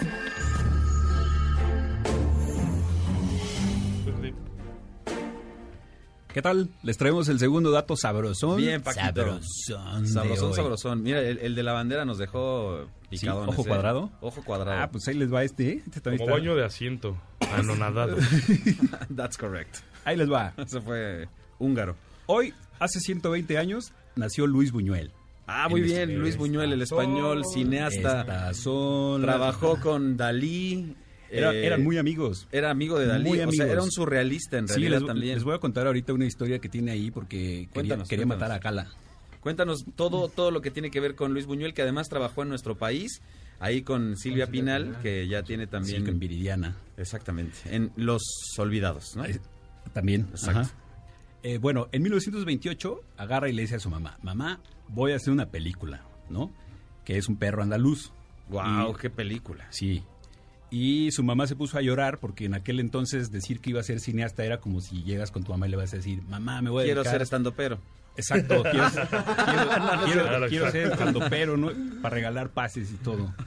¿Qué 6.33 6.41
tal? 6.41 6.69
Les 6.81 6.97
traemos 6.97 7.27
el 7.29 7.37
segundo 7.37 7.69
dato 7.69 7.95
sabrosón. 7.95 8.57
Bien, 8.57 8.81
Paquito. 8.81 9.03
Sabrosón. 9.05 10.07
Sabrosón, 10.07 10.53
sabrosón. 10.55 11.03
Mira, 11.03 11.21
el, 11.21 11.37
el 11.37 11.53
de 11.53 11.61
la 11.63 11.73
bandera 11.73 12.05
nos 12.05 12.17
dejó 12.17 12.85
Sí, 13.11 13.19
picadones. 13.19 13.53
¿Ojo 13.53 13.61
¿eh? 13.61 13.67
cuadrado? 13.67 14.11
Ojo 14.19 14.43
cuadrado. 14.43 14.81
Ah, 14.81 14.89
pues 14.91 15.07
ahí 15.07 15.13
les 15.13 15.31
va 15.31 15.43
este. 15.43 15.69
¿eh? 15.69 15.83
Este 15.85 16.01
también 16.01 16.19
Como 16.25 16.35
está- 16.35 16.41
baño 16.41 16.55
de 16.55 16.65
asiento, 16.65 17.15
anonadado. 17.55 18.17
That's 19.15 19.37
correct. 19.37 19.77
Ahí 20.05 20.17
les 20.17 20.31
va. 20.31 20.53
Eso 20.57 20.81
fue 20.81 21.27
húngaro. 21.59 21.95
Hoy, 22.25 22.51
hace 22.79 22.99
120 22.99 23.57
años, 23.59 23.93
nació 24.15 24.47
Luis 24.47 24.71
Buñuel. 24.71 25.11
Ah, 25.45 25.67
muy 25.69 25.81
bien, 25.81 26.09
es- 26.09 26.17
Luis 26.17 26.37
Buñuel, 26.37 26.73
el 26.73 26.81
español, 26.81 27.43
cineasta. 27.53 28.21
Estas 28.21 28.57
son 28.57 29.21
las- 29.21 29.35
Trabajó 29.35 29.79
con 29.79 30.17
Dalí. 30.17 30.95
Era- 31.37 31.53
eh, 31.53 31.65
eran 31.65 31.83
muy 31.83 31.97
amigos. 31.97 32.47
Era 32.51 32.69
amigo 32.71 32.97
de 32.99 33.07
Dalí. 33.07 33.23
Muy 33.29 33.39
O 33.39 33.41
sea, 33.41 33.47
amigos. 33.47 33.67
era 33.67 33.83
un 33.83 33.91
surrealista 33.91 34.57
en 34.57 34.67
Sí, 34.67 34.73
realidad 34.75 34.99
les, 34.99 35.07
también. 35.07 35.35
les 35.35 35.43
voy 35.43 35.55
a 35.55 35.59
contar 35.59 35.87
ahorita 35.87 36.13
una 36.13 36.25
historia 36.25 36.59
que 36.59 36.69
tiene 36.69 36.91
ahí 36.91 37.11
porque 37.11 37.37
quería, 37.37 37.69
Cuéntanos, 37.73 38.07
quería 38.07 38.25
cuéntanos. 38.25 38.49
matar 38.49 38.57
a 38.57 38.59
Cala. 38.59 38.87
Cuéntanos 39.41 39.83
todo, 39.95 40.29
todo 40.29 40.51
lo 40.51 40.61
que 40.61 40.71
tiene 40.71 40.89
que 40.89 40.99
ver 41.01 41.15
con 41.15 41.33
Luis 41.33 41.45
Buñuel, 41.45 41.73
que 41.73 41.81
además 41.81 42.07
trabajó 42.07 42.43
en 42.43 42.49
nuestro 42.49 42.77
país, 42.77 43.21
ahí 43.59 43.81
con 43.81 44.15
Silvia 44.15 44.47
Pinal, 44.47 44.97
que 45.01 45.27
ya 45.27 45.43
tiene 45.43 45.67
también... 45.67 46.01
Sí, 46.05 46.09
con 46.09 46.17
Viridiana. 46.19 46.77
Exactamente, 46.97 47.57
en 47.65 47.91
Los 47.97 48.21
Olvidados, 48.57 49.15
¿no? 49.17 49.23
También. 49.91 50.27
Exacto. 50.31 50.59
ajá. 50.61 50.71
Eh, 51.43 51.57
bueno, 51.57 51.89
en 51.91 52.03
1928 52.03 53.01
agarra 53.17 53.49
y 53.49 53.53
le 53.53 53.63
dice 53.63 53.75
a 53.75 53.79
su 53.79 53.89
mamá, 53.89 54.17
mamá, 54.23 54.61
voy 54.87 55.11
a 55.11 55.17
hacer 55.17 55.33
una 55.33 55.47
película, 55.47 56.05
¿no? 56.29 56.53
Que 57.03 57.17
es 57.17 57.27
un 57.27 57.35
perro 57.35 57.63
andaluz. 57.63 58.13
Wow, 58.47 58.91
Y- 58.91 58.95
qué 58.97 59.09
película. 59.09 59.67
Sí. 59.71 60.03
Y 60.75 61.11
su 61.11 61.21
mamá 61.23 61.45
se 61.45 61.55
puso 61.55 61.77
a 61.77 61.81
llorar 61.81 62.17
porque 62.19 62.45
en 62.45 62.55
aquel 62.55 62.79
entonces 62.79 63.29
decir 63.31 63.59
que 63.59 63.69
iba 63.69 63.79
a 63.79 63.83
ser 63.83 63.99
cineasta 63.99 64.43
era 64.43 64.59
como 64.59 64.81
si 64.81 65.03
llegas 65.03 65.29
con 65.29 65.43
tu 65.43 65.51
mamá 65.51 65.67
y 65.67 65.69
le 65.69 65.77
vas 65.77 65.93
a 65.93 65.97
decir, 65.97 66.23
mamá, 66.23 66.63
me 66.63 66.71
voy 66.71 66.81
a 66.81 66.85
Quiero 66.85 67.01
dedicar- 67.03 67.13
ser 67.13 67.21
estando 67.21 67.53
pero. 67.53 67.77
Exacto, 68.17 68.63
quiero, 68.71 68.89
quiero, 68.89 70.05
quiero- 70.05 70.27
Claro, 70.27 70.47
quiero 70.47 70.71
ser 70.71 70.87
exacto. 70.87 71.19
pero 71.29 71.57
¿no? 71.57 71.71
Para 72.01 72.15
regalar 72.15 72.49
pases 72.49 72.91
y 72.91 72.95
todo. 72.95 73.33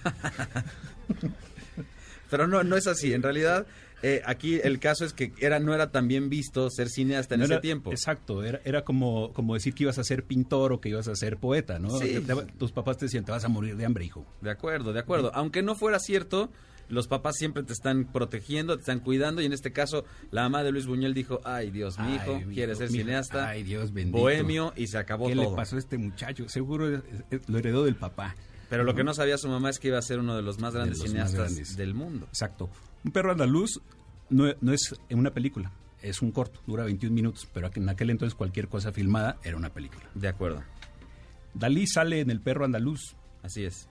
Pero 2.30 2.46
no, 2.48 2.64
no 2.64 2.76
es 2.76 2.86
así. 2.88 3.12
En 3.12 3.22
realidad, 3.22 3.66
eh, 4.02 4.20
aquí 4.26 4.58
el 4.62 4.80
caso 4.80 5.04
es 5.04 5.12
que 5.12 5.32
era, 5.38 5.60
no 5.60 5.72
era 5.74 5.92
tan 5.92 6.08
bien 6.08 6.28
visto 6.28 6.68
ser 6.70 6.88
cineasta 6.88 7.34
en 7.36 7.40
No 7.40 7.44
ese 7.44 7.54
era- 7.54 7.60
tiempo. 7.60 7.92
Exacto, 7.92 8.42
era, 8.42 8.60
era 8.64 8.82
como, 8.82 9.32
como 9.32 9.54
decir 9.54 9.74
que 9.74 9.84
ibas 9.84 9.98
a 9.98 10.04
ser 10.04 10.24
pintor 10.24 10.72
o 10.72 10.80
que 10.80 10.88
ibas 10.88 11.06
a 11.06 11.14
ser 11.14 11.36
poeta, 11.36 11.78
¿no? 11.78 11.90
Sí. 11.98 12.14
Te- 12.14 12.34
te- 12.34 12.52
tus 12.58 12.72
papás 12.72 12.98
te 12.98 13.04
decían, 13.04 13.24
te 13.24 13.30
vas 13.30 13.44
a 13.44 13.48
morir 13.48 13.76
de 13.76 13.84
hambre, 13.84 14.04
hijo. 14.04 14.26
De 14.40 14.50
acuerdo, 14.50 14.92
de 14.92 14.98
acuerdo. 15.00 15.30
Aunque 15.34 15.62
no 15.62 15.76
fuera 15.76 16.00
cierto, 16.00 16.50
los 16.89 17.09
papás 17.09 17.37
siempre 17.37 17.62
te 17.62 17.72
están 17.72 18.05
protegiendo, 18.12 18.74
te 18.76 18.80
están 18.80 19.01
cuidando. 19.01 19.43
Y 19.43 19.47
en 19.47 19.53
este 19.53 19.72
caso, 19.72 20.05
la 20.30 20.43
mamá 20.43 20.62
de 20.62 20.72
Luis 20.72 20.87
Buñuel 20.87 21.14
dijo: 21.14 21.41
Ay, 21.45 21.70
Dios, 21.70 21.99
mi 21.99 22.14
hijo 22.14 22.41
quiere 22.53 22.74
ser 22.76 22.89
cineasta. 22.91 23.49
Ay, 23.49 23.62
Dios 23.62 23.93
bendito. 23.93 24.18
Bohemio, 24.18 24.72
y 24.76 24.87
se 24.87 24.99
acabó 24.99 25.26
¿Qué 25.28 25.34
todo. 25.34 25.51
le 25.51 25.57
pasó 25.57 25.76
a 25.76 25.78
este 25.78 25.99
muchacho? 25.99 26.49
Seguro 26.49 26.95
es- 26.97 27.03
es- 27.30 27.49
lo 27.49 27.59
heredó 27.59 27.84
del 27.84 27.97
papá. 27.97 28.34
Pero 28.68 28.82
lo 28.84 28.95
que 28.95 29.05
no 29.05 29.14
sabía 29.14 29.39
su 29.39 29.49
mamá 29.49 29.70
es 29.70 29.78
que 29.78 29.89
iba 29.89 29.99
a 29.99 30.03
ser 30.03 30.18
uno 30.18 30.34
de 30.37 30.43
los 30.43 30.59
más 30.61 30.74
grandes 30.74 30.99
los 30.99 31.05
más 31.07 31.11
cineastas 31.11 31.39
grandes. 31.53 31.76
del 31.76 31.95
mundo. 31.95 32.26
Exacto. 32.26 32.68
Un 33.05 33.12
perro 33.12 33.30
andaluz 33.30 33.80
no, 34.28 34.53
no 34.61 34.72
es 34.72 34.93
una 35.11 35.30
película, 35.30 35.70
es 36.03 36.20
un 36.20 36.32
corto, 36.32 36.61
dura 36.66 36.82
21 36.84 37.14
minutos, 37.14 37.49
pero 37.55 37.70
en 37.72 37.89
aquel 37.89 38.11
entonces 38.11 38.34
cualquier 38.34 38.66
cosa 38.66 38.91
filmada 38.93 39.39
era 39.45 39.57
una 39.57 39.70
película. 39.70 40.05
De 40.14 40.26
acuerdo. 40.26 40.64
Dalí 41.55 41.87
sale 41.87 42.20
en 42.20 42.30
El 42.30 42.41
perro 42.41 42.64
andaluz. 42.64 43.14
Así 43.43 43.64
es. 43.64 43.89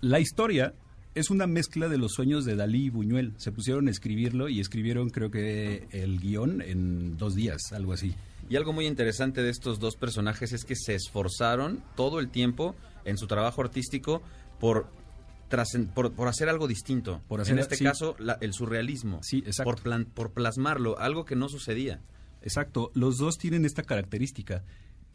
La 0.00 0.18
historia 0.20 0.72
Es 1.16 1.30
una 1.30 1.46
mezcla 1.46 1.88
de 1.88 1.96
los 1.98 2.12
sueños 2.12 2.44
de 2.44 2.56
Dalí 2.56 2.84
y 2.84 2.90
Buñuel. 2.90 3.32
Se 3.38 3.50
pusieron 3.50 3.88
a 3.88 3.90
escribirlo 3.90 4.48
y 4.50 4.60
escribieron 4.60 5.08
creo 5.10 5.30
que 5.30 5.88
el 5.90 6.20
guion 6.20 6.60
en 6.60 7.16
dos 7.16 7.34
días, 7.34 7.72
algo 7.72 7.94
así. 7.94 8.14
Y 8.50 8.56
algo 8.56 8.72
muy 8.74 8.86
interesante 8.86 9.42
de 9.42 9.48
estos 9.50 9.80
dos 9.80 9.96
personajes 9.96 10.52
es 10.52 10.64
que 10.64 10.76
se 10.76 10.94
esforzaron 10.94 11.82
todo 11.96 12.20
el 12.20 12.28
tiempo 12.28 12.76
en 13.06 13.16
su 13.16 13.26
trabajo 13.26 13.62
artístico 13.62 14.20
por 14.60 14.88
trasen- 15.50 15.88
por, 15.92 16.12
por 16.12 16.28
hacer 16.28 16.48
algo 16.50 16.68
distinto. 16.68 17.22
Por 17.28 17.40
hacer- 17.40 17.54
en 17.54 17.60
este 17.60 17.76
sí. 17.76 17.84
caso, 17.84 18.14
la- 18.18 18.36
el 18.42 18.52
surrealismo. 18.52 19.20
Sí, 19.22 19.38
exacto. 19.38 19.64
Por, 19.72 19.82
plan- 19.82 20.04
por 20.04 20.32
plasmarlo, 20.32 20.98
algo 20.98 21.24
que 21.24 21.34
no 21.34 21.48
sucedía. 21.48 22.02
Exacto, 22.42 22.90
los 22.94 23.16
dos 23.16 23.38
tienen 23.38 23.64
esta 23.64 23.82
característica. 23.82 24.62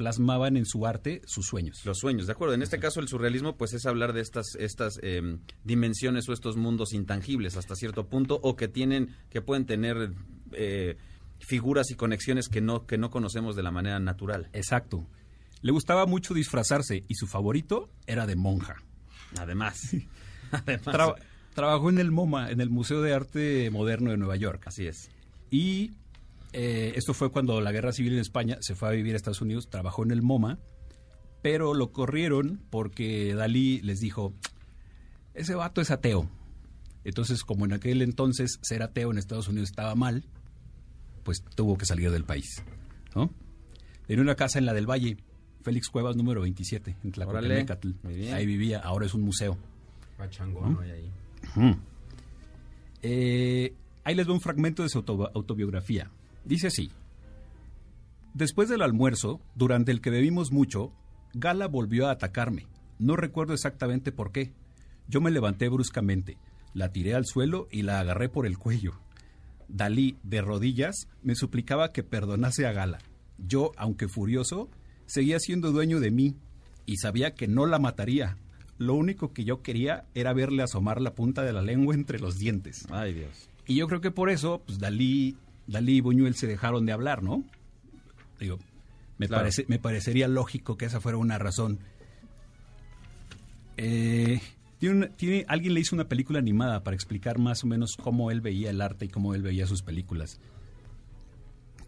Plasmaban 0.02 0.58
en 0.58 0.66
su 0.66 0.88
arte 0.88 1.22
sus 1.28 1.46
sueños. 1.46 1.86
Los 1.86 2.00
sueños, 2.00 2.26
de 2.26 2.32
acuerdo. 2.32 2.56
En 2.56 2.64
este 2.64 2.80
caso, 2.80 3.00
el 3.02 3.08
surrealismo, 3.08 3.56
pues 3.56 3.74
es 3.74 3.86
hablar 3.86 4.14
de 4.14 4.22
estas, 4.22 4.56
estas 4.56 5.00
eh, 5.04 5.38
dimensiones 5.64 6.28
o 6.28 6.34
estos 6.34 6.58
mundos 6.58 6.94
intangibles 6.94 7.56
hasta 7.56 7.76
cierto 7.76 8.08
punto, 8.08 8.40
o 8.42 8.56
que 8.56 8.68
tienen, 8.68 9.16
que 9.30 9.42
pueden 9.44 9.68
tener 9.68 10.12
eh, 10.54 10.98
figuras 11.40 11.92
y 11.92 11.96
conexiones 11.96 12.50
que 12.50 12.62
no, 12.62 12.88
que 12.88 12.98
no 12.98 13.12
conocemos 13.12 13.56
de 13.56 13.62
la 13.62 13.70
manera 13.70 14.00
natural. 14.00 14.50
Exacto. 14.54 15.06
Le 15.62 15.72
gustaba 15.72 16.08
mucho 16.08 16.34
disfrazarse 16.34 17.04
y 17.08 17.14
su 17.14 17.28
favorito 17.28 17.92
era 18.08 18.26
de 18.26 18.36
monja. 18.36 18.78
Además. 19.38 19.96
Además. 20.52 20.88
Tra- 20.88 21.16
trabajó 21.54 21.92
en 21.92 22.00
el 22.00 22.10
MoMA, 22.10 22.50
en 22.50 22.60
el 22.60 22.72
Museo 22.72 23.04
de 23.04 23.14
Arte 23.14 23.70
Moderno 23.70 24.10
de 24.10 24.18
Nueva 24.18 24.36
York. 24.36 24.64
Así 24.66 24.88
es. 24.88 25.12
Y 25.52 25.92
eh, 26.54 26.94
esto 26.96 27.14
fue 27.14 27.32
cuando 27.32 27.60
la 27.62 27.72
guerra 27.72 27.92
civil 27.94 28.14
en 28.14 28.20
España 28.20 28.58
se 28.62 28.76
fue 28.76 28.90
a 28.90 28.92
vivir 28.92 29.14
a 29.14 29.18
Estados 29.18 29.42
Unidos, 29.42 29.70
trabajó 29.70 30.04
en 30.04 30.12
el 30.12 30.22
MoMA, 30.22 30.60
pero 31.42 31.74
lo 31.74 31.92
corrieron 31.92 32.62
porque 32.70 33.34
Dalí 33.34 33.82
les 33.82 34.00
dijo, 34.00 34.34
ese 35.34 35.56
vato 35.56 35.82
es 35.82 35.92
ateo. 35.92 36.30
Entonces, 37.04 37.44
como 37.44 37.66
en 37.66 37.74
aquel 37.74 38.02
entonces 38.04 38.60
ser 38.62 38.84
ateo 38.84 39.12
en 39.12 39.18
Estados 39.18 39.48
Unidos 39.48 39.70
estaba 39.70 39.96
mal, 39.96 40.24
pues 41.24 41.44
tuvo 41.56 41.78
que 41.78 41.86
salir 41.86 42.12
del 42.12 42.26
país. 42.26 42.64
¿no? 43.16 43.32
Tenía 44.06 44.22
una 44.22 44.36
casa 44.36 44.60
en 44.60 44.66
la 44.66 44.74
del 44.74 44.86
Valle, 44.90 45.18
Félix 45.64 45.90
Cuevas 45.90 46.16
número 46.16 46.42
27, 46.42 46.96
en 47.04 47.12
bien. 48.14 48.34
Ahí 48.36 48.46
vivía, 48.46 48.80
ahora 48.80 49.06
es 49.08 49.14
un 49.14 49.22
museo. 49.24 49.58
Pachangón, 50.18 50.78
ahí. 50.92 51.12
Eh, 53.02 53.74
ahí 54.04 54.16
les 54.16 54.26
doy 54.28 54.36
un 54.36 54.42
fragmento 54.42 54.84
de 54.84 54.90
su 54.90 55.00
auto- 55.00 55.32
autobiografía. 55.34 56.10
Dice 56.46 56.68
así. 56.68 56.92
Después 58.34 58.70
del 58.70 58.82
almuerzo, 58.82 59.42
durante 59.56 59.92
el 59.92 60.02
que 60.02 60.10
bebimos 60.10 60.52
mucho, 60.52 60.94
Gala 61.34 61.68
volvió 61.68 62.08
a 62.08 62.12
atacarme. 62.12 62.68
No 63.00 63.16
recuerdo 63.16 63.54
exactamente 63.54 64.12
por 64.12 64.32
qué. 64.32 64.54
Yo 65.08 65.22
me 65.22 65.32
levanté 65.32 65.68
bruscamente, 65.70 66.38
la 66.74 66.92
tiré 66.92 67.16
al 67.16 67.26
suelo 67.26 67.68
y 67.72 67.82
la 67.82 68.00
agarré 68.00 68.30
por 68.30 68.46
el 68.46 68.58
cuello. 68.58 68.94
Dalí, 69.68 70.18
de 70.24 70.42
rodillas, 70.42 71.08
me 71.24 71.36
suplicaba 71.36 71.92
que 71.92 72.04
perdonase 72.04 72.66
a 72.66 72.72
Gala. 72.72 73.00
Yo, 73.38 73.72
aunque 73.78 74.08
furioso, 74.08 74.70
seguía 75.06 75.40
siendo 75.40 75.72
dueño 75.72 76.00
de 76.00 76.12
mí 76.12 76.36
y 76.86 76.98
sabía 76.98 77.34
que 77.34 77.48
no 77.48 77.66
la 77.66 77.80
mataría. 77.80 78.38
Lo 78.78 78.94
único 78.96 79.34
que 79.34 79.44
yo 79.44 79.62
quería 79.62 80.06
era 80.14 80.34
verle 80.34 80.64
asomar 80.64 81.02
la 81.02 81.14
punta 81.14 81.44
de 81.44 81.54
la 81.54 81.62
lengua 81.62 81.96
entre 81.96 82.20
los 82.20 82.38
dientes. 82.38 82.86
Ay, 82.90 83.14
Dios. 83.14 83.50
Y 83.68 83.76
yo 83.76 83.88
creo 83.88 84.02
que 84.02 84.12
por 84.12 84.30
eso, 84.30 84.62
pues 84.66 84.80
Dalí, 84.80 85.38
Dalí 85.72 85.98
y 85.98 86.02
Buñuel 86.02 86.36
se 86.36 86.48
dejaron 86.48 86.86
de 86.86 86.92
hablar, 86.92 87.24
¿no? 87.24 87.44
Digo, 88.40 88.58
me, 89.18 89.28
Claro. 89.28 89.42
parece, 89.44 89.66
me 89.68 89.80
parecería 89.80 90.28
lógico 90.28 90.78
que 90.78 90.86
esa 90.86 91.00
fuera 91.00 91.18
una 91.18 91.38
razón. 91.38 91.80
Eh, 93.78 94.40
tiene 94.80 94.96
una- 94.96 95.08
tiene, 95.10 95.46
alguien 95.48 95.74
le 95.74 95.80
hizo 95.80 95.96
una 95.96 96.08
película 96.08 96.40
animada 96.40 96.84
para 96.84 96.96
explicar 96.96 97.40
más 97.40 97.64
o 97.64 97.68
menos 97.68 97.96
cómo 98.02 98.32
él 98.32 98.42
veía 98.42 98.70
el 98.70 98.82
arte 98.82 99.06
y 99.06 99.10
cómo 99.10 99.34
él 99.36 99.42
veía 99.44 99.66
sus 99.68 99.82
películas. 99.84 100.40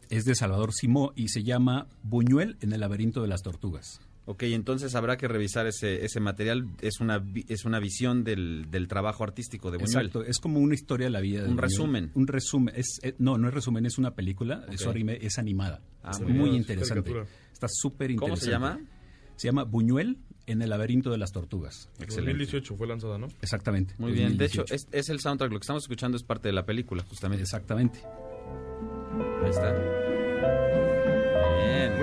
Es 0.09 0.25
de 0.25 0.36
Salvador 0.36 0.73
Simó 0.73 1.11
y 1.15 1.29
se 1.29 1.43
llama 1.43 1.88
Buñuel 2.03 2.57
en 2.61 2.71
el 2.73 2.79
laberinto 2.81 3.21
de 3.21 3.27
las 3.27 3.41
tortugas. 3.41 3.99
Ok, 4.26 4.43
entonces 4.43 4.95
habrá 4.95 5.17
que 5.17 5.28
revisar 5.28 5.67
ese, 5.67 6.05
ese 6.05 6.19
material. 6.21 6.65
Es 6.82 7.01
una, 7.01 7.19
vi- 7.19 7.45
es 7.49 7.65
una 7.65 7.80
visión 7.80 8.24
del, 8.24 8.67
del 8.71 8.88
trabajo 8.88 9.24
artístico 9.26 9.69
de 9.69 9.78
Buñuel. 9.78 10.05
Exacto, 10.07 10.24
es 10.24 10.39
como 10.39 10.59
una 10.59 10.76
historia 10.76 11.07
de 11.07 11.11
la 11.11 11.19
vida. 11.19 11.39
de 11.41 11.49
Un 11.49 11.55
Buñuel. 11.55 11.69
resumen. 11.69 12.11
Un 12.15 12.28
resumen. 12.28 12.74
Es, 12.78 12.99
eh, 13.03 13.15
no, 13.17 13.38
no 13.38 13.49
es 13.49 13.53
resumen, 13.53 13.86
es 13.86 13.97
una 13.97 14.15
película. 14.15 14.65
Es, 14.71 14.86
Ok. 14.88 14.95
anime- 14.95 15.17
es 15.21 15.38
animada. 15.38 15.82
Ah, 16.03 16.17
muy 16.26 16.51
interesante. 16.51 17.03
Caricatura. 17.11 17.26
Está 17.51 17.67
súper 17.69 18.15
¿Cómo 18.15 18.34
interesante. 18.36 18.45
se 18.45 18.51
llama? 18.51 18.80
Se 19.36 19.47
llama 19.47 19.63
Buñuel 19.65 20.19
en 20.45 20.61
el 20.61 20.69
laberinto 20.69 21.09
de 21.11 21.17
las 21.17 21.32
tortugas. 21.32 21.89
2018 21.99 22.76
fue 22.78 22.88
lanzada, 22.88 23.17
¿no? 23.17 23.28
Exactamente. 23.41 23.93
Muy 23.97 24.11
bien. 24.13 24.38
De 24.38 24.45
hecho, 24.45 24.61
2018. 24.61 24.76
es, 24.76 24.88
es 25.05 25.09
el 25.09 25.19
soundtrack. 25.19 25.51
Lo 25.51 25.59
que 25.59 25.63
estamos 25.63 25.84
escuchando 25.84 26.15
es 26.15 26.24
parte 26.24 26.47
de 26.47 26.53
la 26.53 26.65
película, 26.65 27.03
justamente. 27.03 27.43
Exactamente. 27.43 27.99
Ahí 29.43 29.49
está. 29.49 30.92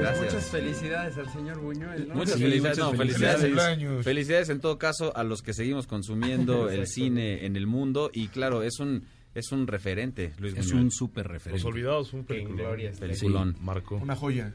Pues 0.01 0.19
gracias. 0.19 0.35
muchas 0.35 0.51
felicidades 0.51 1.19
al 1.19 1.33
señor 1.33 1.61
Buñuel. 1.61 2.09
¿no? 2.09 2.15
Muchas 2.15 2.35
Sí, 2.37 2.43
felicidades, 2.43 2.79
muchas 2.79 2.93
no, 2.93 2.99
felicidades. 2.99 3.41
felicidades. 3.41 4.05
Felicidades 4.05 4.49
en 4.49 4.61
todo 4.61 4.79
caso 4.79 5.17
a 5.17 5.25
los 5.25 5.43
que 5.43 5.53
seguimos 5.53 5.87
consumiendo 5.87 6.69
el 6.71 6.87
cine 6.87 7.45
en 7.47 7.57
el 7.57 7.67
mundo 7.67 8.11
y 8.13 8.29
claro, 8.29 8.63
es 8.63 8.81
un 8.81 9.05
es 9.35 9.53
un 9.53 9.67
referente, 9.69 10.33
Luis 10.39 10.55
Es 10.57 10.67
Buñuel. 10.67 10.85
un 10.87 10.91
súper 10.91 11.29
referente. 11.29 11.63
Los 11.63 11.73
Olvidados, 11.73 12.13
un 12.13 12.25
gloria 12.27 12.91
esté. 12.91 13.07
Peliculón. 13.07 13.57
Marco. 13.61 13.97
Una 13.97 14.17
joya. 14.17 14.53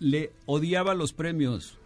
Le 0.00 0.32
odiaba 0.46 0.94
los 0.94 1.12
premios. 1.12 1.78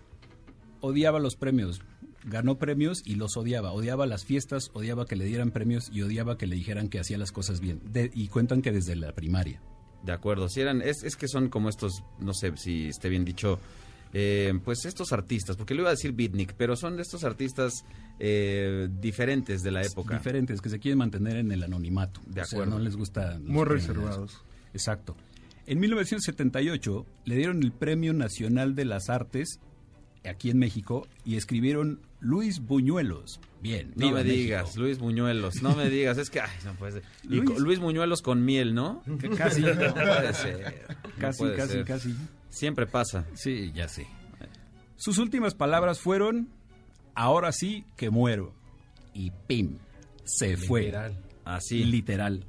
Odiaba 0.81 1.19
los 1.19 1.37
premios. 1.37 1.83
Ganó 2.25 2.57
premios 2.59 3.03
y 3.05 3.17
los 3.17 3.37
odiaba. 3.37 3.73
Odiaba 3.73 4.07
las 4.07 4.25
fiestas, 4.25 4.71
odiaba 4.73 5.05
que 5.07 5.15
le 5.17 5.27
dieran 5.27 5.51
premios 5.51 5.91
y 5.93 6.03
odiaba 6.03 6.39
que 6.39 6.47
le 6.47 6.57
dijeran 6.57 6.89
que 6.89 6.99
hacía 6.99 7.19
las 7.19 7.33
cosas 7.33 7.61
bien. 7.61 7.81
De- 7.85 8.11
y 8.15 8.29
cuentan 8.29 8.63
que 8.63 8.73
desde 8.73 8.97
la 8.97 9.13
primaria. 9.13 9.61
De 10.07 10.13
acuerdo, 10.13 10.49
si 10.49 10.61
eran, 10.61 10.81
es, 10.81 11.03
es 11.03 11.17
que 11.17 11.29
son 11.29 11.49
como 11.51 11.69
estos, 11.69 12.03
no 12.21 12.33
sé 12.33 12.53
si 12.57 12.87
esté 12.89 13.09
bien 13.09 13.25
dicho, 13.25 13.59
eh, 14.15 14.55
pues 14.65 14.85
estos 14.87 15.13
artistas, 15.13 15.57
porque 15.57 15.75
le 15.75 15.81
iba 15.81 15.91
a 15.91 15.93
decir 15.95 16.13
beatnik, 16.13 16.55
pero 16.55 16.77
son 16.77 16.97
de 16.97 17.03
estos 17.03 17.25
artistas 17.25 17.85
eh, 18.19 18.89
diferentes 19.01 19.63
de 19.63 19.71
la 19.73 19.83
época. 19.83 20.17
Diferentes, 20.17 20.61
que 20.63 20.71
se 20.71 20.79
quieren 20.79 20.99
mantener 20.99 21.37
en 21.37 21.51
el 21.53 21.63
anonimato. 21.63 22.21
De 22.27 22.41
O 22.41 22.45
sea, 22.45 22.59
acuerdo. 22.61 22.79
no 22.79 22.85
les 22.85 22.97
gusta... 22.97 23.39
Muy 23.43 23.65
reservados. 23.65 24.43
Exacto. 24.73 25.17
En 25.67 25.81
1978 25.81 27.05
le 27.25 27.37
dieron 27.37 27.63
el 27.63 27.73
Premio 27.73 28.13
Nacional 28.15 28.75
de 28.77 28.85
las 28.85 29.11
Artes 29.11 29.59
aquí 30.29 30.51
en 30.51 30.59
México 30.59 31.07
y 31.25 31.37
escribieron 31.37 32.01
Luis 32.21 32.61
Buñuelos. 32.61 33.41
Bien, 33.63 33.93
No 33.97 34.07
me 34.13 34.23
México. 34.23 34.33
digas, 34.35 34.77
Luis 34.77 34.99
Buñuelos, 34.99 35.63
no 35.63 35.75
me 35.75 35.89
digas, 35.91 36.19
es 36.19 36.31
que, 36.31 36.41
ay, 36.41 36.51
no 36.65 36.73
puede 36.75 36.93
ser. 36.93 37.03
Y 37.25 37.37
Luis- 37.37 37.51
co- 37.51 37.59
Luis 37.59 37.79
Buñuelos 37.79 38.23
con 38.23 38.45
miel, 38.45 38.75
¿no? 38.75 39.03
Que 39.21 39.29
casi. 39.31 39.63
No 39.63 39.75
puede 39.95 40.35
ser. 40.35 40.87
no 40.89 41.11
Casi, 41.19 41.39
puede 41.39 41.57
casi, 41.57 41.73
ser. 41.73 41.85
casi. 41.85 42.15
Siempre 42.51 42.87
pasa. 42.87 43.27
Sí, 43.35 43.73
ya 43.75 43.89
sé. 43.89 44.07
Sus 44.97 45.19
últimas 45.19 45.55
palabras 45.55 46.01
fueron, 46.01 46.49
ahora 47.15 47.53
sí 47.53 47.85
que 47.97 48.11
muero. 48.11 48.55
Y 49.13 49.31
pim, 49.47 49.79
se 50.25 50.57
fue. 50.57 50.83
Literal. 50.85 51.17
Así. 51.45 51.85
Literal. 51.85 52.45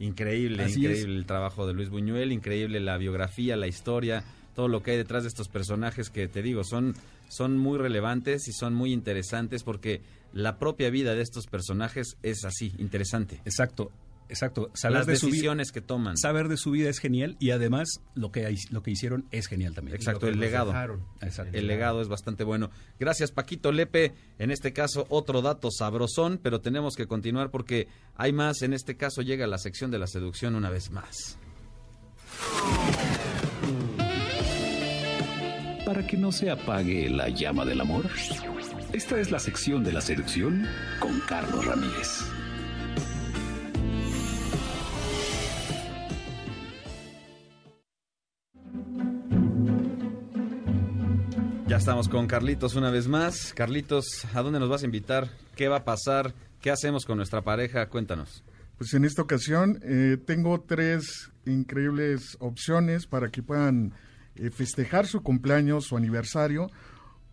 Increíble, 0.00 0.62
Así 0.62 0.78
increíble 0.80 1.16
el 1.16 1.26
trabajo 1.26 1.66
de 1.66 1.74
Luis 1.74 1.88
Buñuel, 1.88 2.30
increíble 2.30 2.78
la 2.78 2.96
biografía, 2.98 3.56
la 3.56 3.66
historia, 3.66 4.22
todo 4.54 4.68
lo 4.68 4.80
que 4.82 4.92
hay 4.92 4.96
detrás 4.96 5.24
de 5.24 5.28
estos 5.28 5.48
personajes 5.48 6.08
que 6.08 6.28
te 6.28 6.40
digo, 6.40 6.62
son, 6.62 6.94
son 7.28 7.56
muy 7.58 7.78
relevantes 7.78 8.48
y 8.48 8.52
son 8.52 8.74
muy 8.74 8.92
interesantes 8.92 9.62
porque 9.62 10.02
la 10.32 10.58
propia 10.58 10.90
vida 10.90 11.14
de 11.14 11.22
estos 11.22 11.46
personajes 11.46 12.16
es 12.22 12.44
así, 12.44 12.72
interesante. 12.78 13.40
Exacto, 13.44 13.90
exacto. 14.28 14.70
Saber 14.74 14.98
Las 14.98 15.06
de 15.06 15.16
su 15.16 15.26
vida- 15.26 15.32
decisiones 15.34 15.72
que 15.72 15.80
toman. 15.80 16.16
Saber 16.18 16.48
de 16.48 16.56
su 16.58 16.70
vida 16.70 16.90
es 16.90 16.98
genial 16.98 17.36
y 17.40 17.50
además 17.50 17.88
lo 18.14 18.30
que, 18.30 18.54
lo 18.70 18.82
que 18.82 18.90
hicieron 18.90 19.26
es 19.30 19.46
genial 19.46 19.74
también. 19.74 19.96
Exacto, 19.96 20.28
el 20.28 20.38
legado. 20.38 20.74
Exacto. 21.22 21.56
El 21.56 21.66
legado 21.66 22.02
es 22.02 22.08
bastante 22.08 22.44
bueno. 22.44 22.70
Gracias, 23.00 23.30
Paquito 23.32 23.72
Lepe. 23.72 24.12
En 24.38 24.50
este 24.50 24.72
caso, 24.74 25.06
otro 25.08 25.40
dato 25.40 25.70
sabrosón, 25.70 26.38
pero 26.42 26.60
tenemos 26.60 26.94
que 26.94 27.06
continuar 27.06 27.50
porque 27.50 27.88
hay 28.16 28.32
más. 28.32 28.60
En 28.62 28.74
este 28.74 28.96
caso, 28.96 29.22
llega 29.22 29.46
la 29.46 29.58
sección 29.58 29.90
de 29.90 29.98
la 29.98 30.06
seducción 30.06 30.54
una 30.54 30.68
vez 30.70 30.90
más. 30.90 31.38
Para 35.88 36.06
que 36.06 36.18
no 36.18 36.30
se 36.32 36.50
apague 36.50 37.08
la 37.08 37.30
llama 37.30 37.64
del 37.64 37.80
amor, 37.80 38.04
esta 38.92 39.18
es 39.18 39.30
la 39.30 39.38
sección 39.38 39.82
de 39.82 39.90
la 39.90 40.02
seducción 40.02 40.66
con 41.00 41.18
Carlos 41.20 41.64
Ramírez. 41.64 42.26
Ya 51.66 51.78
estamos 51.78 52.10
con 52.10 52.26
Carlitos 52.26 52.74
una 52.74 52.90
vez 52.90 53.08
más. 53.08 53.54
Carlitos, 53.54 54.26
¿a 54.34 54.42
dónde 54.42 54.60
nos 54.60 54.68
vas 54.68 54.82
a 54.82 54.84
invitar? 54.84 55.30
¿Qué 55.56 55.68
va 55.68 55.76
a 55.76 55.84
pasar? 55.86 56.34
¿Qué 56.60 56.70
hacemos 56.70 57.06
con 57.06 57.16
nuestra 57.16 57.40
pareja? 57.40 57.88
Cuéntanos. 57.88 58.44
Pues 58.76 58.92
en 58.92 59.06
esta 59.06 59.22
ocasión 59.22 59.80
eh, 59.82 60.18
tengo 60.22 60.60
tres 60.60 61.30
increíbles 61.46 62.36
opciones 62.40 63.06
para 63.06 63.30
que 63.30 63.42
puedan 63.42 63.94
eh, 64.38 64.50
festejar 64.50 65.06
su 65.06 65.22
cumpleaños, 65.22 65.84
su 65.84 65.96
aniversario, 65.96 66.70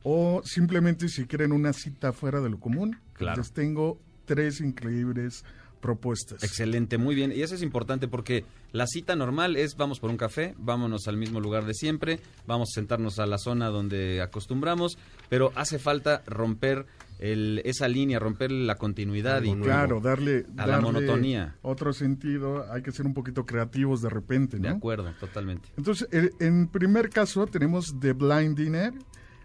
o 0.03 0.41
simplemente 0.43 1.07
si 1.09 1.25
quieren 1.25 1.51
una 1.51 1.73
cita 1.73 2.13
fuera 2.13 2.41
de 2.41 2.49
lo 2.49 2.59
común. 2.59 2.99
Claro. 3.13 3.41
Les 3.41 3.51
tengo 3.51 3.99
tres 4.25 4.61
increíbles 4.61 5.43
propuestas. 5.85 6.43
Excelente, 6.43 6.97
muy 6.97 7.13
bien. 7.13 7.31
Y 7.31 7.43
eso 7.43 7.53
es 7.53 7.61
importante 7.61 8.07
porque 8.07 8.43
la 8.71 8.87
cita 8.87 9.15
normal 9.15 9.55
es 9.55 9.75
vamos 9.75 9.99
por 9.99 10.09
un 10.09 10.17
café, 10.17 10.55
vámonos 10.57 11.07
al 11.07 11.15
mismo 11.15 11.39
lugar 11.39 11.65
de 11.65 11.75
siempre, 11.75 12.19
vamos 12.47 12.69
a 12.71 12.75
sentarnos 12.75 13.19
a 13.19 13.27
la 13.27 13.37
zona 13.37 13.67
donde 13.67 14.19
acostumbramos, 14.21 14.97
pero 15.29 15.51
hace 15.55 15.77
falta 15.77 16.23
romper 16.25 16.87
el, 17.19 17.61
esa 17.65 17.87
línea, 17.87 18.19
romper 18.19 18.51
la 18.51 18.75
continuidad 18.75 19.41
y 19.43 19.53
claro, 19.55 19.99
darle 20.01 20.45
a 20.57 20.67
la 20.67 20.81
monotonía. 20.81 21.55
Otro 21.61 21.93
sentido, 21.93 22.71
hay 22.71 22.81
que 22.81 22.91
ser 22.91 23.05
un 23.05 23.13
poquito 23.13 23.45
creativos 23.45 24.01
de 24.01 24.09
repente, 24.09 24.57
¿no? 24.57 24.63
De 24.63 24.69
acuerdo, 24.75 25.11
totalmente. 25.19 25.69
Entonces, 25.77 26.07
el- 26.11 26.31
en 26.39 26.67
primer 26.67 27.09
caso 27.09 27.47
tenemos 27.47 27.95
The 27.99 28.13
Blind 28.13 28.57
Dinner, 28.57 28.93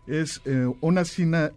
es 0.06 0.40
eh, 0.44 0.66
una 0.80 1.04
cena, 1.04 1.52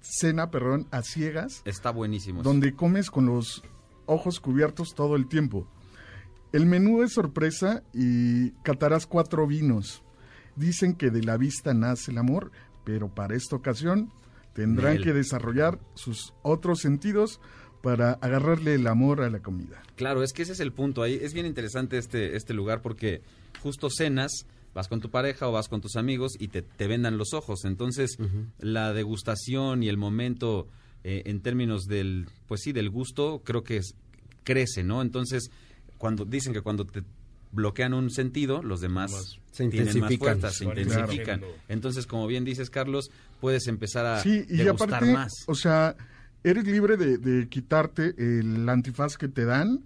cena, 0.00 0.50
perdón, 0.50 0.86
a 0.90 1.02
ciegas, 1.02 1.60
Está 1.66 1.90
buenísimo. 1.90 2.42
donde 2.42 2.72
comes 2.74 3.10
con 3.10 3.26
los 3.26 3.62
ojos 4.06 4.40
cubiertos 4.40 4.94
todo 4.94 5.16
el 5.16 5.26
tiempo. 5.28 5.68
El 6.52 6.64
menú 6.64 7.02
es 7.02 7.12
sorpresa 7.12 7.82
y 7.92 8.52
catarás 8.62 9.06
cuatro 9.06 9.46
vinos. 9.46 10.02
Dicen 10.54 10.94
que 10.94 11.10
de 11.10 11.22
la 11.22 11.36
vista 11.36 11.74
nace 11.74 12.12
el 12.12 12.18
amor, 12.18 12.50
pero 12.84 13.12
para 13.14 13.34
esta 13.36 13.56
ocasión 13.56 14.10
tendrán 14.56 14.98
que 15.02 15.12
desarrollar 15.12 15.78
sus 15.94 16.32
otros 16.42 16.80
sentidos 16.80 17.40
para 17.82 18.12
agarrarle 18.14 18.74
el 18.74 18.86
amor 18.88 19.20
a 19.22 19.30
la 19.30 19.40
comida. 19.40 19.80
Claro, 19.94 20.22
es 20.24 20.32
que 20.32 20.42
ese 20.42 20.52
es 20.52 20.60
el 20.60 20.72
punto 20.72 21.02
ahí. 21.02 21.18
Es 21.22 21.32
bien 21.34 21.46
interesante 21.46 21.98
este, 21.98 22.36
este 22.36 22.52
lugar 22.54 22.82
porque 22.82 23.22
justo 23.62 23.88
cenas, 23.90 24.32
vas 24.74 24.88
con 24.88 25.00
tu 25.00 25.10
pareja 25.10 25.48
o 25.48 25.52
vas 25.52 25.68
con 25.68 25.80
tus 25.80 25.96
amigos 25.96 26.32
y 26.38 26.48
te, 26.48 26.62
te 26.62 26.86
vendan 26.88 27.16
los 27.16 27.32
ojos. 27.32 27.64
Entonces, 27.64 28.16
la 28.58 28.92
degustación 28.92 29.82
y 29.82 29.88
el 29.88 29.96
momento 29.98 30.68
eh, 31.04 31.22
en 31.26 31.40
términos 31.40 31.84
del, 31.84 32.26
pues 32.48 32.62
sí, 32.62 32.72
del 32.72 32.90
gusto, 32.90 33.42
creo 33.44 33.62
que 33.62 33.76
es- 33.76 33.94
crece, 34.42 34.82
¿no? 34.82 35.00
Entonces, 35.02 35.50
cuando 35.98 36.24
dicen 36.24 36.52
que 36.52 36.60
cuando 36.62 36.84
te 36.84 37.02
bloquean 37.52 37.94
un 37.94 38.10
sentido, 38.10 38.62
los 38.62 38.80
demás 38.80 39.38
Se 39.52 39.66
tienen 39.68 39.86
más 39.86 40.12
intensifican. 40.12 40.18
fuerzas, 40.40 40.56
se 40.56 40.64
Claro. 40.64 40.80
intensifican. 40.80 41.40
Entonces, 41.68 42.06
como 42.06 42.26
bien 42.26 42.44
dices, 42.44 42.70
Carlos, 42.70 43.10
puedes 43.40 43.66
empezar 43.68 44.04
a 44.06 44.22
Sí, 44.22 44.44
y 44.48 44.56
degustar 44.58 44.94
aparte, 44.94 45.12
más. 45.12 45.32
o 45.46 45.54
sea, 45.54 45.96
eres 46.44 46.64
libre 46.66 46.96
de, 46.96 47.18
de 47.18 47.48
quitarte 47.48 48.14
el 48.18 48.68
antifaz 48.68 49.16
que 49.16 49.28
te 49.28 49.44
dan, 49.44 49.80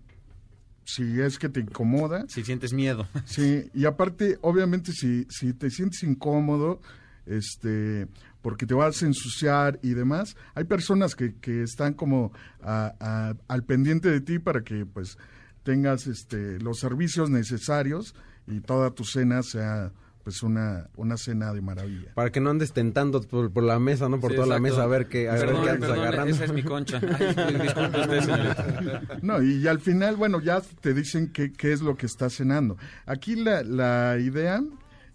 si 0.84 1.20
es 1.20 1.38
que 1.38 1.48
te 1.48 1.60
incomoda. 1.60 2.24
Si 2.28 2.42
sientes 2.42 2.72
miedo. 2.72 3.06
Sí, 3.26 3.70
y 3.74 3.84
aparte, 3.84 4.38
obviamente, 4.42 4.92
si, 4.92 5.26
si 5.30 5.52
te 5.52 5.70
sientes 5.70 6.02
incómodo, 6.02 6.80
este, 7.26 8.08
porque 8.42 8.66
te 8.66 8.74
vas 8.74 9.02
a 9.02 9.06
ensuciar 9.06 9.78
y 9.82 9.90
demás, 9.94 10.34
hay 10.54 10.64
personas 10.64 11.14
que, 11.14 11.36
que 11.36 11.62
están 11.62 11.94
como 11.94 12.32
a- 12.60 12.94
a- 12.98 13.34
al 13.46 13.64
pendiente 13.64 14.10
de 14.10 14.20
ti 14.20 14.38
para 14.40 14.62
que, 14.64 14.84
pues, 14.86 15.16
tengas 15.62 16.06
este, 16.06 16.58
los 16.60 16.78
servicios 16.78 17.30
necesarios 17.30 18.14
y 18.46 18.60
toda 18.60 18.90
tu 18.90 19.04
cena 19.04 19.42
sea, 19.42 19.92
pues, 20.24 20.42
una, 20.42 20.88
una 20.96 21.16
cena 21.16 21.52
de 21.52 21.60
maravilla. 21.60 22.12
Para 22.14 22.30
que 22.30 22.40
no 22.40 22.50
andes 22.50 22.72
tentando 22.72 23.20
por, 23.22 23.52
por 23.52 23.62
la 23.62 23.78
mesa, 23.78 24.08
¿no? 24.08 24.20
Por 24.20 24.30
Sí, 24.32 24.36
toda 24.36 24.48
la 24.48 24.58
mesa 24.60 24.82
a 24.82 24.86
ver 24.86 25.06
qué, 25.08 25.28
a 25.28 25.34
ver 25.34 25.46
qué 25.46 25.70
andas 25.70 25.78
perdón, 25.78 25.98
agarrando. 25.98 26.34
esa 26.34 26.44
es 26.44 26.52
mi 26.52 26.62
concha. 26.62 27.00
Ay, 27.18 27.54
disculpe 27.62 28.00
usted, 28.00 28.20
señorita. 28.22 29.02
No, 29.22 29.42
y 29.42 29.66
al 29.66 29.80
final, 29.80 30.16
bueno, 30.16 30.40
ya 30.40 30.60
te 30.80 30.94
dicen 30.94 31.32
qué, 31.32 31.52
qué 31.52 31.72
es 31.72 31.80
lo 31.80 31.96
que 31.96 32.06
estás 32.06 32.34
cenando. 32.34 32.76
Aquí 33.06 33.36
la, 33.36 33.62
la 33.62 34.18
idea 34.18 34.62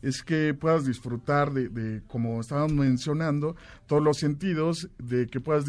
es 0.06 0.22
que 0.23 0.53
puedas 0.53 0.86
disfrutar 0.86 1.52
de, 1.52 1.68
de, 1.69 2.02
como 2.07 2.40
estábamos 2.40 2.73
mencionando, 2.73 3.56
todos 3.88 4.03
los 4.03 4.18
sentidos, 4.18 4.88
de 4.99 5.27
que 5.27 5.40
puedas 5.41 5.65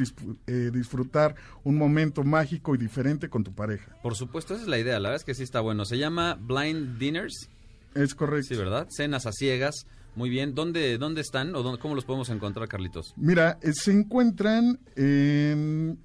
eh, 0.47 0.71
disfrutar 0.73 1.35
un 1.65 1.77
momento 1.79 2.23
mágico 2.23 2.75
y 2.75 2.79
diferente 2.79 3.29
con 3.31 3.43
tu 3.45 3.53
pareja. 3.55 3.97
Por 4.03 4.15
supuesto, 4.15 4.55
esa 4.55 4.63
es 4.65 4.69
la 4.69 4.79
idea. 4.79 5.01
La 5.01 5.09
verdad 5.09 5.17
es 5.23 5.25
que 5.25 5.35
sí 5.35 5.43
está 5.43 5.61
bueno. 5.61 5.85
Se 5.87 5.97
llama 5.99 6.35
Blind 6.41 6.99
Dinners. 6.99 7.49
Es 7.95 8.15
correcto. 8.15 8.49
Sí, 8.49 8.57
¿verdad? 8.57 8.87
Cenas 8.91 9.25
a 9.27 9.33
ciegas. 9.33 9.75
Muy 10.15 10.29
bien. 10.29 10.55
¿Dónde, 10.55 10.99
dónde 10.99 11.21
están 11.23 11.55
o 11.55 11.63
dónde- 11.63 11.81
cómo 11.81 11.95
los 11.95 12.05
podemos 12.05 12.29
encontrar, 12.29 12.69
Carlitos? 12.69 13.15
Mira, 13.17 13.59
eh, 13.63 13.73
se 13.73 13.93
encuentran 13.93 14.79
en 14.97 15.99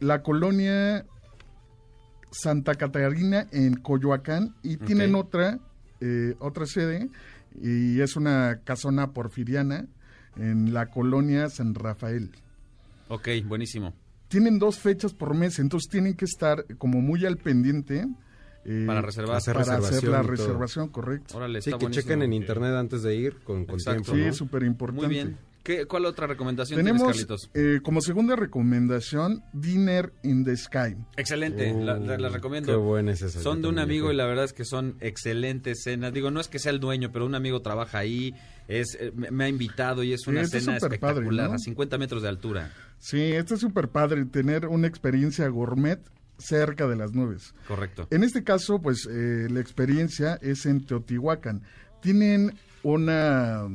la 0.00 0.22
colonia 0.22 1.04
Santa 2.30 2.74
Catarina 2.76 3.46
en 3.52 3.74
Coyoacán 3.74 4.54
y 4.62 4.76
tienen 4.78 5.14
otra 5.14 5.58
eh, 6.00 6.34
otra 6.40 6.66
sede 6.66 7.08
y 7.60 8.00
es 8.00 8.16
una 8.16 8.60
casona 8.64 9.12
porfiriana 9.12 9.86
en 10.36 10.72
la 10.72 10.86
colonia 10.86 11.48
San 11.50 11.74
Rafael. 11.74 12.30
Ok, 13.08 13.28
buenísimo. 13.46 13.92
Tienen 14.28 14.58
dos 14.58 14.78
fechas 14.78 15.12
por 15.12 15.34
mes, 15.34 15.58
entonces 15.58 15.90
tienen 15.90 16.14
que 16.14 16.24
estar 16.24 16.64
como 16.78 17.00
muy 17.02 17.26
al 17.26 17.36
pendiente 17.36 18.06
eh, 18.64 18.84
Para 18.86 19.02
reservar. 19.02 19.36
Hacer 19.36 19.54
para 19.54 19.62
hacer 19.64 19.80
reservación 19.82 20.12
la 20.12 20.22
reservación, 20.22 20.88
correcto. 20.88 21.36
Órale, 21.36 21.60
Sí, 21.60 21.70
que 21.70 21.76
buenísimo. 21.76 22.02
chequen 22.02 22.22
en 22.22 22.32
internet 22.32 22.72
antes 22.74 23.02
de 23.02 23.14
ir 23.16 23.38
con, 23.42 23.66
con 23.66 23.74
Exacto. 23.74 24.12
tiempo, 24.12 24.32
Sí, 24.32 24.38
súper 24.38 24.62
importante. 24.62 25.06
Muy 25.06 25.14
bien. 25.14 25.36
¿Qué, 25.62 25.86
¿Cuál 25.86 26.06
otra 26.06 26.26
recomendación 26.26 26.78
Tenemos 26.78 27.02
tienes, 27.02 27.16
Carlitos? 27.26 27.50
eh, 27.54 27.80
como 27.82 28.00
segunda 28.00 28.34
recomendación 28.36 29.42
Dinner 29.52 30.12
in 30.22 30.44
the 30.44 30.56
Sky. 30.56 30.96
Excelente, 31.16 31.72
la, 31.72 31.98
la- 31.98 32.18
la 32.18 32.28
recomiendo. 32.28 32.72
Qué 32.72 32.76
buena 32.76 33.12
es 33.12 33.22
esa. 33.22 33.40
Son 33.40 33.62
de 33.62 33.68
un 33.68 33.78
amigo 33.78 34.10
y 34.10 34.16
la 34.16 34.26
verdad 34.26 34.44
es 34.44 34.52
que 34.52 34.64
son 34.64 34.96
excelentes 35.00 35.82
cenas. 35.84 36.12
Digo, 36.12 36.30
no 36.30 36.40
es 36.40 36.48
que 36.48 36.58
sea 36.58 36.72
el 36.72 36.80
dueño, 36.80 37.12
pero 37.12 37.26
un 37.26 37.34
amigo 37.34 37.62
trabaja 37.62 37.98
ahí, 37.98 38.34
es 38.66 38.96
eh, 39.00 39.12
me, 39.14 39.30
me 39.30 39.44
ha 39.44 39.48
invitado 39.48 40.02
y 40.02 40.12
es 40.12 40.26
una 40.26 40.40
es 40.42 40.50
cena 40.50 40.80
súper 40.80 40.98
padre, 40.98 41.14
espectacular, 41.20 41.48
¿no? 41.50 41.54
a 41.54 41.58
50 41.58 41.98
metros 41.98 42.22
de 42.22 42.28
altura. 42.28 42.72
Sí, 42.98 43.20
esto 43.20 43.54
es 43.54 43.60
súper 43.60 43.88
padre, 43.88 44.24
tener 44.26 44.66
una 44.66 44.86
experiencia 44.88 45.46
gourmet 45.48 46.00
cerca 46.38 46.88
de 46.88 46.96
las 46.96 47.12
nubes. 47.12 47.54
Correcto. 47.68 48.08
En 48.10 48.24
este 48.24 48.42
caso, 48.42 48.80
pues 48.82 49.06
eh, 49.08 49.46
la 49.48 49.60
experiencia 49.60 50.40
es 50.42 50.66
en 50.66 50.84
Teotihuacán. 50.84 51.62
Tienen 52.00 52.54
una 52.82 53.68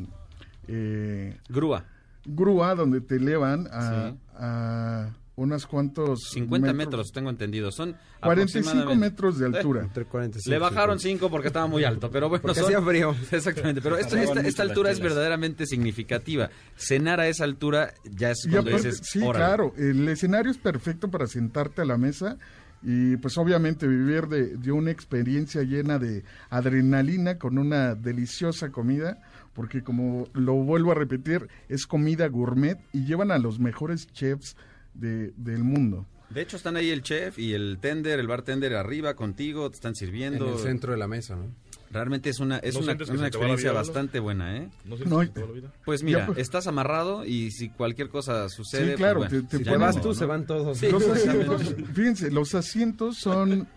eh, 0.68 1.38
Grúa, 1.50 1.86
grúa 2.26 2.76
donde 2.76 3.02
te 3.02 3.16
elevan 3.16 3.68
a, 3.72 4.10
Sí. 4.12 4.18
a 4.36 5.10
unos 5.36 5.68
cuantos 5.68 6.30
50 6.32 6.74
metros, 6.74 7.12
tengo 7.12 7.30
entendido. 7.30 7.72
Son 7.72 7.96
45 8.22 8.70
aproximadamente- 8.70 8.96
metros 9.00 9.38
de 9.38 9.46
altura. 9.46 9.82
Entre 9.84 10.04
45 10.06 10.50
Le 10.52 10.58
bajaron 10.60 11.00
50. 11.00 11.20
5 11.26 11.30
porque 11.30 11.48
estaba 11.48 11.68
muy 11.68 11.84
alto, 11.84 12.10
pero 12.10 12.28
bueno, 12.28 12.42
Porque 12.42 12.60
son- 12.60 12.66
hacía 12.66 12.82
frío. 12.82 13.16
Exactamente, 13.32 13.80
pero 13.82 13.98
esto- 13.98 14.18
esta, 14.18 14.42
esta 14.42 14.64
altura 14.64 14.90
es 14.90 15.00
verdaderamente 15.00 15.68
significativa. 15.68 16.50
Cenar 16.76 17.20
a 17.20 17.28
esa 17.28 17.44
altura 17.44 17.94
ya 18.04 18.32
es 18.32 18.48
cuando 18.50 18.72
aparte, 18.72 18.88
dices, 18.88 19.02
sí, 19.08 19.22
"Órale". 19.22 19.46
claro, 19.46 19.74
el 19.78 20.08
escenario 20.10 20.50
es 20.52 20.58
perfecto 20.58 21.12
para 21.12 21.28
sentarte 21.28 21.84
a 21.84 21.86
la 21.86 21.98
mesa 22.00 22.38
y 22.82 23.18
pues 23.18 23.38
obviamente 23.38 23.88
vivir 23.88 24.28
de, 24.28 24.58
de 24.58 24.72
una 24.72 24.90
experiencia 24.90 25.62
llena 25.62 26.00
de 26.00 26.24
adrenalina 26.50 27.38
con 27.38 27.58
una 27.60 27.94
deliciosa 27.96 28.72
comida, 28.72 29.20
porque 29.58 29.82
como 29.84 30.30
lo 30.34 30.54
vuelvo 30.54 30.92
a 30.92 30.96
repetir, 30.96 31.50
es 31.68 31.86
comida 31.88 32.28
gourmet 32.28 32.78
y 32.94 33.04
llevan 33.06 33.32
a 33.32 33.40
los 33.40 33.60
mejores 33.60 34.08
chefs 34.14 34.56
de- 34.94 35.34
del 35.36 35.64
mundo. 35.66 36.06
De 36.30 36.42
hecho, 36.42 36.58
están 36.58 36.76
ahí 36.78 36.92
el 36.92 37.02
chef 37.02 37.40
y 37.40 37.54
el 37.54 37.80
tender, 37.82 38.20
el 38.20 38.28
bartender 38.28 38.76
arriba 38.76 39.16
contigo, 39.16 39.70
te 39.70 39.76
están 39.76 39.92
En 39.92 39.96
sirviendo. 39.96 40.54
el 40.54 40.60
centro 40.60 40.92
de 40.92 40.98
la 41.00 41.08
mesa, 41.08 41.36
¿no? 41.36 41.46
Realmente 41.90 42.30
es 42.30 42.40
una, 42.40 42.58
es 42.58 42.74
¿No 42.76 42.82
una, 42.82 42.94
una 42.94 43.22
la 43.22 43.28
experiencia 43.28 43.72
vida, 43.72 43.80
bastante 43.80 44.20
buena, 44.20 44.58
¿eh? 44.58 44.70
¿No 44.86 44.96
No, 44.98 45.20
que 45.34 45.40
la 45.40 45.46
vida? 45.48 45.74
Pues 45.86 46.02
Ya, 46.02 46.06
mira, 46.06 46.26
pues. 46.28 46.38
estás 46.40 46.68
amarrado 46.68 47.26
y 47.26 47.50
si 47.52 47.70
cualquier 47.70 48.10
cosa 48.10 48.50
sucede, 48.50 48.92
Sí, 48.92 48.96
claro, 48.98 49.20
pues, 49.22 49.32
bueno, 49.32 49.48
te- 49.48 49.60
te 49.64 49.72
ni 49.72 49.78
vas 49.78 50.00
tú, 50.02 50.10
¿no? 50.10 50.14
se 50.14 50.26
van 50.26 50.46
todos. 50.46 50.78
Sí. 50.78 50.88
Los 50.92 51.02
exactamente. 51.04 51.56
asientos, 51.56 51.96
fíjense, 51.96 52.30
los 52.32 52.54
asientos 52.56 53.18
son 53.18 53.68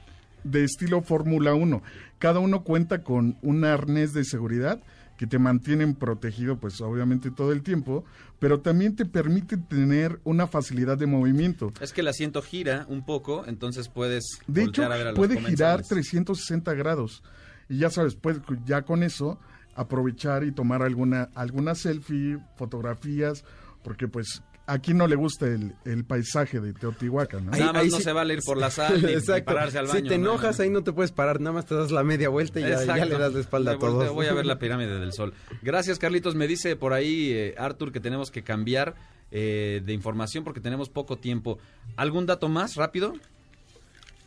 de 0.43 0.65
estilo 0.65 1.03
Fórmula 1.03 1.55
1. 1.55 1.83
Cada 2.19 2.41
uno 2.41 2.65
cuenta 2.65 3.03
con 3.05 3.39
un 3.43 3.65
arnés 3.65 4.13
de 4.13 4.25
seguridad 4.25 4.83
que 5.21 5.27
te 5.27 5.39
mantienen 5.39 5.95
protegido, 5.95 6.57
pues 6.57 6.81
obviamente 6.81 7.31
todo 7.31 7.53
el 7.53 7.63
tiempo, 7.63 8.07
pero 8.39 8.61
también 8.61 8.97
te 8.97 9.05
permite 9.05 9.59
tener 9.59 10.19
una 10.25 10.47
facilidad 10.47 10.97
de 10.97 11.05
movimiento. 11.05 11.75
Es 11.79 11.93
que 11.93 12.01
el 12.01 12.09
asiento 12.09 12.41
gira 12.41 12.87
un 12.89 13.05
poco, 13.05 13.45
entonces 13.47 13.91
puedes 13.91 14.39
De 14.47 14.63
hecho, 14.63 14.81
voltear 14.81 14.93
a 14.93 14.97
ver 14.97 15.07
a 15.09 15.11
los 15.11 15.19
puede 15.19 15.35
girar 15.35 15.83
comensales. 15.83 15.89
360 15.89 16.73
grados. 16.73 17.23
Y 17.69 17.77
ya 17.77 17.91
sabes, 17.91 18.15
puedes 18.15 18.41
ya 18.65 18.81
con 18.81 19.03
eso 19.03 19.39
aprovechar 19.75 20.43
y 20.43 20.53
tomar 20.53 20.83
alguna, 20.83 21.29
alguna 21.35 21.75
selfie, 21.75 22.39
fotografías, 22.57 23.45
porque 23.85 24.09
pues 24.09 24.43
aquí 24.73 24.95
no 24.95 25.07
le 25.07 25.17
gusta 25.17 25.47
el, 25.47 25.75
el 25.85 26.05
paisaje 26.05 26.61
de 26.61 26.73
Teotihuacán, 26.73 27.47
¿no? 27.47 27.51
Nada 27.53 27.73
más 27.73 27.83
Ahí 27.83 27.91
no 27.91 27.97
sí- 27.99 28.03
se 28.03 28.13
vale 28.13 28.35
ir 28.35 28.41
por 28.45 28.57
la 28.59 28.71
sal 28.71 29.03
ni, 29.07 29.41
pararse 29.43 29.79
al 29.79 29.87
baño. 29.87 30.01
si 30.01 30.09
te 30.09 30.19
¿no? 30.19 30.31
enojas, 30.31 30.61
ahí 30.61 30.71
no 30.71 30.83
te 30.83 30.93
puedes 30.93 31.13
parar, 31.13 31.41
nada 31.41 31.53
más 31.55 31.67
te 31.67 31.75
das 31.75 31.91
la 31.91 32.03
media 32.05 32.29
vuelta 32.29 32.61
y 32.61 32.63
ya, 32.63 32.81
le 33.05 33.19
das 33.19 33.33
la 33.35 33.41
espalda 33.41 33.73
Me 33.73 33.77
a 33.77 33.81
todos. 33.81 34.11
Voy 34.13 34.27
a 34.27 34.33
ver 34.33 34.47
la 34.47 34.59
pirámide 34.61 34.99
del 34.99 35.13
sol. 35.13 35.35
Gracias, 35.63 35.99
Carlitos. 35.99 36.35
Me 36.35 36.47
dice 36.47 36.77
por 36.77 36.93
ahí 36.93 37.31
eh, 37.33 37.55
Arthur 37.59 37.93
que 37.93 38.01
tenemos 38.01 38.31
que 38.31 38.43
cambiar 38.43 38.95
eh, 39.31 39.83
de 39.85 39.93
información 39.93 40.45
porque 40.45 40.61
tenemos 40.61 40.89
poco 40.89 41.17
tiempo. 41.19 41.59
¿Algún 41.97 42.27
dato 42.27 42.49
más 42.49 42.77
rápido? 42.77 43.15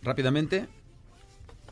Rápidamente. 0.01 0.67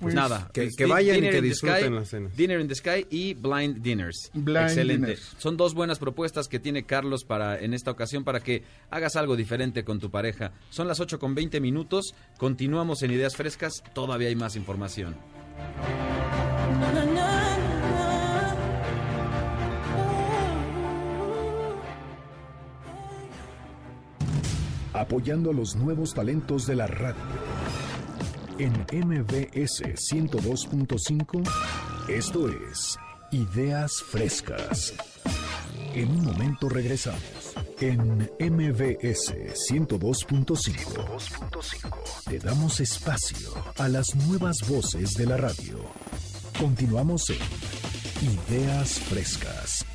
Pues 0.01 0.15
nada, 0.15 0.49
que, 0.51 0.63
pues, 0.63 0.75
que 0.75 0.85
Di- 0.85 0.89
vayan 0.89 1.17
y 1.17 1.29
que 1.29 1.41
disfruten 1.41 1.79
Sky, 1.83 1.89
las 1.93 2.09
cenas. 2.09 2.35
Dinner 2.35 2.59
in 2.59 2.67
the 2.67 2.75
Sky 2.75 3.05
y 3.09 3.35
Blind 3.35 3.81
Dinners. 3.83 4.31
Blind 4.33 4.63
Excelente. 4.69 5.05
Dinners. 5.07 5.35
Son 5.37 5.55
dos 5.57 5.73
buenas 5.75 5.99
propuestas 5.99 6.47
que 6.47 6.59
tiene 6.59 6.83
Carlos 6.85 7.23
para 7.23 7.59
en 7.59 7.73
esta 7.75 7.91
ocasión 7.91 8.23
para 8.23 8.39
que 8.39 8.63
hagas 8.89 9.15
algo 9.15 9.35
diferente 9.35 9.83
con 9.83 9.99
tu 9.99 10.09
pareja. 10.09 10.53
Son 10.71 10.87
las 10.87 10.99
8 10.99 11.19
con 11.19 11.35
20 11.35 11.61
minutos. 11.61 12.15
Continuamos 12.37 13.03
en 13.03 13.11
Ideas 13.11 13.35
Frescas. 13.35 13.83
Todavía 13.93 14.29
hay 14.29 14.35
más 14.35 14.55
información. 14.55 15.15
apoyando 24.93 25.51
a 25.51 25.53
los 25.53 25.75
nuevos 25.75 26.13
talentos 26.13 26.67
de 26.67 26.75
la 26.75 26.87
radio. 26.87 27.15
En 28.57 28.73
MBS 28.91 29.81
102.5, 29.81 31.43
esto 32.09 32.49
es 32.49 32.97
Ideas 33.31 34.03
Frescas. 34.03 34.93
En 35.93 36.09
un 36.09 36.25
momento 36.25 36.67
regresamos. 36.69 37.53
En 37.79 38.29
MBS 38.39 39.33
102.5, 39.71 42.23
te 42.25 42.39
damos 42.39 42.79
espacio 42.79 43.53
a 43.77 43.87
las 43.89 44.15
nuevas 44.15 44.57
voces 44.67 45.13
de 45.13 45.25
la 45.25 45.37
radio. 45.37 45.79
Continuamos 46.59 47.29
en 47.29 47.39
Ideas 48.21 48.99
Frescas. 48.99 49.85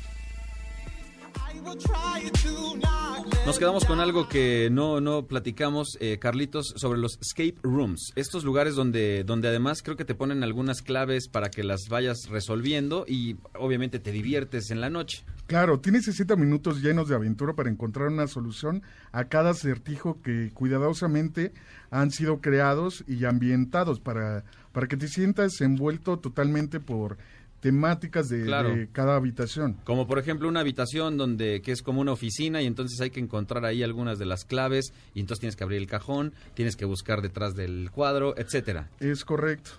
Nos 3.47 3.59
quedamos 3.59 3.85
con 3.85 4.01
algo 4.01 4.27
que 4.27 4.67
no, 4.69 4.99
no 4.99 5.25
platicamos, 5.25 5.97
eh, 6.01 6.19
Carlitos, 6.19 6.73
sobre 6.75 6.99
los 6.99 7.17
escape 7.21 7.55
rooms. 7.63 8.11
Estos 8.17 8.43
lugares 8.43 8.75
donde, 8.75 9.23
donde 9.23 9.47
además 9.47 9.81
creo 9.81 9.95
que 9.95 10.03
te 10.03 10.15
ponen 10.15 10.43
algunas 10.43 10.81
claves 10.81 11.29
para 11.29 11.49
que 11.49 11.63
las 11.63 11.87
vayas 11.87 12.27
resolviendo 12.27 13.05
y 13.07 13.37
obviamente 13.57 13.99
te 13.99 14.11
diviertes 14.11 14.69
en 14.69 14.81
la 14.81 14.89
noche. 14.89 15.23
Claro, 15.45 15.79
tienes 15.79 16.03
60 16.03 16.35
minutos 16.35 16.81
llenos 16.81 17.07
de 17.07 17.15
aventura 17.15 17.53
para 17.53 17.69
encontrar 17.69 18.09
una 18.09 18.27
solución 18.27 18.83
a 19.13 19.29
cada 19.29 19.51
acertijo 19.51 20.21
que 20.21 20.51
cuidadosamente 20.53 21.53
han 21.89 22.11
sido 22.11 22.41
creados 22.41 23.05
y 23.07 23.23
ambientados 23.23 24.01
para, 24.01 24.43
para 24.73 24.87
que 24.87 24.97
te 24.97 25.07
sientas 25.07 25.61
envuelto 25.61 26.19
totalmente 26.19 26.81
por 26.81 27.17
temáticas 27.59 28.29
de, 28.29 28.43
Claro. 28.45 28.75
de 28.75 28.87
cada 28.91 29.15
habitación. 29.15 29.77
Como 29.83 30.07
por 30.07 30.19
ejemplo 30.19 30.47
una 30.47 30.59
habitación 30.59 31.17
donde 31.17 31.61
que 31.61 31.71
es 31.71 31.81
como 31.81 32.01
una 32.01 32.11
oficina 32.11 32.61
y 32.61 32.65
entonces 32.65 32.99
hay 33.01 33.09
que 33.09 33.19
encontrar 33.19 33.65
ahí 33.65 33.83
algunas 33.83 34.19
de 34.19 34.25
las 34.25 34.45
claves 34.45 34.93
y 35.13 35.19
entonces 35.19 35.39
tienes 35.41 35.55
que 35.55 35.63
abrir 35.63 35.79
el 35.79 35.87
cajón, 35.87 36.33
tienes 36.53 36.75
que 36.75 36.85
buscar 36.85 37.21
detrás 37.21 37.55
del 37.55 37.89
cuadro, 37.91 38.35
etcétera. 38.37 38.89
Es 38.99 39.25
correcto. 39.25 39.71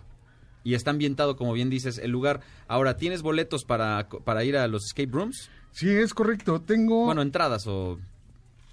Y 0.65 0.75
está 0.75 0.91
ambientado, 0.91 1.37
como 1.37 1.53
bien 1.53 1.71
dices, 1.71 1.99
el 1.99 2.11
lugar. 2.11 2.41
Ahora, 2.67 2.97
¿tienes 2.97 3.23
boletos 3.23 3.65
para, 3.65 4.09
para 4.25 4.45
ir 4.45 4.57
a 4.57 4.67
los 4.69 4.85
escape 4.87 5.11
rooms? 5.13 5.49
Sí, 5.73 5.89
es 5.89 6.13
correcto. 6.13 6.61
Tengo 6.61 7.05
Bueno, 7.07 7.23
entradas 7.23 7.67
o... 7.69 7.99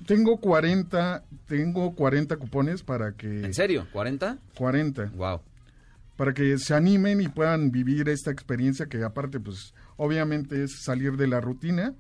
tengo 0.06 0.38
40, 0.38 1.24
tengo 1.48 1.94
40 1.94 2.36
cupones 2.38 2.82
para 2.84 3.14
que 3.14 3.28
¿En 3.46 3.54
serio? 3.54 3.88
¿40? 3.94 4.40
40. 4.56 5.12
Wow. 5.16 5.42
Para 6.18 6.34
que 6.34 6.58
se 6.58 6.74
animen 6.74 7.22
y 7.22 7.28
puedan 7.28 7.72
vivir 7.72 8.08
esta 8.10 8.32
experiencia 8.32 8.86
que 8.86 9.04
aparte 9.04 9.40
pues 9.40 9.74
obviamente 9.98 10.64
es 10.64 10.84
salir 10.84 11.18
de 11.18 11.28
la 11.28 11.42
rutina 11.42 11.94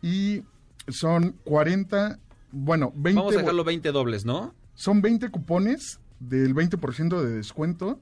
y 0.00 0.42
son 0.88 1.36
40, 1.44 2.18
bueno, 2.50 2.92
20 2.96 3.20
Vamos 3.20 3.34
a 3.34 3.38
dejarlo 3.38 3.64
20 3.64 3.92
dobles, 3.92 4.24
¿no? 4.24 4.54
Son 4.74 5.02
20 5.02 5.30
cupones 5.30 6.00
del 6.18 6.54
20% 6.54 7.20
de 7.20 7.30
descuento 7.30 8.00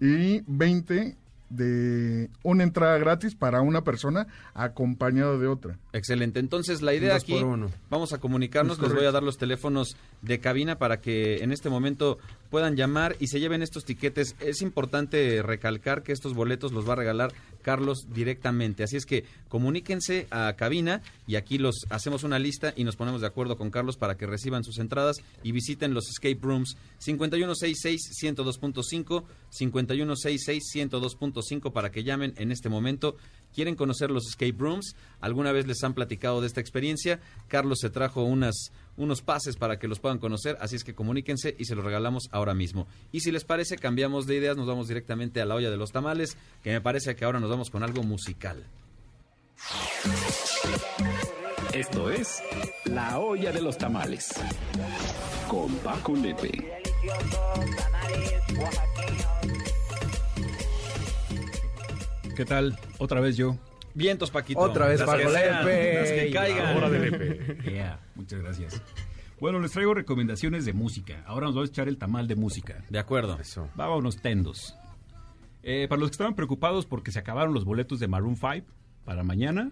y 0.00 0.42
20 0.46 1.16
de 1.50 2.30
una 2.42 2.64
entrada 2.64 2.98
gratis 2.98 3.34
para 3.34 3.60
una 3.60 3.84
persona 3.84 4.26
acompañada 4.54 5.38
de 5.38 5.46
otra. 5.46 5.78
Excelente. 5.94 6.40
Entonces, 6.40 6.82
la 6.82 6.92
idea 6.92 7.14
aquí, 7.14 7.40
vamos 7.88 8.12
a 8.12 8.18
comunicarnos, 8.18 8.78
Es 8.78 8.82
les 8.82 8.92
voy 8.92 9.04
a 9.04 9.12
dar 9.12 9.22
los 9.22 9.38
teléfonos 9.38 9.96
de 10.22 10.40
cabina 10.40 10.76
para 10.76 11.00
que 11.00 11.44
en 11.44 11.52
este 11.52 11.70
momento 11.70 12.18
puedan 12.50 12.74
llamar 12.74 13.14
y 13.20 13.28
se 13.28 13.38
lleven 13.38 13.62
estos 13.62 13.84
tiquetes. 13.84 14.34
Es 14.40 14.60
importante 14.60 15.40
recalcar 15.42 16.02
que 16.02 16.10
estos 16.10 16.34
boletos 16.34 16.72
los 16.72 16.88
va 16.88 16.94
a 16.94 16.96
regalar 16.96 17.32
Carlos 17.62 18.08
directamente. 18.12 18.82
Así 18.82 18.96
es 18.96 19.06
que 19.06 19.24
comuníquense 19.48 20.26
a 20.32 20.54
cabina 20.56 21.00
y 21.28 21.36
aquí 21.36 21.58
los 21.58 21.86
hacemos 21.90 22.24
una 22.24 22.40
lista 22.40 22.74
y 22.76 22.82
nos 22.82 22.96
ponemos 22.96 23.20
de 23.20 23.28
acuerdo 23.28 23.56
con 23.56 23.70
Carlos 23.70 23.96
para 23.96 24.16
que 24.16 24.26
reciban 24.26 24.64
sus 24.64 24.78
entradas 24.78 25.18
y 25.44 25.52
visiten 25.52 25.94
los 25.94 26.08
escape 26.08 26.40
rooms 26.42 26.76
5166-102.5, 27.04 29.22
5166-102.5 29.52 31.72
para 31.72 31.92
que 31.92 32.02
llamen 32.02 32.34
en 32.36 32.50
este 32.50 32.68
momento. 32.68 33.14
¿Quieren 33.54 33.76
conocer 33.76 34.10
los 34.10 34.26
escape 34.26 34.56
rooms? 34.58 34.96
¿Alguna 35.20 35.52
vez 35.52 35.66
les 35.66 35.82
han 35.84 35.94
platicado 35.94 36.40
de 36.40 36.46
esta 36.46 36.60
experiencia? 36.60 37.20
Carlos 37.48 37.78
se 37.80 37.90
trajo 37.90 38.24
unas, 38.24 38.72
unos 38.96 39.22
pases 39.22 39.56
para 39.56 39.78
que 39.78 39.88
los 39.88 40.00
puedan 40.00 40.18
conocer, 40.18 40.56
así 40.60 40.76
es 40.76 40.84
que 40.84 40.94
comuníquense 40.94 41.54
y 41.58 41.64
se 41.64 41.74
los 41.74 41.84
regalamos 41.84 42.28
ahora 42.32 42.54
mismo. 42.54 42.86
Y 43.12 43.20
si 43.20 43.30
les 43.30 43.44
parece, 43.44 43.76
cambiamos 43.76 44.26
de 44.26 44.36
ideas, 44.36 44.56
nos 44.56 44.66
vamos 44.66 44.88
directamente 44.88 45.40
a 45.40 45.46
la 45.46 45.54
olla 45.54 45.70
de 45.70 45.76
los 45.76 45.92
tamales, 45.92 46.36
que 46.62 46.72
me 46.72 46.80
parece 46.80 47.14
que 47.14 47.24
ahora 47.24 47.40
nos 47.40 47.50
vamos 47.50 47.70
con 47.70 47.82
algo 47.82 48.02
musical. 48.02 48.64
Esto 51.72 52.10
es 52.10 52.42
La 52.84 53.18
Olla 53.18 53.50
de 53.50 53.60
los 53.60 53.76
Tamales. 53.76 54.28
Con 55.48 55.74
Paco 55.78 56.14
Lepe. 56.14 56.70
¿Qué 62.36 62.44
tal? 62.44 62.76
Otra 62.98 63.20
vez 63.20 63.36
yo. 63.36 63.56
Vientos, 63.94 64.30
Paquito. 64.30 64.58
Otra 64.60 64.88
vez 64.88 65.00
Paco 65.02 65.18
Lepe. 65.18 65.94
las 66.00 66.10
que 66.10 66.30
caigan. 66.32 66.66
Ahora 66.74 66.90
de 66.90 66.98
Lepe. 67.10 67.58
Yeah, 67.70 68.00
muchas 68.16 68.40
gracias. 68.42 68.82
Bueno, 69.40 69.60
les 69.60 69.70
traigo 69.72 69.94
recomendaciones 69.94 70.64
de 70.64 70.72
música. 70.72 71.22
Ahora 71.26 71.46
nos 71.46 71.54
vamos 71.54 71.70
a 71.70 71.72
echar 71.72 71.88
el 71.88 71.98
tamal 71.98 72.26
de 72.26 72.34
música. 72.36 72.84
De 72.90 72.98
acuerdo. 72.98 73.38
Vámonos 73.76 74.16
tendos. 74.20 74.76
Eh, 75.62 75.86
para 75.88 76.00
los 76.00 76.10
que 76.10 76.14
estaban 76.14 76.34
preocupados 76.34 76.86
porque 76.86 77.10
se 77.12 77.18
acabaron 77.20 77.54
los 77.54 77.64
boletos 77.64 78.00
de 78.00 78.08
Maroon 78.08 78.36
5 78.36 78.66
para 79.04 79.22
mañana, 79.22 79.70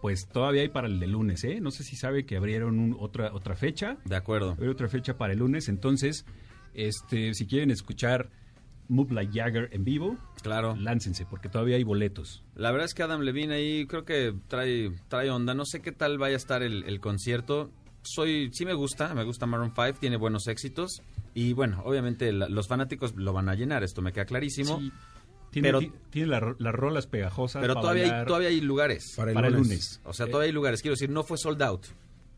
pues 0.00 0.28
todavía 0.28 0.62
hay 0.62 0.68
para 0.68 0.86
el 0.86 1.00
de 1.00 1.06
lunes, 1.08 1.42
¿eh? 1.44 1.60
No 1.60 1.70
sé 1.70 1.82
si 1.82 1.96
sabe 1.96 2.24
que 2.24 2.36
abrieron 2.36 2.78
un- 2.78 2.96
otra, 2.98 3.32
otra 3.34 3.56
fecha. 3.56 3.96
De 4.04 4.16
acuerdo. 4.16 4.56
Hay 4.60 4.68
otra 4.68 4.88
fecha 4.88 5.18
para 5.18 5.32
el 5.32 5.40
lunes, 5.40 5.68
entonces, 5.68 6.24
este, 6.74 7.34
si 7.34 7.46
quieren 7.46 7.70
escuchar 7.70 8.30
Move 8.88 9.12
Like 9.14 9.32
Jagger 9.38 9.68
en 9.72 9.84
vivo, 9.84 10.16
claro. 10.46 10.74
láncense, 10.76 11.26
porque 11.26 11.48
todavía 11.48 11.76
hay 11.76 11.84
boletos. 11.84 12.42
La 12.54 12.70
verdad 12.70 12.86
es 12.86 12.94
que 12.94 13.02
Adam 13.02 13.20
Levine 13.20 13.54
ahí 13.54 13.86
creo 13.86 14.04
que 14.04 14.34
trae, 14.48 14.90
trae 15.08 15.30
onda. 15.30 15.54
No 15.54 15.64
sé 15.66 15.80
qué 15.82 15.92
tal 15.92 16.16
vaya 16.18 16.34
a 16.34 16.38
estar 16.38 16.62
el, 16.62 16.84
el 16.84 17.00
concierto. 17.00 17.70
Soy, 18.02 18.50
sí 18.52 18.64
me 18.64 18.74
gusta, 18.74 19.12
me 19.14 19.24
gusta 19.24 19.46
Maroon 19.46 19.72
5, 19.74 19.98
tiene 20.00 20.16
buenos 20.16 20.46
éxitos. 20.46 21.02
Y 21.34 21.52
bueno, 21.52 21.82
obviamente 21.84 22.32
la- 22.32 22.48
los 22.48 22.68
fanáticos 22.68 23.14
lo 23.16 23.32
van 23.32 23.48
a 23.48 23.54
llenar, 23.54 23.82
esto 23.82 24.00
me 24.00 24.12
queda 24.12 24.24
clarísimo. 24.24 24.78
Sí, 24.80 24.92
Tiene, 25.50 25.68
pero 25.68 25.80
tiene 26.10 26.28
la 26.28 26.54
las 26.58 26.74
rolas 26.74 27.06
pegajosas. 27.06 27.60
pero 27.60 27.74
para 27.74 27.82
todavía 27.82 28.20
hay, 28.20 28.26
todavía 28.26 28.48
hay 28.48 28.60
lugares. 28.60 29.14
Para 29.16 29.32
el 29.48 29.54
lunes. 29.54 30.00
O 30.04 30.12
sea, 30.12 30.26
Eh, 30.26 30.30
todavía 30.30 30.46
hay 30.48 30.52
lugares. 30.54 30.82
Quiero 30.82 30.92
decir, 30.94 31.10
no 31.10 31.24
fue 31.24 31.36
sold 31.36 31.62
out. 31.62 31.86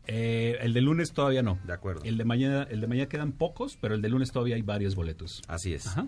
Eh, 0.07 0.57
el 0.61 0.73
de 0.73 0.81
lunes 0.81 1.11
todavía 1.13 1.43
no. 1.43 1.59
De 1.65 1.73
acuerdo. 1.73 2.01
El 2.03 2.17
de 2.17 2.25
mañana, 2.25 2.63
el 2.63 2.81
de 2.81 2.87
mañana 2.87 3.07
quedan 3.07 3.31
pocos, 3.31 3.77
pero 3.79 3.93
el 3.93 4.01
de 4.01 4.09
lunes 4.09 4.31
todavía 4.31 4.55
hay 4.55 4.63
varios 4.63 4.95
boletos. 4.95 5.43
Así 5.47 5.73
es. 5.73 5.85
Ajá. 5.85 6.07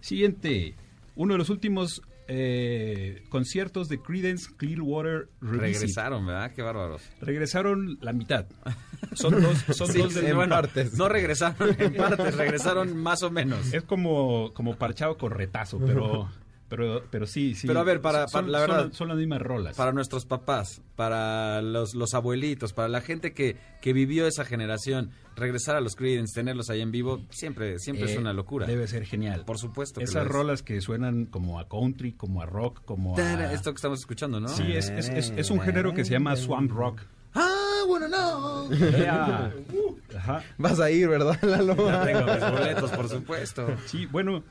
Siguiente, 0.00 0.74
uno 1.14 1.34
de 1.34 1.38
los 1.38 1.50
últimos 1.50 2.02
eh, 2.32 3.24
conciertos 3.28 3.88
de 3.88 4.00
Creedence 4.00 4.48
Clearwater 4.56 5.28
Revisit. 5.40 5.60
Regresaron, 5.80 6.26
¿verdad? 6.26 6.52
Qué 6.54 6.62
bárbaros. 6.62 7.02
Regresaron 7.20 7.98
la 8.00 8.12
mitad. 8.12 8.46
Son 9.14 9.32
dos, 9.42 9.58
son 9.76 9.88
Sí, 9.88 9.98
dos 9.98 10.12
sí, 10.12 10.20
del- 10.20 10.36
bueno, 10.36 10.56
No 10.96 11.08
regresaron 11.08 11.74
en 11.80 11.94
partes, 11.94 12.36
regresaron 12.36 12.96
más 12.96 13.22
o 13.24 13.30
menos. 13.30 13.72
Es 13.74 13.82
como, 13.82 14.52
como 14.54 14.76
parchado 14.76 15.16
con 15.18 15.32
retazo, 15.32 15.80
pero, 15.84 16.28
pero, 16.70 17.02
pero 17.10 17.26
sí, 17.26 17.54
sí. 17.54 17.66
Pero 17.66 17.80
a 17.80 17.84
ver, 17.84 18.00
para, 18.00 18.26
Son- 18.28 18.50
la 18.50 18.60
verdad. 18.60 18.90
Son, 18.92 19.08
las 19.08 19.18
mismas 19.18 19.42
rolas. 19.42 19.76
Para 19.76 19.92
nuestros 19.92 20.24
papás, 20.24 20.80
para 20.96 21.60
los, 21.60 21.94
los 21.94 22.14
abuelitos, 22.14 22.72
para 22.72 22.88
la 22.88 23.02
gente 23.02 23.34
que, 23.34 23.56
que 23.82 23.92
vivió 23.92 24.26
esa 24.26 24.46
generación, 24.46 25.10
regresar 25.36 25.76
a 25.76 25.80
los 25.82 25.96
Creedence, 25.96 26.32
tenerlos 26.34 26.70
ahí 26.70 26.80
en 26.80 26.90
vivo, 26.92 27.20
siempre, 27.30 27.78
siempre 27.78 28.06
es 28.06 28.12
Eh, 28.16 28.18
una 28.18 28.32
locura. 28.32 28.66
Debe 28.66 28.86
ser 28.88 29.04
genial. 29.04 29.44
Por 29.44 29.58
supuesto. 29.58 29.98
que 30.00 30.04
Esas 30.04 30.26
rolas 30.26 30.62
que 30.62 30.80
suenan 30.80 31.26
como 31.26 31.58
a 31.60 31.68
country, 31.68 32.12
como 32.12 32.40
a 32.40 32.46
rock, 32.46 32.82
como 32.86 33.18
a... 33.18 33.52
Esto 33.52 33.72
que 33.72 33.76
estamos 33.76 33.98
escuchando, 33.98 34.40
¿no? 34.40 34.48
Sí, 34.48 34.72
es, 34.72 34.88
es, 34.88 35.08
es, 35.10 35.32
es 35.36 35.50
un 35.50 35.60
género 35.60 35.92
que 35.92 36.04
se 36.06 36.12
llama 36.12 36.36
swamp 36.36 36.70
rock. 36.70 37.00
Ah, 37.34 37.82
bueno, 37.86 38.08
no. 38.08 38.70
Yeah. 38.72 39.52
Ajá. 40.16 40.42
Vas 40.58 40.80
a 40.80 40.90
ir, 40.90 41.08
¿verdad, 41.08 41.38
Lalo? 41.42 41.76
Ya 41.76 42.04
tengo 42.04 42.20
mis 42.24 42.40
boletos, 42.52 42.90
por 42.92 43.08
supuesto. 43.08 43.66
Sí, 43.86 44.06
bueno, 44.06 44.42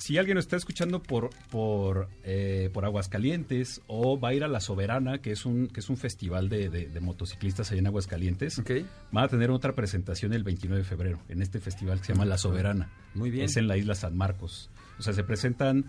si 0.00 0.18
alguien 0.18 0.38
está 0.38 0.56
escuchando 0.56 1.02
por 1.02 1.30
por 1.50 2.08
eh, 2.24 2.70
por 2.72 2.84
Aguascalientes 2.84 3.80
o 3.86 4.18
va 4.18 4.30
a 4.30 4.34
ir 4.34 4.42
a 4.44 4.48
La 4.48 4.60
Soberana, 4.60 5.18
que 5.18 5.30
es 5.30 5.44
un 5.46 5.68
que 5.68 5.80
es 5.80 5.88
un 5.90 5.96
festival 5.96 6.48
de, 6.48 6.68
de- 6.70 6.88
de 6.88 7.00
motociclistas 7.00 7.70
allá 7.70 7.80
en 7.80 7.86
Aguascalientes, 7.86 8.58
van 9.12 9.24
a 9.24 9.28
tener 9.28 9.50
otra 9.50 9.74
presentación 9.74 10.32
el 10.32 10.42
29 10.42 10.82
de 10.82 10.88
febrero 10.88 11.20
en 11.28 11.42
este 11.42 11.60
festival 11.60 12.00
que 12.00 12.06
se 12.06 12.12
llama 12.14 12.24
La 12.24 12.38
Soberana. 12.38 12.90
Muy 13.14 13.30
bien. 13.30 13.44
Es 13.44 13.56
en 13.56 13.68
la 13.68 13.76
isla 13.76 13.94
San 13.94 14.16
Marcos. 14.16 14.70
O 14.98 15.02
sea, 15.02 15.12
se 15.12 15.22
presentan 15.22 15.84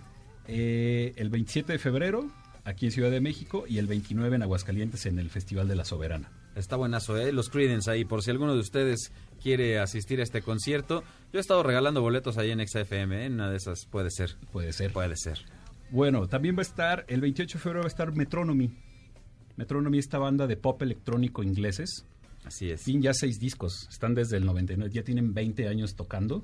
eh, 0.48 1.14
el 1.16 1.30
27 1.30 1.72
de 1.74 1.80
febrero 1.80 2.30
aquí 2.66 2.86
en 2.88 2.92
Ciudad 2.92 3.12
de 3.12 3.22
México 3.22 3.64
y 3.68 3.78
el 3.78 3.88
29 3.88 4.36
en 4.36 4.44
Aguascalientes 4.44 5.06
en 5.06 5.20
el 5.20 5.30
Festival 5.30 5.68
de 5.68 5.76
La 5.76 5.86
Soberana. 5.86 6.30
Está 6.56 6.76
buenazo, 6.76 7.18
¿eh? 7.18 7.32
Los 7.32 7.50
Creedence 7.50 7.90
ahí, 7.90 8.04
por 8.04 8.24
si 8.24 8.32
alguno 8.32 8.54
de 8.54 8.60
ustedes 8.60 9.12
quiere 9.42 9.80
asistir 9.80 10.20
a 10.20 10.24
este 10.24 10.42
concierto. 10.42 11.04
Yo 11.32 11.40
he 11.40 11.42
estado 11.42 11.64
regalando 11.64 12.02
boletos 12.02 12.38
ahí 12.38 12.52
en 12.52 12.66
XFM, 12.66 13.26
¿eh? 13.26 13.30
Una 13.30 13.50
de 13.50 13.58
esas 13.58 13.86
puede 13.86 14.12
ser. 14.12 14.36
Puede 14.52 14.74
ser. 14.74 14.92
Puede 14.92 15.16
ser. 15.16 15.40
Bueno, 15.92 16.28
también 16.28 16.56
va 16.56 16.60
a 16.60 16.64
estar, 16.64 17.06
el 17.08 17.22
28 17.22 17.58
de 17.58 17.62
febrero 17.62 17.82
va 17.82 17.88
a 17.88 17.88
estar 17.88 18.14
Metronomy. 18.14 18.72
Metronomy, 19.58 19.98
esta 19.98 20.18
banda 20.18 20.48
de 20.48 20.58
pop 20.58 20.82
electrónico 20.82 21.44
ingleses. 21.44 22.06
Así 22.46 22.70
es. 22.70 22.84
Tienen 22.84 23.04
ya 23.04 23.14
seis 23.14 23.40
discos, 23.40 23.88
están 23.90 24.14
desde 24.14 24.38
el 24.38 24.46
99, 24.46 24.92
ya 24.94 25.04
tienen 25.04 25.34
20 25.34 25.68
años 25.68 25.96
tocando. 25.96 26.44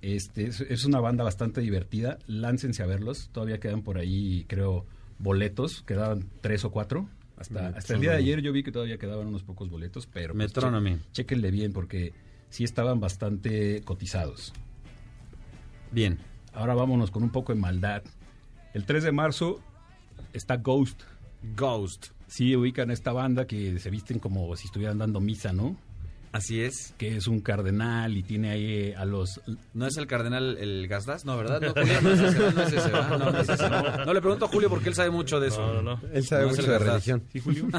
Este, 0.00 0.46
es, 0.46 0.60
es 0.60 0.84
una 0.84 1.00
banda 1.00 1.24
bastante 1.24 1.60
divertida, 1.60 2.18
láncense 2.26 2.82
a 2.82 2.86
verlos, 2.86 3.30
todavía 3.32 3.58
quedan 3.58 3.82
por 3.82 3.98
ahí, 3.98 4.44
creo, 4.48 4.86
boletos, 5.18 5.82
quedaban 5.82 6.28
tres 6.40 6.64
o 6.64 6.70
cuatro. 6.70 7.08
Hasta, 7.38 7.68
hasta 7.68 7.94
el 7.94 8.00
día 8.00 8.10
de 8.12 8.16
ayer 8.18 8.40
yo 8.42 8.52
vi 8.52 8.62
que 8.62 8.72
todavía 8.72 8.98
quedaban 8.98 9.26
unos 9.28 9.42
pocos 9.44 9.68
boletos, 9.70 10.06
pero 10.06 10.34
pues, 10.34 10.48
Metronomy. 10.48 10.96
che- 10.96 11.04
chéquenle 11.12 11.50
bien 11.50 11.72
porque 11.72 12.12
sí 12.50 12.64
estaban 12.64 13.00
bastante 13.00 13.82
cotizados. 13.82 14.52
Bien. 15.92 16.18
Ahora 16.52 16.74
vámonos 16.74 17.10
con 17.10 17.22
un 17.22 17.30
poco 17.30 17.54
de 17.54 17.60
maldad. 17.60 18.02
El 18.74 18.84
3 18.84 19.04
de 19.04 19.12
marzo 19.12 19.60
está 20.32 20.56
Ghost. 20.56 21.02
Ghost. 21.56 22.08
Sí, 22.26 22.54
ubican 22.56 22.90
a 22.90 22.92
esta 22.92 23.12
banda 23.12 23.46
que 23.46 23.78
se 23.78 23.90
visten 23.90 24.18
como 24.18 24.54
si 24.56 24.66
estuvieran 24.66 24.98
dando 24.98 25.20
misa, 25.20 25.52
¿no? 25.52 25.76
Así 26.38 26.62
es. 26.62 26.94
Que 26.98 27.16
es 27.16 27.26
un 27.26 27.40
cardenal 27.40 28.16
y 28.16 28.22
tiene 28.22 28.50
ahí 28.50 28.92
a 28.92 29.04
los... 29.04 29.40
¿No 29.74 29.88
es 29.88 29.96
el 29.96 30.06
cardenal 30.06 30.56
el 30.58 30.86
Gasdas? 30.86 31.24
No, 31.24 31.36
¿verdad? 31.36 31.60
No, 31.60 31.72
Julio, 31.74 32.00
no 32.00 32.12
es 32.12 32.20
ese, 32.20 32.52
no 32.52 32.62
es 32.62 32.72
ese, 32.72 32.90
¿verdad? 32.92 33.18
No, 33.18 33.32
no 33.32 33.40
es 33.40 33.48
ese. 33.48 33.68
No, 33.68 34.04
No, 34.04 34.14
le 34.14 34.20
pregunto 34.20 34.44
a 34.44 34.48
Julio 34.48 34.70
porque 34.70 34.88
él 34.88 34.94
sabe 34.94 35.10
mucho 35.10 35.40
de 35.40 35.48
eso. 35.48 35.60
No, 35.60 35.82
no, 35.82 35.96
no. 35.96 36.00
Él 36.12 36.24
sabe 36.24 36.46
mucho 36.46 36.62
de 36.62 36.78
religión. 36.78 37.24
¿Sí, 37.32 37.40
Julio? 37.40 37.66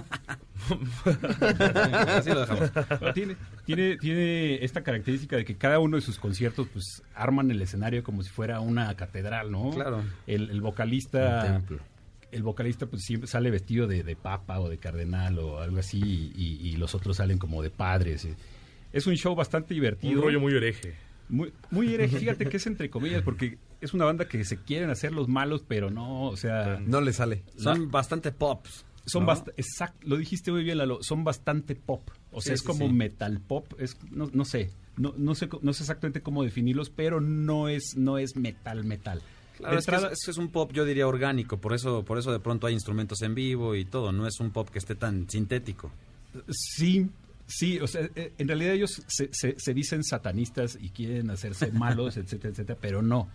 Así 2.08 2.30
lo 2.32 2.42
dejamos. 2.42 2.72
tiene, 3.14 3.38
tiene, 3.66 3.96
tiene 3.96 4.64
esta 4.66 4.84
característica 4.84 5.38
de 5.38 5.46
que 5.46 5.56
cada 5.56 5.80
uno 5.80 5.96
de 5.96 6.02
sus 6.02 6.20
conciertos 6.20 6.68
pues 6.74 7.02
arman 7.16 7.50
el 7.52 7.62
escenario 7.62 8.04
como 8.04 8.24
si 8.24 8.30
fuera 8.30 8.60
una 8.60 8.94
catedral, 8.96 9.52
¿no? 9.52 9.70
Claro. 9.72 10.04
El, 10.28 10.50
el 10.50 10.60
vocalista... 10.60 11.62
El 12.32 12.44
vocalista 12.44 12.86
pues 12.86 13.04
siempre 13.04 13.28
sale 13.28 13.50
vestido 13.52 13.88
de, 13.88 14.04
de 14.04 14.16
papa 14.16 14.60
o 14.60 14.70
de 14.70 14.78
cardenal 14.78 15.40
o 15.40 15.60
algo 15.62 15.80
así 15.80 16.32
y, 16.36 16.60
y 16.68 16.74
los 16.78 16.94
otros 16.96 17.18
salen 17.18 17.38
como 17.38 17.62
de 17.64 17.70
padres. 17.72 18.28
Es 18.94 19.08
un 19.08 19.16
show 19.16 19.36
bastante 19.36 19.74
divertido. 19.74 20.14
Un 20.20 20.22
rollo 20.22 20.40
muy 20.40 20.54
hereje. 20.54 20.96
Muy, 21.30 21.54
muy 21.72 21.94
hereje. 21.94 22.20
Fíjate 22.20 22.46
que 22.48 22.58
es 22.58 22.66
entre 22.68 22.90
comillas 22.90 23.22
porque 23.22 23.58
es 23.82 23.94
una 23.94 24.06
banda 24.06 24.28
que 24.28 24.44
se 24.46 24.58
quieren 24.58 24.90
hacer 24.90 25.12
los 25.12 25.28
malos, 25.28 25.64
pero 25.68 25.90
no, 25.92 26.24
o 26.24 26.38
sea... 26.38 26.80
No 26.86 27.02
le 27.02 27.14
sale. 27.14 27.44
Son 27.58 27.90
bastante 27.92 28.32
pops. 28.32 28.86
Son 29.06 29.26
¿no? 29.26 29.32
bast- 29.32 29.52
exact- 29.58 30.04
lo 30.04 30.18
dijiste 30.18 30.52
muy 30.52 30.64
bien, 30.64 30.78
Lalo, 30.78 31.02
son 31.02 31.24
bastante 31.24 31.76
pop. 31.76 32.02
O 32.32 32.42
sea, 32.42 32.52
Sí, 32.52 32.56
es 32.56 32.60
sí, 32.62 32.68
como 32.68 32.88
sí. 32.88 32.94
metal 32.94 33.40
pop, 33.42 33.66
es 33.80 33.98
no, 34.12 34.30
no 34.34 34.46
sé, 34.46 34.70
no, 34.98 35.14
no 35.18 35.34
sé 35.34 35.50
no 35.64 35.74
sé 35.74 35.82
exactamente 35.84 36.22
cómo 36.22 36.44
definirlos, 36.44 36.92
pero 36.92 37.20
no 37.22 37.70
es 37.70 37.96
no 37.98 38.20
es 38.20 38.36
metal 38.36 38.84
metal. 38.84 39.22
Claro, 39.60 39.78
es, 39.78 39.86
que 39.86 39.92
entrada- 39.96 40.14
es, 40.14 40.28
es 40.28 40.38
un 40.38 40.50
pop, 40.50 40.72
yo 40.74 40.86
diría, 40.86 41.08
orgánico. 41.08 41.58
Por 41.58 41.74
eso, 41.74 42.04
por 42.04 42.18
eso 42.18 42.32
de 42.32 42.40
pronto 42.40 42.66
hay 42.68 42.74
instrumentos 42.74 43.22
en 43.22 43.36
vivo 43.36 43.76
y 43.76 43.86
todo. 43.86 44.12
No 44.12 44.26
es 44.28 44.40
un 44.40 44.52
pop 44.52 44.70
que 44.70 44.80
esté 44.80 44.96
tan 44.96 45.30
sintético. 45.30 45.92
Sí, 46.50 47.08
sí, 47.48 47.80
o 47.80 47.88
sea, 47.88 48.10
eh, 48.16 48.34
en 48.38 48.48
realidad 48.48 48.74
ellos 48.74 49.02
se, 49.08 49.30
se- 49.32 49.56
se 49.58 49.74
dicen 49.74 50.04
satanistas 50.04 50.78
y 50.82 50.90
quieren 50.90 51.30
hacerse 51.30 51.72
malos, 51.72 52.18
etcétera, 52.18 52.52
etcétera, 52.52 52.78
pero 52.82 53.02
no. 53.02 53.28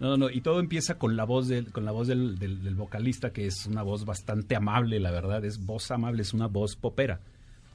No, 0.00 0.16
no, 0.16 0.30
y 0.30 0.40
todo 0.40 0.58
empieza 0.58 0.98
con 0.98 1.16
la 1.16 1.24
voz 1.24 1.46
del, 1.46 1.70
con 1.70 1.84
la 1.84 1.92
voz 1.92 2.08
del, 2.08 2.38
del- 2.38 2.64
del 2.64 2.74
vocalista, 2.74 3.30
que 3.32 3.46
es 3.46 3.66
una 3.66 3.82
voz 3.82 4.04
bastante 4.04 4.56
amable, 4.56 4.98
la 4.98 5.12
verdad, 5.12 5.44
es 5.44 5.64
voz 5.64 5.90
amable, 5.92 6.22
es 6.22 6.34
una 6.34 6.48
voz 6.48 6.74
popera. 6.74 7.20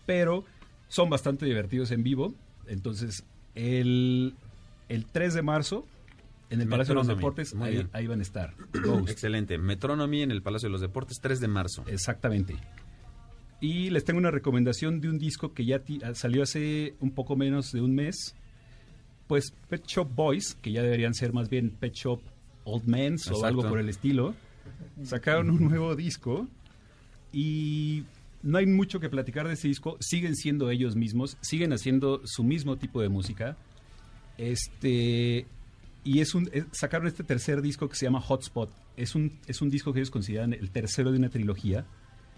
Pero 0.05 0.43
son 0.89 1.09
bastante 1.09 1.45
divertidos 1.45 1.91
en 1.91 2.03
vivo. 2.03 2.33
Entonces, 2.67 3.23
el, 3.55 4.33
el 4.89 5.05
3 5.05 5.35
de 5.35 5.41
marzo, 5.41 5.85
en 6.49 6.61
el 6.61 6.67
Palacio 6.67 6.93
de 6.93 6.95
los 6.95 7.07
Metronomy. 7.07 7.15
Deportes, 7.15 7.53
Muy 7.55 7.67
ahí, 7.67 7.73
bien. 7.75 7.89
ahí 7.93 8.07
van 8.07 8.19
a 8.19 8.23
estar. 8.23 8.53
Ghost. 8.83 9.09
Excelente. 9.09 9.57
Metronomy 9.57 10.21
en 10.21 10.31
el 10.31 10.41
Palacio 10.41 10.67
de 10.67 10.71
los 10.71 10.81
Deportes, 10.81 11.17
3 11.21 11.39
de 11.39 11.47
marzo. 11.47 11.83
Exactamente. 11.87 12.55
Y 13.59 13.89
les 13.89 14.05
tengo 14.05 14.19
una 14.19 14.31
recomendación 14.31 15.01
de 15.01 15.09
un 15.09 15.17
disco 15.17 15.53
que 15.53 15.65
ya 15.65 15.79
ti- 15.79 15.99
salió 16.13 16.43
hace 16.43 16.95
un 16.99 17.11
poco 17.11 17.35
menos 17.35 17.71
de 17.71 17.81
un 17.81 17.95
mes. 17.95 18.35
Pues 19.27 19.51
Pet 19.67 19.85
Shop 19.87 20.07
Boys, 20.13 20.55
que 20.61 20.71
ya 20.71 20.81
deberían 20.83 21.13
ser 21.13 21.33
más 21.33 21.49
bien 21.49 21.71
Pet 21.71 21.93
Shop 21.93 22.21
Old 22.63 22.85
Men 22.85 23.15
o 23.33 23.43
algo 23.45 23.67
por 23.67 23.79
el 23.79 23.89
estilo, 23.89 24.35
sacaron 25.03 25.49
un 25.49 25.63
nuevo 25.67 25.95
disco 25.95 26.47
y 27.33 28.03
no 28.43 28.57
hay 28.57 28.67
mucho 28.67 28.99
que 28.99 29.09
platicar 29.09 29.47
de 29.47 29.55
ese 29.55 29.67
disco. 29.67 29.97
Siguen 29.99 30.35
siendo 30.35 30.69
ellos 30.69 30.95
mismos, 30.95 31.37
siguen 31.41 31.73
haciendo 31.73 32.21
su 32.25 32.43
mismo 32.43 32.77
tipo 32.77 33.01
de 33.01 33.09
música. 33.09 33.57
Este 34.37 35.45
y 36.07 36.21
es 36.21 36.34
un 36.35 36.49
es- 36.53 36.65
sacaron 36.71 37.07
este 37.07 37.23
tercer 37.23 37.61
disco 37.61 37.89
que 37.89 37.95
se 37.95 38.05
llama 38.05 38.21
Hotspot. 38.21 38.69
Es 38.95 39.13
un 39.15 39.39
es 39.47 39.61
un 39.61 39.69
disco 39.69 39.91
que 39.93 39.99
ellos 39.99 40.09
consideran 40.11 40.53
el 40.53 40.69
tercero 40.71 41.11
de 41.11 41.17
una 41.17 41.29
trilogía 41.29 41.85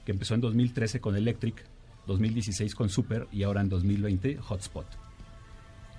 que 0.06 0.12
empezó 0.12 0.34
en 0.34 0.41
2013 0.41 1.00
con 1.00 1.16
Electric, 1.16 1.64
2016 2.08 2.74
con 2.74 2.90
Super 2.90 3.28
y 3.32 3.44
ahora 3.44 3.62
en 3.62 3.70
2020 3.70 4.38
Hotspot. 4.38 4.88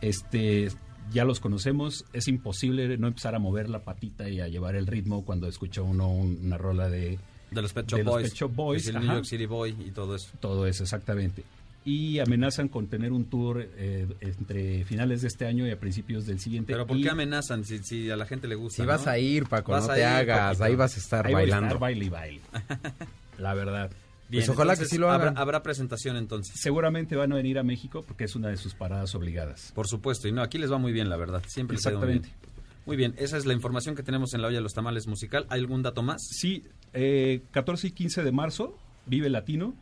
Este 0.00 0.68
ya 1.12 1.24
los 1.24 1.40
conocemos, 1.40 2.04
es 2.12 2.28
imposible 2.28 2.96
no 2.98 3.08
empezar 3.08 3.34
a 3.34 3.38
mover 3.38 3.68
la 3.68 3.80
patita 3.84 4.28
y 4.28 4.40
a 4.40 4.48
llevar 4.48 4.76
el 4.76 4.86
ritmo 4.86 5.24
cuando 5.24 5.48
escucha 5.48 5.82
uno 5.82 6.08
un- 6.10 6.38
una 6.44 6.56
rola 6.58 6.88
de 6.88 7.18
De 7.50 7.62
los 7.62 7.72
Pet 7.72 7.86
Shop 7.88 7.98
de 7.98 8.04
los 8.04 8.12
Boys. 8.14 8.28
Pet 8.30 8.38
Shop 8.38 8.54
Boys, 8.54 8.82
Es 8.82 8.94
el. 8.94 9.00
New 9.00 9.12
York 9.14 9.24
City 9.24 9.46
Boy 9.46 9.74
y 9.86 9.90
todo 9.90 10.14
eso. 10.14 10.28
todo 10.40 10.66
eso, 10.66 10.84
exactamente. 10.84 11.42
Y 11.84 12.18
amenazan 12.18 12.68
con 12.68 12.88
tener 12.88 13.10
un 13.10 13.24
tour 13.24 13.66
eh, 13.76 14.06
entre 14.20 14.84
finales 14.84 15.22
de 15.22 15.28
este 15.28 15.46
año 15.46 15.66
y 15.66 15.70
a 15.70 15.80
principios 15.80 16.26
del 16.26 16.38
siguiente. 16.38 16.72
Pero 16.74 16.86
¿por 16.86 16.96
Y 16.98 17.02
qué 17.02 17.08
amenazan 17.10 17.64
si, 17.64 17.78
si 17.78 18.10
a 18.10 18.16
la 18.16 18.26
gente 18.26 18.48
le 18.48 18.54
gusta? 18.54 18.82
Si 18.82 18.86
vas 18.86 19.06
a 19.06 19.18
ir, 19.18 19.46
Paco, 19.46 19.72
Vas 19.72 19.86
no 19.86 19.92
a 19.92 19.94
te 19.94 20.00
ir, 20.00 20.06
hagas, 20.06 20.58
Paquito. 20.58 20.64
ahí 20.64 20.74
vas 20.76 20.96
a 20.96 21.00
estar 21.00 21.26
ahí 21.26 21.32
a 21.32 21.36
bailando. 21.36 21.66
estar 21.68 21.78
baile 21.80 22.04
y 22.04 22.08
baile. 22.10 22.40
La 23.38 23.54
verdad. 23.54 23.90
Bien, 24.28 24.42
Pues 24.44 24.48
ojalá 24.50 24.76
que 24.76 24.84
sí 24.84 24.98
lo 24.98 25.10
hagan. 25.10 25.28
Habrá, 25.28 25.40
habrá 25.40 25.62
presentación 25.62 26.16
entonces. 26.16 26.54
Seguramente 26.60 27.16
van 27.16 27.32
a 27.32 27.36
venir 27.36 27.58
a 27.58 27.62
México 27.62 28.04
porque 28.06 28.24
es 28.24 28.36
una 28.36 28.48
de 28.48 28.58
sus 28.58 28.74
paradas 28.74 29.14
obligadas. 29.14 29.72
Por 29.74 29.88
supuesto, 29.88 30.28
y 30.28 30.32
no, 30.32 30.42
aquí 30.42 30.58
les 30.58 30.70
va 30.70 30.76
muy 30.78 30.92
bien, 30.92 31.08
la 31.08 31.16
verdad. 31.16 31.42
Siempre 31.48 31.76
les 31.78 31.86
ido 31.86 31.98
muy 31.98 32.06
bien. 32.06 32.18
Exactamente. 32.18 32.50
Muy 32.86 32.96
bien, 32.96 33.14
esa 33.18 33.36
es 33.38 33.46
la 33.46 33.54
información 33.54 33.94
que 33.94 34.02
tenemos 34.02 34.34
en 34.34 34.42
la 34.42 34.48
olla 34.48 34.56
de 34.58 34.62
los 34.62 34.74
tamales 34.74 35.06
musical. 35.06 35.46
¿Hay 35.48 35.60
algún 35.60 35.82
dato 35.82 36.02
más? 36.02 36.22
Sí, 36.30 36.64
eh, 36.92 37.40
14 37.52 37.88
y 37.88 37.90
15 37.92 38.22
de 38.22 38.32
marzo, 38.32 38.76
Vive 39.06 39.30
Latino, 39.30 39.74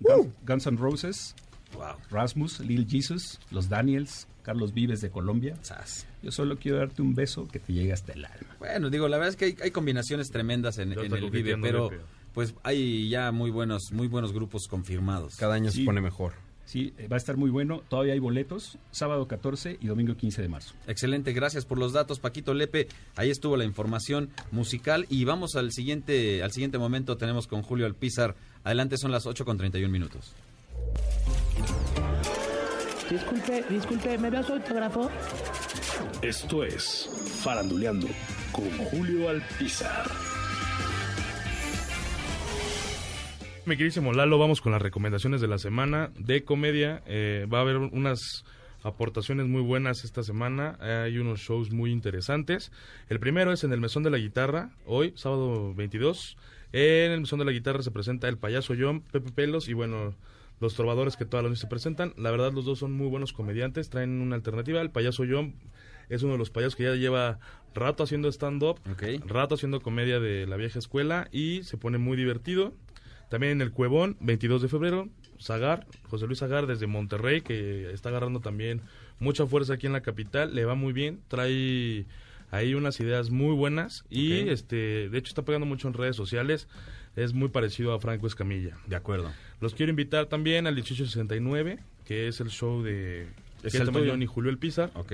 Guns, 0.00 0.28
Guns 0.46 0.66
N' 0.66 0.76
Roses, 0.78 1.34
Wow. 1.74 1.96
Rasmus, 2.10 2.60
Lil 2.60 2.86
Jesus, 2.88 3.38
Los 3.50 3.68
Daniels, 3.68 4.28
Carlos 4.42 4.72
Vives 4.72 5.00
de 5.00 5.10
Colombia. 5.10 5.56
Yo 6.22 6.30
solo 6.30 6.56
quiero 6.58 6.78
darte 6.78 7.02
un 7.02 7.14
beso 7.14 7.48
que 7.48 7.58
te 7.58 7.72
llegue 7.72 7.92
hasta 7.92 8.12
el 8.12 8.24
alma. 8.24 8.56
Bueno, 8.58 8.90
digo, 8.90 9.08
la 9.08 9.16
verdad 9.16 9.30
es 9.30 9.36
que 9.36 9.46
hay, 9.46 9.56
hay 9.62 9.70
combinaciones 9.72 10.30
tremendas 10.30 10.78
en, 10.78 10.92
el 10.92 11.30
Vive, 11.30 11.56
pero 11.58 11.90
pues 12.32 12.54
hay 12.62 13.08
ya 13.08 13.32
muy 13.32 13.50
buenos, 13.50 13.92
muy 13.92 14.06
buenos 14.08 14.32
grupos 14.32 14.68
confirmados. 14.68 15.36
Cada 15.36 15.54
año 15.54 15.70
Sí. 15.70 15.80
se 15.80 15.84
pone 15.84 16.00
mejor. 16.00 16.32
Sí, 16.66 16.92
eh, 16.98 17.06
va 17.06 17.14
a 17.14 17.18
estar 17.18 17.36
muy 17.36 17.48
bueno. 17.48 17.82
Todavía 17.88 18.12
hay 18.12 18.18
boletos, 18.18 18.76
sábado 18.90 19.28
14 19.28 19.78
y 19.80 19.86
domingo 19.86 20.16
15 20.16 20.42
de 20.42 20.48
marzo. 20.48 20.74
Excelente, 20.88 21.32
gracias 21.32 21.64
por 21.64 21.78
los 21.78 21.92
datos, 21.92 22.18
Paquito 22.18 22.54
Lepe. 22.54 22.88
Ahí 23.14 23.30
estuvo 23.30 23.56
la 23.56 23.64
información 23.64 24.30
musical 24.50 25.06
y 25.08 25.24
vamos 25.24 25.54
al 25.54 25.70
siguiente, 25.72 26.42
al 26.42 26.50
siguiente 26.50 26.76
momento. 26.78 27.16
Tenemos 27.16 27.46
con 27.46 27.62
Julio 27.62 27.86
Alpizar. 27.86 28.34
Adelante, 28.64 28.96
son 28.98 29.12
las 29.12 29.26
8 29.26 29.44
con 29.44 29.58
31 29.58 29.92
minutos. 29.92 30.34
Disculpe, 33.10 33.64
disculpe, 33.70 34.18
¿me 34.18 34.30
da 34.30 34.42
su 34.42 34.54
autógrafo? 34.54 35.10
Esto 36.22 36.64
es 36.64 37.08
Faranduleando 37.42 38.08
con 38.50 38.68
Julio 38.70 39.28
Alpizar. 39.28 40.04
Mi 43.64 43.76
queridísimo 43.76 44.12
Lalo, 44.12 44.38
vamos 44.38 44.60
con 44.60 44.72
las 44.72 44.82
recomendaciones 44.82 45.40
de 45.40 45.48
la 45.48 45.58
semana 45.58 46.10
de 46.18 46.44
comedia. 46.44 47.02
Eh, 47.06 47.46
va 47.52 47.58
a 47.58 47.60
haber 47.62 47.76
unas 47.76 48.44
aportaciones 48.82 49.46
muy 49.46 49.60
buenas 49.60 50.04
esta 50.04 50.22
semana. 50.22 50.76
Hay 50.80 51.18
unos 51.18 51.40
shows 51.40 51.72
muy 51.72 51.90
interesantes. 51.90 52.70
El 53.08 53.18
primero 53.18 53.52
es 53.52 53.64
en 53.64 53.72
el 53.72 53.80
Mesón 53.80 54.02
de 54.02 54.10
la 54.10 54.18
Guitarra, 54.18 54.70
hoy, 54.84 55.12
sábado 55.16 55.74
22. 55.74 56.36
En 56.72 57.12
el 57.12 57.20
Mesón 57.20 57.38
de 57.38 57.44
la 57.44 57.52
Guitarra 57.52 57.82
se 57.82 57.90
presenta 57.90 58.28
el 58.28 58.38
payaso 58.38 58.74
John, 58.78 59.00
Pepe 59.00 59.32
Pelos 59.32 59.68
y 59.68 59.74
bueno, 59.74 60.14
los 60.60 60.74
trovadores 60.74 61.16
que 61.16 61.24
todas 61.24 61.44
las 61.44 61.50
noches 61.50 61.60
se 61.60 61.66
presentan. 61.66 62.14
La 62.16 62.30
verdad, 62.30 62.52
los 62.52 62.64
dos 62.64 62.78
son 62.78 62.92
muy 62.92 63.08
buenos 63.08 63.32
comediantes, 63.32 63.90
traen 63.90 64.20
una 64.20 64.36
alternativa. 64.36 64.80
El 64.80 64.90
payaso 64.90 65.24
John 65.28 65.54
Es 66.08 66.22
uno 66.22 66.32
de 66.32 66.38
los 66.38 66.50
payasos 66.50 66.76
que 66.76 66.84
ya 66.84 66.94
lleva 66.94 67.40
rato 67.74 68.04
haciendo 68.04 68.28
stand-up, 68.28 68.78
rato 69.26 69.56
haciendo 69.56 69.80
comedia 69.80 70.20
de 70.20 70.46
la 70.46 70.56
vieja 70.56 70.78
escuela 70.78 71.28
y 71.32 71.62
se 71.64 71.76
pone 71.76 71.98
muy 71.98 72.16
divertido. 72.16 72.72
También 73.28 73.52
en 73.52 73.60
el 73.60 73.72
Cuevón, 73.72 74.16
22 74.20 74.62
de 74.62 74.68
febrero, 74.68 75.08
Zagar, 75.40 75.86
José 76.04 76.26
Luis 76.26 76.38
Zagar 76.38 76.66
desde 76.66 76.86
Monterrey, 76.86 77.40
que 77.40 77.90
está 77.92 78.10
agarrando 78.10 78.40
también 78.40 78.82
mucha 79.18 79.46
fuerza 79.46 79.74
aquí 79.74 79.86
en 79.86 79.92
la 79.92 80.02
capital, 80.02 80.54
le 80.54 80.64
va 80.64 80.74
muy 80.76 80.92
bien, 80.92 81.20
trae 81.28 82.06
ahí 82.50 82.74
unas 82.74 83.00
ideas 83.00 83.30
muy 83.30 83.54
buenas 83.54 84.04
y 84.08 84.48
este 84.48 85.08
de 85.08 85.18
hecho 85.18 85.30
está 85.30 85.42
pegando 85.42 85.66
mucho 85.66 85.88
en 85.88 85.94
redes 85.94 86.14
sociales 86.14 86.68
es 87.16 87.32
muy 87.34 87.48
parecido 87.48 87.92
a 87.94 87.98
Franco 88.00 88.26
Escamilla 88.26 88.76
De 88.86 88.94
acuerdo. 88.96 89.32
los 89.60 89.74
quiero 89.74 89.90
invitar 89.90 90.26
también 90.26 90.66
al 90.66 90.74
1869 90.74 91.78
que 92.04 92.28
es 92.28 92.40
el 92.40 92.50
show 92.50 92.82
de 92.82 93.26
Es 93.62 93.74
el. 93.74 93.90
Mañón 93.90 94.22
y 94.22 94.26
Julio 94.26 94.50
El 94.50 94.58
Pizar 94.58 94.90
Ok. 94.94 95.12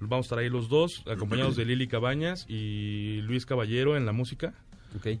vamos 0.00 0.24
a 0.24 0.26
estar 0.26 0.38
ahí 0.38 0.48
los 0.48 0.68
dos 0.68 1.02
acompañados 1.06 1.54
de 1.56 1.64
Lili 1.64 1.86
Cabañas 1.86 2.46
y 2.48 3.20
Luis 3.22 3.46
Caballero 3.46 3.96
en 3.96 4.06
la 4.06 4.12
música 4.12 4.54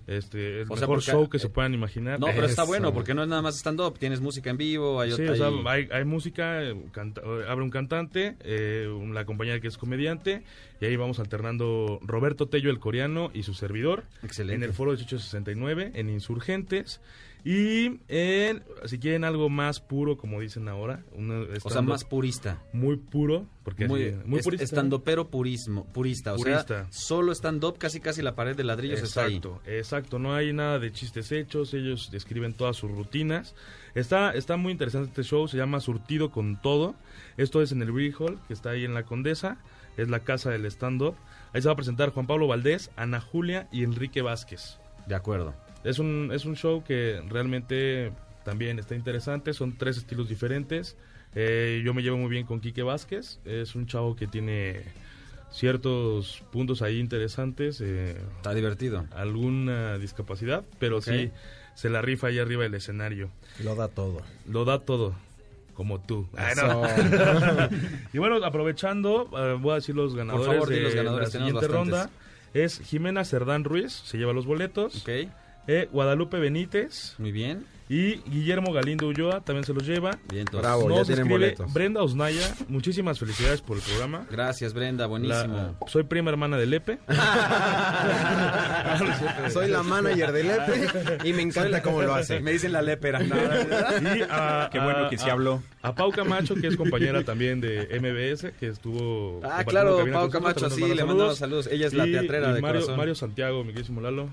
este 0.06 0.62
el 0.62 0.70
O 0.70 0.76
sea, 0.76 0.82
mejor 0.86 0.96
porque- 0.98 1.10
show 1.10 1.28
que 1.28 1.38
se 1.38 1.48
puedan 1.48 1.74
imaginar 1.74 2.18
No, 2.20 2.26
pero 2.26 2.46
está 2.46 2.64
bueno 2.64 2.92
porque 2.92 3.14
no 3.14 3.22
es 3.22 3.28
nada 3.28 3.42
más 3.42 3.56
stand-up. 3.56 3.98
Tienes 3.98 4.20
música 4.20 4.50
en 4.50 4.56
vivo, 4.56 5.00
hay 5.00 5.12
Sí, 5.12 5.22
otra. 5.22 5.32
o 5.32 5.36
sea, 5.64 5.72
hay- 5.72 6.04
música, 6.04 6.62
eh, 6.62 6.76
canta- 6.92 7.22
eh, 7.24 7.44
abre 7.48 7.64
un 7.64 7.70
cantante, 7.70 8.36
eh, 8.40 8.88
la 9.12 9.24
compañera 9.24 9.60
que 9.60 9.68
es 9.68 9.78
comediante, 9.78 10.42
y 10.80 10.84
ahí 10.84 10.96
vamos 10.96 11.18
alternando 11.18 11.98
Roberto 12.02 12.46
Tello, 12.48 12.70
el 12.70 12.78
coreano, 12.78 13.30
y 13.34 13.42
su 13.44 13.54
servidor. 13.54 14.04
Excelente. 14.22 14.56
En 14.56 14.62
el 14.62 14.72
foro 14.74 14.90
1869, 14.92 15.92
en 15.94 16.10
Insurgentes. 16.10 17.00
Y 17.44 18.00
en, 18.08 18.62
si 18.84 18.98
quieren 19.00 19.24
algo 19.24 19.48
más 19.48 19.80
puro, 19.80 20.16
como 20.16 20.40
dicen 20.40 20.68
ahora. 20.68 21.02
una- 21.12 21.44
O 21.64 21.70
sea, 21.70 21.82
más 21.82 22.04
purista. 22.04 22.62
Muy 22.72 22.96
puro, 22.96 23.46
porque 23.64 23.88
muy, 23.88 24.08
así, 24.10 24.16
muy 24.26 24.38
es- 24.38 24.44
purista. 24.44 24.64
Estandopero 24.64 25.28
purismo, 25.28 25.84
purista. 25.92 26.34
O 26.34 26.36
Purista. 26.36 26.84
sea, 26.84 26.92
solo 26.92 27.32
stand-up, 27.32 27.78
casi 27.78 27.98
casi 27.98 28.22
la 28.22 28.36
pared 28.36 28.54
de 28.54 28.62
ladrillos 28.62 29.02
está 29.02 29.24
ahí. 29.24 29.36
Exacto, 29.38 29.60
exacto. 29.66 30.18
No 30.20 30.34
hay 30.34 30.52
nada 30.52 30.78
de 30.78 30.92
chistes 30.92 31.32
hechos. 31.32 31.74
Ellos 31.74 32.10
describen 32.12 32.52
todas 32.54 32.76
sus 32.76 32.90
rutinas. 32.92 33.54
Está, 33.96 34.30
está 34.34 34.56
muy 34.56 34.70
interesante 34.72 35.08
este 35.08 35.22
show. 35.24 35.48
Se 35.48 35.56
llama 35.56 35.80
Surtido 35.80 36.30
con 36.30 36.60
Todo. 36.62 36.94
Esto 37.36 37.60
es 37.60 37.72
en 37.72 37.82
el 37.82 37.90
Bridge 37.90 38.14
Hall, 38.20 38.38
que 38.46 38.54
está 38.54 38.70
ahí 38.70 38.84
en 38.84 38.94
la 38.94 39.02
Condesa. 39.02 39.58
Es 39.96 40.08
la 40.08 40.20
casa 40.20 40.50
del 40.50 40.64
stand-up. 40.66 41.16
Ahí 41.52 41.60
se 41.60 41.68
va 41.68 41.72
a 41.72 41.76
presentar 41.76 42.10
Juan 42.10 42.26
Pablo 42.26 42.46
Valdés, 42.46 42.90
Ana 42.96 43.20
Julia 43.20 43.68
y 43.72 43.82
Enrique 43.82 44.22
Vázquez. 44.22 44.78
De 45.06 45.14
acuerdo. 45.16 45.54
Es 45.84 45.98
un, 45.98 46.30
es 46.32 46.44
un 46.44 46.56
show 46.56 46.84
que 46.84 47.20
realmente 47.28 48.12
también 48.44 48.78
está 48.78 48.94
interesante. 48.94 49.52
Son 49.52 49.76
tres 49.76 49.96
estilos 49.96 50.28
diferentes. 50.28 50.96
Eh, 51.34 51.82
yo 51.84 51.94
me 51.94 52.02
llevo 52.02 52.18
muy 52.18 52.28
bien 52.30 52.46
con 52.46 52.60
Quique 52.60 52.82
Vázquez. 52.82 53.38
Es 53.44 53.74
un 53.74 53.86
chavo 53.86 54.14
que 54.16 54.26
tiene 54.26 54.82
ciertos 55.50 56.42
puntos 56.50 56.82
ahí 56.82 56.98
interesantes. 56.98 57.80
eh, 57.80 58.16
Está 58.36 58.54
divertido. 58.54 59.06
Alguna 59.14 59.98
discapacidad, 59.98 60.64
pero 60.78 61.00
sí 61.00 61.30
se 61.74 61.88
la 61.90 62.02
rifa 62.02 62.28
ahí 62.28 62.38
arriba 62.38 62.62
del 62.62 62.74
escenario. 62.74 63.30
Lo 63.62 63.74
da 63.74 63.88
todo. 63.88 64.22
Lo 64.46 64.64
da 64.64 64.80
todo. 64.80 65.14
Como 65.74 66.00
tú. 66.00 66.28
Ay, 66.36 66.54
no. 66.56 66.84
Eso. 66.86 67.68
y 68.12 68.18
bueno, 68.18 68.44
aprovechando, 68.44 69.30
eh, 69.36 69.56
voy 69.58 69.72
a 69.72 69.74
decir 69.76 69.94
los 69.94 70.14
ganadores 70.14 70.46
favor, 70.46 70.68
de 70.68 70.80
los 70.82 70.94
ganadores, 70.94 71.28
la 71.28 71.32
siguiente 71.32 71.66
bastantes. 71.66 71.92
ronda. 71.92 72.10
Es 72.52 72.78
Jimena 72.80 73.24
Cerdán 73.24 73.64
Ruiz, 73.64 73.92
se 73.92 74.18
lleva 74.18 74.34
los 74.34 74.44
boletos. 74.44 75.02
Eh, 75.66 75.88
Guadalupe 75.92 76.38
Benítez. 76.38 77.14
Muy 77.18 77.32
bien. 77.32 77.66
Y 77.88 78.16
Guillermo 78.22 78.72
Galindo 78.72 79.06
Ulloa 79.06 79.42
también 79.42 79.64
se 79.64 79.74
los 79.74 79.86
lleva. 79.86 80.12
Bien, 80.30 80.42
entonces. 80.42 80.62
Bravo, 80.62 80.88
ya 80.88 80.96
Nos 80.96 81.06
tienen 81.06 81.24
escribe 81.26 81.44
boletos. 81.44 81.72
Brenda 81.74 82.02
Osnaya, 82.02 82.54
muchísimas 82.68 83.18
felicidades 83.18 83.60
por 83.60 83.76
el 83.76 83.82
programa. 83.82 84.26
Gracias, 84.30 84.72
Brenda, 84.72 85.06
buenísimo. 85.06 85.54
La- 85.54 85.74
soy 85.88 86.04
prima 86.04 86.30
hermana 86.30 86.56
de 86.56 86.66
Lepe. 86.66 86.98
Soy 89.52 89.68
la 89.68 89.82
manager 89.82 90.32
del 90.32 90.50
EPE 90.50 91.28
y 91.28 91.32
me 91.32 91.42
encanta 91.42 91.82
cómo 91.82 92.02
lo 92.02 92.14
hace. 92.14 92.40
Me 92.40 92.52
dicen 92.52 92.72
la 92.72 92.82
lépera. 92.82 93.20
Y 93.22 93.30
a, 94.30 94.68
Qué 94.72 94.78
bueno 94.78 95.08
que 95.10 95.18
sí 95.18 95.28
a- 95.28 95.32
habló. 95.32 95.62
A 95.82 95.94
Pau 95.94 96.10
Camacho, 96.12 96.54
que 96.54 96.68
es 96.68 96.76
compañera 96.76 97.24
también 97.24 97.60
de 97.60 97.88
MBS, 98.00 98.52
que 98.58 98.68
estuvo. 98.68 99.40
Ah, 99.44 99.64
claro, 99.64 100.04
Pau 100.12 100.30
Camacho, 100.30 100.70
sí, 100.70 100.80
le 100.80 100.88
manda 100.88 101.04
mandamos 101.06 101.38
saludos. 101.38 101.68
Ella 101.70 101.86
es 101.88 101.94
la 101.94 102.04
teatrera 102.04 102.50
y 102.50 102.54
de 102.54 102.60
Mario, 102.60 102.80
corazón. 102.80 102.96
Mario 102.96 103.14
Santiago, 103.14 103.64
mi 103.64 103.72
queridísimo 103.72 104.00
Lalo, 104.00 104.28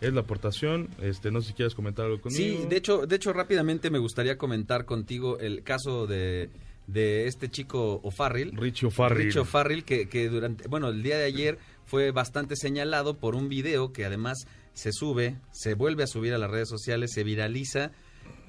es 0.00 0.12
la 0.12 0.20
aportación. 0.20 0.88
Este, 1.00 1.30
no 1.30 1.40
sé 1.40 1.48
si 1.48 1.54
quieres 1.54 1.74
comentar 1.74 2.06
algo 2.06 2.20
conmigo. 2.20 2.60
Sí, 2.60 2.66
de 2.68 2.76
hecho, 2.76 3.06
de 3.06 3.16
hecho 3.16 3.32
rápidamente 3.32 3.90
me 3.90 3.98
gustaría 3.98 4.38
comentar 4.38 4.84
contigo 4.84 5.38
el 5.38 5.62
caso 5.62 6.06
de, 6.06 6.50
de 6.86 7.26
este 7.26 7.50
chico 7.50 8.00
O'Farrill. 8.02 8.56
Richie 8.56 8.86
O'Farrill. 8.86 9.26
Richie 9.26 9.40
O'Farrill, 9.40 9.84
que, 9.84 10.08
que 10.08 10.28
durante, 10.28 10.68
bueno, 10.68 10.88
el 10.88 11.02
día 11.02 11.18
de 11.18 11.24
ayer 11.24 11.58
fue 11.84 12.10
bastante 12.10 12.56
señalado 12.56 13.16
por 13.18 13.34
un 13.34 13.48
video 13.48 13.92
que 13.92 14.04
además 14.04 14.46
se 14.74 14.92
sube, 14.92 15.36
se 15.50 15.74
vuelve 15.74 16.04
a 16.04 16.06
subir 16.06 16.34
a 16.34 16.38
las 16.38 16.50
redes 16.50 16.68
sociales, 16.68 17.12
se 17.12 17.24
viraliza. 17.24 17.92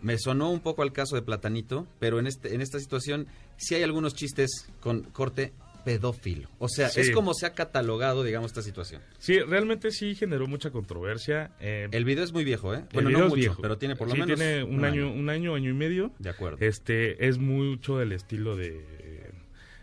Me 0.02 0.18
sonó 0.18 0.52
un 0.52 0.60
poco 0.60 0.84
al 0.84 0.94
caso 0.94 1.16
de 1.16 1.22
Platanito, 1.22 1.88
pero 2.00 2.20
en 2.20 2.28
este, 2.28 2.54
en 2.54 2.62
esta 2.62 2.80
situación 2.80 3.28
sí 3.58 3.76
hay 3.76 3.84
algunos 3.84 4.14
chistes 4.14 4.70
con 4.80 5.02
corte 5.04 5.52
pedófilo. 5.90 6.50
O 6.60 6.68
sea, 6.70 6.90
Sí. 6.90 7.02
es 7.02 7.12
como 7.12 7.34
se 7.34 7.46
ha 7.48 7.54
catalogado, 7.54 8.24
digamos, 8.24 8.52
esta 8.52 8.62
situación. 8.62 9.02
Sí, 9.18 9.40
realmente 9.40 9.90
sí 9.92 10.14
generó 10.16 10.46
mucha 10.48 10.70
controversia. 10.72 11.52
eh, 11.60 11.88
El 11.92 12.06
video 12.06 12.24
es 12.24 12.32
muy 12.32 12.44
viejo, 12.44 12.76
¿eh? 12.76 12.84
Bueno, 12.94 13.10
no 13.10 13.20
mucho, 13.26 13.36
viejo. 13.36 13.62
pero 13.62 13.78
tiene 13.78 13.96
por 13.96 14.08
lo 14.08 14.14
Sí, 14.14 14.20
menos 14.22 14.38
tiene 14.40 14.64
un, 14.64 14.86
año, 14.86 15.12
un 15.12 15.30
año, 15.30 15.56
año 15.56 15.70
y 15.72 15.74
medio. 15.74 16.12
De 16.20 16.30
acuerdo. 16.30 16.58
Este, 16.60 17.28
es 17.28 17.38
mucho 17.40 17.98
del 17.98 18.12
estilo 18.12 18.56
de... 18.56 18.84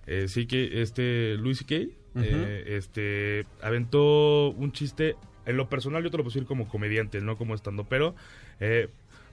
eh, 0.07 0.27
sí 0.29 0.47
que 0.47 0.83
este 0.83 1.35
Luis 1.37 1.59
C.K. 1.59 1.75
Eh, 2.19 2.65
este, 2.79 3.47
aventó 3.61 4.51
un 4.51 4.73
chiste, 4.73 5.17
en 5.45 5.57
lo 5.57 5.69
personal 5.69 6.03
yo 6.03 6.11
te 6.11 6.17
lo 6.17 6.23
puedo 6.23 6.33
decir 6.35 6.47
como 6.47 6.69
comediante, 6.69 7.21
no 7.21 7.37
como 7.37 7.55
estando, 7.55 7.85
pero... 7.85 8.15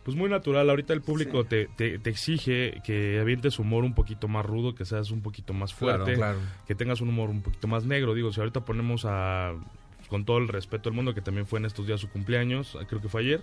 pues 0.04 0.18
muy 0.18 0.30
natural, 0.30 0.70
ahorita 0.70 0.94
el 0.94 1.02
público 1.02 1.46
te, 1.46 1.68
te, 1.68 1.98
te 2.00 2.10
exige 2.10 2.82
que 2.86 3.20
avientes 3.20 3.58
humor 3.60 3.84
un 3.84 3.94
poquito 3.94 4.28
más 4.28 4.46
rudo, 4.46 4.76
que 4.76 4.86
seas 4.86 5.12
un 5.12 5.22
poquito 5.22 5.54
más 5.54 5.74
Claro, 5.74 6.04
fuerte, 6.04 6.16
claro. 6.18 6.40
que 6.68 6.76
tengas 6.76 7.02
un 7.02 7.10
humor 7.10 7.30
un 7.30 7.42
poquito 7.42 7.68
más 7.68 7.86
negro. 7.86 8.14
Digo, 8.14 8.32
si 8.34 8.40
ahorita 8.42 8.66
ponemos 8.66 9.06
a, 9.06 9.54
con 10.10 10.26
todo 10.26 10.38
el 10.40 10.48
respeto 10.50 10.90
del 10.90 10.96
mundo, 10.96 11.14
que 11.14 11.22
también 11.22 11.48
fue 11.48 11.60
en 11.60 11.66
estos 11.66 11.88
días 11.88 12.02
su 12.02 12.10
cumpleaños, 12.10 12.78
creo 12.90 13.02
que 13.02 13.08
fue 13.10 13.22
ayer, 13.22 13.42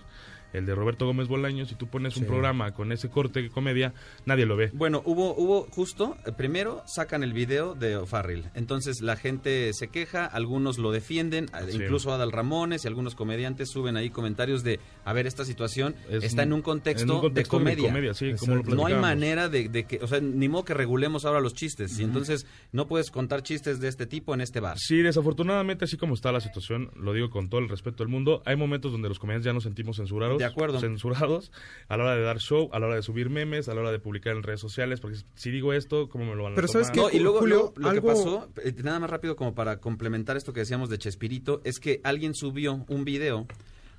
el 0.53 0.65
de 0.65 0.75
Roberto 0.75 1.05
Gómez 1.05 1.27
Bolaños, 1.27 1.69
si 1.69 1.75
tú 1.75 1.87
pones 1.87 2.15
un 2.17 2.23
Sí. 2.23 2.27
programa 2.29 2.73
con 2.73 2.91
ese 2.91 3.09
corte 3.09 3.41
de 3.41 3.49
comedia, 3.49 3.93
nadie 4.25 4.45
lo 4.45 4.55
ve. 4.57 4.69
Bueno, 4.73 5.01
hubo, 5.05 5.33
hubo 5.35 5.63
justo, 5.71 6.17
eh, 6.25 6.31
primero 6.35 6.83
sacan 6.85 7.23
el 7.23 7.33
video 7.33 7.73
de 7.75 7.95
O'Farrill. 7.97 8.45
Entonces 8.55 9.01
la 9.01 9.15
gente 9.15 9.73
se 9.73 9.87
queja, 9.87 10.25
algunos 10.25 10.77
lo 10.77 10.91
defienden, 10.91 11.47
Sí. 11.69 11.77
incluso 11.77 12.11
Adal 12.13 12.31
Ramones 12.31 12.85
y 12.85 12.87
algunos 12.87 13.15
comediantes 13.15 13.69
suben 13.69 13.97
ahí 13.97 14.09
comentarios 14.09 14.63
de, 14.63 14.79
a 15.05 15.13
ver, 15.13 15.27
esta 15.27 15.45
situación 15.45 15.95
Es 16.09 16.23
está 16.23 16.43
en 16.43 16.53
un- 16.53 16.61
contexto, 16.61 17.03
en 17.03 17.11
un 17.11 17.21
contexto 17.21 17.57
de 17.59 17.63
de 17.65 17.71
comedia. 17.71 17.89
comedia, 17.89 18.13
sí, 18.13 18.33
como 18.39 18.55
lo 18.55 18.63
no 18.75 18.85
hay 18.85 18.95
manera 18.95 19.49
de, 19.49 19.69
de 19.69 19.85
que, 19.85 19.99
o 20.01 20.07
sea, 20.07 20.19
ni 20.19 20.47
modo 20.49 20.65
que 20.65 20.73
regulemos 20.73 21.25
ahora 21.25 21.39
los 21.41 21.53
chistes. 21.53 21.99
Y 21.99 22.03
entonces 22.03 22.45
no 22.71 22.87
puedes 22.87 23.11
contar 23.11 23.43
chistes 23.43 23.79
de 23.79 23.87
este 23.87 24.05
tipo 24.05 24.33
en 24.33 24.41
este 24.41 24.59
bar. 24.59 24.77
Sí, 24.77 25.01
desafortunadamente, 25.01 25.85
así 25.85 25.97
como 25.97 26.13
está 26.15 26.31
la 26.31 26.41
situación, 26.41 26.91
lo 26.95 27.13
digo 27.13 27.29
con 27.29 27.49
todo 27.49 27.61
el 27.61 27.69
respeto 27.69 28.03
del 28.03 28.07
mundo, 28.11 28.41
hay 28.45 28.55
momentos 28.55 28.91
donde 28.91 29.09
los 29.09 29.19
comediantes 29.19 29.45
ya 29.45 29.53
nos 29.53 29.63
sentimos 29.63 29.97
censurados. 29.97 30.40
De 30.41 30.51
acuerdo. 30.51 30.79
Censurados 30.79 31.51
a 31.87 31.97
la 31.97 32.03
hora 32.03 32.15
de 32.15 32.21
dar 32.23 32.39
show, 32.39 32.69
a 32.73 32.79
la 32.79 32.87
hora 32.87 32.95
de 32.95 33.01
subir 33.01 33.29
memes, 33.29 33.69
a 33.69 33.73
la 33.73 33.81
hora 33.81 33.91
de 33.91 33.99
publicar 33.99 34.35
en 34.35 34.43
redes 34.43 34.59
sociales, 34.59 34.99
porque 34.99 35.17
si 35.35 35.51
digo 35.51 35.73
esto, 35.73 36.09
¿cómo 36.09 36.25
me 36.25 36.35
lo 36.35 36.43
van 36.43 36.53
a 36.53 36.55
Pero 36.55 36.67
tomar? 36.67 36.83
¿sabes 36.85 36.91
qué? 36.91 36.99
No, 37.01 37.09
y 37.09 37.19
luego, 37.21 37.39
Julio, 37.39 37.73
lo 37.75 37.89
algo- 37.89 38.01
que 38.07 38.13
pasó, 38.13 38.49
eh, 38.63 38.73
nada 38.83 38.99
más 38.99 39.09
rápido 39.09 39.35
como 39.35 39.55
para 39.55 39.77
complementar 39.79 40.37
esto 40.37 40.53
que 40.53 40.59
decíamos 40.61 40.89
de 40.89 40.97
Chespirito, 40.97 41.61
es 41.63 41.79
que 41.79 42.01
alguien 42.03 42.33
subió 42.33 42.83
un 42.87 43.05
video 43.05 43.47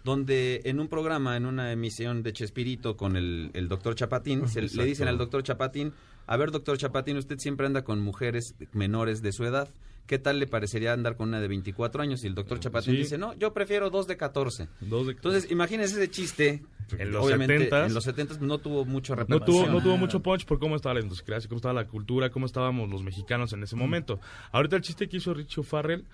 donde 0.05 0.63
en 0.65 0.81
un 0.81 0.89
programa, 0.89 1.37
en 1.37 1.47
una 1.47 1.71
emisión 1.73 2.23
de 2.23 2.33
Chespirito 2.33 2.97
con 2.97 3.17
el, 3.17 3.51
el 3.55 3.69
doctor 3.69 3.95
Chapatín, 3.95 4.49
se, 4.49 4.63
le 4.63 4.85
dicen 4.85 5.07
al 5.09 5.17
doctor 5.19 5.43
Chapatín, 5.45 5.93
a 6.27 6.37
ver 6.37 6.51
doctor 6.51 6.77
Chapatín, 6.77 7.17
usted 7.19 7.37
siempre 7.39 7.67
anda 7.67 7.85
con 7.85 8.01
mujeres 8.01 8.55
menores 8.73 9.23
de 9.23 9.33
su 9.33 9.45
edad, 9.45 9.69
¿qué 10.07 10.19
tal 10.19 10.39
le 10.39 10.47
parecería 10.47 10.93
andar 10.93 11.17
con 11.17 11.29
una 11.29 11.41
de 11.41 11.49
24 11.49 12.03
años? 12.03 12.23
Y 12.25 12.27
el 12.27 12.35
doctor 12.35 12.61
Chapatín 12.61 12.93
Sí. 12.95 12.99
dice, 12.99 13.19
no, 13.19 13.35
yo 13.35 13.53
prefiero 13.53 13.91
dos 13.91 14.07
de 14.07 14.17
14. 14.17 14.69
Dos 14.81 15.07
de- 15.07 15.13
Entonces, 15.13 15.51
imagínense 15.51 15.95
ese 15.95 16.11
chiste. 16.11 16.63
En 16.99 17.11
los 17.13 17.25
Obviamente, 17.25 17.59
70s. 17.71 17.87
en 17.87 17.95
los 17.95 18.05
70 18.05 18.37
no 18.41 18.59
tuvo 18.59 18.85
mucho 18.85 19.15
No 19.17 19.41
tuvo, 19.41 19.67
no 19.67 19.83
tuvo 19.83 19.97
mucho 19.97 20.21
punch 20.21 20.45
por 20.45 20.59
cómo 20.59 20.77
estaba 20.77 20.95
la 20.95 21.01
idiosincrasia, 21.01 21.49
cómo 21.49 21.57
estaba 21.57 21.73
la 21.75 21.87
cultura, 21.87 22.31
cómo 22.31 22.45
estábamos 22.47 22.91
los 22.91 23.03
mexicanos 23.03 23.53
en 23.55 23.63
ese 23.63 23.77
momento. 23.77 24.21
Ahorita 24.51 24.77
el 24.77 24.83
chiste 24.83 25.09
que 25.09 25.17
hizo 25.17 25.33
Richie 25.33 25.63
Farrell, 25.63 26.05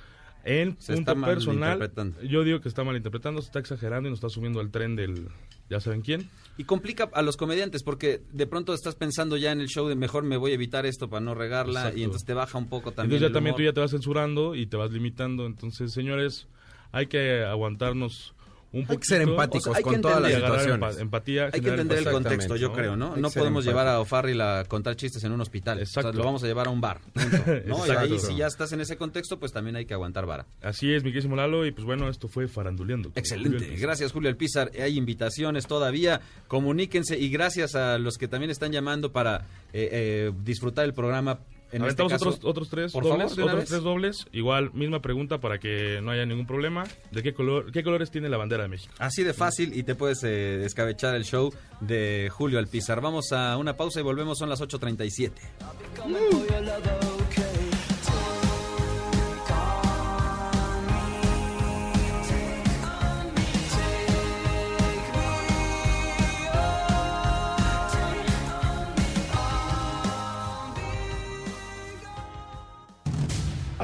en 0.45 0.75
punto 0.77 1.21
personal, 1.21 1.91
yo 2.23 2.45
digo 2.45 2.61
que 2.61 2.69
está 2.69 2.85
malinterpretando, 2.85 3.41
se 3.43 3.47
está 3.47 3.59
exagerando 3.59 4.09
y 4.09 4.11
nos 4.13 4.19
está 4.19 4.29
subiendo 4.29 4.61
al 4.61 4.71
tren 4.71 4.95
del 4.95 5.29
ya 5.71 5.81
saben 5.81 6.03
quién. 6.03 6.29
Y 6.57 6.65
complica 6.65 7.09
a 7.13 7.23
los 7.23 7.37
comediantes 7.37 7.83
porque 7.83 8.21
de 8.33 8.47
pronto 8.47 8.75
estás 8.75 8.97
pensando 8.97 9.37
ya 9.37 9.53
en 9.53 9.61
el 9.61 9.69
show 9.69 9.87
de 9.87 9.95
mejor 9.95 10.25
me 10.25 10.37
voy 10.37 10.51
a 10.51 10.55
evitar 10.55 10.87
esto 10.87 11.09
para 11.09 11.21
no 11.21 11.35
regarla 11.35 11.81
Exacto. 11.81 11.99
y 11.99 12.03
entonces 12.03 12.27
te 12.27 12.35
baja 12.35 12.59
un 12.59 12.69
poco 12.69 12.93
también. 12.93 13.17
Entonces 13.17 13.21
ya 13.21 13.27
el 13.29 13.33
también 13.33 13.57
tú 13.57 13.63
ya 13.63 13.73
te 13.73 13.81
vas 13.81 13.91
censurando 13.91 14.55
y 14.55 14.67
te 14.67 14.77
vas 14.77 14.91
limitando. 14.91 15.47
Entonces, 15.47 15.93
señores, 15.93 16.49
hay 16.91 17.07
que 17.07 17.45
aguantarnos 17.45 18.35
un 18.73 18.85
Hay 18.89 18.97
que 18.99 19.05
ser 19.05 19.23
empáticos 19.23 19.67
O 19.69 19.71
sea, 19.71 19.79
hay 19.79 19.83
con 19.83 19.95
que 19.95 20.01
todas 20.01 20.21
las 20.21 20.33
situaciones. 20.35 20.97
empa- 20.97 21.01
empatía. 21.01 21.49
Hay 21.53 21.61
que 21.61 21.69
entender 21.71 21.99
el 21.99 22.11
contexto, 22.11 22.57
yo 22.57 22.73
creo, 22.73 22.97
¿no? 22.97 23.17
No 23.17 23.31
podemos 23.31 23.65
empático. 23.65 23.71
llevar 23.71 23.87
a 23.89 24.01
O'Farrill 24.01 24.41
a 24.41 24.65
contar 24.67 24.95
chistes 24.97 25.25
en 25.25 25.33
un 25.33 25.41
hospital. 25.41 25.81
O 25.83 25.87
sea, 25.87 26.03
lo 26.13 26.23
vamos 26.25 26.43
a 26.45 26.47
llevar 26.47 26.67
a 26.67 26.71
un 26.71 26.81
bar. 26.81 27.01
punto, 27.13 27.37
¿no? 27.67 27.87
Y 27.87 27.91
ahí, 27.91 28.19
si 28.19 28.37
ya 28.37 28.47
estás 28.47 28.73
en 28.73 28.81
ese 28.83 28.97
contexto, 28.97 29.39
pues 29.39 29.53
también 29.53 29.77
hay 29.77 29.87
que 29.87 29.95
aguantar 29.95 30.27
vara. 30.27 30.47
Así 30.63 30.93
es, 30.93 31.03
mi 31.03 31.11
querísimo 31.13 31.35
Lalo, 31.37 31.65
y 31.67 31.71
pues 31.73 31.85
bueno, 31.87 32.09
esto 32.09 32.29
fue 32.29 32.47
Faranduleando. 32.49 33.11
Excelente. 33.15 33.59
Julio. 33.65 33.75
Gracias, 33.81 34.13
Julio 34.13 34.29
Alpizar. 34.29 34.71
Hay 34.79 34.97
invitaciones 34.99 35.67
todavía. 35.67 36.21
Comuníquense 36.49 37.19
y 37.19 37.29
gracias 37.31 37.75
a 37.75 37.99
los 37.99 38.19
que 38.19 38.29
también 38.29 38.51
están 38.51 38.73
llamando 38.73 39.13
para 39.13 39.47
eh, 39.73 39.89
eh, 39.93 40.33
disfrutar 40.45 40.85
el 40.85 40.93
programa. 40.95 41.41
En 41.71 41.85
este 41.85 42.07
caso, 42.07 42.31
otros, 42.31 42.45
otros 42.45 42.69
tres 42.71 42.93
por 42.93 43.05
dobles, 43.05 43.35
favor, 43.35 43.51
otros 43.53 43.69
tres 43.69 43.83
dobles. 43.83 44.27
Igual, 44.33 44.73
misma 44.73 45.01
pregunta 45.01 45.39
para 45.39 45.59
que 45.59 46.01
no 46.03 46.11
haya 46.11 46.25
ningún 46.25 46.47
problema. 46.47 46.85
¿De 47.11 47.23
qué 47.23 47.35
color, 47.35 47.71
qué 47.73 47.83
colores 47.83 48.11
tiene 48.11 48.29
la 48.29 48.37
bandera 48.37 48.63
de 48.63 48.69
México? 48.69 48.95
Así 48.99 49.23
de 49.23 49.35
fácil 49.35 49.77
y 49.77 49.83
te 49.83 49.95
puedes 49.95 50.23
eh, 50.25 50.65
escabechar 50.65 51.15
el 51.15 51.25
show 51.25 51.53
de 51.81 52.29
Julio 52.31 52.59
Alpizar. 52.59 53.01
Vamos 53.01 53.33
a 53.33 53.57
una 53.57 53.77
pausa 53.77 54.01
y 54.01 54.03
volvemos, 54.03 54.39
son 54.39 54.49
las 54.49 54.61
8.37. 54.61 55.33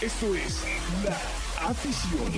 Esto 0.00 0.34
es 0.34 0.62
La 1.04 1.68
Afición. 1.68 2.32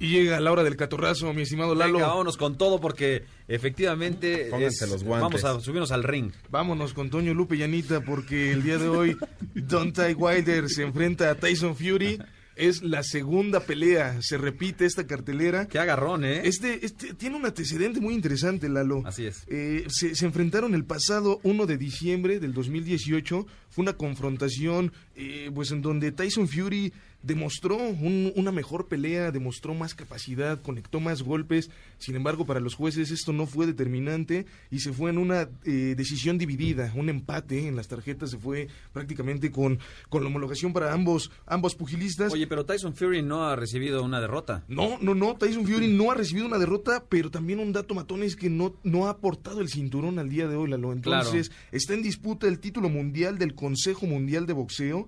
Y 0.00 0.10
llega 0.10 0.38
la 0.38 0.52
hora 0.52 0.62
del 0.62 0.76
catorrazo, 0.76 1.32
mi 1.32 1.42
estimado 1.42 1.74
Lalo. 1.74 1.94
Venga, 1.94 2.06
vámonos 2.08 2.36
con 2.36 2.56
todo 2.56 2.80
porque 2.80 3.24
efectivamente 3.48 4.46
Pónganse 4.48 4.84
es- 4.84 4.90
los 4.92 5.02
guantes. 5.02 5.42
vamos 5.42 5.60
a 5.60 5.64
subirnos 5.64 5.90
al 5.90 6.04
ring. 6.04 6.30
Vámonos 6.50 6.92
con 6.94 7.10
Toño 7.10 7.34
Lupe 7.34 7.56
y 7.56 7.64
Anita 7.64 8.00
porque 8.00 8.52
el 8.52 8.62
día 8.62 8.78
de 8.78 8.88
hoy 8.88 9.16
Deontay 9.54 10.14
Wilder 10.14 10.68
se 10.68 10.82
enfrenta 10.84 11.30
a 11.30 11.34
Tyson 11.34 11.74
Fury. 11.74 12.20
Es 12.58 12.82
la 12.82 13.04
segunda 13.04 13.60
pelea, 13.60 14.20
se 14.20 14.36
repite 14.36 14.84
esta 14.84 15.06
cartelera. 15.06 15.68
Qué 15.68 15.78
agarrón, 15.78 16.24
¿eh? 16.24 16.42
Este, 16.44 16.84
este 16.84 17.14
tiene 17.14 17.36
un 17.36 17.46
antecedente 17.46 18.00
muy 18.00 18.14
interesante, 18.14 18.68
Lalo. 18.68 19.02
Así 19.06 19.26
es. 19.26 19.44
Eh, 19.46 19.84
se, 19.88 20.16
se 20.16 20.26
enfrentaron 20.26 20.74
el 20.74 20.84
pasado 20.84 21.38
1 21.44 21.66
de 21.66 21.78
diciembre 21.78 22.40
del 22.40 22.52
2018. 22.52 23.46
Fue 23.70 23.82
una 23.82 23.92
confrontación 23.92 24.92
eh, 25.18 25.50
pues 25.54 25.70
en 25.72 25.82
donde 25.82 26.12
Tyson 26.12 26.46
Fury 26.48 26.92
demostró 27.20 27.76
un- 27.76 28.32
una 28.36 28.52
mejor 28.52 28.86
pelea, 28.86 29.32
demostró 29.32 29.74
más 29.74 29.92
capacidad, 29.92 30.62
conectó 30.62 31.00
más 31.00 31.22
golpes. 31.22 31.68
Sin 31.98 32.14
embargo, 32.14 32.46
para 32.46 32.60
los 32.60 32.76
jueces 32.76 33.10
esto 33.10 33.32
no 33.32 33.46
fue 33.46 33.66
determinante 33.66 34.46
y 34.70 34.78
se 34.78 34.92
fue 34.92 35.10
en 35.10 35.18
una 35.18 35.48
eh, 35.64 35.94
decisión 35.96 36.38
dividida, 36.38 36.92
un 36.94 37.08
empate 37.08 37.66
en 37.66 37.74
las 37.74 37.88
tarjetas. 37.88 38.30
Se 38.30 38.38
fue 38.38 38.68
prácticamente 38.92 39.50
con, 39.50 39.80
con 40.08 40.22
la 40.22 40.28
homologación 40.28 40.72
para 40.72 40.92
ambos, 40.92 41.32
ambos 41.46 41.74
pugilistas. 41.74 42.32
Oye, 42.32 42.46
pero 42.46 42.64
Tyson 42.64 42.94
Fury 42.94 43.20
no 43.22 43.48
ha 43.48 43.56
recibido 43.56 44.04
una 44.04 44.20
derrota. 44.20 44.62
No, 44.68 44.98
no, 45.00 45.16
no. 45.16 45.34
Tyson 45.34 45.66
Fury 45.66 45.88
no 45.88 46.12
ha 46.12 46.14
recibido 46.14 46.46
una 46.46 46.58
derrota, 46.58 47.02
pero 47.08 47.32
también 47.32 47.58
un 47.58 47.72
dato 47.72 47.94
matón 47.96 48.22
es 48.22 48.36
que 48.36 48.48
no, 48.48 48.76
no 48.84 49.08
ha 49.08 49.10
aportado 49.10 49.60
el 49.60 49.68
cinturón 49.68 50.20
al 50.20 50.28
día 50.28 50.46
de 50.46 50.54
hoy, 50.54 50.70
Lalo. 50.70 50.92
Entonces, 50.92 51.50
está 51.72 51.94
en 51.94 52.02
disputa 52.02 52.46
el 52.46 52.60
título 52.60 52.88
mundial 52.88 53.38
del 53.38 53.56
Consejo 53.56 54.06
Mundial 54.06 54.46
de 54.46 54.52
Boxeo 54.52 55.07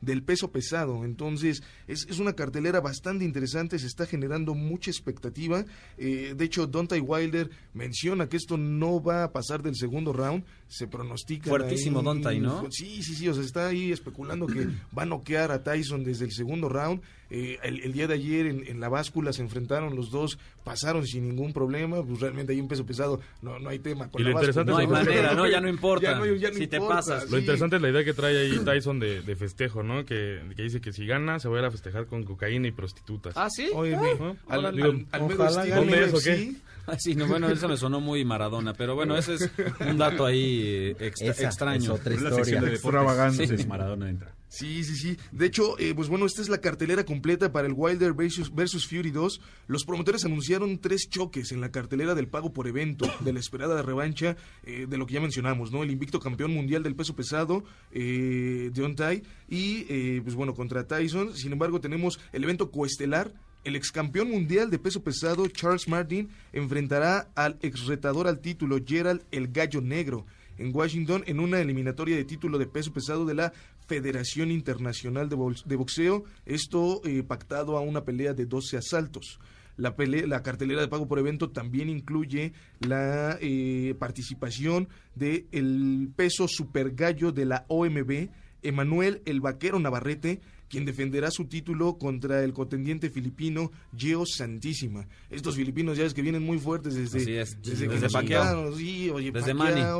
del 0.00 0.22
peso 0.22 0.50
pesado. 0.50 1.04
Entonces, 1.04 1.62
es, 1.86 2.06
es 2.08 2.18
una 2.18 2.34
cartelera 2.34 2.80
bastante 2.80 3.24
interesante, 3.24 3.78
se 3.78 3.86
está 3.86 4.06
generando 4.06 4.54
mucha 4.54 4.90
expectativa. 4.90 5.64
Eh, 5.96 6.34
de 6.36 6.44
hecho, 6.44 6.66
Dontai 6.66 7.00
Wilder 7.00 7.50
menciona 7.74 8.28
que 8.28 8.36
esto 8.36 8.56
no 8.56 9.02
va 9.02 9.24
a 9.24 9.32
pasar 9.32 9.62
del 9.62 9.76
segundo 9.76 10.12
round. 10.12 10.44
Se 10.68 10.86
pronostica. 10.86 11.48
Fuertísimo 11.48 12.02
Dontai, 12.02 12.40
¿no? 12.40 12.66
Sí, 12.70 13.02
sí, 13.02 13.14
sí. 13.14 13.28
O 13.28 13.34
sea, 13.34 13.42
está 13.42 13.68
ahí 13.68 13.92
especulando 13.92 14.46
que 14.46 14.66
va 14.96 15.02
a 15.02 15.06
noquear 15.06 15.50
a 15.50 15.62
Tyson 15.62 16.04
desde 16.04 16.26
el 16.26 16.32
segundo 16.32 16.68
round. 16.68 17.00
Eh, 17.30 17.58
el, 17.62 17.80
el 17.82 17.92
día 17.92 18.06
de 18.06 18.14
ayer 18.14 18.46
en, 18.46 18.66
en 18.66 18.80
la 18.80 18.88
báscula 18.88 19.34
se 19.34 19.42
enfrentaron 19.42 19.94
los 19.94 20.10
dos, 20.10 20.38
pasaron 20.64 21.06
sin 21.06 21.28
ningún 21.28 21.52
problema. 21.52 22.02
Pues 22.02 22.20
realmente 22.20 22.52
ahí 22.52 22.60
un 22.60 22.68
peso 22.68 22.86
pesado, 22.86 23.20
no, 23.42 23.58
no 23.58 23.68
hay 23.68 23.78
tema. 23.78 24.10
Con 24.10 24.20
Y 24.20 24.24
la 24.24 24.30
lo 24.30 24.36
interesante 24.38 24.72
báscula. 24.72 24.88
No 24.88 24.98
hay 24.98 25.06
manera, 25.06 25.34
¿no? 25.34 25.46
Ya 25.46 25.60
no 25.60 25.68
importa. 25.78 26.12
Ya 26.12 26.18
no, 26.18 26.26
ya 26.34 26.50
no 26.50 26.54
Si 26.54 26.66
te 26.66 26.80
pasas. 26.80 27.24
Lo 27.24 27.36
sí. 27.36 27.40
interesante 27.40 27.76
es 27.76 27.82
la 27.82 27.90
idea 27.90 28.04
que 28.04 28.14
trae 28.14 28.38
ahí 28.38 28.58
Tyson 28.64 28.98
de, 29.00 29.22
de 29.22 29.36
festejo, 29.36 29.82
¿no? 29.82 29.87
Que, 30.04 30.40
que 30.56 30.62
dice 30.62 30.80
que 30.80 30.92
si 30.92 31.06
gana 31.06 31.38
se 31.38 31.48
va 31.48 31.56
a 31.56 31.60
ir 31.60 31.64
a 31.66 31.70
festejar 31.70 32.06
con 32.06 32.22
cocaína 32.24 32.68
y 32.68 32.72
prostitutas. 32.72 33.34
Ah, 33.36 33.48
sí. 33.50 33.68
Oye, 33.74 33.94
Ah, 33.96 34.00
ve, 34.02 34.34
al, 34.48 34.58
órale. 34.60 34.82
al, 34.82 35.06
al 35.12 35.22
medio 35.22 35.34
Ojalá 35.34 35.48
estilo 35.62 35.64
gane. 35.64 35.76
¿Dónde 35.76 36.04
es 36.04 36.14
o 36.14 36.18
qué? 36.24 36.52
Ah, 36.86 36.96
sí, 36.98 37.14
no, 37.14 37.26
bueno, 37.26 37.50
eso 37.50 37.68
me 37.68 37.76
sonó 37.76 38.00
muy 38.00 38.24
Maradona, 38.24 38.72
pero 38.72 38.94
bueno, 38.94 39.16
ese 39.18 39.34
es 39.34 39.50
un 39.80 39.98
dato 39.98 40.24
ahí 40.24 40.96
extra- 40.98 41.30
Esa 41.32 41.44
extraño. 41.46 41.94
es 41.94 42.00
otra 42.00 42.14
historia. 42.14 42.60
de. 42.62 42.72
Extravagante. 42.74 43.58
Sí, 43.58 43.66
Maradona 43.66 44.08
entra. 44.08 44.32
Sí, 44.48 44.82
sí, 44.82 44.96
sí. 44.96 45.16
De 45.30 45.44
hecho, 45.44 45.78
eh, 45.78 45.94
pues 45.94 46.08
bueno, 46.08 46.24
esta 46.24 46.40
es 46.40 46.48
la 46.48 46.62
cartelera 46.62 47.04
completa 47.04 47.52
para 47.52 47.66
el 47.66 47.74
Wilder 47.76 48.14
versus, 48.14 48.54
versus 48.54 48.86
Fury 48.86 49.10
2. 49.10 49.40
Los 49.66 49.84
promotores 49.84 50.24
anunciaron 50.24 50.78
tres 50.78 51.08
choques 51.10 51.52
en 51.52 51.60
la 51.60 51.70
cartelera 51.70 52.14
del 52.14 52.28
pago 52.28 52.52
por 52.52 52.66
evento, 52.66 53.06
de 53.20 53.32
la 53.34 53.40
esperada 53.40 53.82
revancha 53.82 54.36
eh, 54.64 54.86
de 54.88 54.96
lo 54.96 55.06
que 55.06 55.14
ya 55.14 55.20
mencionamos, 55.20 55.70
¿no? 55.70 55.82
El 55.82 55.90
invicto 55.90 56.18
campeón 56.18 56.54
mundial 56.54 56.82
del 56.82 56.96
peso 56.96 57.14
pesado, 57.14 57.62
eh, 57.92 58.70
Deontay, 58.72 59.22
y 59.48 59.84
eh, 59.90 60.20
pues 60.22 60.34
bueno, 60.34 60.54
contra 60.54 60.86
Tyson. 60.86 61.36
Sin 61.36 61.52
embargo, 61.52 61.80
tenemos 61.80 62.18
el 62.32 62.44
evento 62.44 62.70
coestelar. 62.70 63.32
El 63.64 63.76
ex 63.76 63.90
campeón 63.90 64.30
mundial 64.30 64.70
de 64.70 64.78
peso 64.78 65.02
pesado, 65.02 65.46
Charles 65.48 65.88
Martin, 65.88 66.30
enfrentará 66.52 67.28
al 67.34 67.58
ex 67.60 67.84
retador 67.86 68.28
al 68.28 68.38
título, 68.38 68.78
Gerald 68.86 69.24
el 69.30 69.48
Gallo 69.48 69.82
Negro 69.82 70.24
en 70.58 70.74
Washington 70.74 71.24
en 71.26 71.40
una 71.40 71.60
eliminatoria 71.60 72.16
de 72.16 72.24
título 72.24 72.58
de 72.58 72.66
peso 72.66 72.92
pesado 72.92 73.24
de 73.24 73.34
la 73.34 73.52
Federación 73.88 74.50
Internacional 74.50 75.28
de, 75.28 75.36
de 75.64 75.76
Boxeo, 75.76 76.24
esto 76.44 77.00
eh, 77.04 77.22
pactado 77.22 77.76
a 77.78 77.80
una 77.80 78.04
pelea 78.04 78.34
de 78.34 78.44
12 78.44 78.76
asaltos. 78.76 79.40
La, 79.76 79.94
la 79.96 80.42
cartelera 80.42 80.80
de 80.80 80.88
pago 80.88 81.08
por 81.08 81.18
evento 81.18 81.50
también 81.50 81.88
incluye 81.88 82.52
la 82.80 83.38
eh, 83.40 83.94
participación 83.98 84.88
del 85.14 85.46
el 85.52 86.10
peso 86.14 86.46
super 86.48 86.94
gallo 86.94 87.32
de 87.32 87.46
la 87.46 87.64
OMB, 87.68 88.28
Emanuel 88.62 89.22
el 89.24 89.40
Vaquero 89.40 89.78
Navarrete, 89.78 90.40
quien 90.68 90.84
defenderá 90.84 91.30
su 91.30 91.46
título 91.46 91.96
contra 91.96 92.42
el 92.44 92.52
contendiente 92.52 93.08
filipino 93.08 93.70
Geo 93.96 94.24
Santísima. 94.26 95.06
Estos 95.30 95.56
filipinos 95.56 95.96
ya 95.96 96.04
es 96.04 96.12
que 96.12 96.22
vienen 96.22 96.42
muy 96.42 96.58
fuertes 96.58 96.94
desde, 96.94 97.40
es, 97.40 97.56
desde, 97.62 97.86
que 97.86 97.94
desde 97.94 98.18
invitaron, 98.18 98.76
sí, 98.76 99.10
oye, 99.10 99.30
Desde 99.30 99.54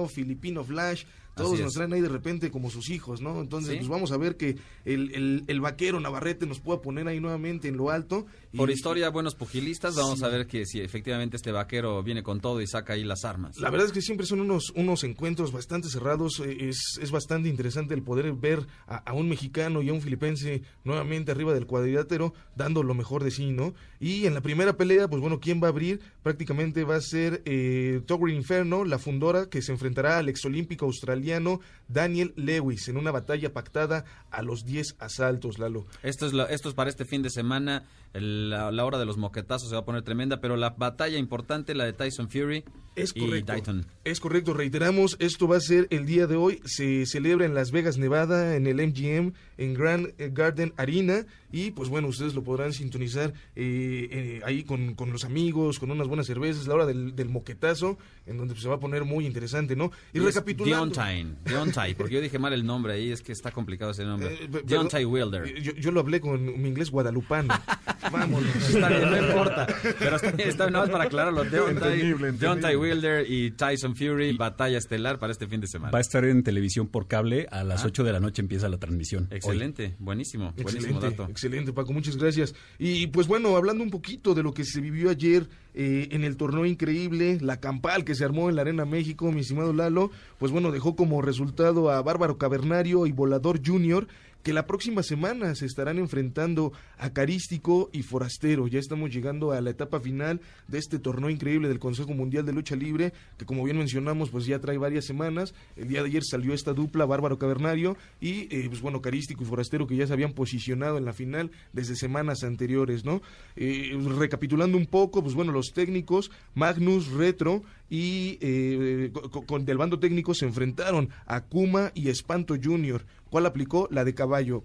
Filipino 0.08 0.64
Flash, 0.64 1.04
todos 1.44 1.60
nos 1.60 1.74
traen 1.74 1.92
ahí 1.92 2.00
de 2.00 2.08
repente 2.08 2.50
como 2.50 2.70
sus 2.70 2.90
hijos, 2.90 3.20
¿no? 3.20 3.40
Entonces, 3.40 3.72
Sí. 3.72 3.76
pues 3.78 3.88
vamos 3.88 4.12
a 4.12 4.16
ver 4.16 4.36
que 4.36 4.56
el, 4.84 5.14
el, 5.14 5.44
el 5.46 5.60
vaquero 5.60 5.98
Navarrete 6.00 6.46
nos 6.46 6.60
pueda 6.60 6.80
poner 6.82 7.08
ahí 7.08 7.20
nuevamente 7.20 7.68
en 7.68 7.76
lo 7.76 7.90
alto. 7.90 8.26
Y- 8.52 8.56
Por 8.56 8.70
historia, 8.70 9.10
buenos 9.10 9.34
pugilistas, 9.34 9.94
vamos 9.96 10.20
Sí. 10.20 10.24
a 10.24 10.28
ver 10.28 10.46
que 10.46 10.64
si 10.66 10.80
efectivamente 10.80 11.36
este 11.36 11.52
vaquero 11.52 12.02
viene 12.02 12.22
con 12.22 12.40
todo 12.40 12.60
y 12.60 12.66
saca 12.66 12.94
ahí 12.94 13.04
las 13.04 13.24
armas. 13.24 13.56
La 13.58 13.70
verdad 13.70 13.86
es 13.86 13.92
que 13.92 14.00
siempre 14.02 14.26
son 14.26 14.40
unos, 14.40 14.70
unos 14.74 15.04
encuentros 15.04 15.52
bastante 15.52 15.88
cerrados. 15.88 16.40
eh, 16.40 16.68
Es, 16.68 16.98
es 17.00 17.10
bastante 17.10 17.48
interesante 17.48 17.94
el 17.94 18.02
poder 18.02 18.32
ver 18.32 18.66
a, 18.86 18.96
a 18.96 19.12
un 19.12 19.28
mexicano 19.28 19.82
y 19.82 19.88
a 19.88 19.92
un 19.92 20.00
filipense 20.00 20.62
nuevamente 20.84 21.30
arriba 21.32 21.52
del 21.54 21.66
cuadrilátero 21.66 22.34
dando 22.56 22.82
lo 22.82 22.94
mejor 22.94 23.22
de 23.24 23.30
sí, 23.30 23.50
¿no? 23.52 23.74
Y 24.00 24.26
en 24.26 24.34
la 24.34 24.40
primera 24.40 24.76
pelea, 24.76 25.08
pues 25.08 25.20
bueno, 25.20 25.40
¿quién 25.40 25.62
va 25.62 25.66
a 25.66 25.70
abrir? 25.70 26.00
Prácticamente 26.22 26.84
va 26.84 26.96
a 26.96 27.00
ser 27.00 27.42
eh, 27.44 28.00
Togri 28.06 28.34
Inferno, 28.34 28.84
la 28.84 28.98
fundora, 28.98 29.48
que 29.48 29.62
se 29.62 29.72
enfrentará 29.72 30.18
al 30.18 30.28
exolímpico 30.28 30.86
australiano 30.86 31.60
Daniel 31.88 32.32
Lewis 32.36 32.88
en 32.88 32.96
una 32.96 33.10
batalla 33.10 33.52
pactada 33.52 34.04
a 34.30 34.42
los 34.42 34.64
10 34.64 34.96
asaltos, 34.98 35.58
Lalo. 35.58 35.86
Esto 36.02 36.26
es, 36.26 36.32
lo- 36.32 36.48
esto 36.48 36.68
es 36.68 36.74
para 36.74 36.90
este 36.90 37.04
fin 37.04 37.22
de 37.22 37.30
semana. 37.30 37.84
La, 38.14 38.70
la 38.70 38.84
hora 38.84 38.98
de 38.98 39.06
los 39.06 39.16
moquetazos 39.16 39.68
se 39.68 39.74
va 39.74 39.82
a 39.82 39.84
poner 39.84 40.02
tremenda, 40.02 40.40
pero 40.40 40.56
la 40.56 40.70
batalla 40.70 41.18
importante, 41.18 41.74
la 41.74 41.84
de 41.84 41.92
Tyson 41.92 42.28
Fury 42.28 42.64
Es 42.96 43.12
y 43.14 43.20
correcto. 43.20 43.52
Dayton. 43.52 43.86
Es 44.04 44.20
correcto, 44.20 44.54
reiteramos, 44.54 45.16
esto 45.20 45.46
va 45.48 45.56
a 45.56 45.60
ser 45.60 45.86
el 45.90 46.06
día 46.06 46.26
de 46.26 46.36
hoy, 46.36 46.60
se 46.64 47.06
celebra 47.06 47.46
en 47.46 47.54
Las 47.54 47.70
Vegas, 47.70 47.98
Nevada, 47.98 48.56
en 48.56 48.66
el 48.66 48.76
MGM, 48.76 49.32
en 49.58 49.74
Grand 49.74 50.08
Garden 50.32 50.72
Arena, 50.76 51.26
y 51.52 51.70
pues 51.72 51.88
bueno, 51.90 52.08
ustedes 52.08 52.34
lo 52.34 52.42
podrán 52.42 52.72
sintonizar 52.72 53.32
eh, 53.56 54.08
eh, 54.10 54.40
ahí 54.44 54.62
con, 54.64 54.94
con 54.94 55.12
los 55.12 55.24
amigos, 55.24 55.78
con 55.78 55.90
unas 55.90 56.06
buenas 56.08 56.26
cervezas, 56.26 56.66
la 56.66 56.74
hora 56.74 56.86
del, 56.86 57.14
del 57.14 57.28
moquetazo, 57.28 57.98
en 58.26 58.36
donde 58.38 58.54
pues, 58.54 58.62
se 58.62 58.68
va 58.68 58.76
a 58.76 58.80
poner 58.80 59.04
muy 59.04 59.26
interesante, 59.26 59.74
¿no? 59.76 59.90
Y, 60.12 60.18
Y 60.18 60.20
recapitulando... 60.20 60.86
Deontay, 60.86 61.26
Deontay, 61.44 61.94
porque 61.94 62.14
yo 62.14 62.20
dije 62.20 62.38
mal 62.38 62.52
el 62.52 62.64
nombre 62.64 62.92
ahí, 62.94 63.10
es 63.12 63.20
que 63.22 63.32
está 63.32 63.50
complicado 63.50 63.90
ese 63.90 64.04
nombre. 64.04 64.34
Eh, 64.44 64.48
Deontay 64.64 65.04
Wilder. 65.04 65.46
eh, 65.46 65.60
Yo, 65.62 65.72
yo 65.72 65.90
lo 65.90 66.00
hablé 66.00 66.20
con 66.20 66.44
mi 66.62 66.68
inglés 66.68 66.90
guadalupano. 66.90 67.54
Vámonos. 68.12 68.54
Está 68.56 68.88
bien, 68.88 69.10
no 69.10 69.16
importa. 69.26 69.66
Pero 69.98 70.16
está 70.16 70.30
bien, 70.32 70.48
está 70.48 70.64
bien, 70.64 70.72
nada 70.74 70.84
más 70.86 70.92
para 70.92 71.04
aclararlo. 71.04 71.44
Deontay, 71.44 71.70
Entendible, 71.70 72.28
entendible. 72.28 72.38
Deontay 72.38 72.76
Wilder 72.76 73.26
y 73.30 73.50
Tyson 73.52 73.96
Fury, 73.96 74.36
batalla 74.36 74.78
estelar 74.78 75.18
para 75.18 75.32
este 75.32 75.46
fin 75.46 75.60
de 75.60 75.66
semana. 75.66 75.90
Va 75.90 75.98
a 75.98 76.00
estar 76.02 76.24
en 76.24 76.42
televisión 76.42 76.86
por 76.88 77.08
cable. 77.08 77.46
A 77.50 77.64
las 77.64 77.84
Ah. 77.84 77.88
8 77.88 78.04
de 78.04 78.12
la 78.12 78.20
noche 78.20 78.42
empieza 78.42 78.68
la 78.68 78.78
transmisión. 78.78 79.28
hoy. 79.30 79.47
Excelente, 79.52 79.94
buenísimo, 79.98 80.52
buenísimo 80.52 80.96
Excelente, 80.98 81.10
dato. 81.10 81.30
excelente 81.30 81.72
Paco, 81.72 81.92
muchas 81.92 82.16
gracias. 82.16 82.54
Y 82.78 83.08
pues 83.08 83.26
bueno, 83.26 83.56
hablando 83.56 83.82
un 83.82 83.90
poquito 83.90 84.34
de 84.34 84.42
lo 84.42 84.54
que 84.54 84.64
se 84.64 84.80
vivió 84.80 85.10
ayer 85.10 85.48
eh, 85.74 86.08
en 86.10 86.24
el 86.24 86.36
torneo 86.36 86.66
increíble, 86.66 87.38
la 87.40 87.60
campal 87.60 88.04
que 88.04 88.14
se 88.14 88.24
armó 88.24 88.48
en 88.48 88.56
la 88.56 88.62
Arena 88.62 88.84
México, 88.84 89.30
mi 89.30 89.40
estimado 89.40 89.72
Lalo, 89.72 90.10
pues 90.38 90.50
bueno, 90.52 90.72
dejó 90.72 90.96
como 90.96 91.22
resultado 91.22 91.90
a 91.90 92.02
Bárbaro 92.02 92.38
Cavernario 92.38 93.06
y 93.06 93.12
Volador 93.12 93.60
Junior, 93.64 94.08
que 94.48 94.54
la 94.54 94.66
próxima 94.66 95.02
semana 95.02 95.54
se 95.54 95.66
estarán 95.66 95.98
enfrentando 95.98 96.72
a 96.96 97.12
Carístico 97.12 97.90
y 97.92 98.00
Forastero. 98.00 98.66
Ya 98.66 98.78
estamos 98.78 99.12
llegando 99.12 99.52
a 99.52 99.60
la 99.60 99.68
etapa 99.68 100.00
final 100.00 100.40
de 100.68 100.78
este 100.78 100.98
torneo 100.98 101.28
increíble 101.28 101.68
del 101.68 101.78
Consejo 101.78 102.14
Mundial 102.14 102.46
de 102.46 102.54
Lucha 102.54 102.74
Libre, 102.74 103.12
que 103.36 103.44
como 103.44 103.62
bien 103.62 103.76
mencionamos, 103.76 104.30
pues 104.30 104.46
ya 104.46 104.58
trae 104.58 104.78
varias 104.78 105.04
semanas. 105.04 105.52
El 105.76 105.88
día 105.88 106.00
de 106.00 106.08
ayer 106.08 106.22
salió 106.24 106.54
esta 106.54 106.72
dupla, 106.72 107.04
Bárbaro 107.04 107.36
Cavernario 107.36 107.98
y, 108.22 108.48
eh, 108.50 108.64
pues 108.70 108.80
bueno, 108.80 109.02
Carístico 109.02 109.42
y 109.42 109.46
Forastero, 109.46 109.86
que 109.86 109.96
ya 109.96 110.06
se 110.06 110.14
habían 110.14 110.32
posicionado 110.32 110.96
en 110.96 111.04
la 111.04 111.12
final 111.12 111.50
desde 111.74 111.94
semanas 111.94 112.42
anteriores, 112.42 113.04
¿no? 113.04 113.20
Eh, 113.54 113.98
recapitulando 114.18 114.78
un 114.78 114.86
poco, 114.86 115.22
pues 115.22 115.34
bueno, 115.34 115.52
los 115.52 115.72
técnicos, 115.74 116.30
Magnus, 116.54 117.08
Retro 117.08 117.64
y 117.90 118.38
eh, 118.40 119.10
co- 119.12 119.42
con, 119.46 119.64
del 119.64 119.78
bando 119.78 119.98
técnico 119.98 120.34
se 120.34 120.44
enfrentaron 120.46 121.08
a 121.26 121.42
Kuma 121.42 121.90
y 121.94 122.08
Espanto 122.08 122.54
Junior. 122.62 123.04
¿Cuál 123.30 123.46
aplicó? 123.46 123.88
La 123.90 124.04
de 124.04 124.14
caballo. 124.14 124.64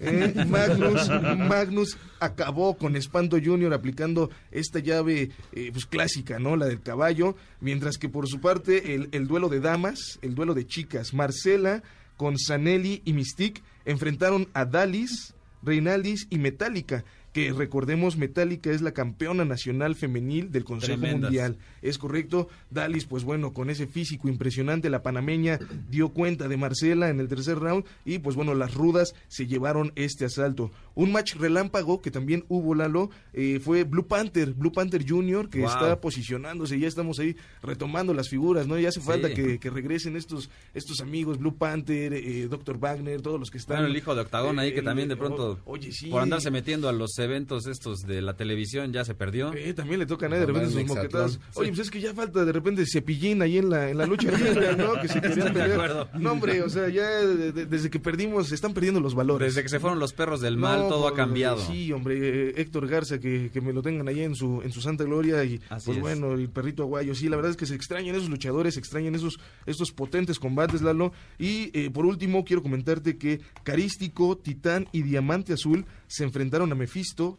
Eh, 0.00 0.44
Magnus, 0.48 1.08
Magnus 1.08 1.96
acabó 2.20 2.76
con 2.76 2.96
Espanto 2.96 3.38
Junior 3.42 3.72
aplicando 3.74 4.30
esta 4.50 4.78
llave 4.78 5.30
eh, 5.52 5.70
pues 5.72 5.86
clásica, 5.86 6.38
¿no? 6.38 6.56
La 6.56 6.66
del 6.66 6.80
caballo. 6.80 7.36
Mientras 7.60 7.98
que 7.98 8.08
por 8.08 8.28
su 8.28 8.40
parte 8.40 8.94
el, 8.94 9.08
el 9.12 9.26
duelo 9.26 9.48
de 9.48 9.60
damas, 9.60 10.18
el 10.22 10.34
duelo 10.34 10.54
de 10.54 10.66
chicas, 10.66 11.12
Marcela 11.14 11.82
con 12.16 12.38
Sanelli 12.38 13.02
y 13.04 13.12
Mystique 13.14 13.62
enfrentaron 13.84 14.48
a 14.52 14.64
Dalis, 14.64 15.34
Reinaldis 15.62 16.26
y 16.30 16.38
Metallica. 16.38 17.04
Que 17.32 17.52
recordemos, 17.52 18.16
Metallica 18.16 18.72
es 18.72 18.82
la 18.82 18.90
campeona 18.92 19.44
nacional 19.44 19.94
femenil 19.94 20.50
del 20.50 20.64
Consejo 20.64 20.98
Tremendas. 20.98 21.30
Mundial. 21.30 21.56
Es 21.80 21.96
correcto. 21.96 22.48
Dalis, 22.70 23.04
pues 23.06 23.22
bueno, 23.22 23.52
con 23.52 23.70
ese 23.70 23.86
físico 23.86 24.28
impresionante, 24.28 24.90
la 24.90 25.02
panameña 25.04 25.60
dio 25.88 26.08
cuenta 26.08 26.48
de 26.48 26.56
Marcela 26.56 27.08
en 27.08 27.20
el 27.20 27.28
tercer 27.28 27.58
round 27.60 27.84
y 28.04 28.18
pues 28.18 28.34
bueno, 28.34 28.54
las 28.54 28.74
rudas 28.74 29.14
se 29.28 29.46
llevaron 29.46 29.92
este 29.94 30.24
asalto. 30.24 30.72
Un 30.96 31.12
match 31.12 31.36
relámpago 31.36 32.02
que 32.02 32.10
también 32.10 32.44
hubo, 32.48 32.74
Lalo, 32.74 33.10
eh, 33.32 33.60
fue 33.62 33.84
Blue 33.84 34.08
Panther, 34.08 34.52
Blue 34.52 34.72
Panther 34.72 35.04
Jr., 35.08 35.48
que 35.48 35.60
Wow. 35.60 35.68
está 35.68 36.00
posicionándose, 36.00 36.80
ya 36.80 36.88
estamos 36.88 37.20
ahí 37.20 37.36
retomando 37.62 38.12
las 38.12 38.28
figuras, 38.28 38.66
¿no? 38.66 38.76
Ya 38.76 38.88
hace 38.88 39.00
falta 39.00 39.28
Sí. 39.28 39.34
que, 39.34 39.58
que 39.60 39.70
regresen 39.70 40.16
estos, 40.16 40.50
estos 40.74 41.00
amigos, 41.00 41.38
Blue 41.38 41.54
Panther, 41.56 42.12
eh, 42.12 42.48
Dr. 42.50 42.78
Wagner, 42.78 43.22
todos 43.22 43.38
los 43.38 43.50
que 43.52 43.58
están... 43.58 43.76
Bueno, 43.76 43.88
el 43.90 43.96
hijo 43.96 44.16
de 44.16 44.22
Octagón 44.22 44.58
ahí 44.58 44.74
que 44.74 44.82
también 44.82 45.06
de 45.08 45.14
o- 45.14 45.18
pronto, 45.18 45.60
oye, 45.64 45.92
sí. 45.92 46.08
por 46.10 46.22
andarse 46.22 46.50
metiendo 46.50 46.88
a 46.88 46.92
los 46.92 47.19
eventos 47.20 47.66
estos 47.66 48.00
de 48.02 48.22
la 48.22 48.34
televisión, 48.34 48.92
ya 48.92 49.04
se 49.04 49.14
perdió. 49.14 49.52
Eh, 49.54 49.74
también 49.74 49.98
le 50.00 50.06
tocan 50.06 50.30
de 50.30 50.44
repente 50.46 50.70
sus 50.70 50.84
moquetadas. 50.86 51.38
Oye, 51.54 51.68
pues 51.68 51.80
es 51.80 51.90
que 51.90 52.00
ya 52.00 52.14
falta 52.14 52.44
de 52.44 52.52
repente 52.52 52.84
cepillín 52.86 53.42
ahí 53.42 53.58
en 53.58 53.70
la, 53.70 53.90
en 53.90 53.98
la 53.98 54.06
lucha 54.06 54.30
libre, 54.30 54.76
¿no? 54.78 55.00
Que 55.00 55.08
se 55.08 55.20
querían 55.20 55.52
pelear. 55.52 56.10
No, 56.18 56.32
hombre, 56.32 56.62
o 56.62 56.68
sea, 56.68 56.88
ya 56.88 57.08
de- 57.08 57.52
de- 57.52 57.66
desde 57.66 57.90
que 57.90 57.98
perdimos, 58.00 58.48
se 58.48 58.54
están 58.54 58.72
perdiendo 58.74 59.00
los 59.00 59.14
valores. 59.14 59.54
Desde 59.54 59.62
que 59.62 59.68
se 59.68 59.80
fueron 59.80 59.98
los 59.98 60.12
perros 60.12 60.40
del 60.40 60.56
mal, 60.56 60.80
No, 60.80 60.88
todo 60.88 61.06
ha 61.06 61.10
pues, 61.10 61.16
cambiado. 61.18 61.58
Sí, 61.66 61.92
hombre, 61.92 62.18
eh, 62.50 62.52
Héctor 62.56 62.88
Garza, 62.88 63.18
que, 63.18 63.50
que 63.52 63.60
me 63.60 63.72
lo 63.72 63.82
tengan 63.82 64.08
ahí 64.08 64.20
en 64.20 64.34
su, 64.34 64.62
en 64.62 64.72
su 64.72 64.80
santa 64.80 65.04
gloria. 65.04 65.44
Y 65.44 65.60
Así 65.68 65.86
pues 65.86 65.96
es. 65.98 66.00
bueno, 66.00 66.32
el 66.34 66.48
perrito 66.48 66.82
aguayo. 66.82 67.14
Sí, 67.14 67.28
la 67.28 67.36
verdad 67.36 67.50
es 67.52 67.56
que 67.56 67.66
se 67.66 67.74
extrañan 67.74 68.14
esos 68.14 68.28
luchadores, 68.30 68.74
se 68.74 68.80
extrañan 68.80 69.14
esos, 69.14 69.38
estos 69.66 69.92
potentes 69.92 70.38
combates, 70.38 70.82
Lalo. 70.82 71.12
Y 71.38 71.70
eh, 71.78 71.90
por 71.90 72.06
último, 72.06 72.44
quiero 72.44 72.62
comentarte 72.62 73.16
que 73.18 73.40
Carístico, 73.62 74.36
Titán 74.36 74.88
y 74.92 75.02
Diamante 75.02 75.52
Azul 75.52 75.84
se 76.06 76.24
enfrentaron 76.24 76.72
a 76.72 76.74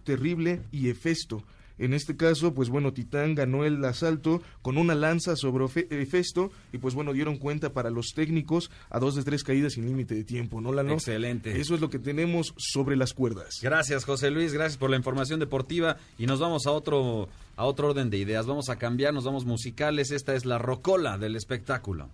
Terrible 0.03 0.61
y 0.72 0.89
Hefesto. 0.89 1.43
En 1.81 1.95
este 1.95 2.15
caso, 2.15 2.53
pues 2.53 2.69
bueno, 2.69 2.93
Titán 2.93 3.34
ganó 3.34 3.65
el 3.65 3.84
asalto 3.84 4.43
con 4.61 4.77
una 4.77 4.93
lanza 4.93 5.35
sobre 5.35 5.65
Hefesto 5.89 6.52
y 6.72 6.77
pues 6.77 6.93
bueno, 6.93 7.11
dieron 7.11 7.38
cuenta 7.38 7.73
para 7.73 7.89
los 7.89 8.10
técnicos 8.14 8.69
a 8.91 8.99
dos 8.99 9.15
de 9.15 9.23
tres 9.23 9.43
caídas 9.43 9.73
sin 9.73 9.88
límite 9.88 10.14
de 10.14 10.23
tiempo, 10.23 10.61
¿no, 10.61 10.72
Lalo? 10.73 10.93
Excelente. 10.93 11.60
Eso 11.60 11.73
es 11.73 11.81
lo 11.81 11.89
que 11.89 11.98
tenemos 11.98 12.53
sobre 12.56 12.95
las 12.95 13.14
cuerdas. 13.14 13.60
Gracias, 13.64 14.06
José 14.06 14.30
Luis, 14.30 14.53
gracias 14.53 14.77
por 14.77 14.91
la 14.91 14.98
información 14.98 15.39
deportiva 15.39 15.98
y 16.19 16.27
nos 16.27 16.39
vamos 16.39 16.68
a 16.68 16.72
otro 16.72 17.30
a 17.56 17.65
otro 17.65 17.89
orden 17.89 18.11
de 18.11 18.18
ideas. 18.18 18.45
Vamos 18.45 18.69
a 18.69 18.76
cambiar, 18.76 19.14
nos 19.14 19.23
vamos 19.23 19.45
musicales. 19.45 20.11
Esta 20.11 20.35
es 20.35 20.45
la 20.45 20.60
rocola 20.60 21.18
del 21.18 21.35
espectáculo. 21.35 22.10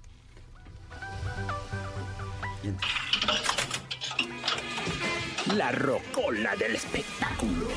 La 5.55 5.71
rocola 5.71 6.55
del 6.55 6.75
espectáculo. 6.75 7.67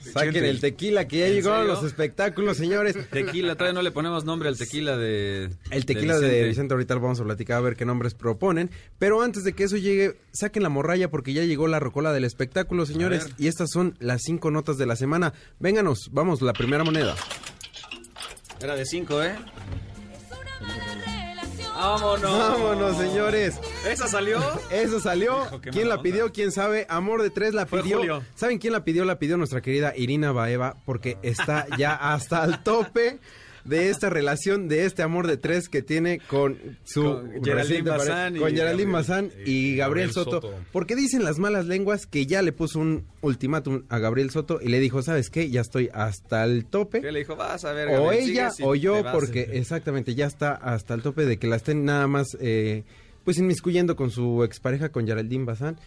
Saquen 0.00 0.44
el 0.44 0.60
tequila 0.60 1.06
que 1.06 1.18
ya 1.18 1.26
¿En 1.26 1.34
llegó 1.34 1.52
a 1.52 1.64
los 1.64 1.84
espectáculos, 1.84 2.56
señores. 2.56 2.96
Tequila, 3.10 3.54
todavía 3.54 3.74
no 3.74 3.82
le 3.82 3.90
ponemos 3.90 4.24
nombre 4.24 4.48
al 4.48 4.56
tequila 4.56 4.96
de 4.96 5.50
El 5.70 5.84
tequila 5.84 6.18
de 6.18 6.44
Vicente. 6.44 6.74
ahorita 6.74 6.94
lo 6.94 7.00
vamos 7.00 7.20
a 7.20 7.24
platicar 7.24 7.58
a 7.58 7.60
ver 7.60 7.76
qué 7.76 7.84
nombres 7.84 8.14
proponen. 8.14 8.70
Pero 8.98 9.20
antes 9.22 9.44
de 9.44 9.52
que 9.52 9.64
eso 9.64 9.76
llegue, 9.76 10.16
saquen 10.32 10.62
la 10.62 10.70
morralla 10.70 11.10
porque 11.10 11.32
ya 11.32 11.44
llegó 11.44 11.68
la 11.68 11.78
rocola 11.78 12.12
del 12.12 12.24
espectáculo, 12.24 12.86
señores. 12.86 13.28
Y 13.38 13.48
estas 13.48 13.68
son 13.70 13.96
las 14.00 14.22
cinco 14.24 14.50
notas 14.50 14.78
de 14.78 14.86
la 14.86 14.96
semana. 14.96 15.34
Vénganos, 15.58 16.08
vamos, 16.12 16.40
la 16.40 16.52
primera 16.52 16.84
moneda. 16.84 17.14
Era 18.60 18.74
de 18.74 18.84
5, 18.84 19.22
¿eh? 19.22 19.36
¡Vámonos! 21.78 22.22
Vámonos, 22.38 22.96
señores. 22.96 23.60
¿Esa 23.88 24.08
salió? 24.08 24.40
Eso 24.70 24.98
salió. 24.98 25.44
Hijo, 25.46 25.60
¿Quién 25.60 25.88
la 25.88 26.02
pidió? 26.02 26.32
¿Quién 26.32 26.50
sabe? 26.50 26.86
Amor 26.88 27.22
de 27.22 27.30
tres 27.30 27.54
la 27.54 27.66
Fue 27.66 27.82
pidió. 27.82 27.98
Julio. 27.98 28.22
¿Saben 28.34 28.58
quién 28.58 28.72
la 28.72 28.82
pidió? 28.84 29.04
La 29.04 29.20
pidió 29.20 29.36
nuestra 29.36 29.60
querida 29.60 29.92
Irina 29.96 30.32
Baeva 30.32 30.76
porque 30.84 31.18
está 31.22 31.66
ya 31.78 31.94
hasta 31.94 32.44
el 32.44 32.62
tope 32.64 33.20
de 33.68 33.90
esta 33.90 34.10
relación, 34.10 34.68
de 34.68 34.84
este 34.86 35.02
amor 35.02 35.26
de 35.26 35.36
tres 35.36 35.68
que 35.68 35.82
tiene 35.82 36.20
con 36.28 36.58
su 36.84 37.02
Con 37.04 37.44
Geraldine 37.44 37.82
Bazán 37.82 38.36
y 38.36 38.38
con 38.40 38.50
Geraldine 38.50 38.90
Gabriel- 38.90 38.92
Bazán 38.92 39.30
y 39.46 39.76
Gabriel, 39.76 40.10
Soto, 40.12 40.30
Soto. 40.40 40.54
Porque 40.72 40.96
dicen 40.96 41.24
las 41.24 41.38
malas 41.38 41.66
lenguas 41.66 42.06
que 42.06 42.26
ya 42.26 42.42
le 42.42 42.52
puso 42.52 42.78
un 42.80 43.04
ultimátum 43.20 43.84
a 43.88 43.98
Gabriel 43.98 44.30
Soto 44.30 44.60
y 44.62 44.68
le 44.68 44.80
dijo, 44.80 45.02
¿sabes 45.02 45.30
qué? 45.30 45.50
Ya 45.50 45.60
estoy 45.60 45.90
hasta 45.92 46.44
el 46.44 46.64
tope. 46.66 47.00
¿Qué 47.00 47.12
le 47.12 47.20
dijo? 47.20 47.36
Vas 47.36 47.64
a 47.64 47.72
ver, 47.72 47.88
O 47.88 48.04
Gabriel, 48.04 48.30
ella 48.30 48.50
sigues 48.50 48.60
y 48.60 48.62
o 48.64 48.74
yo, 48.74 49.02
porque 49.12 49.40
exactamente 49.52 50.14
ya 50.14 50.26
está 50.26 50.52
hasta 50.54 50.94
el 50.94 51.02
tope 51.02 51.26
de 51.26 51.38
que 51.38 51.46
la 51.46 51.56
estén 51.56 51.84
nada 51.84 52.06
más, 52.06 52.28
eh, 52.40 52.84
pues 53.24 53.38
inmiscuyendo 53.38 53.94
con 53.96 54.10
su 54.10 54.42
expareja, 54.44 54.88
con 54.90 55.06
Geraldine 55.06 55.44
Bazán. 55.44 55.78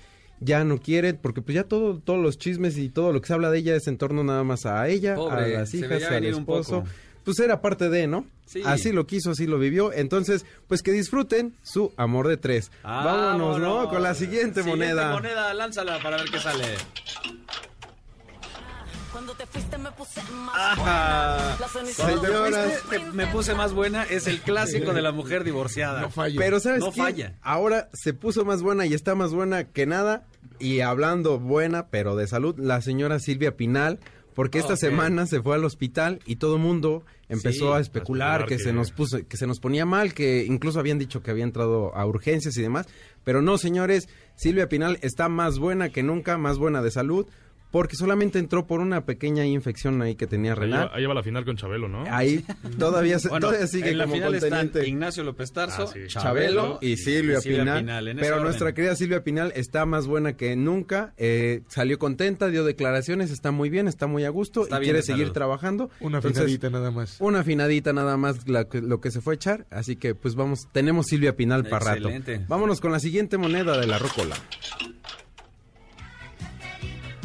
Ya 0.43 0.63
no 0.63 0.79
quiere, 0.79 1.13
porque 1.13 1.43
pues 1.43 1.53
ya 1.53 1.65
todo, 1.65 1.99
todos 1.99 2.19
los 2.19 2.39
chismes 2.39 2.75
y 2.79 2.89
todo 2.89 3.13
lo 3.13 3.21
que 3.21 3.27
se 3.27 3.33
habla 3.33 3.51
de 3.51 3.59
ella 3.59 3.75
es 3.75 3.85
en 3.87 3.97
torno 3.99 4.23
nada 4.23 4.43
más 4.43 4.65
a 4.65 4.87
ella, 4.89 5.13
Pobre, 5.13 5.55
a 5.55 5.59
las 5.59 5.73
hijas, 5.75 6.01
al 6.03 6.25
esposo. 6.25 6.83
Pues 7.23 7.39
era 7.39 7.61
parte 7.61 7.89
de, 7.89 8.07
¿no? 8.07 8.25
Sí. 8.45 8.61
Así 8.65 8.91
lo 8.91 9.05
quiso, 9.07 9.31
así 9.31 9.45
lo 9.47 9.57
vivió. 9.59 9.93
Entonces, 9.93 10.45
pues 10.67 10.81
que 10.83 10.91
disfruten 10.91 11.55
su 11.63 11.93
amor 11.97 12.27
de 12.27 12.37
tres. 12.37 12.71
Vámonos, 12.83 13.59
¿no? 13.59 13.89
Con 13.89 14.01
la 14.03 14.13
siguiente, 14.15 14.63
moneda. 14.63 15.11
moneda, 15.11 15.53
lánzala 15.53 16.01
para 16.01 16.17
ver 16.17 16.29
qué 16.31 16.39
sale. 16.39 16.65
Cuando 19.11 19.33
te 19.33 19.45
fuiste 19.45 19.77
me 19.77 19.91
puse 19.91 20.21
más 20.31 21.57
te 21.57 21.91
Señoras. 21.93 22.81
fuiste, 22.81 22.99
me, 23.07 23.11
me 23.25 23.27
puse 23.27 23.53
más 23.53 23.73
buena, 23.73 24.03
es 24.03 24.25
el 24.25 24.39
clásico 24.41 24.93
de 24.93 25.01
la 25.01 25.11
mujer 25.11 25.43
divorciada. 25.43 26.09
Pero 26.37 26.59
¿sabes 26.61 26.79
No 26.79 26.91
quién? 26.91 27.05
falla. 27.05 27.33
Ahora 27.41 27.89
se 27.93 28.13
puso 28.13 28.45
más 28.45 28.61
buena 28.61 28.85
y 28.85 28.93
está 28.93 29.13
más 29.13 29.31
buena 29.33 29.65
que 29.65 29.85
nada. 29.85 30.23
Y 30.59 30.79
hablando 30.79 31.39
buena, 31.39 31.87
pero 31.87 32.15
de 32.15 32.25
salud, 32.27 32.55
la 32.57 32.81
señora 32.81 33.19
Silvia 33.19 33.57
Pinal, 33.57 33.99
porque 34.33 34.59
esta 34.59 34.75
semana 34.77 35.25
se 35.25 35.41
fue 35.41 35.55
al 35.55 35.65
hospital 35.65 36.19
y 36.25 36.37
todo 36.37 36.55
el 36.55 36.61
mundo 36.61 37.03
empezó 37.29 37.67
Sí, 37.67 37.73
a 37.73 37.77
a 37.77 37.79
especular 37.79 38.41
especular 38.41 38.45
que, 38.47 38.57
que- 38.57 38.63
se 38.63 38.73
nos 38.73 38.91
puso, 38.91 39.19
que 39.27 39.37
se 39.37 39.47
nos 39.47 39.59
ponía 39.59 39.85
mal, 39.85 40.13
que 40.13 40.45
incluso 40.45 40.79
habían 40.79 40.99
dicho 40.99 41.21
que 41.21 41.31
había 41.31 41.43
entrado 41.43 41.95
a 41.95 42.05
urgencias 42.05 42.55
y 42.57 42.61
demás, 42.61 42.87
pero 43.23 43.41
no, 43.41 43.57
señores, 43.57 44.07
Silvia 44.35 44.67
Pinal 44.69 44.97
está 45.01 45.29
más 45.29 45.59
buena 45.59 45.89
que 45.89 46.03
nunca, 46.03 46.37
más 46.37 46.57
buena 46.57 46.81
de 46.81 46.91
salud, 46.91 47.27
porque 47.71 47.95
solamente 47.95 48.37
entró 48.37 48.67
por 48.67 48.79
una 48.81 49.05
pequeña 49.05 49.45
infección 49.45 50.01
ahí 50.01 50.15
que 50.15 50.27
tenía 50.27 50.53
renal. 50.55 50.91
ahí 50.93 51.05
va 51.05 51.13
la 51.13 51.23
final 51.23 51.45
con 51.45 51.55
Chabelo, 51.57 51.87
¿no? 51.87 52.03
Ahí 52.09 52.45
todavía, 52.77 53.17
se- 53.17 53.29
Bueno, 53.29 53.47
todavía 53.47 53.67
sigue 53.67 53.91
en 53.91 53.97
la 53.97 54.03
como 54.03 54.15
final 54.15 54.35
están. 54.35 54.71
Ignacio 54.85 55.23
López 55.23 55.51
Tarso, 55.51 55.83
Ah, 55.83 55.91
sí. 55.93 55.99
Chabelo 56.07 56.77
y 56.81 56.97
Silvia, 56.97 57.39
Pinal, 57.41 57.85
pero 58.19 58.35
orden. 58.35 58.43
nuestra 58.43 58.73
querida 58.73 58.95
Silvia 58.95 59.23
Pinal 59.23 59.53
está 59.55 59.85
más 59.85 60.05
buena 60.07 60.33
que 60.37 60.55
nunca, 60.55 61.13
eh, 61.17 61.61
salió 61.69 61.97
contenta, 61.97 62.49
dio 62.49 62.63
declaraciones, 62.63 63.31
está 63.31 63.51
muy 63.51 63.69
bien, 63.69 63.87
está 63.87 64.05
muy 64.07 64.25
a 64.25 64.29
gusto 64.29 64.63
Está 64.63 64.79
y 64.79 64.83
quiere 64.83 65.01
seguir 65.01 65.23
salud. 65.23 65.33
trabajando. 65.33 65.89
Una 66.01 66.17
Entonces, 66.17 66.39
finalita 66.43 66.69
nada 66.69 66.91
más. 66.91 67.15
Una 67.19 67.39
afinadita 67.39 67.93
nada 67.93 68.17
más 68.17 68.47
la 68.47 68.67
lo 68.73 68.99
que 68.99 69.11
se 69.11 69.21
fue 69.21 69.33
a 69.33 69.35
echar, 69.35 69.65
así 69.69 69.95
que 69.95 70.13
pues 70.13 70.35
vamos, 70.35 70.67
tenemos 70.73 71.07
Silvia 71.07 71.35
Pinal 71.35 71.63
para 71.65 71.85
rato. 71.85 72.09
Excelente. 72.09 72.45
Vámonos 72.47 72.81
con 72.81 72.91
la 72.91 72.99
siguiente 72.99 73.37
moneda 73.37 73.77
de 73.79 73.87
la 73.87 73.97
rócola. 73.97 74.35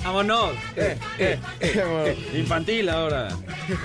¡Vámonos! 0.06 0.52
Eh, 0.76 0.96
eh, 1.18 1.40
eh. 1.58 2.16
Infantil 2.38 2.88
ahora. 2.90 3.36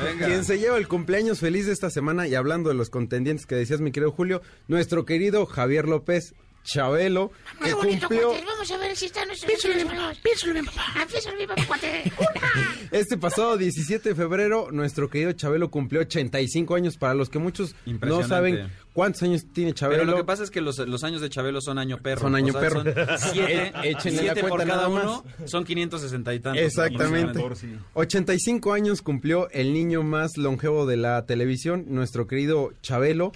Venga. 0.03 0.27
Quien 0.27 0.45
se 0.45 0.59
lleva 0.59 0.77
el 0.77 0.87
cumpleaños 0.87 1.39
feliz 1.39 1.65
de 1.65 1.73
esta 1.73 1.89
semana 1.89 2.27
y 2.27 2.35
hablando 2.35 2.69
de 2.69 2.75
los 2.75 2.91
contendientes 2.91 3.47
que 3.47 3.55
decías 3.55 3.81
mi 3.81 3.91
querido 3.91 4.11
Julio, 4.11 4.43
nuestro 4.67 5.03
querido 5.03 5.47
Javier 5.47 5.87
López 5.87 6.35
Chabelo, 6.63 7.31
que 7.63 7.71
cumplió 7.71 8.33
Vamos 8.45 8.71
a 8.71 8.77
ver 8.77 8.95
si 8.95 9.05
está 9.05 9.25
nuestro... 9.25 9.47
Piénsalo 9.47 9.73
bien. 9.73 9.87
Piénsalo 10.23 10.53
bien, 10.53 10.65
papá. 10.65 10.83
Piénsalo 11.09 11.37
bien, 11.37 11.49
papá, 11.49 11.65
cuate. 11.65 12.11
Este 12.91 13.17
pasado 13.17 13.57
17 13.57 14.09
de 14.09 14.15
febrero, 14.15 14.69
nuestro 14.71 15.09
querido 15.09 15.31
Chabelo 15.31 15.71
cumplió 15.71 16.01
85 16.01 16.75
años. 16.75 16.97
Para 16.97 17.13
los 17.13 17.29
que 17.29 17.39
muchos 17.39 17.75
no 17.85 18.23
saben 18.23 18.69
cuántos 18.93 19.23
años 19.23 19.45
tiene 19.53 19.73
Chabelo. 19.73 20.01
Pero 20.01 20.11
lo 20.11 20.17
que 20.17 20.23
pasa 20.23 20.43
es 20.43 20.51
que 20.51 20.61
los, 20.61 20.77
los 20.79 21.03
años 21.03 21.21
de 21.21 21.29
Chabelo 21.29 21.61
son 21.61 21.77
año 21.79 21.97
perro. 21.97 22.21
Son 22.21 22.35
año 22.35 22.49
O 22.49 22.51
sea, 22.51 22.61
perro. 22.61 22.83
Son 22.83 23.17
siete, 23.33 23.51
Eh, 23.51 23.71
échenle 23.83 24.23
la 24.23 24.33
siete 24.33 24.41
por 24.41 24.49
cuenta 24.57 24.67
cada 24.67 24.87
nada 24.89 25.03
uno, 25.03 25.25
son 25.45 25.63
560 25.63 26.33
y 26.33 26.39
tantos. 26.39 26.63
Exactamente. 26.63 27.39
aproximadamente. 27.39 27.89
85 27.93 28.73
años 28.73 29.01
cumplió 29.01 29.49
el 29.51 29.73
niño 29.73 30.03
más 30.03 30.37
longevo 30.37 30.85
de 30.85 30.97
la 30.97 31.25
televisión, 31.25 31.85
nuestro 31.87 32.27
querido 32.27 32.73
Chabelo. 32.81 33.31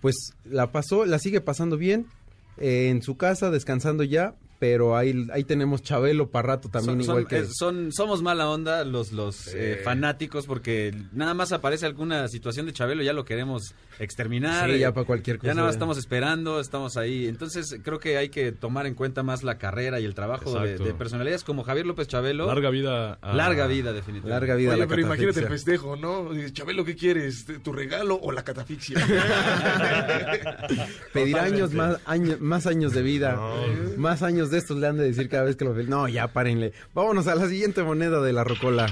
Pues 0.00 0.14
la 0.44 0.70
pasó, 0.70 1.06
la 1.06 1.18
sigue 1.18 1.40
pasando 1.40 1.76
bien 1.76 2.06
eh, 2.60 2.88
en 2.90 3.02
su 3.02 3.16
casa, 3.16 3.50
descansando 3.50 4.02
ya. 4.04 4.34
Pero 4.60 4.96
ahí, 4.96 5.28
ahí 5.32 5.44
tenemos 5.44 5.82
Chabelo 5.84 6.30
para 6.32 6.48
rato 6.48 6.68
también, 6.68 6.96
Son- 7.04 7.20
igual 7.20 7.22
son- 7.22 7.28
que... 7.28 7.38
eh, 7.38 7.46
son- 7.48 7.92
somos 7.92 8.22
mala 8.22 8.50
onda 8.50 8.82
los, 8.84 9.12
los 9.12 9.54
eh, 9.54 9.80
fanáticos 9.84 10.46
porque 10.46 10.92
nada 11.12 11.32
más 11.32 11.52
aparece 11.52 11.86
alguna 11.86 12.26
situación 12.26 12.66
de 12.66 12.72
Chabelo 12.72 13.04
ya 13.04 13.12
lo 13.12 13.24
queremos 13.24 13.76
exterminar. 13.98 14.70
Sí, 14.70 14.78
ya 14.78 14.88
eh, 14.88 14.92
para 14.92 15.06
cualquier 15.06 15.38
cosa. 15.38 15.48
Ya 15.48 15.54
nada 15.54 15.66
más 15.66 15.74
estamos 15.74 15.98
esperando, 15.98 16.60
estamos 16.60 16.96
ahí. 16.96 17.26
Entonces 17.26 17.76
creo 17.82 17.98
que 17.98 18.16
hay 18.16 18.28
que 18.28 18.52
tomar 18.52 18.86
en 18.86 18.94
cuenta 18.94 19.22
más 19.22 19.42
la 19.42 19.58
carrera 19.58 20.00
y 20.00 20.04
el 20.04 20.14
trabajo 20.14 20.58
de, 20.60 20.78
personalidades 20.94 21.44
como 21.44 21.64
Javier 21.64 21.86
López 21.86 22.08
Chabelo. 22.08 22.46
Larga 22.46 22.70
vida. 22.70 23.18
a- 23.20 23.34
Larga 23.34 23.66
vida, 23.66 23.92
definitivamente. 23.92 24.28
Larga 24.40 24.54
vida 24.56 24.70
a 24.70 24.74
Oye, 24.74 24.82
la 24.82 24.86
pero 24.88 25.02
imagínate 25.02 25.40
el 25.40 25.48
festejo, 25.48 25.96
¿no? 25.96 26.30
Dices, 26.32 26.52
Chabelo, 26.52 26.84
¿qué 26.84 26.94
quieres? 26.96 27.46
¿Tu 27.62 27.72
regalo 27.72 28.18
o 28.20 28.32
la 28.32 28.44
catafixia? 28.44 28.98
Pedir 31.12 31.38
años 31.38 31.72
más, 31.72 31.98
años 32.06 32.40
más 32.40 32.66
años 32.66 32.92
de 32.92 33.02
vida. 33.02 33.38
Más 33.96 34.22
años 34.22 34.50
de 34.50 34.58
estos 34.58 34.78
le 34.78 34.86
han 34.86 34.96
de 34.96 35.04
decir 35.04 35.28
cada 35.28 35.44
vez 35.44 35.56
que 35.56 35.64
lo 35.64 35.74
ven. 35.74 35.88
No, 35.88 36.08
ya 36.08 36.28
párenle. 36.28 36.72
Vámonos 36.94 37.26
a 37.26 37.34
la 37.34 37.48
siguiente 37.48 37.82
moneda 37.82 38.20
de 38.20 38.32
la 38.32 38.44
rocola. 38.44 38.86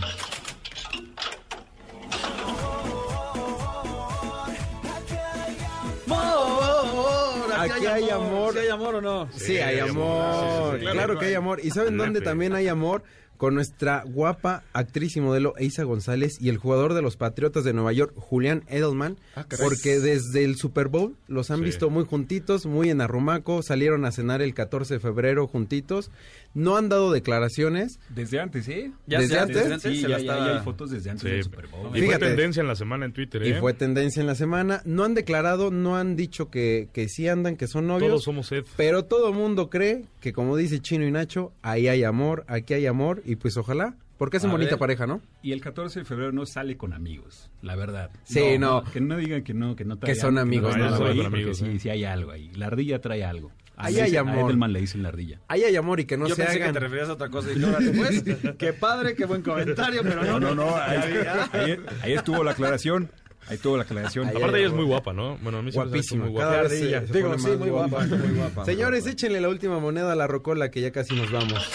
Aquí 7.73 7.87
hay 7.87 8.11
amor. 8.11 8.53
¿Sí 8.55 8.59
hay 8.61 8.69
amor 8.69 8.95
o 8.97 9.01
no? 9.01 9.29
Sí, 9.33 9.59
hay 9.59 9.79
amor. 9.81 10.79
claro, 10.79 11.19
que 11.19 11.27
hay 11.27 11.35
amor. 11.35 11.61
¿Y 11.63 11.71
saben 11.71 11.97
dónde 11.97 12.21
también 12.21 12.55
hay 12.55 12.69
amor? 12.69 13.03
Con 13.37 13.55
nuestra 13.55 14.03
guapa 14.07 14.63
actriz 14.73 15.17
y 15.17 15.21
modelo 15.21 15.55
Eisa 15.59 15.83
González 15.85 16.39
y 16.41 16.49
el 16.49 16.57
jugador 16.59 16.95
de 16.95 17.03
los 17.03 17.17
Patriotas 17.17 17.65
de 17.65 17.73
Nueva 17.73 17.93
York, 17.93 18.13
Julián 18.17 18.65
Edelman, 18.69 19.17
porque 19.61 19.99
desde 20.01 20.45
el 20.45 20.57
Super 20.57 20.89
Bowl 20.89 21.15
los 21.29 21.51
han 21.51 21.59
Sí. 21.59 21.65
visto 21.65 21.91
muy 21.91 22.05
juntitos, 22.05 22.67
muy 22.67 22.91
en 22.91 23.01
arrumaco, 23.01 23.63
salieron 23.63 24.05
a 24.05 24.13
cenar 24.13 24.43
el 24.43 24.55
14 24.55 24.95
de 24.95 25.01
febrero 25.01 25.47
juntitos, 25.47 26.11
no 26.55 26.77
han 26.77 26.89
dado 26.89 27.13
declaraciones. 27.13 27.99
Desde 28.09 28.41
antes, 28.41 28.67
¿eh? 28.69 28.91
Ya 29.07 29.21
¿Desde 29.21 29.39
antes? 29.39 29.57
desde 29.59 29.75
antes 29.75 29.93
Sí, 29.93 30.01
se 30.03 30.09
ya, 30.09 30.17
estaba- 30.17 30.47
ya 30.47 30.57
hay 30.59 30.65
fotos 30.65 30.91
desde 30.91 31.11
antes 31.11 31.23
Sí. 31.25 31.29
del 31.29 31.43
Super 31.45 31.67
Bowl. 31.67 31.91
Y 31.97 32.01
Fíjate. 32.01 32.19
fue 32.19 32.29
tendencia 32.29 32.61
en 32.63 32.67
la 32.69 32.77
semana 32.77 33.05
en 33.05 33.13
Twitter, 33.13 33.43
¿eh? 33.43 33.49
Y 33.51 33.55
fue 33.61 33.75
tendencia 33.75 34.21
en 34.21 34.27
la 34.27 34.35
semana. 34.35 34.81
No 34.87 35.05
han 35.05 35.15
declarado, 35.15 35.71
no 35.71 35.97
han 35.97 36.17
dicho 36.17 36.51
que, 36.51 36.89
que 36.95 37.09
sí 37.09 37.29
andan, 37.29 37.57
que 37.57 37.67
son 37.67 37.87
novios. 37.87 38.09
Todos 38.09 38.25
somos 38.25 38.51
Ed. 38.53 38.65
Pero 38.77 39.05
todo 39.05 39.33
mundo 39.35 39.69
cree 39.69 40.05
que, 40.21 40.33
como 40.33 40.57
dice 40.57 40.81
Chino 40.81 41.07
y 41.07 41.11
Nacho, 41.11 41.53
ahí 41.63 41.89
hay 41.89 42.05
amor, 42.05 42.45
aquí 42.49 42.73
hay 42.75 42.87
amor, 42.87 43.23
y 43.27 43.37
pues 43.37 43.57
ojalá, 43.57 43.97
porque 44.19 44.39
es 44.39 44.45
una 44.45 44.53
bonita 44.53 44.73
ver. 44.73 44.79
pareja, 44.79 45.07
¿no? 45.07 45.21
Y 45.43 45.53
el 45.53 45.61
14 45.61 46.01
de 46.01 46.05
febrero 46.05 46.33
no 46.33 46.47
sale 46.47 46.77
con 46.77 46.93
amigos, 46.93 47.51
la 47.63 47.77
verdad. 47.77 48.11
Sí, 48.25 48.59
no. 48.59 48.83
Que 48.85 49.01
no 49.01 49.17
digan 49.17 49.43
que 49.43 49.55
no, 49.55 49.77
que 49.77 49.85
no 49.85 49.99
trae 49.99 50.13
Que 50.13 50.19
son 50.19 50.39
algo, 50.39 50.43
amigos, 50.43 50.77
no, 50.77 50.85
no, 50.85 50.91
no, 50.91 50.99
no, 51.01 51.07
ahí, 51.07 51.21
amigos, 51.25 51.59
sí, 51.59 51.79
sí 51.79 51.89
hay 51.89 52.05
algo 52.05 52.31
ahí. 52.33 52.51
La 52.55 52.67
ardilla 52.67 53.01
trae 53.01 53.25
algo. 53.25 53.53
Ahí 53.77 54.01
hay 54.01 54.17
amor. 54.17 54.39
A 54.39 54.47
Edelman 54.47 54.73
le 54.73 54.81
dicen 54.81 55.03
la 55.03 55.11
ardilla. 55.11 55.41
Ahí 55.49 55.65
hay 55.65 55.77
amor 55.77 56.01
y 56.01 56.07
que 56.07 56.17
no 56.17 56.27
Yo 56.27 56.35
se 56.35 56.43
pensé 56.43 56.57
que 56.57 56.63
hagan. 56.63 56.75
te 56.75 56.81
referías 56.81 57.11
a 57.11 57.13
otra 57.13 57.29
cosa. 57.29 57.51
Y 57.53 57.59
pues, 57.91 58.25
qué 58.59 58.73
padre, 58.73 59.15
qué 59.15 59.27
buen 59.27 59.43
comentario, 59.43 60.03
pero 60.03 60.25
no. 60.25 60.41
No, 60.41 60.55
no, 60.55 60.67
no. 60.67 60.77
Ahí 62.03 62.13
estuvo 62.15 62.43
la 62.43 62.53
aclaración. 62.53 63.11
Ahí 63.49 63.55
estuvo 63.57 63.77
la 63.77 63.85
aclaración. 63.85 64.29
Ahí 64.29 64.37
Aparte 64.37 64.59
ella 64.59 64.67
es 64.69 64.73
muy 64.73 64.85
guapa, 64.85 65.13
¿no? 65.13 65.37
Bueno, 65.39 65.59
a 65.59 65.63
mí 65.63 65.71
Guapísima, 65.71 66.25
muy 66.27 66.35
cada 66.35 66.51
guapa. 66.63 66.69
vez 66.69 66.79
se- 66.81 67.07
se 67.07 67.13
Digo, 67.13 67.29
pone 67.31 67.41
sí, 67.43 67.49
más 67.49 67.59
muy 67.59 67.69
guapa, 67.71 68.01
muy 68.07 68.35
guapa. 68.37 68.65
Señores, 68.65 69.07
échenle 69.07 69.41
la 69.41 69.49
última 69.49 69.79
moneda 69.79 70.13
a 70.13 70.17
la 70.17 70.27
rocola 70.27 70.71
que 70.71 70.81
ya 70.81 70.91
casi 70.91 71.15
nos 71.15 71.31
vamos. 71.31 71.71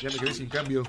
ya 0.00 0.08
me 0.10 0.16
quedé 0.18 0.34
sin 0.34 0.48
cambio. 0.48 0.82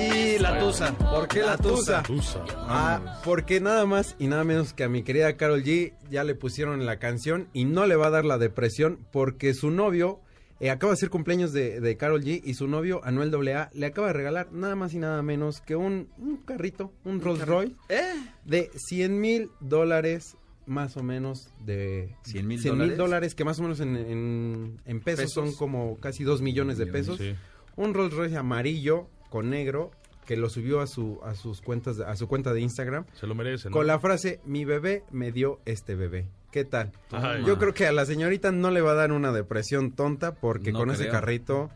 Y 0.00 0.38
la 0.38 0.58
tusa. 0.58 0.92
¿Por 0.98 1.28
qué 1.28 1.42
la 1.42 1.56
tusa? 1.56 2.02
Tusa. 2.02 2.44
Ah, 2.58 3.20
porque 3.24 3.60
nada 3.60 3.86
más 3.86 4.16
y 4.18 4.26
nada 4.26 4.44
menos 4.44 4.72
que 4.72 4.84
a 4.84 4.88
mi 4.88 5.02
querida 5.02 5.36
Carol 5.36 5.62
G 5.62 5.94
ya 6.10 6.24
le 6.24 6.34
pusieron 6.34 6.84
la 6.86 6.98
canción 6.98 7.48
y 7.52 7.64
no 7.64 7.86
le 7.86 7.96
va 7.96 8.08
a 8.08 8.10
dar 8.10 8.24
la 8.24 8.38
depresión 8.38 8.98
porque 9.12 9.54
su 9.54 9.70
novio 9.70 10.20
eh, 10.60 10.70
acaba 10.70 10.92
de 10.92 10.96
ser 10.98 11.10
cumpleaños 11.10 11.52
de, 11.52 11.80
de 11.80 11.96
Carol 11.96 12.22
G 12.22 12.40
y 12.44 12.54
su 12.54 12.68
novio 12.68 13.00
Anuel 13.04 13.34
AA 13.34 13.70
le 13.74 13.86
acaba 13.86 14.08
de 14.08 14.12
regalar 14.12 14.52
nada 14.52 14.76
más 14.76 14.94
y 14.94 14.98
nada 14.98 15.22
menos 15.22 15.60
que 15.60 15.76
un, 15.76 16.08
un 16.18 16.36
carrito, 16.38 16.92
un 17.04 17.20
Rolls 17.20 17.46
Royce 17.46 17.74
¿Eh? 17.88 18.00
de 18.44 18.70
100 18.74 19.20
mil 19.20 19.50
dólares 19.60 20.36
más 20.66 20.96
o 20.96 21.02
menos 21.02 21.48
de 21.66 22.14
100 22.22 22.46
mil 22.46 22.58
100 22.60 22.74
dólares. 22.78 22.98
dólares 22.98 23.34
que 23.34 23.44
más 23.44 23.58
o 23.58 23.62
menos 23.62 23.80
en, 23.80 23.96
en- 23.96 24.80
en 24.86 25.00
pesos, 25.00 25.24
Pesos. 25.24 25.32
son 25.34 25.54
como 25.54 25.98
casi 26.00 26.24
2 26.24 26.40
millones 26.40 26.78
de 26.78 26.86
pesos 26.86 27.18
Sí. 27.18 27.34
un 27.76 27.92
Rolls 27.92 28.14
Royce 28.14 28.36
amarillo 28.36 29.08
con 29.30 29.50
negro 29.50 29.90
que 30.26 30.38
lo 30.38 30.48
subió 30.48 30.80
a 30.80 30.86
su 30.86 31.18
a 31.22 31.34
sus 31.34 31.60
cuentas 31.60 32.00
a 32.00 32.16
su 32.16 32.28
cuenta 32.28 32.54
de 32.54 32.62
Instagram 32.62 33.04
Se 33.12 33.26
lo 33.26 33.34
merece, 33.34 33.68
¿no? 33.68 33.74
con 33.74 33.86
la 33.86 33.98
frase 33.98 34.40
mi 34.46 34.64
bebé 34.64 35.02
me 35.10 35.32
dio 35.32 35.60
este 35.66 35.94
bebé. 35.96 36.28
¿Qué 36.54 36.64
tal? 36.64 36.92
Ay. 37.10 37.42
Yo 37.44 37.58
creo 37.58 37.74
que 37.74 37.84
a 37.88 37.90
la 37.90 38.06
señorita 38.06 38.52
no 38.52 38.70
le 38.70 38.80
va 38.80 38.92
a 38.92 38.94
dar 38.94 39.10
una 39.10 39.32
depresión 39.32 39.90
tonta 39.90 40.36
porque 40.36 40.70
No 40.70 40.78
con 40.78 40.92
ese 40.92 41.08
carrito, 41.08 41.68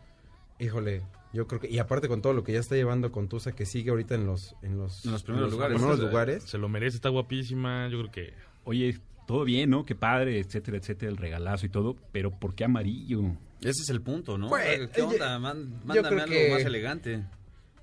híjole, 0.57 1.01
yo 1.33 1.47
creo 1.47 1.59
que 1.59 1.69
y 1.69 1.79
aparte 1.79 2.07
con 2.07 2.21
todo 2.21 2.31
lo 2.31 2.45
que 2.45 2.53
ya 2.53 2.59
está 2.59 2.75
llevando 2.75 3.11
con 3.11 3.27
Tusa 3.27 3.51
que 3.51 3.65
sigue 3.65 3.89
ahorita 3.89 4.15
en 4.15 4.25
los 4.25 4.55
en 4.61 4.77
los, 4.77 5.03
En 5.03 5.11
los 5.11 5.23
primeros 5.23 5.51
lugares. 5.51 5.75
primeros 5.77 5.99
lugares. 5.99 6.43
Se 6.45 6.57
lo 6.57 6.69
merece, 6.69 6.95
está 6.95 7.09
guapísima. 7.09 7.89
Yo 7.89 7.99
creo 7.99 8.11
que. 8.13 8.33
Oye, 8.63 8.97
todo 9.27 9.43
bien, 9.43 9.69
¿no? 9.69 9.83
Qué 9.85 9.95
padre, 9.95 10.39
etcétera, 10.39 10.77
etcétera, 10.77 11.11
el 11.11 11.17
regalazo 11.17 11.65
y 11.65 11.69
todo. 11.69 11.97
Pero 12.13 12.31
¿por 12.31 12.55
qué 12.55 12.63
amarillo? 12.63 13.23
Ese 13.59 13.81
es 13.83 13.89
el 13.89 14.01
punto, 14.01 14.37
¿no? 14.37 14.47
Pues, 14.47 14.89
¿Qué 14.91 15.01
onda? 15.01 15.37
Man- 15.39 15.81
mándame 15.83 16.21
algo 16.21 16.33
que- 16.33 16.51
más 16.53 16.61
elegante. 16.63 17.25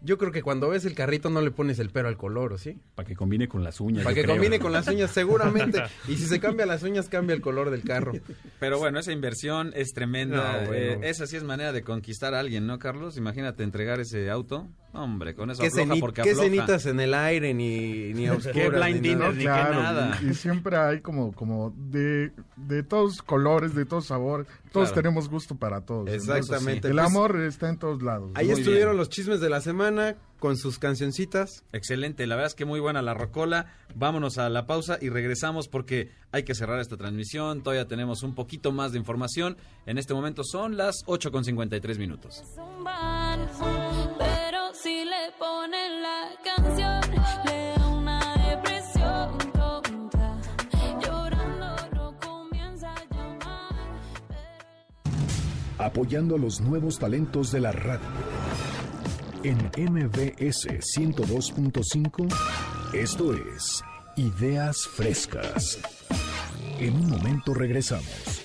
Yo 0.02 0.18
creo 0.18 0.32
que 0.32 0.42
cuando 0.42 0.68
ves 0.68 0.84
el 0.84 0.94
carrito 0.94 1.30
no 1.30 1.40
le 1.40 1.50
pones 1.50 1.78
el 1.78 1.90
pero 1.90 2.08
al 2.08 2.16
color, 2.16 2.52
¿o 2.52 2.58
sí? 2.58 2.78
Para 2.94 3.08
que 3.08 3.16
combine 3.16 3.48
con 3.48 3.64
las 3.64 3.80
uñas. 3.80 4.04
Para 4.04 4.14
que 4.14 4.22
creo. 4.22 4.34
combine 4.34 4.58
con 4.58 4.72
las 4.72 4.86
uñas 4.88 5.10
seguramente. 5.10 5.82
y 6.08 6.16
si 6.16 6.26
se 6.26 6.40
cambia 6.40 6.66
las 6.66 6.82
uñas 6.82 7.08
cambia 7.08 7.34
el 7.34 7.40
color 7.40 7.70
del 7.70 7.82
carro. 7.82 8.12
Pero 8.60 8.78
bueno, 8.78 8.98
esa 8.98 9.12
inversión 9.12 9.72
es 9.74 9.92
tremenda. 9.92 10.60
No, 10.60 10.66
bueno. 10.68 11.04
Eh, 11.04 11.10
esa 11.10 11.26
sí 11.26 11.36
es 11.36 11.44
manera 11.44 11.72
de 11.72 11.82
conquistar 11.82 12.34
a 12.34 12.40
alguien, 12.40 12.66
¿no, 12.66 12.78
Carlos? 12.78 13.16
Imagínate 13.16 13.62
entregar 13.62 14.00
ese 14.00 14.30
auto. 14.30 14.68
Hombre, 14.96 15.34
con 15.34 15.50
eso 15.50 15.60
¿Qué, 15.60 15.68
afloja 15.68 15.94
ceni- 15.94 16.00
porque 16.00 16.22
qué 16.22 16.30
afloja. 16.30 16.48
cenitas 16.48 16.86
en 16.86 17.00
el 17.00 17.14
aire, 17.14 17.52
ni, 17.54 18.12
ni 18.14 18.26
a 18.26 18.30
Qué 18.36 18.48
oscuras, 18.66 18.82
blind 18.84 19.02
ni 19.02 19.08
dinner, 19.10 19.18
nada? 19.18 19.32
ni 19.32 19.38
qué 19.38 19.44
Claro, 19.44 19.82
nada. 19.82 20.18
y, 20.22 20.26
y 20.30 20.34
siempre 20.34 20.76
hay 20.76 21.00
como, 21.00 21.32
como 21.32 21.72
de, 21.76 22.32
de 22.56 22.82
todos 22.82 23.22
colores, 23.22 23.74
de 23.74 23.84
todos 23.84 24.06
sabores, 24.06 24.46
todos 24.72 24.88
Claro. 24.88 25.02
tenemos 25.02 25.28
gusto 25.28 25.54
para 25.56 25.80
todos. 25.82 26.08
Exactamente. 26.10 26.88
Entonces, 26.88 26.90
el 26.90 26.96
Pues, 26.96 27.06
amor 27.06 27.40
está 27.42 27.68
en 27.68 27.78
todos 27.78 28.02
lados. 28.02 28.30
Ahí 28.34 28.46
Muy 28.48 28.58
estuvieron 28.60 28.90
bien. 28.92 28.96
los 28.98 29.08
chismes 29.10 29.40
de 29.40 29.50
la 29.50 29.60
semana 29.60 30.16
con 30.38 30.56
sus 30.56 30.78
cancioncitas. 30.78 31.64
Excelente, 31.72 32.26
la 32.26 32.36
verdad 32.36 32.48
es 32.48 32.54
que 32.54 32.64
muy 32.64 32.80
buena 32.80 33.02
la 33.02 33.14
rocola. 33.14 33.66
Vámonos 33.94 34.38
a 34.38 34.48
la 34.48 34.66
pausa 34.66 34.98
y 35.00 35.08
regresamos 35.08 35.68
porque 35.68 36.10
hay 36.32 36.44
que 36.44 36.54
cerrar 36.54 36.80
esta 36.80 36.96
transmisión. 36.96 37.62
Todavía 37.62 37.86
tenemos 37.86 38.22
un 38.22 38.34
poquito 38.34 38.72
más 38.72 38.92
de 38.92 38.98
información. 38.98 39.56
En 39.86 39.98
este 39.98 40.14
momento 40.14 40.42
son 40.44 40.76
las 40.76 41.02
8 41.06 41.32
con 41.32 41.44
53 41.44 41.98
minutos. 41.98 42.42
Pero 44.18 44.74
si 44.74 45.04
le 45.04 45.32
ponen 45.38 46.02
la 46.02 46.30
canción, 46.44 47.00
le 47.46 47.74
da 47.76 47.86
una 47.88 48.50
depresión 48.50 49.38
tonta. 49.52 50.40
Llorando 51.00 51.76
no 51.94 52.18
comienza 52.20 52.92
a 52.92 53.04
llamar. 53.14 53.74
apoyando 55.78 56.36
a 56.36 56.38
los 56.38 56.60
nuevos 56.60 56.98
talentos 56.98 57.52
de 57.52 57.60
la 57.60 57.72
radio. 57.72 58.35
En 59.46 59.58
MBS 59.76 60.66
102.5, 60.66 62.26
esto 62.92 63.32
es 63.32 63.80
Ideas 64.16 64.88
Frescas. 64.92 65.78
En 66.80 66.96
un 66.96 67.10
momento 67.10 67.54
regresamos. 67.54 68.42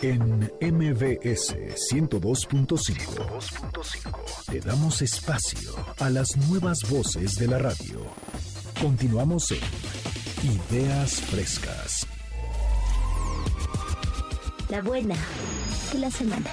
En 0.00 0.52
MBS 0.60 1.56
102.5, 1.90 4.44
te 4.46 4.60
damos 4.60 5.02
espacio 5.02 5.74
a 5.98 6.08
las 6.08 6.36
nuevas 6.36 6.88
voces 6.88 7.34
de 7.34 7.48
la 7.48 7.58
radio. 7.58 8.06
Continuamos 8.80 9.50
en 9.50 9.58
Ideas 10.70 11.20
Frescas. 11.20 12.06
La 14.68 14.80
buena 14.82 15.16
de 15.92 15.98
la 15.98 16.12
semana. 16.12 16.52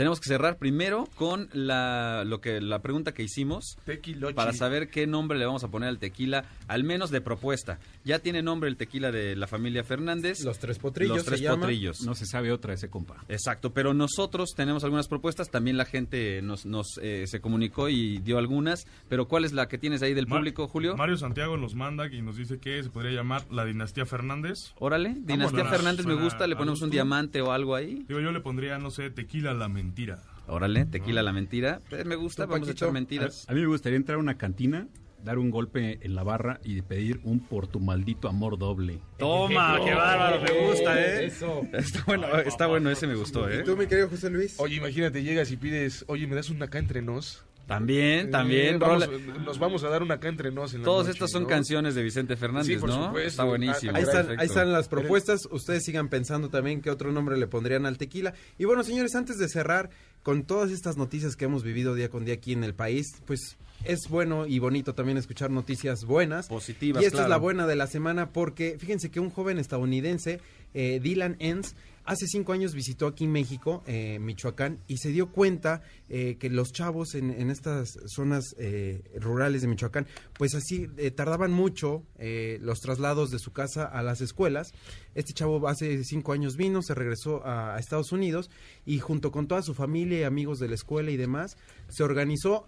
Tenemos 0.00 0.18
que 0.18 0.30
cerrar 0.30 0.56
primero 0.56 1.06
con 1.14 1.50
la, 1.52 2.24
lo 2.24 2.40
que, 2.40 2.62
la 2.62 2.80
pregunta 2.80 3.12
que 3.12 3.22
hicimos 3.22 3.76
Tequilochi. 3.84 4.32
para 4.32 4.54
saber 4.54 4.88
qué 4.88 5.06
nombre 5.06 5.38
le 5.38 5.44
vamos 5.44 5.62
a 5.62 5.68
poner 5.68 5.90
al 5.90 5.98
tequila, 5.98 6.46
al 6.68 6.84
menos 6.84 7.10
de 7.10 7.20
propuesta. 7.20 7.78
Ya 8.02 8.18
tiene 8.18 8.40
nombre 8.40 8.70
el 8.70 8.78
tequila 8.78 9.12
de 9.12 9.36
la 9.36 9.46
familia 9.46 9.84
Fernández. 9.84 10.40
Los 10.42 10.58
tres 10.58 10.78
potrillos 10.78 11.18
Los 11.18 11.26
tres 11.26 11.40
se 11.40 11.44
llama. 11.44 11.60
potrillos. 11.60 12.00
No 12.00 12.14
se 12.14 12.24
sabe 12.24 12.50
otra 12.50 12.72
ese 12.72 12.88
compa. 12.88 13.22
Exacto, 13.28 13.74
pero 13.74 13.92
nosotros 13.92 14.54
tenemos 14.56 14.84
algunas 14.84 15.06
propuestas, 15.06 15.50
también 15.50 15.76
la 15.76 15.84
gente 15.84 16.40
nos, 16.40 16.64
nos 16.64 16.98
eh, 17.02 17.26
se 17.26 17.42
comunicó 17.42 17.90
y 17.90 18.20
dio 18.20 18.38
algunas, 18.38 18.86
pero 19.10 19.28
¿cuál 19.28 19.44
es 19.44 19.52
la 19.52 19.68
que 19.68 19.76
tienes 19.76 20.00
ahí 20.00 20.14
del 20.14 20.26
público, 20.26 20.66
Julio? 20.66 20.96
Mario 20.96 21.18
Santiago 21.18 21.58
nos 21.58 21.74
manda 21.74 22.10
y 22.10 22.22
nos 22.22 22.36
dice 22.36 22.58
que 22.58 22.82
se 22.82 22.88
podría 22.88 23.12
llamar 23.12 23.44
la 23.50 23.66
dinastía 23.66 24.06
Fernández. 24.06 24.54
Órale, 24.78 25.10
Dinastía 25.10 25.64
Vámonos. 25.64 25.70
Fernández 25.76 26.06
me 26.06 26.14
gusta, 26.14 26.46
le 26.46 26.56
ponemos 26.56 26.80
un 26.80 26.88
diamante 26.88 27.42
o 27.42 27.52
algo 27.52 27.74
ahí. 27.74 28.06
Digo, 28.08 28.20
yo 28.20 28.32
le 28.32 28.40
pondría, 28.40 28.78
no 28.78 28.90
sé, 28.90 29.10
tequila 29.10 29.52
la 29.52 29.68
mentira. 29.90 30.22
Órale, 30.46 30.86
tequila 30.86 31.22
la 31.22 31.32
mentira. 31.32 31.80
Eh, 31.90 32.04
me 32.04 32.14
gusta, 32.14 32.44
¿Tú, 32.46 32.52
vamos 32.52 32.68
a 32.68 32.72
echar 32.72 32.92
mentiras. 32.92 33.44
A 33.48 33.54
mí 33.54 33.60
me 33.60 33.66
gustaría 33.66 33.96
entrar 33.96 34.16
a 34.16 34.20
una 34.20 34.38
cantina, 34.38 34.86
dar 35.24 35.38
un 35.38 35.50
golpe 35.50 35.98
en 36.02 36.14
la 36.14 36.22
barra 36.22 36.60
y 36.64 36.80
pedir 36.82 37.20
un 37.24 37.40
por 37.40 37.66
tu 37.66 37.80
maldito 37.80 38.28
amor 38.28 38.56
doble. 38.56 39.00
Toma, 39.18 39.80
qué 39.84 39.92
bárbaro, 39.92 40.42
me 40.42 40.68
gusta, 40.68 41.00
¿eh? 41.00 41.26
Eso. 41.26 41.62
Está 41.72 42.04
bueno, 42.06 42.38
está 42.38 42.66
bueno, 42.68 42.90
ese 42.90 43.08
me 43.08 43.16
gustó, 43.16 43.48
¿eh? 43.48 43.60
¿Y 43.60 43.64
tú, 43.64 43.76
mi 43.76 43.86
querido 43.86 44.08
José 44.08 44.30
Luis? 44.30 44.58
Oye, 44.58 44.76
imagínate, 44.76 45.24
llegas 45.24 45.50
y 45.50 45.56
pides, 45.56 46.04
oye, 46.06 46.26
¿me 46.28 46.36
das 46.36 46.50
una 46.50 46.66
acá 46.66 46.78
entre 46.78 47.02
nos? 47.02 47.44
También, 47.70 48.26
Eh, 48.26 48.30
también, 48.30 48.78
vamos- 48.80 49.08
nos 49.44 49.58
vamos 49.60 49.84
a 49.84 49.88
dar 49.88 50.02
una 50.02 50.14
acá 50.14 50.26
entre 50.28 50.50
nos 50.50 50.74
en 50.74 50.82
Todas 50.82 51.06
noche, 51.06 51.12
estas 51.16 51.30
son 51.30 51.44
¿no? 51.44 51.48
canciones 51.48 51.94
de 51.94 52.02
Vicente 52.02 52.36
Fernández, 52.36 52.66
Sí, 52.66 52.76
por 52.76 52.88
¿no? 52.88 53.06
supuesto. 53.06 53.28
Está 53.28 53.44
buenísimo. 53.44 53.92
Ahí 53.94 54.02
están, 54.02 54.38
ahí 54.40 54.46
están 54.46 54.72
las 54.72 54.88
propuestas. 54.88 55.46
Ustedes 55.52 55.84
sigan 55.84 56.08
pensando 56.08 56.48
también 56.48 56.80
qué 56.82 56.90
otro 56.90 57.12
nombre 57.12 57.38
le 57.38 57.46
pondrían 57.46 57.86
al 57.86 57.96
tequila. 57.96 58.34
Y 58.58 58.64
bueno, 58.64 58.82
señores, 58.82 59.14
antes 59.14 59.38
de 59.38 59.48
cerrar 59.48 59.88
con 60.24 60.42
todas 60.42 60.72
estas 60.72 60.96
noticias 60.96 61.36
que 61.36 61.44
hemos 61.44 61.62
vivido 61.62 61.94
día 61.94 62.08
con 62.10 62.24
día 62.24 62.34
aquí 62.34 62.52
en 62.52 62.64
el 62.64 62.74
país, 62.74 63.06
pues 63.24 63.56
es 63.84 64.00
bueno 64.10 64.46
y 64.48 64.58
bonito 64.58 64.94
también 64.94 65.16
escuchar 65.16 65.50
noticias 65.52 66.04
buenas. 66.04 66.48
Positivas, 66.48 67.02
Y 67.02 67.06
esta 67.06 67.22
es 67.22 67.28
la 67.28 67.36
buena 67.38 67.68
de 67.68 67.76
la 67.76 67.86
semana 67.86 68.30
porque 68.30 68.76
fíjense 68.80 69.10
que 69.12 69.20
un 69.20 69.30
joven 69.30 69.58
estadounidense, 69.60 70.40
eh, 70.74 71.00
Dylan 71.02 71.36
Enns, 71.38 71.74
hace 72.04 72.26
cinco 72.26 72.52
años 72.52 72.74
visitó 72.74 73.06
aquí 73.06 73.28
México, 73.28 73.82
eh, 73.86 74.18
Michoacán, 74.18 74.80
y 74.88 74.96
se 74.96 75.10
dio 75.10 75.30
cuenta 75.30 75.82
eh, 76.08 76.36
que 76.40 76.50
los 76.50 76.72
chavos 76.72 77.14
en, 77.14 77.50
estas 77.50 77.98
zonas 78.06 78.56
eh, 78.58 79.02
rurales 79.20 79.62
de 79.62 79.68
Michoacán, 79.68 80.06
pues 80.36 80.54
así 80.54 80.88
eh, 80.96 81.10
tardaban 81.10 81.52
mucho 81.52 82.02
eh, 82.18 82.58
los 82.62 82.80
traslados 82.80 83.30
de 83.30 83.38
su 83.38 83.52
casa 83.52 83.84
a 83.84 84.02
las 84.02 84.20
escuelas. 84.20 84.72
Este 85.14 85.32
chavo 85.32 85.68
hace 85.68 86.02
cinco 86.04 86.32
años 86.32 86.56
vino, 86.56 86.82
se 86.82 86.94
regresó 86.94 87.46
a, 87.46 87.76
a 87.76 87.78
Estados 87.78 88.12
Unidos 88.12 88.50
y 88.84 88.98
junto 88.98 89.30
con 89.30 89.46
toda 89.46 89.62
su 89.62 89.74
familia 89.74 90.20
y 90.20 90.24
amigos 90.24 90.58
de 90.58 90.68
la 90.68 90.74
escuela 90.74 91.10
y 91.10 91.16
demás, 91.16 91.56
se 91.88 92.02
organizó 92.02 92.66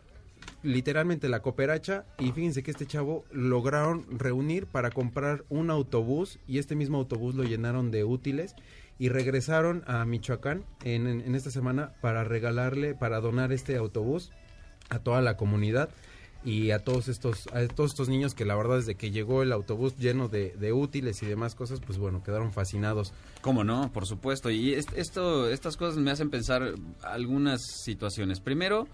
literalmente 0.62 1.28
la 1.28 1.40
cooperacha 1.40 2.05
y 2.19 2.32
fíjense 2.32 2.62
que 2.62 2.70
este 2.70 2.86
chavo 2.86 3.24
lograron 3.32 4.06
reunir 4.19 4.66
para 4.66 4.90
comprar 4.90 5.44
un 5.48 5.70
autobús 5.70 6.39
y 6.47 6.59
este 6.59 6.74
mismo 6.77 6.98
autobús 6.98 7.35
lo 7.35 7.44
llenaron 7.44 7.90
de 7.90 8.05
útiles 8.05 8.55
y 8.98 9.09
regresaron 9.09 9.82
a 9.86 10.05
Michoacán 10.05 10.64
en, 10.85 11.35
esta 11.35 11.51
semana 11.51 11.93
para 12.01 12.23
regalarle, 12.24 12.94
para 12.94 13.20
donar 13.20 13.52
este 13.52 13.77
autobús 13.77 14.31
a 14.90 14.98
toda 15.01 15.20
la 15.23 15.36
comunidad 15.36 15.89
y 16.44 16.73
a 16.73 16.81
todos 16.81 17.06
estos 17.06 17.47
a 17.52 17.66
todos 17.69 17.93
estos 17.93 18.09
niños 18.09 18.35
que 18.35 18.44
la 18.44 18.56
verdad 18.56 18.77
desde 18.77 18.97
que 18.97 19.12
llegó 19.12 19.43
el 19.44 19.52
autobús 19.52 19.97
lleno 19.97 20.28
de, 20.28 20.51
de 20.59 20.73
útiles 20.73 21.23
y 21.23 21.27
demás 21.27 21.55
cosas 21.55 21.78
pues 21.81 21.98
bueno 21.98 22.23
quedaron 22.24 22.52
fascinados 22.52 23.12
¿Cómo 23.43 23.62
no? 23.64 23.93
Por 23.93 24.06
supuesto. 24.06 24.51
Y 24.51 24.74
est- 24.74 24.93
esto, 24.97 25.48
estas 25.48 25.77
cosas 25.77 25.98
me 25.98 26.10
hacen 26.12 26.31
pensar 26.31 26.74
algunas 27.02 27.60
situaciones. 27.85 28.39
Primero, 28.40 28.86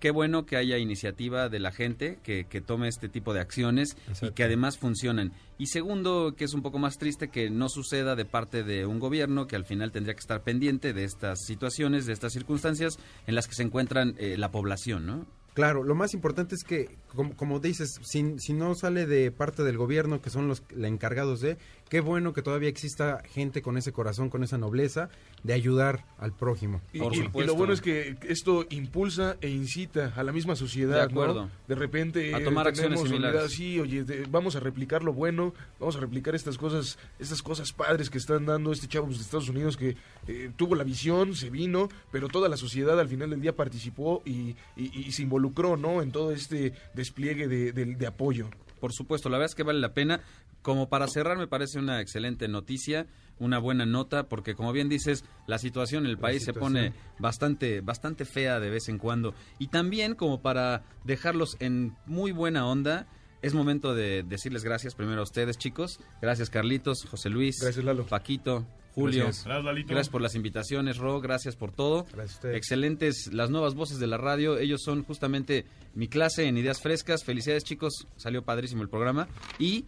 qué 0.00 0.10
bueno 0.10 0.46
que 0.46 0.56
haya 0.56 0.78
iniciativa 0.78 1.48
de 1.48 1.60
la 1.60 1.70
gente 1.70 2.18
que, 2.24 2.44
que 2.44 2.60
tome 2.60 2.88
este 2.88 3.08
tipo 3.08 3.32
de 3.34 3.40
acciones 3.40 3.96
y 4.22 4.30
que 4.32 4.44
además 4.44 4.78
funcionen. 4.78 5.32
Y 5.58 5.66
segundo, 5.66 6.34
que 6.36 6.44
es 6.44 6.54
un 6.54 6.62
poco 6.62 6.78
más 6.78 6.96
triste 6.98 7.28
que 7.28 7.50
no 7.50 7.68
suceda 7.68 8.16
de 8.16 8.24
parte 8.24 8.64
de 8.64 8.86
un 8.86 8.98
gobierno 8.98 9.46
que 9.46 9.56
al 9.56 9.66
final 9.66 9.92
tendría 9.92 10.14
que 10.14 10.20
estar 10.20 10.42
pendiente 10.42 10.92
de 10.92 11.04
estas 11.04 11.44
situaciones, 11.44 12.06
de 12.06 12.14
estas 12.14 12.32
circunstancias 12.32 12.98
en 13.26 13.34
las 13.34 13.46
que 13.46 13.54
se 13.54 13.62
encuentran 13.62 14.14
eh, 14.18 14.36
la 14.38 14.50
población, 14.50 15.06
¿no? 15.06 15.26
Claro, 15.52 15.82
lo 15.82 15.96
más 15.96 16.14
importante 16.14 16.54
es 16.54 16.62
que, 16.62 16.96
como, 17.08 17.36
como 17.36 17.58
dices, 17.58 17.98
si, 18.02 18.38
si 18.38 18.52
no 18.52 18.74
sale 18.76 19.04
de 19.04 19.32
parte 19.32 19.64
del 19.64 19.76
gobierno, 19.76 20.22
que 20.22 20.30
son 20.30 20.46
los 20.46 20.62
encargados 20.80 21.40
de, 21.40 21.58
qué 21.90 22.00
bueno 22.00 22.32
que 22.32 22.40
todavía 22.40 22.68
exista 22.70 23.22
gente 23.34 23.60
con 23.60 23.76
ese 23.76 23.92
corazón, 23.92 24.30
con 24.30 24.42
esa 24.42 24.56
nobleza, 24.56 25.10
de 25.42 25.52
ayudar 25.52 26.04
al 26.18 26.32
prójimo. 26.32 26.80
Y, 26.92 26.98
y- 27.00 27.30
y 27.34 27.42
lo 27.44 27.54
bueno 27.56 27.72
es 27.72 27.80
que 27.80 28.16
esto 28.28 28.64
impulsa 28.70 29.36
e 29.40 29.48
incita 29.50 30.12
a 30.16 30.22
la 30.22 30.32
misma 30.32 30.54
sociedad, 30.56 30.96
De 30.96 31.02
acuerdo. 31.02 31.42
¿no? 31.46 31.50
De 31.66 31.74
repente 31.74 32.34
A 32.34 32.42
tomar 32.44 32.68
acciones 32.68 33.00
similares. 33.00 33.34
unidad, 33.42 33.48
sí, 33.48 33.80
oye, 33.80 34.04
de- 34.04 34.24
vamos 34.30 34.54
a 34.56 34.60
replicar 34.60 35.02
lo 35.02 35.12
bueno, 35.12 35.52
vamos 35.78 35.96
a 35.96 36.00
replicar 36.00 36.34
estas 36.34 36.56
cosas, 36.56 36.96
estas 37.18 37.42
cosas 37.42 37.72
padres 37.72 38.08
que 38.08 38.18
están 38.18 38.46
dando 38.46 38.72
este 38.72 38.86
chavo 38.86 39.08
de 39.08 39.14
Estados 39.16 39.48
Unidos 39.48 39.76
que 39.76 39.96
eh, 40.28 40.50
tuvo 40.56 40.76
la 40.76 40.84
visión, 40.84 41.34
se 41.34 41.50
vino, 41.50 41.88
pero 42.12 42.28
toda 42.28 42.48
la 42.48 42.56
sociedad 42.56 42.98
al 43.00 43.08
final 43.08 43.30
del 43.30 43.40
día 43.40 43.56
participó 43.56 44.22
y, 44.24 44.54
y- 44.76 44.90
y 45.06 45.12
se 45.12 45.22
involucró, 45.22 45.76
¿no? 45.76 46.02
En 46.02 46.12
todo 46.12 46.30
este 46.30 46.72
despliegue 46.94 47.48
de, 47.48 47.72
de- 47.72 47.96
de 47.96 48.06
apoyo. 48.06 48.48
Por 48.80 48.92
supuesto, 48.94 49.28
la 49.28 49.36
verdad 49.38 49.50
es 49.50 49.54
que 49.54 49.62
vale 49.62 49.80
la 49.80 49.92
pena. 49.92 50.20
Como 50.62 50.88
para 50.88 51.08
cerrar, 51.08 51.38
me 51.38 51.46
parece 51.46 51.78
una 51.78 52.00
excelente 52.00 52.46
noticia, 52.46 53.06
una 53.38 53.58
buena 53.58 53.86
nota, 53.86 54.28
porque 54.28 54.54
como 54.54 54.72
bien 54.72 54.88
dices, 54.88 55.24
la 55.46 55.58
situación 55.58 56.04
en 56.04 56.10
el 56.10 56.18
país 56.18 56.44
se 56.44 56.52
pone 56.52 56.92
bastante, 57.18 57.80
bastante 57.80 58.24
fea 58.26 58.60
de 58.60 58.70
vez 58.70 58.88
en 58.88 58.98
cuando. 58.98 59.34
Y 59.58 59.68
también 59.68 60.14
como 60.14 60.42
para 60.42 60.84
dejarlos 61.04 61.56
en 61.60 61.96
muy 62.04 62.32
buena 62.32 62.66
onda, 62.66 63.06
es 63.42 63.54
momento 63.54 63.94
de 63.94 64.22
decirles 64.22 64.64
gracias 64.64 64.94
primero 64.94 65.20
a 65.20 65.24
ustedes, 65.24 65.56
chicos. 65.56 65.98
Gracias, 66.20 66.50
Carlitos, 66.50 67.06
José 67.06 67.30
Luis, 67.30 67.58
Gracias, 67.58 67.82
Lalo. 67.82 68.04
Paquito, 68.04 68.66
Julio. 68.94 69.24
Gracias. 69.24 69.46
Gracias. 69.46 69.86
Gracias 69.86 70.08
por 70.10 70.20
las 70.20 70.34
invitaciones, 70.34 70.98
Ro. 70.98 71.22
Gracias 71.22 71.56
por 71.56 71.72
todo. 71.72 72.04
Gracias 72.12 72.34
a 72.34 72.38
ustedes. 72.38 72.56
Excelentes 72.56 73.32
las 73.32 73.48
nuevas 73.48 73.74
voces 73.74 73.98
de 73.98 74.06
la 74.06 74.18
radio. 74.18 74.58
Ellos 74.58 74.82
son 74.82 75.04
justamente 75.04 75.64
mi 75.94 76.08
clase 76.08 76.46
en 76.46 76.58
Ideas 76.58 76.82
Frescas. 76.82 77.24
Felicidades, 77.24 77.64
chicos. 77.64 78.06
Salió 78.16 78.44
padrísimo 78.44 78.82
el 78.82 78.90
programa. 78.90 79.28
Y 79.58 79.86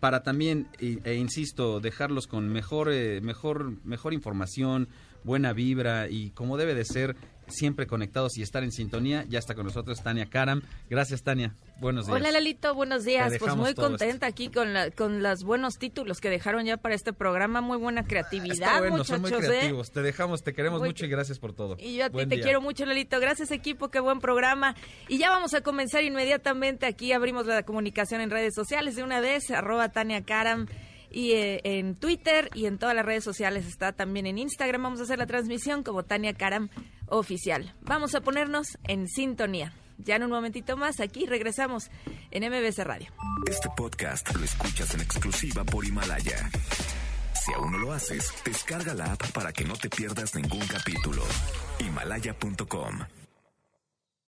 para 0.00 0.22
también, 0.22 0.68
e, 0.78 1.14
insisto, 1.14 1.80
dejarlos 1.80 2.26
con 2.26 2.48
mejor, 2.48 2.90
eh, 2.92 3.20
mejor, 3.20 3.84
mejor 3.84 4.12
información, 4.14 4.88
buena 5.24 5.52
vibra 5.52 6.08
y 6.08 6.30
como 6.30 6.56
debe 6.56 6.74
de 6.74 6.84
ser 6.84 7.16
siempre 7.48 7.86
conectados 7.86 8.36
y 8.38 8.42
estar 8.42 8.62
en 8.62 8.72
sintonía. 8.72 9.24
Ya 9.28 9.38
está 9.38 9.54
con 9.54 9.66
nosotros 9.66 10.02
Tania 10.02 10.26
Karam. 10.26 10.62
Gracias, 10.88 11.22
Tania. 11.22 11.54
Buenos 11.78 12.06
días. 12.06 12.16
Hola 12.16 12.30
Lalito, 12.30 12.74
buenos 12.74 13.04
días. 13.04 13.34
Pues 13.38 13.54
muy 13.54 13.74
contenta 13.74 14.26
aquí 14.26 14.48
con, 14.48 14.72
la, 14.72 14.90
con 14.90 15.22
los 15.22 15.44
buenos 15.44 15.74
títulos 15.74 16.20
que 16.20 16.30
dejaron 16.30 16.64
ya 16.64 16.76
para 16.76 16.94
este 16.94 17.12
programa. 17.12 17.60
Muy 17.60 17.76
buena 17.76 18.04
creatividad, 18.04 18.52
Está 18.54 18.78
bueno, 18.80 19.04
son 19.04 19.20
muy 19.20 19.30
muchachos. 19.30 19.50
¿eh? 19.52 19.58
creativos. 19.58 19.90
Te 19.90 20.02
dejamos, 20.02 20.42
te 20.42 20.54
queremos 20.54 20.80
Muy 20.80 20.88
mucho 20.88 21.04
y 21.04 21.08
gracias 21.08 21.38
por 21.38 21.52
todo. 21.52 21.76
Y 21.78 21.96
yo 21.96 22.06
a 22.06 22.10
ti 22.10 22.26
te 22.26 22.40
quiero 22.40 22.60
mucho, 22.60 22.86
Lalito. 22.86 23.20
Gracias, 23.20 23.50
equipo. 23.50 23.88
Qué 23.88 24.00
buen 24.00 24.20
programa. 24.20 24.74
Y 25.08 25.18
ya 25.18 25.30
vamos 25.30 25.54
a 25.54 25.60
comenzar 25.60 26.02
inmediatamente. 26.04 26.86
Aquí 26.86 27.12
abrimos 27.12 27.46
la 27.46 27.62
comunicación 27.64 28.20
en 28.20 28.30
redes 28.30 28.54
sociales 28.54 28.96
de 28.96 29.02
una 29.02 29.20
vez. 29.20 29.50
Arroba 29.50 29.90
Tania 29.90 30.22
Karam. 30.24 30.66
Y 31.10 31.32
eh, 31.32 31.60
en 31.64 31.94
Twitter 31.94 32.50
y 32.54 32.66
en 32.66 32.78
todas 32.78 32.94
las 32.94 33.06
redes 33.06 33.24
sociales 33.24 33.66
está 33.66 33.92
también 33.92 34.26
en 34.26 34.38
Instagram. 34.38 34.82
Vamos 34.82 35.00
a 35.00 35.04
hacer 35.04 35.18
la 35.18 35.26
transmisión 35.26 35.82
como 35.82 36.02
Tania 36.02 36.34
Karam 36.34 36.68
Oficial. 37.08 37.74
Vamos 37.82 38.14
a 38.14 38.20
ponernos 38.20 38.78
en 38.84 39.08
sintonía. 39.08 39.72
Ya 39.98 40.16
en 40.16 40.24
un 40.24 40.30
momentito 40.30 40.76
más, 40.76 41.00
aquí 41.00 41.26
regresamos 41.26 41.90
en 42.30 42.50
MBC 42.50 42.78
Radio. 42.80 43.08
Este 43.48 43.68
podcast 43.76 44.34
lo 44.34 44.44
escuchas 44.44 44.94
en 44.94 45.00
exclusiva 45.00 45.64
por 45.64 45.84
Himalaya. 45.84 46.50
Si 47.32 47.52
aún 47.52 47.72
no 47.72 47.78
lo 47.78 47.92
haces, 47.92 48.32
descarga 48.44 48.92
la 48.94 49.12
app 49.12 49.30
para 49.32 49.52
que 49.52 49.64
no 49.64 49.74
te 49.74 49.88
pierdas 49.88 50.34
ningún 50.34 50.66
capítulo. 50.66 51.22
Himalaya.com 51.78 53.25